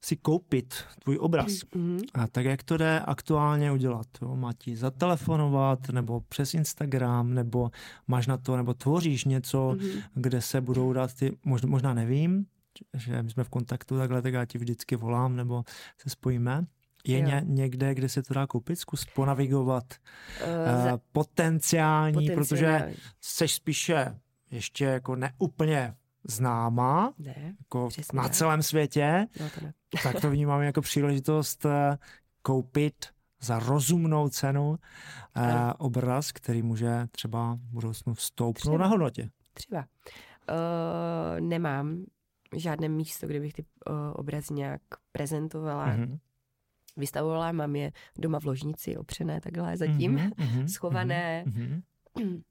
si 0.00 0.16
koupit 0.16 0.74
tvůj 1.02 1.18
obraz, 1.20 1.52
Mhm. 1.74 1.98
a 2.14 2.26
tak 2.26 2.44
jak 2.44 2.62
to 2.62 2.76
jde 2.76 3.00
aktuálně 3.00 3.72
udělat? 3.72 4.06
Jo? 4.22 4.36
Má 4.36 4.52
ti 4.52 4.76
zatelefonovat, 4.76 5.88
nebo 5.88 6.20
přes 6.20 6.54
Instagram, 6.54 7.34
nebo 7.34 7.70
máš 8.08 8.26
na 8.26 8.36
to, 8.36 8.56
nebo 8.56 8.74
tvoříš 8.74 9.24
něco, 9.24 9.76
Mhm. 9.78 9.88
kde 10.14 10.40
se 10.40 10.60
budou 10.60 10.92
dát 10.92 11.14
ty, 11.14 11.36
možná, 11.44 11.68
možná 11.68 11.94
nevím, 11.94 12.46
že 12.94 13.22
my 13.22 13.30
jsme 13.30 13.44
v 13.44 13.48
kontaktu 13.48 13.98
takhle, 13.98 14.22
tak 14.22 14.34
já 14.34 14.44
ti 14.44 14.58
vždycky 14.58 14.96
volám, 14.96 15.36
nebo 15.36 15.64
se 15.98 16.10
spojíme. 16.10 16.66
Je 17.06 17.18
Jo. 17.18 17.26
ně, 17.26 17.42
někde, 17.44 17.94
kde 17.94 18.08
se 18.08 18.22
to 18.22 18.34
dá 18.34 18.46
koupit? 18.46 18.76
Zkus 18.76 19.04
ponavigovat 19.04 19.84
Eh, 20.40 20.82
za- 20.84 20.92
uh, 20.94 20.98
potenciální, 21.12 22.30
protože 22.30 22.92
seš 23.20 23.54
spíše 23.54 24.20
ještě 24.50 24.84
jako 24.84 25.16
neúplně 25.16 25.94
známá, 26.28 27.12
Ne, 27.18 27.54
jako 27.58 27.88
na 28.12 28.22
tak. 28.22 28.32
celém 28.32 28.62
světě, 28.62 29.26
no 29.40 29.50
to 29.50 29.64
ne. 29.64 29.74
tak 30.02 30.20
to 30.20 30.30
vnímám 30.30 30.62
jako 30.62 30.80
příležitost 30.80 31.66
eh, 31.66 31.98
koupit 32.42 33.06
za 33.40 33.58
rozumnou 33.58 34.28
cenu 34.28 34.76
eh, 35.36 35.72
obraz, 35.78 36.32
který 36.32 36.62
může 36.62 37.06
třeba 37.10 37.54
v 37.54 37.58
budoucnu 37.58 38.14
vstoupnout 38.14 38.60
Třeba. 38.72 38.78
na 38.78 38.86
hodnotě. 38.86 39.30
Třeba. 39.54 39.84
Uh, 40.50 41.40
nemám 41.40 42.04
žádné 42.56 42.88
místo, 42.88 43.26
kde 43.26 43.40
bych 43.40 43.52
ty 43.52 43.62
uh, 43.90 43.94
obrazy 44.12 44.54
nějak 44.54 44.80
prezentovala, 45.12 45.86
mm-hmm. 45.88 46.18
Mhm, 46.96 47.00
vystavovala, 47.00 47.52
mám 47.52 47.76
je 47.76 47.92
doma 48.18 48.40
v 48.40 48.44
ložnici 48.44 48.96
opřené 48.96 49.40
takhle 49.40 49.76
zatím, 49.76 50.12
mhm, 50.12 50.30
mhm, 50.38 50.68
schované. 50.68 51.44
mhm, 51.46 51.82
mhm. 52.20 52.42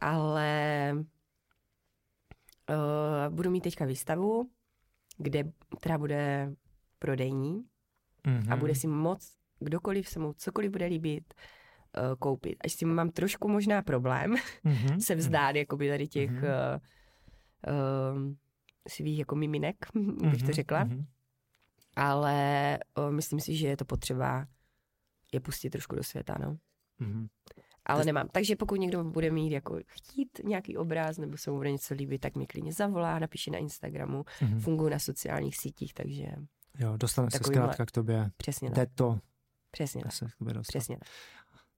ale 0.00 0.92
uh, 2.70 3.34
budu 3.34 3.50
mít 3.50 3.60
teďka 3.60 3.84
výstavu, 3.84 4.50
kde, 5.18 5.44
která 5.80 5.98
bude 5.98 6.52
prodejní 6.98 7.64
a 8.24 8.30
Mhm. 8.30 8.58
bude 8.58 8.74
si 8.74 8.86
moc 8.86 9.38
kdokoliv 9.60 10.08
se 10.08 10.18
mu 10.18 10.32
cokoliv 10.32 10.70
bude 10.70 10.86
líbit 10.86 11.34
uh, 11.34 12.14
koupit. 12.18 12.56
Až 12.64 12.72
s 12.72 12.76
tím 12.76 12.94
mám 12.94 13.10
trošku 13.10 13.48
možná 13.48 13.82
problém 13.82 14.34
Mhm, 14.64 15.00
se 15.00 15.14
vzdát 15.14 15.56
jakoby 15.56 15.88
tady 15.88 16.08
těch 16.08 16.30
Mhm. 16.30 16.42
uh, 16.42 16.44
uh, 18.26 18.34
svých 18.88 19.18
jako 19.18 19.36
miminek, 19.36 19.76
bych 19.94 20.38
to 20.40 20.44
mhm, 20.44 20.52
řekla, 20.52 20.84
mhm. 20.84 21.06
ale 21.96 22.78
uh, 22.98 23.10
myslím 23.10 23.40
si, 23.40 23.56
že 23.56 23.66
je 23.68 23.76
to 23.76 23.84
potřeba 23.84 24.46
je 25.32 25.40
pustit 25.40 25.70
trošku 25.70 25.96
do 25.96 26.02
světa, 26.04 26.36
no. 26.40 26.56
Mhm. 26.98 27.26
Ale 27.86 28.00
To- 28.02 28.06
nemám. 28.06 28.28
Takže 28.32 28.56
pokud 28.56 28.74
někdo 28.76 29.04
bude 29.04 29.30
mít 29.30 29.52
jako 29.52 29.80
chtít 29.86 30.28
nějaký 30.44 30.76
obraz 30.76 31.18
nebo 31.18 31.36
se 31.36 31.50
mu 31.50 31.56
bude 31.56 31.72
něco 31.72 31.94
líbit, 31.94 32.18
tak 32.18 32.36
mi 32.36 32.46
klidně 32.46 32.72
zavolá, 32.72 33.18
napíše 33.18 33.50
na 33.50 33.58
Instagramu, 33.58 34.24
Mhm. 34.42 34.60
funguji 34.60 34.88
na 34.90 34.98
sociálních 34.98 35.56
sítích, 35.56 35.94
takže 35.94 36.26
Jo, 36.78 36.96
dostane 36.96 37.30
se 37.30 37.38
zkrátka 37.38 37.86
k 37.86 37.90
tobě. 37.90 38.30
přesně 38.36 38.70
tak. 38.70 38.88
To, 38.94 39.18
Přesně 39.70 40.02
tak. 40.02 40.12
se 40.12 40.26
k 40.26 40.38
tobě 40.38 40.54
dostat. 40.54 40.68
Přesně 40.70 40.96
tak. 40.96 41.08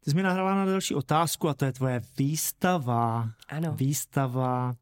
Ty 0.05 0.11
jsi 0.11 0.17
mi 0.17 0.23
nahrala 0.23 0.55
na 0.55 0.65
další 0.65 0.95
otázku 0.95 1.49
a 1.49 1.55
to 1.55 1.65
je 1.65 1.73
tvoje 1.73 2.01
výstava. 2.19 3.31
Ano. 3.49 3.73
Výstava, 3.75 4.75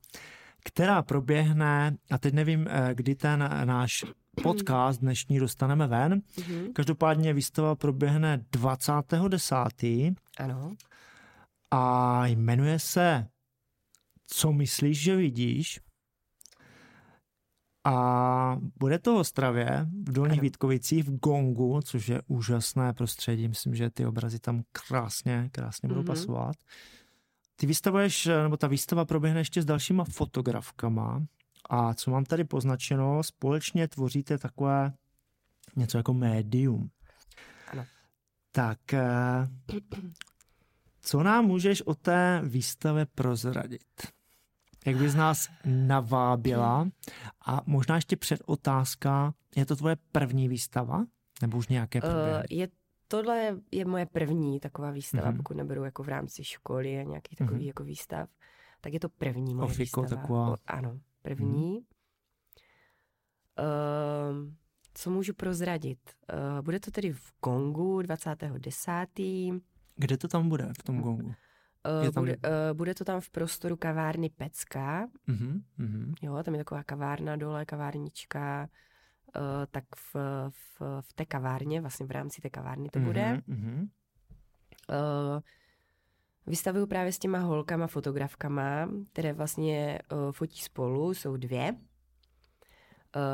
která 0.69 1.03
proběhne, 1.03 1.97
a 2.11 2.19
teď 2.19 2.35
nevím, 2.35 2.67
eh, 2.71 2.91
kdy 2.95 3.15
ten 3.15 3.49
náš 3.65 4.05
podcast 4.43 5.01
dnešní 5.01 5.39
dostaneme 5.39 5.87
ven. 5.87 6.23
Mhm. 6.39 6.73
Každopádně 6.73 7.33
výstava 7.35 7.75
proběhne 7.75 8.45
20.10. 8.53 10.15
Ano. 10.39 10.77
a 11.71 12.27
jmenuje 12.27 12.79
se 12.79 13.27
Co 14.27 14.53
myslíš, 14.53 15.01
že 15.01 15.17
vidíš? 15.17 15.81
A 17.85 18.57
bude 18.81 18.99
to 18.99 19.15
v 19.15 19.17
Ostravě, 19.17 19.87
v 20.09 20.13
Dolních 20.13 20.39
Ano. 20.39 20.43
Vítkovicích, 20.43 21.05
v 21.05 21.19
Gongu, 21.19 21.81
což 21.85 22.09
je 22.09 22.23
úžasné 22.27 22.93
prostředí. 22.93 23.49
Myslím, 23.49 23.75
že 23.75 23.91
ty 23.91 24.07
obrazy 24.07 24.39
tam 24.39 24.63
krásně, 24.73 25.49
krásně 25.53 25.89
budou 25.89 26.01
Mhm. 26.01 26.07
pasovat. 26.07 26.57
Ty 27.61 27.67
vystavuješ, 27.67 28.27
nebo 28.43 28.57
ta 28.57 28.67
výstava 28.67 29.05
proběhne 29.05 29.41
ještě 29.41 29.63
s 29.63 29.65
dalšíma 29.65 30.05
fotografkama. 30.05 31.27
A 31.71 31.95
co 31.95 32.11
mám 32.11 32.25
tady 32.25 32.45
poznačeno, 32.45 33.23
společně 33.23 33.89
tvoříte 33.89 34.39
takové 34.39 34.93
něco 35.77 35.97
jako 35.97 36.15
médium. 36.15 36.91
Ano. 37.73 37.87
Tak 38.53 38.95
eh, 38.95 39.49
co 41.01 41.23
nám 41.23 41.45
můžeš 41.45 41.83
o 41.83 41.95
té 41.95 42.43
výstave 42.45 43.07
prozradit? 43.07 43.83
Jak 44.87 44.97
bys 44.97 45.15
nás 45.15 45.49
navábila? 45.65 46.89
A 47.47 47.63
možná 47.67 47.95
ještě 47.97 48.17
před 48.17 48.43
otázka, 48.47 49.35
je 49.57 49.67
to 49.67 49.77
tvoje 49.77 49.97
první 50.13 50.49
výstava? 50.49 51.05
Nebo 51.43 51.59
už 51.59 51.69
nějaké 51.69 52.03
Uh, 52.03 52.11
proběhly? 52.11 52.43
je, 52.51 52.69
tohle 53.09 53.57
je 53.73 53.85
moje 53.85 54.07
první 54.07 54.61
taková 54.61 54.91
výstava, 54.91 55.29
Mhm. 55.29 55.37
pokud 55.37 55.57
neberu 55.57 55.85
jako 55.85 56.03
v 56.03 56.09
rámci 56.09 56.45
školy 56.45 56.99
a 56.99 57.03
nějaký 57.03 57.37
takový 57.37 57.59
Mhm. 57.59 57.67
jako 57.67 57.85
výstav, 57.85 58.29
tak 58.81 58.93
je 58.93 59.01
to 59.01 59.09
první 59.09 59.55
moje 59.55 59.65
Ofiko 59.67 60.03
výstava. 60.03 60.23
taková. 60.23 60.45
Mhm. 60.45 60.53
O, 60.53 60.57
ano, 60.67 61.01
první. 61.23 61.81
Uh, 63.59 64.49
co 64.95 65.11
můžu 65.11 65.35
prozradit? 65.35 65.99
Uh, 66.33 66.63
bude 66.65 66.81
to 66.81 66.91
tedy 66.91 67.13
v 67.13 67.33
Kongu 67.41 68.03
20.10. 68.03 69.61
Kde 69.97 70.17
to 70.17 70.29
tam 70.29 70.49
bude 70.49 70.69
v 70.81 70.83
tom 70.83 71.01
gongu? 71.01 71.35
Je 72.03 72.09
Uh, 72.09 72.15
tam- 72.15 72.23
bude, 72.23 72.37
uh, 72.37 72.43
bude 72.77 72.95
to 72.95 73.05
tam 73.05 73.21
v 73.21 73.31
prostoru 73.31 73.77
kavárny 73.77 74.31
Pecka. 74.31 75.09
Mhm, 75.27 75.63
mhm. 75.79 76.15
Jo, 76.23 76.43
tam 76.43 76.55
je 76.55 76.59
taková 76.65 76.83
kavárna 76.83 77.37
dole, 77.37 77.65
kavárnička. 77.65 78.69
Uh, 79.37 79.43
tak 79.71 79.85
v, 79.97 80.15
v, 80.51 80.81
v 81.01 81.13
té 81.13 81.27
kavárně, 81.27 81.81
vlastně 81.81 82.07
v 82.07 82.11
rámci 82.11 82.41
té 82.41 82.51
kavárny 82.51 82.89
to 82.89 82.99
bude. 83.01 83.33
Mhm, 83.33 83.43
mhm. 83.47 83.89
Uh, 84.91 85.41
vystavuju 86.47 86.87
právě 86.87 87.13
s 87.13 87.19
těma 87.19 87.39
holkama, 87.39 87.87
fotografkama, 87.87 88.89
které 89.13 89.33
vlastně 89.33 89.99
uh, 90.13 90.33
fotí 90.33 90.63
spolu, 90.63 91.15
jsou 91.15 91.37
dvě. 91.37 91.77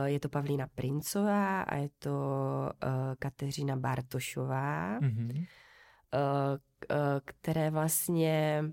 je 0.05 0.21
to 0.21 0.29
Pavlína 0.29 0.67
Princová 0.75 1.63
a 1.63 1.77
je 1.77 1.89
to 1.99 2.11
uh, 2.85 3.15
Kateřina 3.19 3.77
Bartošová, 3.77 5.01
Mhm. 5.01 5.31
uh, 5.31 5.37
uh, 5.37 5.47
které 7.25 7.71
vlastně 7.71 8.65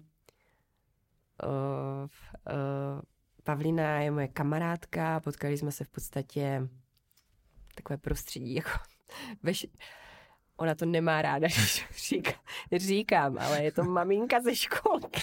uh, 1.43 2.07
uh, 2.53 3.01
Pavlína 3.43 3.99
je 3.99 4.11
moje 4.11 4.27
kamarádka, 4.27 5.19
potkali 5.19 5.57
jsme 5.57 5.71
se 5.71 5.83
v 5.83 5.89
podstatě 5.89 6.67
takové 7.75 7.97
prostředí, 7.97 8.53
jako 8.55 8.69
veš, 9.43 9.67
ona 10.57 10.75
to 10.75 10.85
nemá 10.85 11.21
ráda, 11.21 11.47
když 11.57 11.85
říká, 12.09 12.31
říkám, 12.75 13.37
ale 13.39 13.63
je 13.63 13.71
to 13.71 13.83
maminka 13.83 14.41
ze 14.41 14.55
školky. 14.55 15.21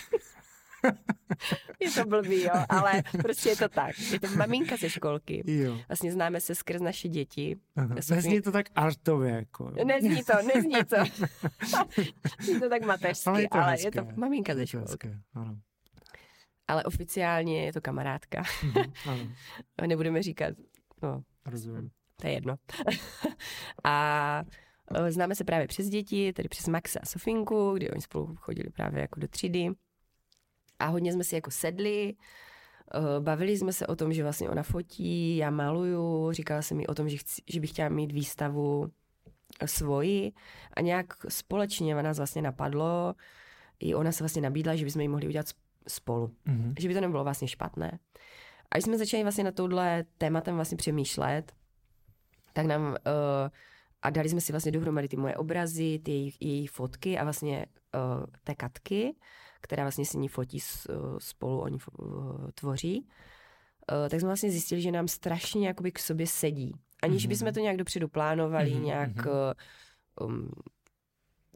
je 1.81 1.91
to 1.91 2.05
blbý, 2.05 2.43
jo, 2.43 2.51
ale 2.69 3.03
prostě 3.23 3.49
je 3.49 3.57
to 3.57 3.69
tak. 3.69 3.99
Je 4.13 4.21
to 4.21 4.27
maminka 4.37 4.77
ze 4.77 4.91
školky. 4.91 5.43
Jo. 5.47 5.79
Vlastně 5.89 6.13
známe 6.13 6.41
se 6.41 6.55
skrz 6.55 6.81
naše 6.81 7.09
děti. 7.09 7.57
Aha. 7.77 7.95
Sofie- 7.95 8.15
Nezní 8.17 8.43
to 8.43 8.53
tak 8.53 8.67
artově, 8.75 9.31
jako. 9.35 9.65
jo. 9.77 9.85
Nezní 9.85 10.25
to, 10.25 10.33
nezní 10.55 10.85
to. 10.85 10.97
Zní 12.41 12.61
to 12.61 12.69
tak 12.69 12.83
mateřsky, 12.83 13.31
Ale 13.31 13.43
je 13.43 13.49
to 13.49 13.55
ale 13.59 13.71
hezké. 13.73 13.87
je 13.87 13.93
to 13.93 14.07
maminka 14.17 14.55
ze 14.55 14.61
Je 14.61 14.67
školky. 14.67 14.89
hezké, 15.09 15.19
Ano. 15.35 15.59
Ale 16.69 16.85
oficiálně 16.85 17.65
je 17.65 17.73
to 17.73 17.81
kamarádka. 17.81 18.43
Mhm, 18.65 18.93
ano. 19.07 19.29
Nebudeme 19.87 20.23
říkat, 20.23 20.55
no, 21.03 21.23
Rozumím. 21.47 21.91
To 22.21 22.27
je 22.27 22.33
jedno. 22.33 22.57
a 23.85 24.43
e, 24.95 25.13
známe 25.13 25.35
se 25.35 25.45
právě 25.45 25.67
přes 25.69 25.89
děti, 25.89 26.33
tedy 26.33 26.49
přes 26.49 26.69
Maxa 26.69 27.01
a 27.03 27.07
Sofinku, 27.07 27.73
kdy 27.77 27.91
oni 27.91 28.01
spolu 28.03 28.37
chodili 28.37 28.71
právě 28.71 29.01
jako 29.01 29.21
do 29.21 29.29
třídy. 29.29 29.69
A 30.79 30.87
hodně 30.87 31.13
jsme 31.13 31.25
si 31.25 31.35
jako 31.35 31.51
sedli, 31.51 32.15
e, 32.95 33.21
bavili 33.21 33.59
jsme 33.59 33.73
se 33.73 33.87
o 33.87 33.97
tom, 33.97 34.13
že 34.13 34.23
vlastně 34.23 34.49
ona 34.51 34.63
fotí, 34.63 35.37
já 35.37 35.51
maluju, 35.51 36.33
říkala 36.33 36.63
jsem 36.63 36.77
mi 36.77 36.87
o 36.87 36.95
tom, 36.95 37.09
že, 37.09 37.17
chci, 37.17 37.43
že 37.47 37.61
bych 37.61 37.71
chtěla 37.71 37.89
mít 37.89 38.13
výstavu 38.13 38.91
svoji 39.67 40.33
a 40.75 40.81
nějak 40.81 41.07
společně 41.29 41.95
nás 42.03 42.17
vlastně 42.17 42.43
napadlo, 42.43 43.15
i 43.81 43.95
ona 43.95 44.13
se 44.13 44.23
vlastně 44.25 44.43
nabídla, 44.43 44.77
že 44.77 44.85
bychom 44.85 45.03
ji 45.03 45.09
mohli 45.09 45.27
udělat 45.27 45.47
sp- 45.47 45.59
spolu 45.89 46.35
Mhm. 46.45 46.75
že 46.79 46.89
by 46.89 46.95
to 46.95 47.01
nebylo 47.01 47.25
vlastně 47.25 47.49
špatné. 47.49 47.99
A 48.71 48.77
když 48.77 48.85
jsme 48.85 48.99
začali 48.99 49.23
vlastně 49.23 49.45
na 49.45 49.53
touhle 49.53 50.05
tématem 50.19 50.55
vlastně 50.55 50.77
přemýšlet, 50.77 51.53
tak 52.59 52.67
nám 52.67 52.83
uh, 52.83 52.95
a 54.03 54.11
dali 54.11 54.29
jsme 54.29 54.41
si 54.41 54.53
vlastně 54.53 54.73
dohromady 54.73 55.09
ty 55.09 55.17
moje 55.17 55.37
obrazy, 55.37 55.99
ty 56.05 56.11
její, 56.11 56.35
její 56.41 56.67
fotky 56.67 57.19
a 57.19 57.25
vlastně 57.25 57.67
uh, 57.95 58.25
té 58.45 58.55
Katky, 58.55 59.15
která 59.61 59.83
vlastně 59.85 60.05
s 60.07 60.13
ní 60.13 60.29
fotí 60.29 60.61
s, 60.61 60.89
uh, 60.91 61.19
spolu, 61.19 61.61
oni 61.61 61.79
uh, 61.99 62.51
tvoří. 62.55 63.07
Uh, 63.93 64.09
tak 64.09 64.21
jsme 64.21 64.27
vlastně 64.27 64.51
zjistili, 64.51 64.81
že 64.81 64.93
nám 64.93 65.09
strašně 65.09 65.67
jakoby 65.69 65.93
k 65.93 65.99
sobě 65.99 66.27
sedí. 66.27 66.73
Aniž 67.03 67.23
Mhm. 67.25 67.29
bychom 67.29 67.53
to 67.53 67.61
nějak 67.61 67.77
dopředu 67.77 68.09
plánovali, 68.09 68.71
Mhm, 68.75 68.85
nějak 68.85 69.17
mhm. 69.17 69.29
uh, 70.21 70.29
um, 70.29 70.51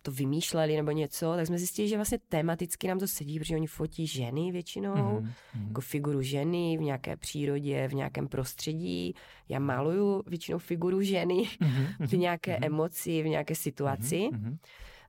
to 0.02 0.10
vymýšleli 0.10 0.76
nebo 0.76 0.90
něco, 0.90 1.32
tak 1.36 1.46
jsme 1.46 1.58
zjistili, 1.58 1.88
že 1.88 1.96
vlastně 1.96 2.18
tematicky 2.28 2.88
nám 2.88 2.98
to 2.98 3.08
sedí, 3.08 3.38
protože 3.38 3.54
oni 3.56 3.66
fotí 3.66 4.06
ženy 4.06 4.52
většinou, 4.52 4.94
Mhm, 4.96 5.32
mhm. 5.54 5.68
jako 5.68 5.80
figuru 5.80 6.22
ženy 6.22 6.76
v 6.78 6.80
nějaké 6.80 7.16
přírodě, 7.16 7.88
v 7.88 7.94
nějakém 7.94 8.28
prostředí. 8.28 9.14
Já 9.48 9.58
maluju 9.58 10.22
většinou 10.26 10.58
figuru 10.58 11.02
ženy 11.02 11.42
Mhm, 11.60 11.86
v 12.06 12.12
nějaké 12.12 12.56
emoci, 12.56 13.22
v 13.22 13.26
nějaké 13.28 13.54
situaci. 13.54 14.28
mhm. 14.32 14.56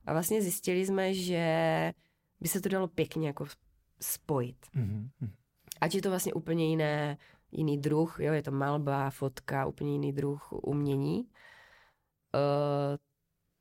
A 0.06 0.12
vlastně 0.12 0.42
zjistili 0.42 0.86
jsme, 0.86 1.14
že 1.14 1.92
by 2.40 2.48
se 2.48 2.60
to 2.60 2.68
dalo 2.68 2.88
pěkně 2.88 3.26
jako 3.26 3.46
spojit. 4.00 4.56
Mhm, 4.74 5.10
mhm. 5.20 5.30
Ať 5.80 5.94
je 5.94 6.02
to 6.02 6.10
vlastně 6.10 6.32
úplně 6.32 6.68
jiné, 6.68 7.18
jiný 7.52 7.78
druh, 7.78 8.16
jo, 8.20 8.32
je 8.32 8.42
to 8.42 8.50
malba, 8.50 9.10
fotka, 9.10 9.66
úplně 9.66 9.92
jiný 9.92 10.12
druh 10.12 10.52
umění, 10.52 11.18
uh, 11.20 12.96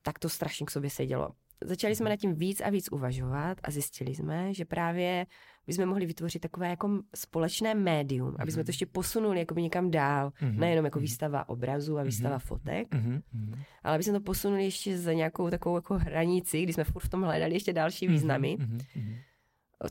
tak 0.03 0.19
to 0.19 0.30
strašně 0.30 0.65
k 0.65 0.71
sobě 0.71 0.89
sedělo. 0.89 1.30
Začali 1.65 1.95
jsme 1.95 2.09
nad 2.09 2.15
tím 2.15 2.35
víc 2.35 2.61
a 2.61 2.69
víc 2.69 2.89
uvažovat 2.91 3.57
a 3.63 3.71
zjistili 3.71 4.15
jsme, 4.15 4.53
že 4.53 4.65
právě 4.65 5.25
bychom 5.67 5.85
mohli 5.85 6.05
vytvořit 6.05 6.39
takové 6.39 6.69
jako 6.69 6.99
společné 7.15 7.75
médium, 7.75 8.35
aby 8.39 8.51
jsme 8.51 8.63
to 8.63 8.69
ještě 8.69 8.85
posunuli 8.85 9.39
jako 9.39 9.53
někam 9.59 9.91
dál, 9.91 10.31
Mhm, 10.41 10.59
nejenom 10.59 10.85
jako 10.85 10.99
mhm. 10.99 11.01
výstava 11.03 11.49
obrazů 11.49 11.97
a 11.97 12.03
výstava 12.03 12.35
Mhm. 12.35 12.39
fotek, 12.39 12.93
Mhm, 12.93 13.21
mhm. 13.34 13.61
ale 13.84 13.95
aby 13.95 14.03
jsme 14.03 14.13
to 14.13 14.19
posunuli 14.19 14.63
ještě 14.63 14.97
za 14.97 15.13
nějakou 15.13 15.49
takovou 15.49 15.75
jako 15.75 15.97
hranici, 15.97 16.63
kdy 16.63 16.73
jsme 16.73 16.84
furt 16.84 17.03
v 17.03 17.09
tom 17.09 17.21
hledali 17.23 17.53
ještě 17.53 17.73
další 17.73 18.07
významy, 18.07 18.57
Mhm, 18.59 18.77
mhm, 18.95 19.15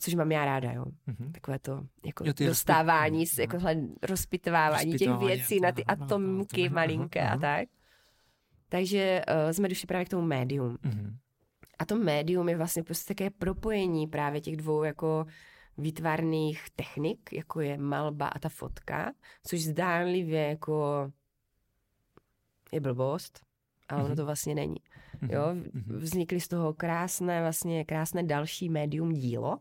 což 0.00 0.14
mám 0.14 0.32
já 0.32 0.44
ráda, 0.44 0.72
jo 0.72 0.84
mhm. 1.06 1.32
takové 1.32 1.58
to 1.58 1.80
jako 2.06 2.24
Jo, 2.26 2.32
dostávání, 2.46 3.24
rozpit- 3.24 3.40
jakohle 3.40 3.76
rozpitvávání 4.02 4.94
těch 4.94 5.10
věcí 5.18 5.60
na 5.60 5.72
ty 5.72 5.84
atomky 5.84 6.68
malinké 6.68 7.28
a 7.28 7.36
tak. 7.36 7.68
Takže 8.72 9.22
uh, 9.28 9.50
jsme 9.52 9.68
došli 9.68 9.86
právě 9.86 10.04
k 10.04 10.08
tomu 10.08 10.26
médium. 10.26 10.78
Mhm. 10.82 11.16
A 11.78 11.84
to 11.84 11.96
médium 11.96 12.48
je 12.48 12.56
vlastně 12.56 12.82
prostě 12.82 13.14
také 13.14 13.30
propojení 13.30 14.06
právě 14.06 14.40
těch 14.40 14.56
dvou 14.56 14.82
jako 14.82 15.26
výtvarných 15.78 16.66
technik, 16.76 17.32
jako 17.32 17.60
je 17.60 17.78
malba 17.78 18.28
a 18.28 18.38
ta 18.38 18.48
fotka, 18.48 19.12
což 19.46 19.60
zdánlivě 19.64 20.40
jako 20.48 21.10
je 22.72 22.80
blbost, 22.80 23.40
ale 23.88 24.00
ono 24.00 24.08
Mhm. 24.08 24.16
to 24.16 24.24
vlastně 24.26 24.54
není. 24.54 24.76
Mhm, 25.20 25.30
Jo, 25.30 25.42
mhm. 25.54 25.96
vznikly 25.98 26.40
z 26.40 26.48
toho 26.48 26.74
krásné 26.74 27.40
vlastně 27.40 27.84
krásné 27.84 28.22
další 28.22 28.68
médium 28.68 29.12
dílo, 29.12 29.58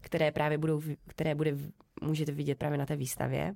které 0.00 0.32
právě 0.32 0.58
budou, 0.58 0.82
které 1.06 1.34
bude, 1.34 1.56
můžete 2.02 2.32
vidět 2.32 2.58
právě 2.58 2.78
na 2.78 2.86
té 2.86 2.96
výstavě. 2.96 3.54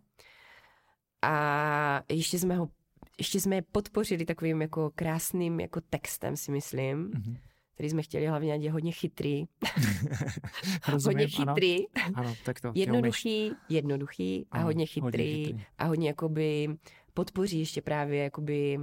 A 1.23 2.03
ještě 2.09 2.39
jsme 2.39 2.57
ho 2.57 2.69
ještě 3.19 3.41
jsme 3.41 3.57
je 3.57 3.63
podpořili 3.63 4.25
takovým 4.25 4.63
jako 4.63 4.91
krásným 4.95 5.61
jako 5.61 5.81
textem, 5.81 6.37
si 6.37 6.51
myslím, 6.53 6.99
Mhm. 7.15 7.37
který 7.75 7.91
jsme 7.91 8.03
chtěli 8.03 8.27
hlavně, 8.27 8.55
ať 8.55 8.61
je 8.61 8.73
hodně 8.73 8.93
chytrý. 8.93 9.45
Rozumím, 10.89 11.19
hodně 11.19 11.37
ano. 11.39 11.55
chytrý, 11.55 11.87
Ano, 12.15 12.35
tak 12.45 12.61
to. 12.61 12.69
umíš. 12.69 12.81
jednoduchý, 12.81 13.53
jednoduchý 13.69 14.47
a 14.51 14.57
Ano, 14.57 14.65
hodně 14.67 14.83
hodně 14.83 14.87
chytrý, 14.87 15.45
chytrý. 15.45 15.65
a 15.79 15.85
hodně 15.85 16.09
jakoby 16.09 16.69
podpoří 17.15 17.59
ještě 17.59 17.83
právě 17.83 18.23
jakoby 18.23 18.79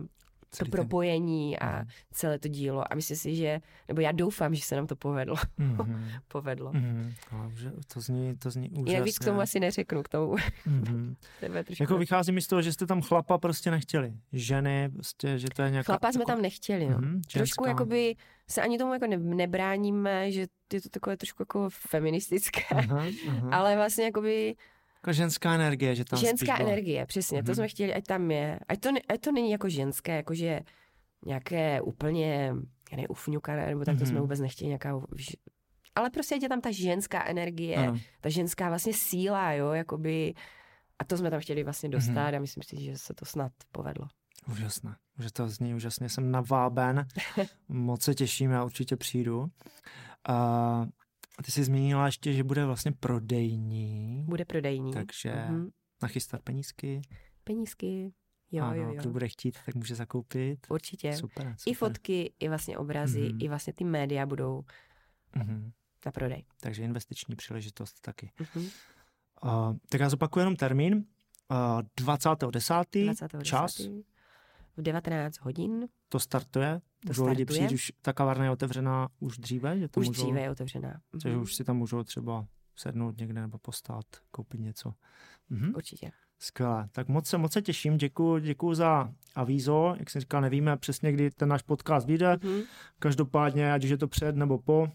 to 0.50 0.58
ten- 0.58 0.72
propojení 0.72 1.60
a 1.60 1.78
Mhm. 1.80 1.88
celé 2.12 2.40
to 2.40 2.48
dílo. 2.48 2.92
A 2.94 2.96
myslím 2.96 3.18
si, 3.18 3.36
že, 3.36 3.60
nebo 3.88 4.02
já 4.02 4.12
doufám, 4.12 4.56
že 4.56 4.62
se 4.62 4.76
nám 4.76 4.88
to 4.88 4.96
povedlo. 4.96 5.36
Mhm. 5.58 5.78
povedlo. 6.28 6.72
Mhm. 6.74 7.14
Že 7.54 7.72
to 7.94 8.02
zní, 8.02 8.38
to 8.38 8.52
zní 8.52 8.70
úžasně. 8.70 8.92
Jinak 8.92 9.06
víc 9.06 9.20
k 9.20 9.26
tomu 9.26 9.40
asi 9.42 9.60
neřeknu, 9.60 10.04
k 10.04 10.10
tomu 10.10 10.36
Mhm. 10.66 11.16
trošku. 11.66 11.84
Jako 11.84 11.98
vychází 11.98 12.32
mi 12.32 12.42
z 12.42 12.48
toho, 12.48 12.62
že 12.62 12.74
jste 12.74 12.86
tam 12.88 13.02
chlapa 13.02 13.38
prostě 13.38 13.72
nechtěli. 13.72 14.14
Ženy, 14.34 14.90
prostě, 14.90 15.40
že 15.40 15.48
to 15.56 15.62
je 15.62 15.70
nějaká... 15.72 15.86
Chlapa 15.94 16.12
jsme 16.12 16.22
jako- 16.22 16.32
tam 16.32 16.42
nechtěli, 16.42 16.90
no. 16.90 16.98
Mhm, 16.98 17.22
Trošku 17.22 17.40
ženská. 17.64 17.68
jakoby 17.70 18.16
se 18.50 18.62
ani 18.62 18.78
tomu 18.78 18.94
jako 18.94 19.08
ne, 19.08 19.18
nebráníme, 19.18 20.32
že 20.32 20.48
je 20.74 20.82
to 20.82 20.90
takové 20.90 21.18
trošku 21.18 21.42
jako 21.42 21.70
feministické, 21.72 22.62
Aha, 22.72 23.06
aha. 23.30 23.50
ale 23.52 23.76
vlastně 23.76 24.04
jakoby 24.06 24.56
Jako 25.04 25.14
ženská 25.14 25.54
energie, 25.54 25.96
že 25.96 26.06
tam 26.06 26.20
ženská 26.20 26.58
energie, 26.60 27.06
přesně, 27.06 27.44
to 27.44 27.52
Mhm. 27.52 27.56
jsme 27.56 27.68
chtěli, 27.68 27.94
ať 27.94 28.04
tam 28.04 28.32
je. 28.32 28.60
Ať 28.68 28.80
to, 28.80 28.90
ať 29.10 29.22
to 29.22 29.32
není 29.32 29.52
jako 29.52 29.70
ženské, 29.70 30.16
jakože 30.16 30.60
nějaké 31.26 31.82
úplně, 31.82 32.54
já 32.92 32.98
ne, 32.98 33.08
ufňukané, 33.08 33.68
nebo 33.68 33.86
tak 33.86 34.00
to 34.00 34.06
jsme 34.06 34.14
Mhm. 34.14 34.22
vůbec 34.22 34.40
nechtěli 34.40 34.68
nějaká, 34.68 35.02
ale 35.96 36.10
prostě 36.10 36.36
je 36.42 36.50
tam 36.50 36.62
ta 36.62 36.72
ženská 36.72 37.26
energie, 37.26 37.76
Ano. 37.78 37.98
ta 38.22 38.30
ženská 38.30 38.70
vlastně 38.70 38.94
síla, 38.94 39.52
jo, 39.52 39.72
jakoby, 39.72 40.34
a 41.00 41.04
to 41.06 41.18
jsme 41.18 41.32
tam 41.32 41.40
chtěli 41.40 41.64
vlastně 41.64 41.90
dostat 41.90 42.26
Mhm. 42.28 42.36
a 42.36 42.40
myslím 42.40 42.64
si, 42.64 42.84
že 42.84 42.98
se 42.98 43.14
to 43.14 43.26
snad 43.26 43.52
povedlo. 43.72 44.08
Úžasné. 44.52 44.96
Že 45.20 45.32
to 45.32 45.48
zní 45.48 45.74
úžasně. 45.76 46.10
Jsem 46.10 46.32
naváben. 46.32 47.08
Moc 47.70 48.02
se 48.04 48.14
těším, 48.16 48.52
já 48.52 48.64
určitě 48.64 48.96
přijdu. 48.96 49.48
A 50.30 50.86
ty 51.46 51.52
jsi 51.52 51.64
zmínila 51.64 52.06
ještě, 52.06 52.34
že 52.34 52.44
bude 52.44 52.66
vlastně 52.66 52.92
prodejní. 52.92 54.24
Bude 54.28 54.46
prodejní. 54.46 54.94
Takže 54.94 55.34
Mhm. 55.50 55.70
nachystat 56.02 56.42
penízky. 56.42 57.02
Penízky, 57.44 58.14
jo, 58.52 58.64
ano, 58.64 58.76
jo, 58.82 58.92
kdo 58.94 59.10
jo. 59.10 59.14
bude 59.14 59.28
chtít, 59.28 59.58
tak 59.66 59.76
může 59.76 59.96
zakoupit. 59.96 60.68
Určitě. 60.70 61.14
Super, 61.14 61.56
super. 61.58 61.72
I 61.72 61.74
fotky, 61.74 62.34
i 62.40 62.48
vlastně 62.50 62.78
obrazy, 62.78 63.30
Mhm. 63.30 63.38
i 63.42 63.48
vlastně 63.48 63.74
ty 63.74 63.84
média 63.84 64.26
budou 64.26 64.64
Mhm. 65.36 65.72
na 66.06 66.12
prodej. 66.12 66.46
Takže 66.62 66.84
investiční 66.84 67.36
příležitost 67.36 68.02
taky. 68.02 68.32
Mhm. 68.40 68.66
Uh, 69.44 69.76
tak 69.90 70.02
já 70.02 70.10
zopakuju 70.10 70.42
jenom 70.42 70.56
termín. 70.56 70.96
Uh, 70.96 71.82
20.10. 71.98 73.04
20. 73.06 73.44
čas, 73.44 73.78
V 74.78 74.82
19 74.82 75.40
hodin, 75.42 75.88
to 76.10 76.20
startuje. 76.20 76.82
To 77.00 77.08
můžou 77.08 77.26
lidi 77.28 77.46
přijít, 77.46 77.72
už 77.72 77.92
ta 78.02 78.14
kavárna 78.14 78.46
je 78.46 78.52
otevřená 78.52 79.10
už 79.20 79.38
dříve, 79.38 79.80
že 79.80 79.88
to 79.88 80.00
už 80.00 80.08
můžou, 80.08 80.24
dříve 80.24 80.42
je 80.42 80.52
otevřená. 80.52 81.02
takže 81.12 81.30
Mhm. 81.30 81.42
už 81.42 81.56
si 81.56 81.64
tam 81.64 81.78
můžou 81.78 82.04
třeba 82.04 82.48
sednout 82.76 83.18
někde 83.18 83.42
nebo 83.42 83.58
postát, 83.58 84.06
koupit 84.32 84.62
něco. 84.62 84.94
Mhm. 85.50 85.74
Určitě. 85.76 86.12
Skvělé. 86.40 86.90
Tak 86.92 87.08
moc 87.08 87.28
se, 87.28 87.38
moc 87.38 87.54
se 87.54 87.62
těším. 87.62 87.98
Děkuji 87.98 88.40
děkuju 88.40 88.74
za 88.74 89.12
avízo. 89.36 89.96
Jak 90.00 90.10
jsem 90.10 90.22
říkal, 90.22 90.42
nevíme 90.42 90.78
přesně, 90.78 91.12
kdy 91.12 91.32
ten 91.32 91.50
náš 91.50 91.62
podcast 91.62 92.08
vyjde. 92.08 92.38
Mhm. 92.44 92.62
Každopádně, 93.00 93.74
ať 93.74 93.84
už 93.84 93.90
je 93.90 93.98
to 93.98 94.08
před 94.08 94.36
nebo 94.36 94.58
po, 94.58 94.88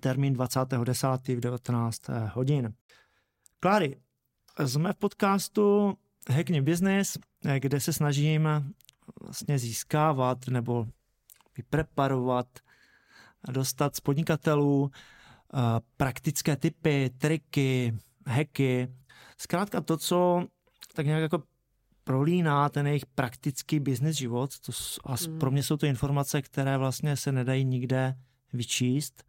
termín 0.00 0.34
20.10. 0.34 1.36
v 1.36 1.40
19 1.40 2.02
hodin. 2.34 2.74
Kláry, 3.60 3.96
jsme 4.64 4.92
v 4.92 4.96
podcastu 4.96 5.94
Hackney 6.30 6.60
Business, 6.60 7.18
eh, 7.44 7.60
kde 7.60 7.80
se 7.80 7.92
snažím 7.92 8.48
vlastně 9.20 9.58
získávat 9.58 10.38
nebo 10.48 10.86
vypreparovat 11.56 12.46
dostat 13.50 13.96
z 13.96 14.00
podnikatelů 14.00 14.90
eh, 14.94 15.58
praktické 15.96 16.56
typy, 16.56 17.10
triky, 17.18 17.98
hacky, 18.26 18.88
zkrátka 19.38 19.80
to, 19.80 19.96
co 19.96 20.44
tak 20.94 21.06
nějak 21.06 21.22
jako 21.22 21.42
prolíná 22.04 22.68
ten 22.68 22.86
jejich 22.86 23.06
praktický 23.06 23.80
business 23.80 24.16
život. 24.16 24.50
To, 24.60 24.72
a 25.04 25.14
mm. 25.28 25.38
pro 25.38 25.50
mě 25.50 25.62
jsou 25.62 25.76
to 25.76 25.86
informace, 25.86 26.42
které 26.42 26.78
vlastně 26.78 27.16
se 27.16 27.32
nedají 27.32 27.64
nikde 27.64 28.14
vyčíst. 28.52 29.24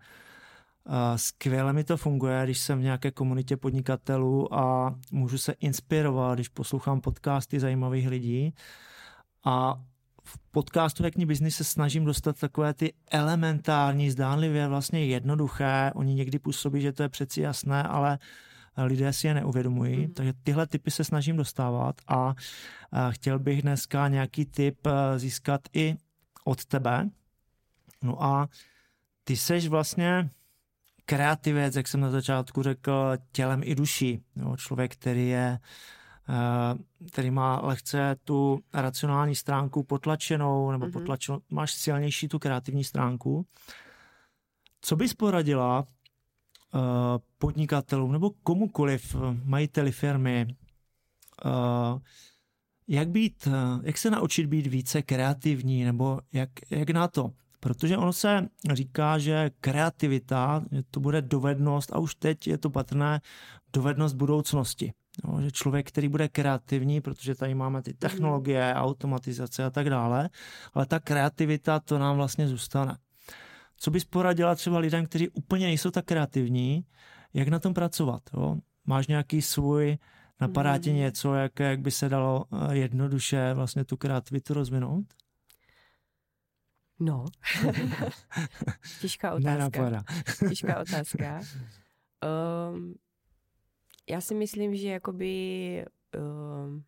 Skvěle 1.16 1.74
mi 1.74 1.84
to 1.84 1.98
funguje, 1.98 2.44
když 2.44 2.60
jsem 2.60 2.80
v 2.80 2.84
nějaké 2.84 3.12
komunitě 3.12 3.58
podnikatelů 3.58 4.54
a 4.54 4.96
můžu 5.12 5.38
se 5.38 5.52
inspirovat, 5.52 6.38
když 6.38 6.48
poslouchám 6.50 7.02
podcasty 7.02 7.60
zajímavých 7.60 8.08
lidí. 8.08 8.54
A 9.46 9.82
v 10.24 10.38
podcastu 10.52 11.04
Hackney 11.04 11.26
Business 11.26 11.56
se 11.56 11.64
snažím 11.64 12.06
dostat 12.06 12.40
takové 12.40 12.74
ty 12.74 12.94
elementární, 13.12 14.12
zdánlivě 14.12 14.68
vlastně 14.68 15.06
jednoduché. 15.06 15.92
Oni 15.96 16.14
někdy 16.14 16.40
působí, 16.40 16.82
že 16.82 16.94
to 16.94 17.04
je 17.04 17.10
přeci 17.10 17.42
jasné, 17.42 17.84
ale 17.84 18.20
lidé 18.78 19.14
si 19.14 19.28
je 19.28 19.34
neuvědomují. 19.34 19.98
Mm. 19.98 20.14
Takže 20.14 20.34
tyhle 20.44 20.68
typy 20.68 20.92
se 20.92 21.04
snažím 21.04 21.38
dostávat 21.38 21.96
a, 22.08 22.36
a 22.92 23.12
chtěl 23.12 23.40
bych 23.40 23.62
dneska 23.62 24.08
nějaký 24.08 24.46
typ 24.46 24.88
eh, 24.88 25.20
získat 25.20 25.62
i 25.74 25.96
od 26.46 26.66
tebe. 26.66 27.10
No 28.02 28.24
a 28.24 28.50
ty 29.24 29.38
seš 29.38 29.68
vlastně 29.68 30.30
kreativec, 31.06 31.76
jak 31.76 31.88
jsem 31.88 32.00
na 32.00 32.10
začátku 32.10 32.64
řekl, 32.64 33.18
tělem 33.32 33.62
i 33.64 33.76
duší. 33.76 34.24
Jo, 34.36 34.58
člověk, 34.58 34.94
který 34.94 35.30
je 35.30 35.60
eh, 35.60 35.68
který 37.12 37.32
má 37.32 37.62
lehce 37.64 38.16
tu 38.24 38.60
racionální 38.74 39.36
stránku 39.36 39.84
potlačenou, 39.84 40.72
nebo 40.72 40.86
mm-hmm. 40.86 40.92
potlačenou, 40.92 41.42
máš 41.50 41.72
silnější 41.72 42.28
tu 42.28 42.40
kreativní 42.40 42.84
stránku. 42.84 43.46
Co 44.82 44.96
bys 44.96 45.14
poradila 45.14 45.80
uh, 45.80 46.82
podnikatelům 47.38 48.12
nebo 48.12 48.30
komukoliv, 48.44 49.16
eh, 49.16 49.20
majiteli 49.46 49.92
firmy, 49.92 50.48
jak 52.88 53.10
být, 53.10 53.48
jak 53.84 53.98
se 53.98 54.10
naučit 54.10 54.46
být 54.46 54.68
více 54.68 55.02
kreativní, 55.02 55.84
nebo 55.84 56.20
jak, 56.34 56.50
jak 56.70 56.90
na 56.90 57.08
to? 57.08 57.32
Protože 57.60 57.98
ono 57.98 58.14
se 58.14 58.48
říká, 58.74 59.18
že 59.20 59.52
kreativita, 59.62 60.64
to 60.92 61.00
bude 61.00 61.22
dovednost, 61.22 61.94
a 61.94 62.00
už 62.00 62.16
teď 62.16 62.48
je 62.48 62.58
to 62.58 62.70
patrné, 62.70 63.22
dovednost 63.74 64.16
budoucnosti. 64.16 64.94
No, 65.24 65.42
že 65.42 65.52
člověk, 65.52 65.88
který 65.88 66.08
bude 66.08 66.28
kreativní, 66.28 67.02
protože 67.02 67.36
tady 67.36 67.56
máme 67.56 67.82
ty 67.82 67.94
technologie, 67.94 68.74
automatizace 68.76 69.64
a 69.64 69.70
tak 69.70 69.90
dále, 69.90 70.30
ale 70.74 70.86
ta 70.86 71.00
kreativita, 71.00 71.80
to 71.80 72.00
nám 72.00 72.16
vlastně 72.16 72.48
zůstane. 72.48 72.98
Co 73.78 73.92
bys 73.92 74.06
poradila 74.06 74.56
třeba 74.56 74.80
lidem, 74.80 75.06
kteří 75.06 75.30
úplně 75.30 75.66
nejsou 75.66 75.92
tak 75.92 76.06
kreativní, 76.06 76.86
jak 77.34 77.48
na 77.48 77.60
tom 77.60 77.74
pracovat? 77.74 78.22
Jo? 78.34 78.58
Máš 78.86 79.08
nějaký 79.08 79.42
svůj, 79.42 79.98
napadá 80.42 80.78
ti 80.78 80.94
něco, 80.94 81.34
jak, 81.34 81.60
jak 81.60 81.80
by 81.80 81.92
se 81.92 82.10
dalo 82.10 82.46
eh, 82.52 82.76
jednoduše 82.76 83.54
vlastně 83.54 83.86
tu 83.86 83.98
kreativitu 83.98 84.54
rozvinout? 84.54 85.06
No. 87.00 87.26
Těžká 89.02 89.34
otázka. 89.34 90.04
Těžká 90.50 90.80
otázka. 90.80 91.42
Um, 92.72 92.96
já 94.10 94.22
si 94.22 94.36
myslím, 94.36 94.76
že 94.76 94.88
jakoby 94.90 95.86
um, 96.18 96.84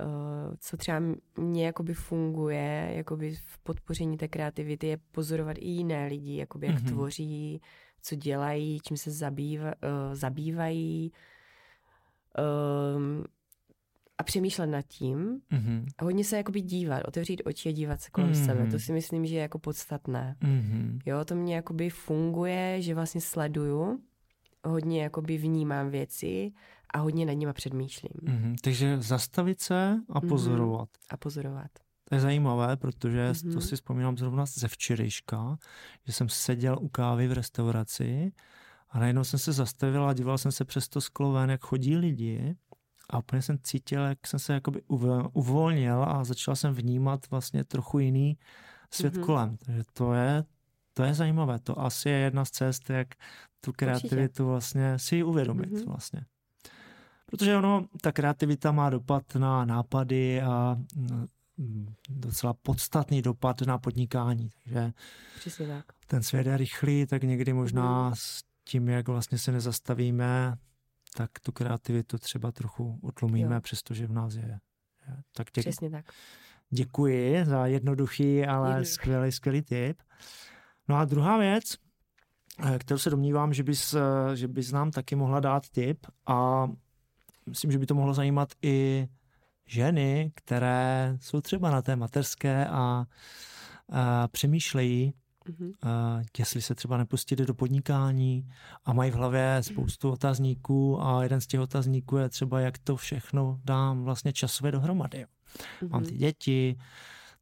uh, 0.00 0.54
co 0.58 0.76
třeba 0.76 1.00
mně 1.36 1.66
jakoby 1.66 1.94
funguje 1.94 2.92
jakoby 2.96 3.34
v 3.34 3.58
podpoření 3.58 4.16
té 4.16 4.28
kreativity 4.28 4.86
je 4.86 4.96
pozorovat 4.96 5.56
i 5.60 5.68
jiné 5.68 6.06
lidi, 6.06 6.36
jakoby 6.36 6.66
jak 6.66 6.76
mm-hmm. 6.76 6.88
tvoří, 6.88 7.60
co 8.02 8.14
dělají, 8.14 8.80
čím 8.80 8.96
se 8.96 9.10
zabýva, 9.10 9.66
uh, 9.66 10.14
zabývají. 10.14 11.12
Um, 12.96 13.24
a 14.18 14.22
přemýšlet 14.24 14.66
nad 14.66 14.82
tím 14.82 15.40
mm-hmm. 15.52 15.84
a 15.98 16.04
hodně 16.04 16.24
se 16.24 16.36
jakoby 16.36 16.60
dívat, 16.60 17.02
otevřít 17.08 17.42
oči 17.44 17.68
a 17.68 17.72
dívat 17.72 18.00
se 18.00 18.10
kolem 18.10 18.32
mm-hmm. 18.32 18.46
sebe. 18.46 18.66
To 18.70 18.78
si 18.78 18.92
myslím, 18.92 19.26
že 19.26 19.34
je 19.34 19.40
jako 19.40 19.58
podstatné. 19.58 20.36
Mm-hmm. 20.42 21.00
Jo, 21.06 21.24
to 21.24 21.34
mě 21.34 21.54
jakoby 21.54 21.90
funguje, 21.90 22.82
že 22.82 22.94
vlastně 22.94 23.20
sleduju, 23.20 24.00
hodně 24.64 25.02
jakoby 25.02 25.38
vnímám 25.38 25.90
věci 25.90 26.52
a 26.94 26.98
hodně 26.98 27.26
nad 27.26 27.32
nimi 27.32 27.52
předmýšlím. 27.52 28.12
Mm-hmm. 28.22 28.56
Takže 28.62 29.02
zastavit 29.02 29.60
se 29.60 29.96
a 30.08 30.18
mhm. 30.18 30.28
pozorovat. 30.28 30.88
Mm-hmm. 30.88 31.06
A 31.10 31.16
pozorovat. 31.16 31.70
To 32.04 32.14
je 32.14 32.20
zajímavé, 32.20 32.76
protože 32.76 33.30
mm-hmm. 33.30 33.54
to 33.54 33.60
si 33.60 33.76
vzpomínám 33.76 34.18
zrovna 34.18 34.46
ze 34.46 34.68
včerejška, 34.68 35.58
že 36.06 36.12
jsem 36.12 36.28
seděl 36.28 36.78
u 36.80 36.88
kávy 36.88 37.28
v 37.28 37.32
restauraci 37.32 38.32
a 38.90 38.98
najednou 38.98 39.24
jsem 39.24 39.38
se 39.38 39.52
zastavil 39.52 40.04
a 40.04 40.12
díval 40.12 40.38
jsem 40.38 40.52
se 40.52 40.64
přes 40.64 40.88
to 40.88 41.00
sklo 41.00 41.32
ven, 41.32 41.50
jak 41.50 41.64
chodí 41.64 41.96
lidi 41.96 42.56
a 43.10 43.18
úplně 43.18 43.42
jsem 43.42 43.58
cítil, 43.62 44.02
jak 44.02 44.26
jsem 44.26 44.40
se 44.40 44.52
jakoby 44.52 44.82
uvolnil 45.32 46.04
a 46.04 46.24
začal 46.24 46.56
jsem 46.56 46.74
vnímat 46.74 47.30
vlastně 47.30 47.64
trochu 47.64 47.98
jiný 47.98 48.38
svět 48.90 49.14
mm-hmm. 49.14 49.24
kolem. 49.24 49.56
Takže 49.66 49.82
to 49.92 50.12
je, 50.12 50.44
to 50.94 51.02
je 51.02 51.14
zajímavé. 51.14 51.58
To 51.58 51.80
asi 51.80 52.08
je 52.08 52.18
jedna 52.18 52.44
z 52.44 52.50
cest, 52.50 52.90
jak 52.90 53.08
tu 53.60 53.72
kreativitu 53.72 54.24
Určitě. 54.24 54.42
vlastně 54.42 54.98
si 54.98 55.22
uvědomit 55.22 55.70
mm-hmm. 55.70 55.86
vlastně. 55.86 56.24
Protože 57.26 57.56
ono, 57.56 57.86
ta 58.00 58.12
kreativita 58.12 58.72
má 58.72 58.90
dopad 58.90 59.34
na 59.34 59.64
nápady 59.64 60.42
a 60.42 60.76
mm, 61.58 61.94
docela 62.08 62.54
podstatný 62.54 63.22
dopad 63.22 63.60
na 63.60 63.78
podnikání. 63.78 64.50
Takže 64.64 64.92
Přesně 65.38 65.66
tak. 65.66 65.84
ten 66.06 66.22
svět 66.22 66.46
je 66.46 66.56
rychlý, 66.56 67.06
tak 67.06 67.22
někdy 67.22 67.52
možná 67.52 68.08
mm. 68.08 68.14
s 68.14 68.42
tím, 68.64 68.88
jak 68.88 69.08
vlastně 69.08 69.38
se 69.38 69.52
nezastavíme, 69.52 70.56
tak 71.16 71.30
tu 71.42 71.52
kreativitu 71.52 72.18
třeba 72.18 72.52
trochu 72.52 72.98
utlumíme, 73.02 73.54
jo. 73.54 73.60
přestože 73.60 74.06
v 74.06 74.12
nás 74.12 74.34
je. 74.34 74.58
Tak 75.32 75.46
děk... 75.54 75.64
Přesně 75.64 75.90
tak. 75.90 76.04
Děkuji 76.70 77.44
za 77.44 77.66
jednoduchý, 77.66 78.46
ale 78.46 78.68
jednoduchý. 78.68 78.92
skvělý, 78.92 79.32
skvělý 79.32 79.62
tip. 79.62 80.02
No 80.88 80.96
a 80.96 81.04
druhá 81.04 81.38
věc, 81.38 81.76
eh, 82.64 82.78
kterou 82.78 82.98
se 82.98 83.10
domnívám, 83.10 83.54
že 83.54 83.62
bys, 83.62 83.94
eh, 83.94 84.36
že 84.36 84.48
bys 84.48 84.72
nám 84.72 84.90
taky 84.90 85.14
mohla 85.14 85.40
dát 85.40 85.68
tip 85.68 86.06
a 86.26 86.68
myslím, 87.48 87.72
že 87.72 87.78
by 87.78 87.86
to 87.86 87.94
mohlo 87.94 88.14
zajímat 88.14 88.48
i 88.62 89.08
ženy, 89.66 90.32
které 90.34 91.16
jsou 91.20 91.40
třeba 91.40 91.70
na 91.70 91.82
té 91.82 91.96
materské 91.96 92.66
a, 92.66 93.04
a 93.88 94.28
přemýšlejí, 94.28 95.14
mm-hmm. 95.46 95.68
uh, 95.68 96.22
jestli 96.38 96.62
se 96.62 96.74
třeba 96.74 96.96
nepustit 96.96 97.38
do 97.38 97.54
podnikání 97.54 98.48
a 98.84 98.92
mají 98.92 99.10
v 99.10 99.14
hlavě 99.14 99.58
spoustu 99.60 100.10
otazníků 100.10 101.02
a 101.02 101.22
jeden 101.22 101.40
z 101.40 101.46
těch 101.46 101.60
otazníků 101.60 102.16
je 102.16 102.28
třeba, 102.28 102.60
jak 102.60 102.78
to 102.78 102.96
všechno 102.96 103.60
dám 103.64 104.04
vlastně 104.04 104.32
časově 104.32 104.72
dohromady. 104.72 105.26
Mm-hmm. 105.26 105.88
Mám 105.88 106.04
ty 106.04 106.14
děti, 106.14 106.78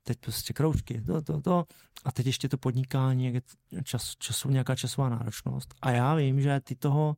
teď 0.02 0.18
prostě 0.18 0.52
kroužky, 0.52 1.02
to, 1.02 1.22
to, 1.22 1.40
to 1.40 1.64
a 2.05 2.12
teď 2.12 2.27
ještě 2.27 2.48
to 2.48 2.59
podnikání, 2.59 3.24
jak 3.24 3.35
je 3.35 3.43
čas, 3.82 4.16
časov, 4.18 4.51
nějaká 4.51 4.77
časová 4.77 5.09
náročnost. 5.09 5.74
A 5.82 5.90
já 5.90 6.14
vím, 6.14 6.40
že 6.40 6.60
ty 6.60 6.74
toho, 6.74 7.16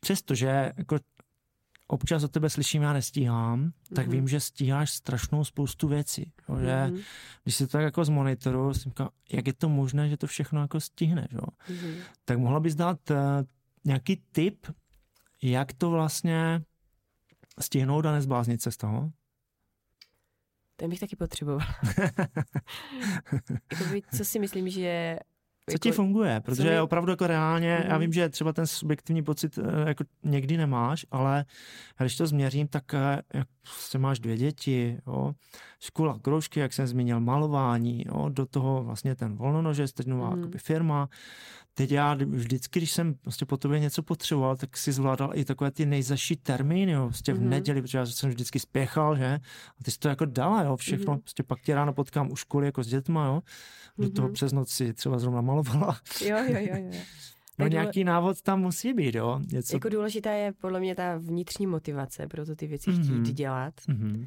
přestože 0.00 0.72
jako 0.76 0.98
občas 1.86 2.22
od 2.22 2.32
tebe 2.32 2.50
slyším, 2.50 2.82
já 2.82 2.92
nestíhám, 2.92 3.64
mm-hmm. 3.64 3.94
tak 3.94 4.06
mhm. 4.06 4.12
vím, 4.12 4.28
že 4.28 4.40
stíháš 4.40 4.90
strašnou 4.90 5.44
spoustu 5.44 5.88
věcí. 5.88 6.32
Jo, 6.48 6.56
že 6.56 6.66
mm-hmm. 6.66 7.02
když 7.42 7.56
si 7.56 7.66
to 7.66 7.72
tak 7.72 7.82
jako 7.82 8.04
z 8.04 8.08
monitoru, 8.08 8.74
jsem 8.74 8.90
říkal, 8.90 9.10
jak 9.32 9.46
je 9.46 9.52
to 9.52 9.68
možné, 9.68 10.08
že 10.08 10.16
to 10.16 10.26
všechno 10.26 10.60
jako 10.60 10.80
stihneš. 10.80 11.32
Jo? 11.32 11.46
Mm-hmm. 11.68 11.94
Tak 12.24 12.38
mohla 12.38 12.60
bys 12.60 12.74
dát 12.74 13.10
uh, 13.10 13.16
nějaký 13.84 14.22
tip, 14.32 14.66
jak 15.42 15.72
to 15.72 15.90
vlastně 15.90 16.62
stihnout 17.60 18.06
a 18.06 18.12
nezbláznit 18.12 18.62
se 18.62 18.70
z 18.70 18.76
toho? 18.76 19.12
Ten 20.82 20.90
bych 20.90 21.00
taky 21.00 21.16
potřeboval. 21.16 21.60
Jakoby, 23.72 24.02
co 24.16 24.24
si 24.24 24.38
myslím, 24.38 24.68
že 24.68 25.18
co 25.70 25.78
ti 25.78 25.88
jako 25.88 25.96
funguje? 25.96 26.40
Protože 26.40 26.68
je 26.68 26.82
opravdu 26.82 27.12
jako 27.12 27.26
reálně, 27.26 27.78
mm. 27.84 27.90
já 27.90 27.98
vím, 27.98 28.12
že 28.12 28.28
třeba 28.28 28.52
ten 28.52 28.66
subjektivní 28.66 29.22
pocit 29.22 29.58
eh, 29.58 29.88
jako 29.88 30.04
někdy 30.24 30.56
nemáš, 30.56 31.06
ale 31.10 31.44
když 31.98 32.16
to 32.16 32.26
změřím, 32.26 32.68
tak 32.68 32.94
eh, 32.94 33.22
jak 33.34 33.48
se 33.64 33.98
máš 33.98 34.20
dvě 34.20 34.36
děti, 34.36 34.98
jo, 35.06 35.32
škola, 35.80 36.18
kroužky, 36.22 36.60
jak 36.60 36.72
jsem 36.72 36.86
zmínil, 36.86 37.20
malování, 37.20 38.04
jo, 38.06 38.28
do 38.28 38.46
toho 38.46 38.84
vlastně 38.84 39.14
ten 39.14 39.36
volnonože, 39.36 39.92
teď 39.94 40.06
nová 40.06 40.30
mm. 40.30 40.52
firma, 40.56 41.08
teď 41.74 41.90
já 41.92 42.14
vždycky, 42.14 42.80
když 42.80 42.90
jsem 42.90 43.14
prostě 43.14 43.46
po 43.46 43.56
tobě 43.56 43.80
něco 43.80 44.02
potřeboval, 44.02 44.56
tak 44.56 44.76
si 44.76 44.92
zvládal 44.92 45.30
i 45.34 45.44
takové 45.44 45.70
ty 45.70 45.86
nejzaší 45.86 46.36
termíny, 46.36 46.92
jo, 46.92 47.06
prostě 47.08 47.32
v 47.32 47.38
mm-hmm. 47.38 47.48
neděli, 47.48 47.82
protože 47.82 47.98
já 47.98 48.06
jsem 48.06 48.30
vždycky 48.30 48.58
spěchal, 48.58 49.16
že? 49.16 49.40
A 49.80 49.84
ty 49.84 49.90
jsi 49.90 49.98
to 49.98 50.08
jako 50.08 50.24
dala, 50.24 50.62
jo, 50.62 50.76
všechno, 50.76 51.14
mm-hmm. 51.14 51.20
prostě 51.20 51.42
pak 51.42 51.60
tě 51.60 51.74
ráno 51.74 51.92
potkám 51.92 52.32
u 52.32 52.36
školy 52.36 52.66
jako 52.66 52.82
s 52.82 52.86
dětma, 52.86 53.26
jo, 53.26 53.42
do 53.98 54.08
mm-hmm. 54.08 54.12
toho 54.12 54.28
přes 54.28 54.52
noc 54.52 54.70
si 54.70 54.94
třeba 54.94 55.18
zrovna 55.18 55.40
malovala. 55.40 56.00
Jo, 56.24 56.36
jo, 56.48 56.58
jo, 56.58 56.76
jo. 56.76 56.90
No 57.58 57.66
nějaký 57.68 58.04
návod 58.04 58.42
tam 58.42 58.60
musí 58.60 58.92
být, 58.92 59.14
jo? 59.14 59.40
Něco... 59.52 59.76
Jako 59.76 59.88
důležitá 59.88 60.32
je 60.32 60.52
podle 60.52 60.80
mě 60.80 60.94
ta 60.94 61.16
vnitřní 61.18 61.66
motivace 61.66 62.26
pro 62.28 62.46
to 62.46 62.56
ty 62.56 62.66
věci 62.66 62.90
mm-hmm. 62.90 63.22
chtít 63.22 63.32
dělat. 63.32 63.74
Mm-hmm. 63.88 64.26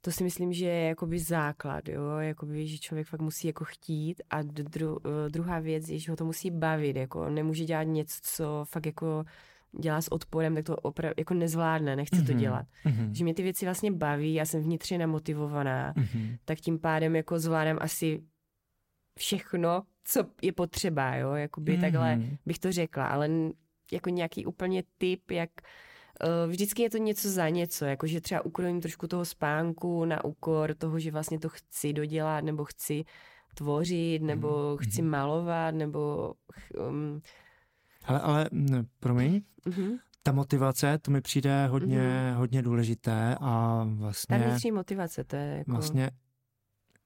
To 0.00 0.12
si 0.12 0.24
myslím, 0.24 0.52
že 0.52 0.66
je 0.66 0.88
jakoby 0.88 1.18
základ, 1.18 1.88
jo, 1.88 2.16
jakoby, 2.18 2.66
že 2.66 2.78
člověk 2.78 3.06
fakt 3.06 3.20
musí 3.20 3.46
jako 3.46 3.64
chtít 3.64 4.22
a 4.30 4.42
dru, 4.42 4.98
eh, 5.06 5.30
druhá 5.30 5.60
věc 5.60 5.88
je, 5.88 5.98
že 5.98 6.12
ho 6.12 6.16
to 6.16 6.24
musí 6.24 6.50
bavit, 6.50 6.96
jako 6.96 7.30
nemůže 7.30 7.64
dělat 7.64 7.82
něco, 7.82 8.18
co 8.22 8.64
fakt 8.68 8.86
jako 8.86 9.24
dělá 9.80 10.00
s 10.00 10.12
odporem, 10.12 10.54
tak 10.54 10.64
to 10.64 10.76
opravdu 10.76 11.14
jako 11.18 11.34
nezvládne, 11.34 11.96
nechce 11.96 12.16
mm-hmm. 12.16 12.26
to 12.26 12.32
mhm. 12.32 12.40
dělat. 12.40 12.66
Mm-hmm. 12.86 13.10
Že 13.10 13.24
mě 13.24 13.34
ty 13.34 13.42
věci 13.42 13.64
vlastně 13.64 13.92
baví, 13.92 14.34
já 14.34 14.44
jsem 14.44 14.62
vnitřně 14.62 14.98
namotivovaná, 14.98 15.92
mm-hmm. 15.92 16.38
tak 16.44 16.60
tím 16.60 16.78
pádem 16.78 17.16
jako 17.16 17.38
zvládám 17.38 17.78
asi 17.80 18.22
všechno, 19.18 19.82
co 20.04 20.24
je 20.42 20.52
potřeba, 20.52 21.14
jo, 21.14 21.32
jakoby 21.32 21.76
mm-hmm. 21.76 21.80
takhle 21.80 22.20
bych 22.46 22.58
to 22.58 22.72
řekla, 22.72 23.06
ale 23.06 23.28
jako 23.92 24.10
nějaký 24.10 24.46
úplně 24.46 24.82
typ, 24.98 25.30
jak 25.30 25.50
vždycky 26.46 26.82
je 26.82 26.90
to 26.90 26.98
něco 26.98 27.30
za 27.30 27.48
něco, 27.48 27.84
jakože 27.84 28.20
třeba 28.20 28.44
ukrojím 28.44 28.80
trošku 28.80 29.06
toho 29.06 29.24
spánku 29.24 30.04
na 30.04 30.24
úkor 30.24 30.74
toho, 30.74 30.98
že 30.98 31.10
vlastně 31.10 31.38
to 31.38 31.48
chci 31.48 31.92
dodělat, 31.92 32.44
nebo 32.44 32.64
chci 32.64 33.04
tvořit, 33.54 34.22
nebo 34.22 34.48
mm-hmm. 34.48 34.88
chci 34.88 35.02
malovat, 35.02 35.74
nebo 35.74 36.34
um, 36.88 37.20
ale, 38.04 38.20
ale 38.20 38.48
promiň, 39.00 39.40
mm-hmm. 39.66 39.98
ta 40.22 40.32
motivace, 40.32 40.98
to 40.98 41.10
mi 41.10 41.20
přijde 41.20 41.66
hodně, 41.66 41.98
mm-hmm. 41.98 42.34
hodně 42.36 42.62
důležité 42.62 43.36
a 43.40 43.84
vlastně... 43.88 44.38
Ta 44.38 44.44
vnitřní 44.44 44.72
motivace, 44.72 45.24
to 45.24 45.36
je 45.36 45.56
jako... 45.58 45.72
Vlastně 45.72 46.10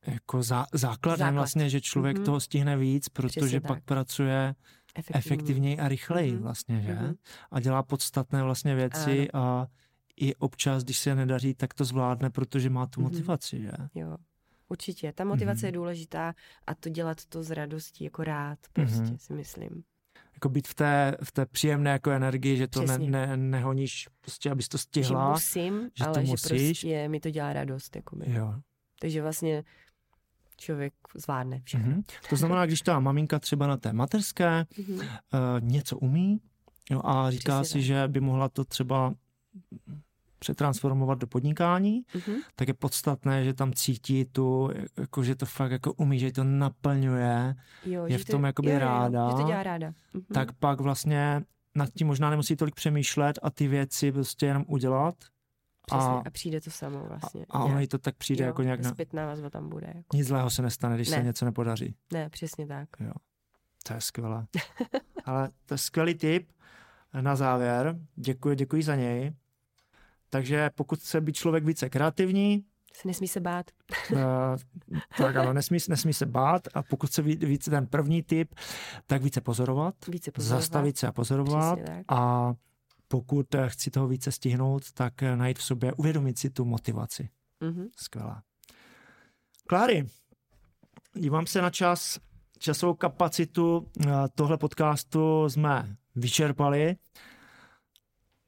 jako 0.06 0.43
zá, 0.43 0.66
základem 0.74 1.18
Základ. 1.18 1.34
vlastně, 1.34 1.70
že 1.70 1.80
člověk 1.80 2.16
mm-hmm. 2.18 2.24
toho 2.24 2.40
stihne 2.40 2.76
víc, 2.76 3.09
protože 3.09 3.40
Přesně 3.40 3.60
pak 3.60 3.78
tak. 3.78 3.84
pracuje 3.84 4.55
Efektivní. 4.94 5.19
efektivněji 5.19 5.78
a 5.78 5.89
rychleji 5.89 6.32
mm-hmm. 6.32 6.43
vlastně, 6.43 6.82
že? 6.82 6.94
Mm-hmm. 6.94 7.16
A 7.51 7.60
dělá 7.60 7.82
podstatné 7.82 8.43
vlastně 8.43 8.74
věci 8.74 9.31
ano. 9.31 9.44
a 9.44 9.66
i 10.16 10.35
občas, 10.35 10.85
když 10.85 10.98
se 10.98 11.14
nedaří, 11.14 11.55
tak 11.55 11.74
to 11.74 11.85
zvládne, 11.85 12.31
protože 12.31 12.70
má 12.70 12.86
tu 12.86 13.01
mm-hmm. 13.01 13.05
motivaci, 13.05 13.62
že? 13.62 13.73
Jo. 13.94 14.16
Určitě, 14.69 15.12
ta 15.12 15.24
motivace 15.24 15.60
mm-hmm. 15.60 15.66
je 15.66 15.73
důležitá 15.73 16.35
a 16.66 16.74
to 16.74 16.89
dělat 16.89 17.24
to 17.24 17.43
s 17.43 17.51
radostí, 17.51 18.05
jako 18.05 18.24
rád, 18.24 18.59
prostě 18.73 19.02
mm-hmm. 19.02 19.16
si 19.16 19.32
myslím 19.32 19.82
jako 20.43 20.48
být 20.48 20.69
v 20.69 20.74
té, 20.74 21.16
v 21.23 21.32
té 21.32 21.47
příjemné 21.47 21.90
jako 21.90 22.10
energii, 22.10 22.56
že 22.56 22.69
to 22.69 22.82
ne, 22.82 22.98
ne, 22.98 23.36
nehoníš, 23.36 24.09
prostě, 24.20 24.51
abys 24.51 24.69
to 24.69 24.78
stihla. 24.78 25.27
Že 25.27 25.32
musím, 25.32 25.90
že 25.94 26.05
ale 26.05 26.14
to 26.14 26.20
musíš. 26.20 26.81
že 26.81 26.89
prostě 26.89 27.09
mi 27.09 27.20
to 27.20 27.31
dělá 27.31 27.52
radost. 27.52 27.97
Jakoby. 27.97 28.24
Jo. 28.28 28.55
Takže 29.01 29.23
vlastně 29.23 29.64
člověk 30.56 30.94
zvládne 31.14 31.60
všechno. 31.64 31.92
Mm-hmm. 31.92 32.04
To 32.30 32.36
znamená, 32.36 32.66
když 32.66 32.80
ta 32.80 33.00
maminka 33.00 33.38
třeba 33.38 33.66
na 33.66 33.76
té 33.76 33.92
materské 33.92 34.62
mm-hmm. 34.62 35.00
uh, 35.00 35.08
něco 35.60 35.98
umí 35.98 36.40
jo, 36.90 37.00
a 37.04 37.30
říká 37.30 37.60
Přesně 37.60 37.82
si, 37.82 37.88
tak. 37.88 37.96
že 37.96 38.08
by 38.08 38.20
mohla 38.20 38.48
to 38.48 38.64
třeba 38.64 39.14
přetransformovat 40.38 41.18
do 41.18 41.26
podnikání, 41.26 42.02
mm-hmm. 42.14 42.36
tak 42.56 42.68
je 42.68 42.74
podstatné, 42.74 43.44
že 43.44 43.54
tam 43.54 43.72
cítí 43.72 44.24
tu, 44.24 44.70
jako, 44.98 45.24
že 45.24 45.34
to 45.34 45.46
fakt 45.46 45.70
jako 45.72 45.92
umí, 45.92 46.18
že 46.18 46.32
to 46.32 46.44
naplňuje, 46.44 47.54
jo, 47.86 48.06
je 48.06 48.18
v 48.18 48.24
tom 48.24 48.40
to, 48.40 48.46
jakoby 48.46 48.70
jo, 48.70 48.78
ráda, 48.78 49.22
jo, 49.22 49.30
že 49.30 49.42
to 49.42 49.48
dělá 49.48 49.62
ráda. 49.62 49.90
Mm-hmm. 49.90 50.34
tak 50.34 50.52
pak 50.52 50.80
vlastně 50.80 51.42
nad 51.74 51.90
tím 51.94 52.06
možná 52.06 52.30
nemusí 52.30 52.56
tolik 52.56 52.74
přemýšlet 52.74 53.38
a 53.42 53.50
ty 53.50 53.68
věci 53.68 54.12
prostě 54.12 54.46
jenom 54.46 54.64
udělat. 54.68 55.14
Přesně, 55.98 56.14
a, 56.14 56.23
a 56.27 56.31
přijde 56.31 56.60
to 56.60 56.70
samo 56.70 57.05
vlastně. 57.09 57.47
A, 57.51 57.59
a 57.59 57.64
ono 57.64 57.81
jí 57.81 57.89
to 57.89 57.98
tak 57.98 58.16
přijde 58.16 58.44
jo, 58.44 58.48
jako 58.48 58.62
nějak... 58.62 58.85
Zpětná 58.85 59.27
vazba 59.27 59.51
tam 59.51 59.69
bude. 59.69 59.86
Jako. 59.86 60.16
Nic 60.16 60.27
zlého 60.27 60.51
se 60.51 60.62
nestane, 60.62 60.94
když 60.94 61.10
ne. 61.10 61.16
se 61.16 61.23
něco 61.23 61.44
nepodaří. 61.44 61.94
Ne, 62.12 62.31
přesně 62.31 62.66
tak. 62.66 62.89
Jo. 63.01 63.12
To 63.86 63.94
je 63.94 64.01
skvělé. 64.01 64.47
Ale 65.24 65.51
to 65.66 65.74
je 65.74 65.78
skvělý 65.78 66.14
tip 66.14 66.52
na 67.20 67.36
závěr. 67.36 67.98
Děkuji, 68.16 68.56
děkuji 68.56 68.82
za 68.82 68.97
něj. 68.97 69.32
Takže 70.31 70.70
pokud 70.74 70.98
chce 70.98 71.20
být 71.20 71.36
člověk 71.36 71.64
více 71.64 71.90
kreativní, 71.90 72.64
se 72.94 73.09
nesmí 73.09 73.28
se 73.28 73.40
bát. 73.40 73.70
Uh, 74.12 74.19
tak 75.19 75.36
ano, 75.36 75.52
nesmí, 75.52 75.78
nesmí 75.89 76.12
se 76.14 76.27
bát 76.27 76.69
a 76.74 76.82
pokud 76.82 77.06
chce 77.06 77.23
více 77.23 77.70
ten 77.70 77.86
první 77.86 78.23
typ, 78.23 78.55
tak 79.06 79.23
více 79.23 79.40
pozorovat, 79.40 79.94
více 80.09 80.31
pozorovat. 80.31 80.60
zastavit 80.62 80.98
se 80.98 81.06
a 81.06 81.12
pozorovat 81.12 81.78
a 82.09 82.52
pokud 83.12 83.47
chci 83.68 83.90
toho 83.90 84.09
více 84.09 84.32
stihnout, 84.32 84.93
tak 84.93 85.22
najít 85.22 85.59
v 85.59 85.62
sobě, 85.62 85.93
uvědomit 85.93 86.39
si 86.39 86.51
tu 86.51 86.64
motivaci. 86.64 87.28
Mm-hmm. 87.60 87.89
Skvělá. 87.97 88.43
Kláry, 89.68 90.06
dívám 91.14 91.47
se 91.47 91.62
na 91.62 91.70
čas, 91.70 92.18
časovou 92.59 92.94
kapacitu 92.94 93.86
eh, 94.01 94.10
tohle 94.34 94.59
podcastu 94.59 95.48
jsme 95.48 95.97
vyčerpali. 96.14 96.97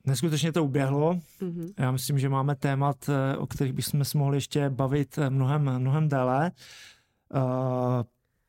Neskutečně 0.05 0.53
to 0.53 0.65
uběhlo. 0.65 1.15
Mm-hmm. 1.41 1.75
Já 1.79 1.91
myslím, 1.91 2.19
že 2.19 2.29
máme 2.29 2.57
témat, 2.57 3.09
eh, 3.09 3.37
o 3.37 3.47
kterých 3.47 3.73
bychom 3.73 4.05
se 4.05 4.19
mohli 4.19 4.37
ještě 4.37 4.71
bavit 4.71 5.19
eh, 5.19 5.31
mnohem, 5.31 5.79
mnohem 5.79 6.09
déle. 6.09 6.51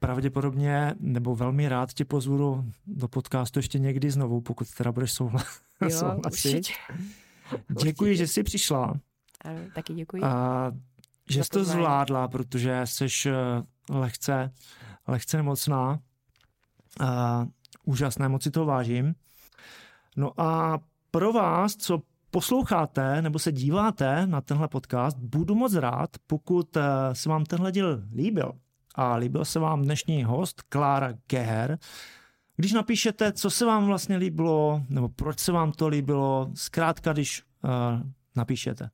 Pravděpodobně, 0.06 0.96
nebo 1.00 1.36
velmi 1.36 1.70
rád 1.70 1.94
tě 1.94 2.06
pozvu 2.06 2.66
do 2.88 3.08
podcastu 3.08 3.60
ještě 3.60 3.80
někdy 3.80 4.12
znovu, 4.12 4.42
pokud 4.42 4.68
teda 4.78 4.92
budeš 4.92 5.12
souhlasit. 5.14 5.60
Jo, 5.90 6.20
určitě. 6.26 6.74
Děkuji, 7.84 8.12
určitě. 8.12 8.16
že 8.16 8.28
jsi 8.28 8.44
přišla. 8.44 8.94
Ano, 9.42 9.60
taky 9.76 9.94
děkuji. 9.94 10.22
Uh, 10.22 10.30
že 11.30 11.44
jsi 11.44 11.50
to 11.50 11.64
zvládla, 11.64 12.28
protože 12.28 12.82
jsi 12.86 13.08
lehce, 13.90 14.52
lehce 15.08 15.38
nemocná. 15.38 16.00
Uh, 17.02 17.08
úžasné, 17.84 18.30
moc 18.30 18.44
si 18.44 18.52
to 18.52 18.66
vážím. 18.66 19.16
No 20.16 20.42
a 20.42 20.80
pro 21.12 21.34
vás, 21.34 21.76
co 21.76 22.02
posloucháte 22.32 23.22
nebo 23.22 23.40
se 23.40 23.52
díváte 23.52 24.28
na 24.28 24.42
tenhle 24.42 24.68
podcast, 24.68 25.18
budu 25.18 25.56
moc 25.56 25.74
rád, 25.74 26.10
pokud 26.28 26.78
eh, 26.78 26.82
se 27.14 27.30
vám 27.30 27.46
tenhle 27.46 27.72
díl 27.72 28.04
líbil 28.16 28.52
a 28.96 29.16
líbil 29.16 29.46
se 29.46 29.60
vám 29.60 29.82
dnešní 29.82 30.24
host 30.24 30.62
Klára 30.62 31.14
Geher, 31.30 31.78
když 32.56 32.74
napíšete, 32.74 33.32
co 33.32 33.50
se 33.50 33.66
vám 33.66 33.86
vlastně 33.86 34.18
líbilo, 34.18 34.82
nebo 34.90 35.10
proč 35.10 35.40
se 35.40 35.52
vám 35.52 35.72
to 35.72 35.88
líbilo, 35.88 36.52
zkrátka, 36.54 37.14
když 37.14 37.44
uh, 37.64 37.70
napíšete. 38.36 38.90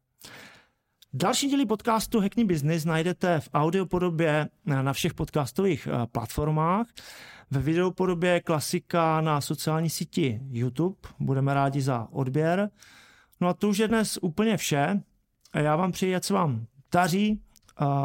Další 1.14 1.48
díly 1.48 1.66
podcastu 1.66 2.20
Hackney 2.20 2.46
Business 2.46 2.86
najdete 2.86 3.40
v 3.40 3.50
audiopodobě 3.54 4.50
na 4.66 4.94
všech 4.94 5.14
podcastových 5.14 5.88
uh, 5.88 6.06
platformách 6.06 6.88
ve 7.52 7.60
videopodobě 7.60 8.42
klasika 8.42 9.22
na 9.22 9.42
sociální 9.42 9.90
síti 9.90 10.42
YouTube. 10.50 10.96
Budeme 11.20 11.54
rádi 11.54 11.82
za 11.82 12.08
odběr. 12.12 12.70
No 13.42 13.48
a 13.48 13.54
to 13.54 13.70
už 13.70 13.78
je 13.78 13.88
dnes 13.88 14.20
úplně 14.22 14.58
vše. 14.58 15.02
Já 15.56 15.76
vám 15.76 15.92
přeji, 15.92 16.16
ať 16.16 16.24
se 16.24 16.34
vám 16.34 16.66
daří 16.94 17.42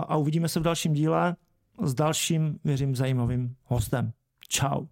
a 0.08 0.16
uvidíme 0.16 0.48
se 0.48 0.60
v 0.60 0.62
dalším 0.62 0.92
díle 0.92 1.36
s 1.82 1.94
dalším, 1.94 2.58
věřím, 2.64 2.96
zajímavým 2.96 3.56
hostem. 3.64 4.12
Ciao. 4.48 4.86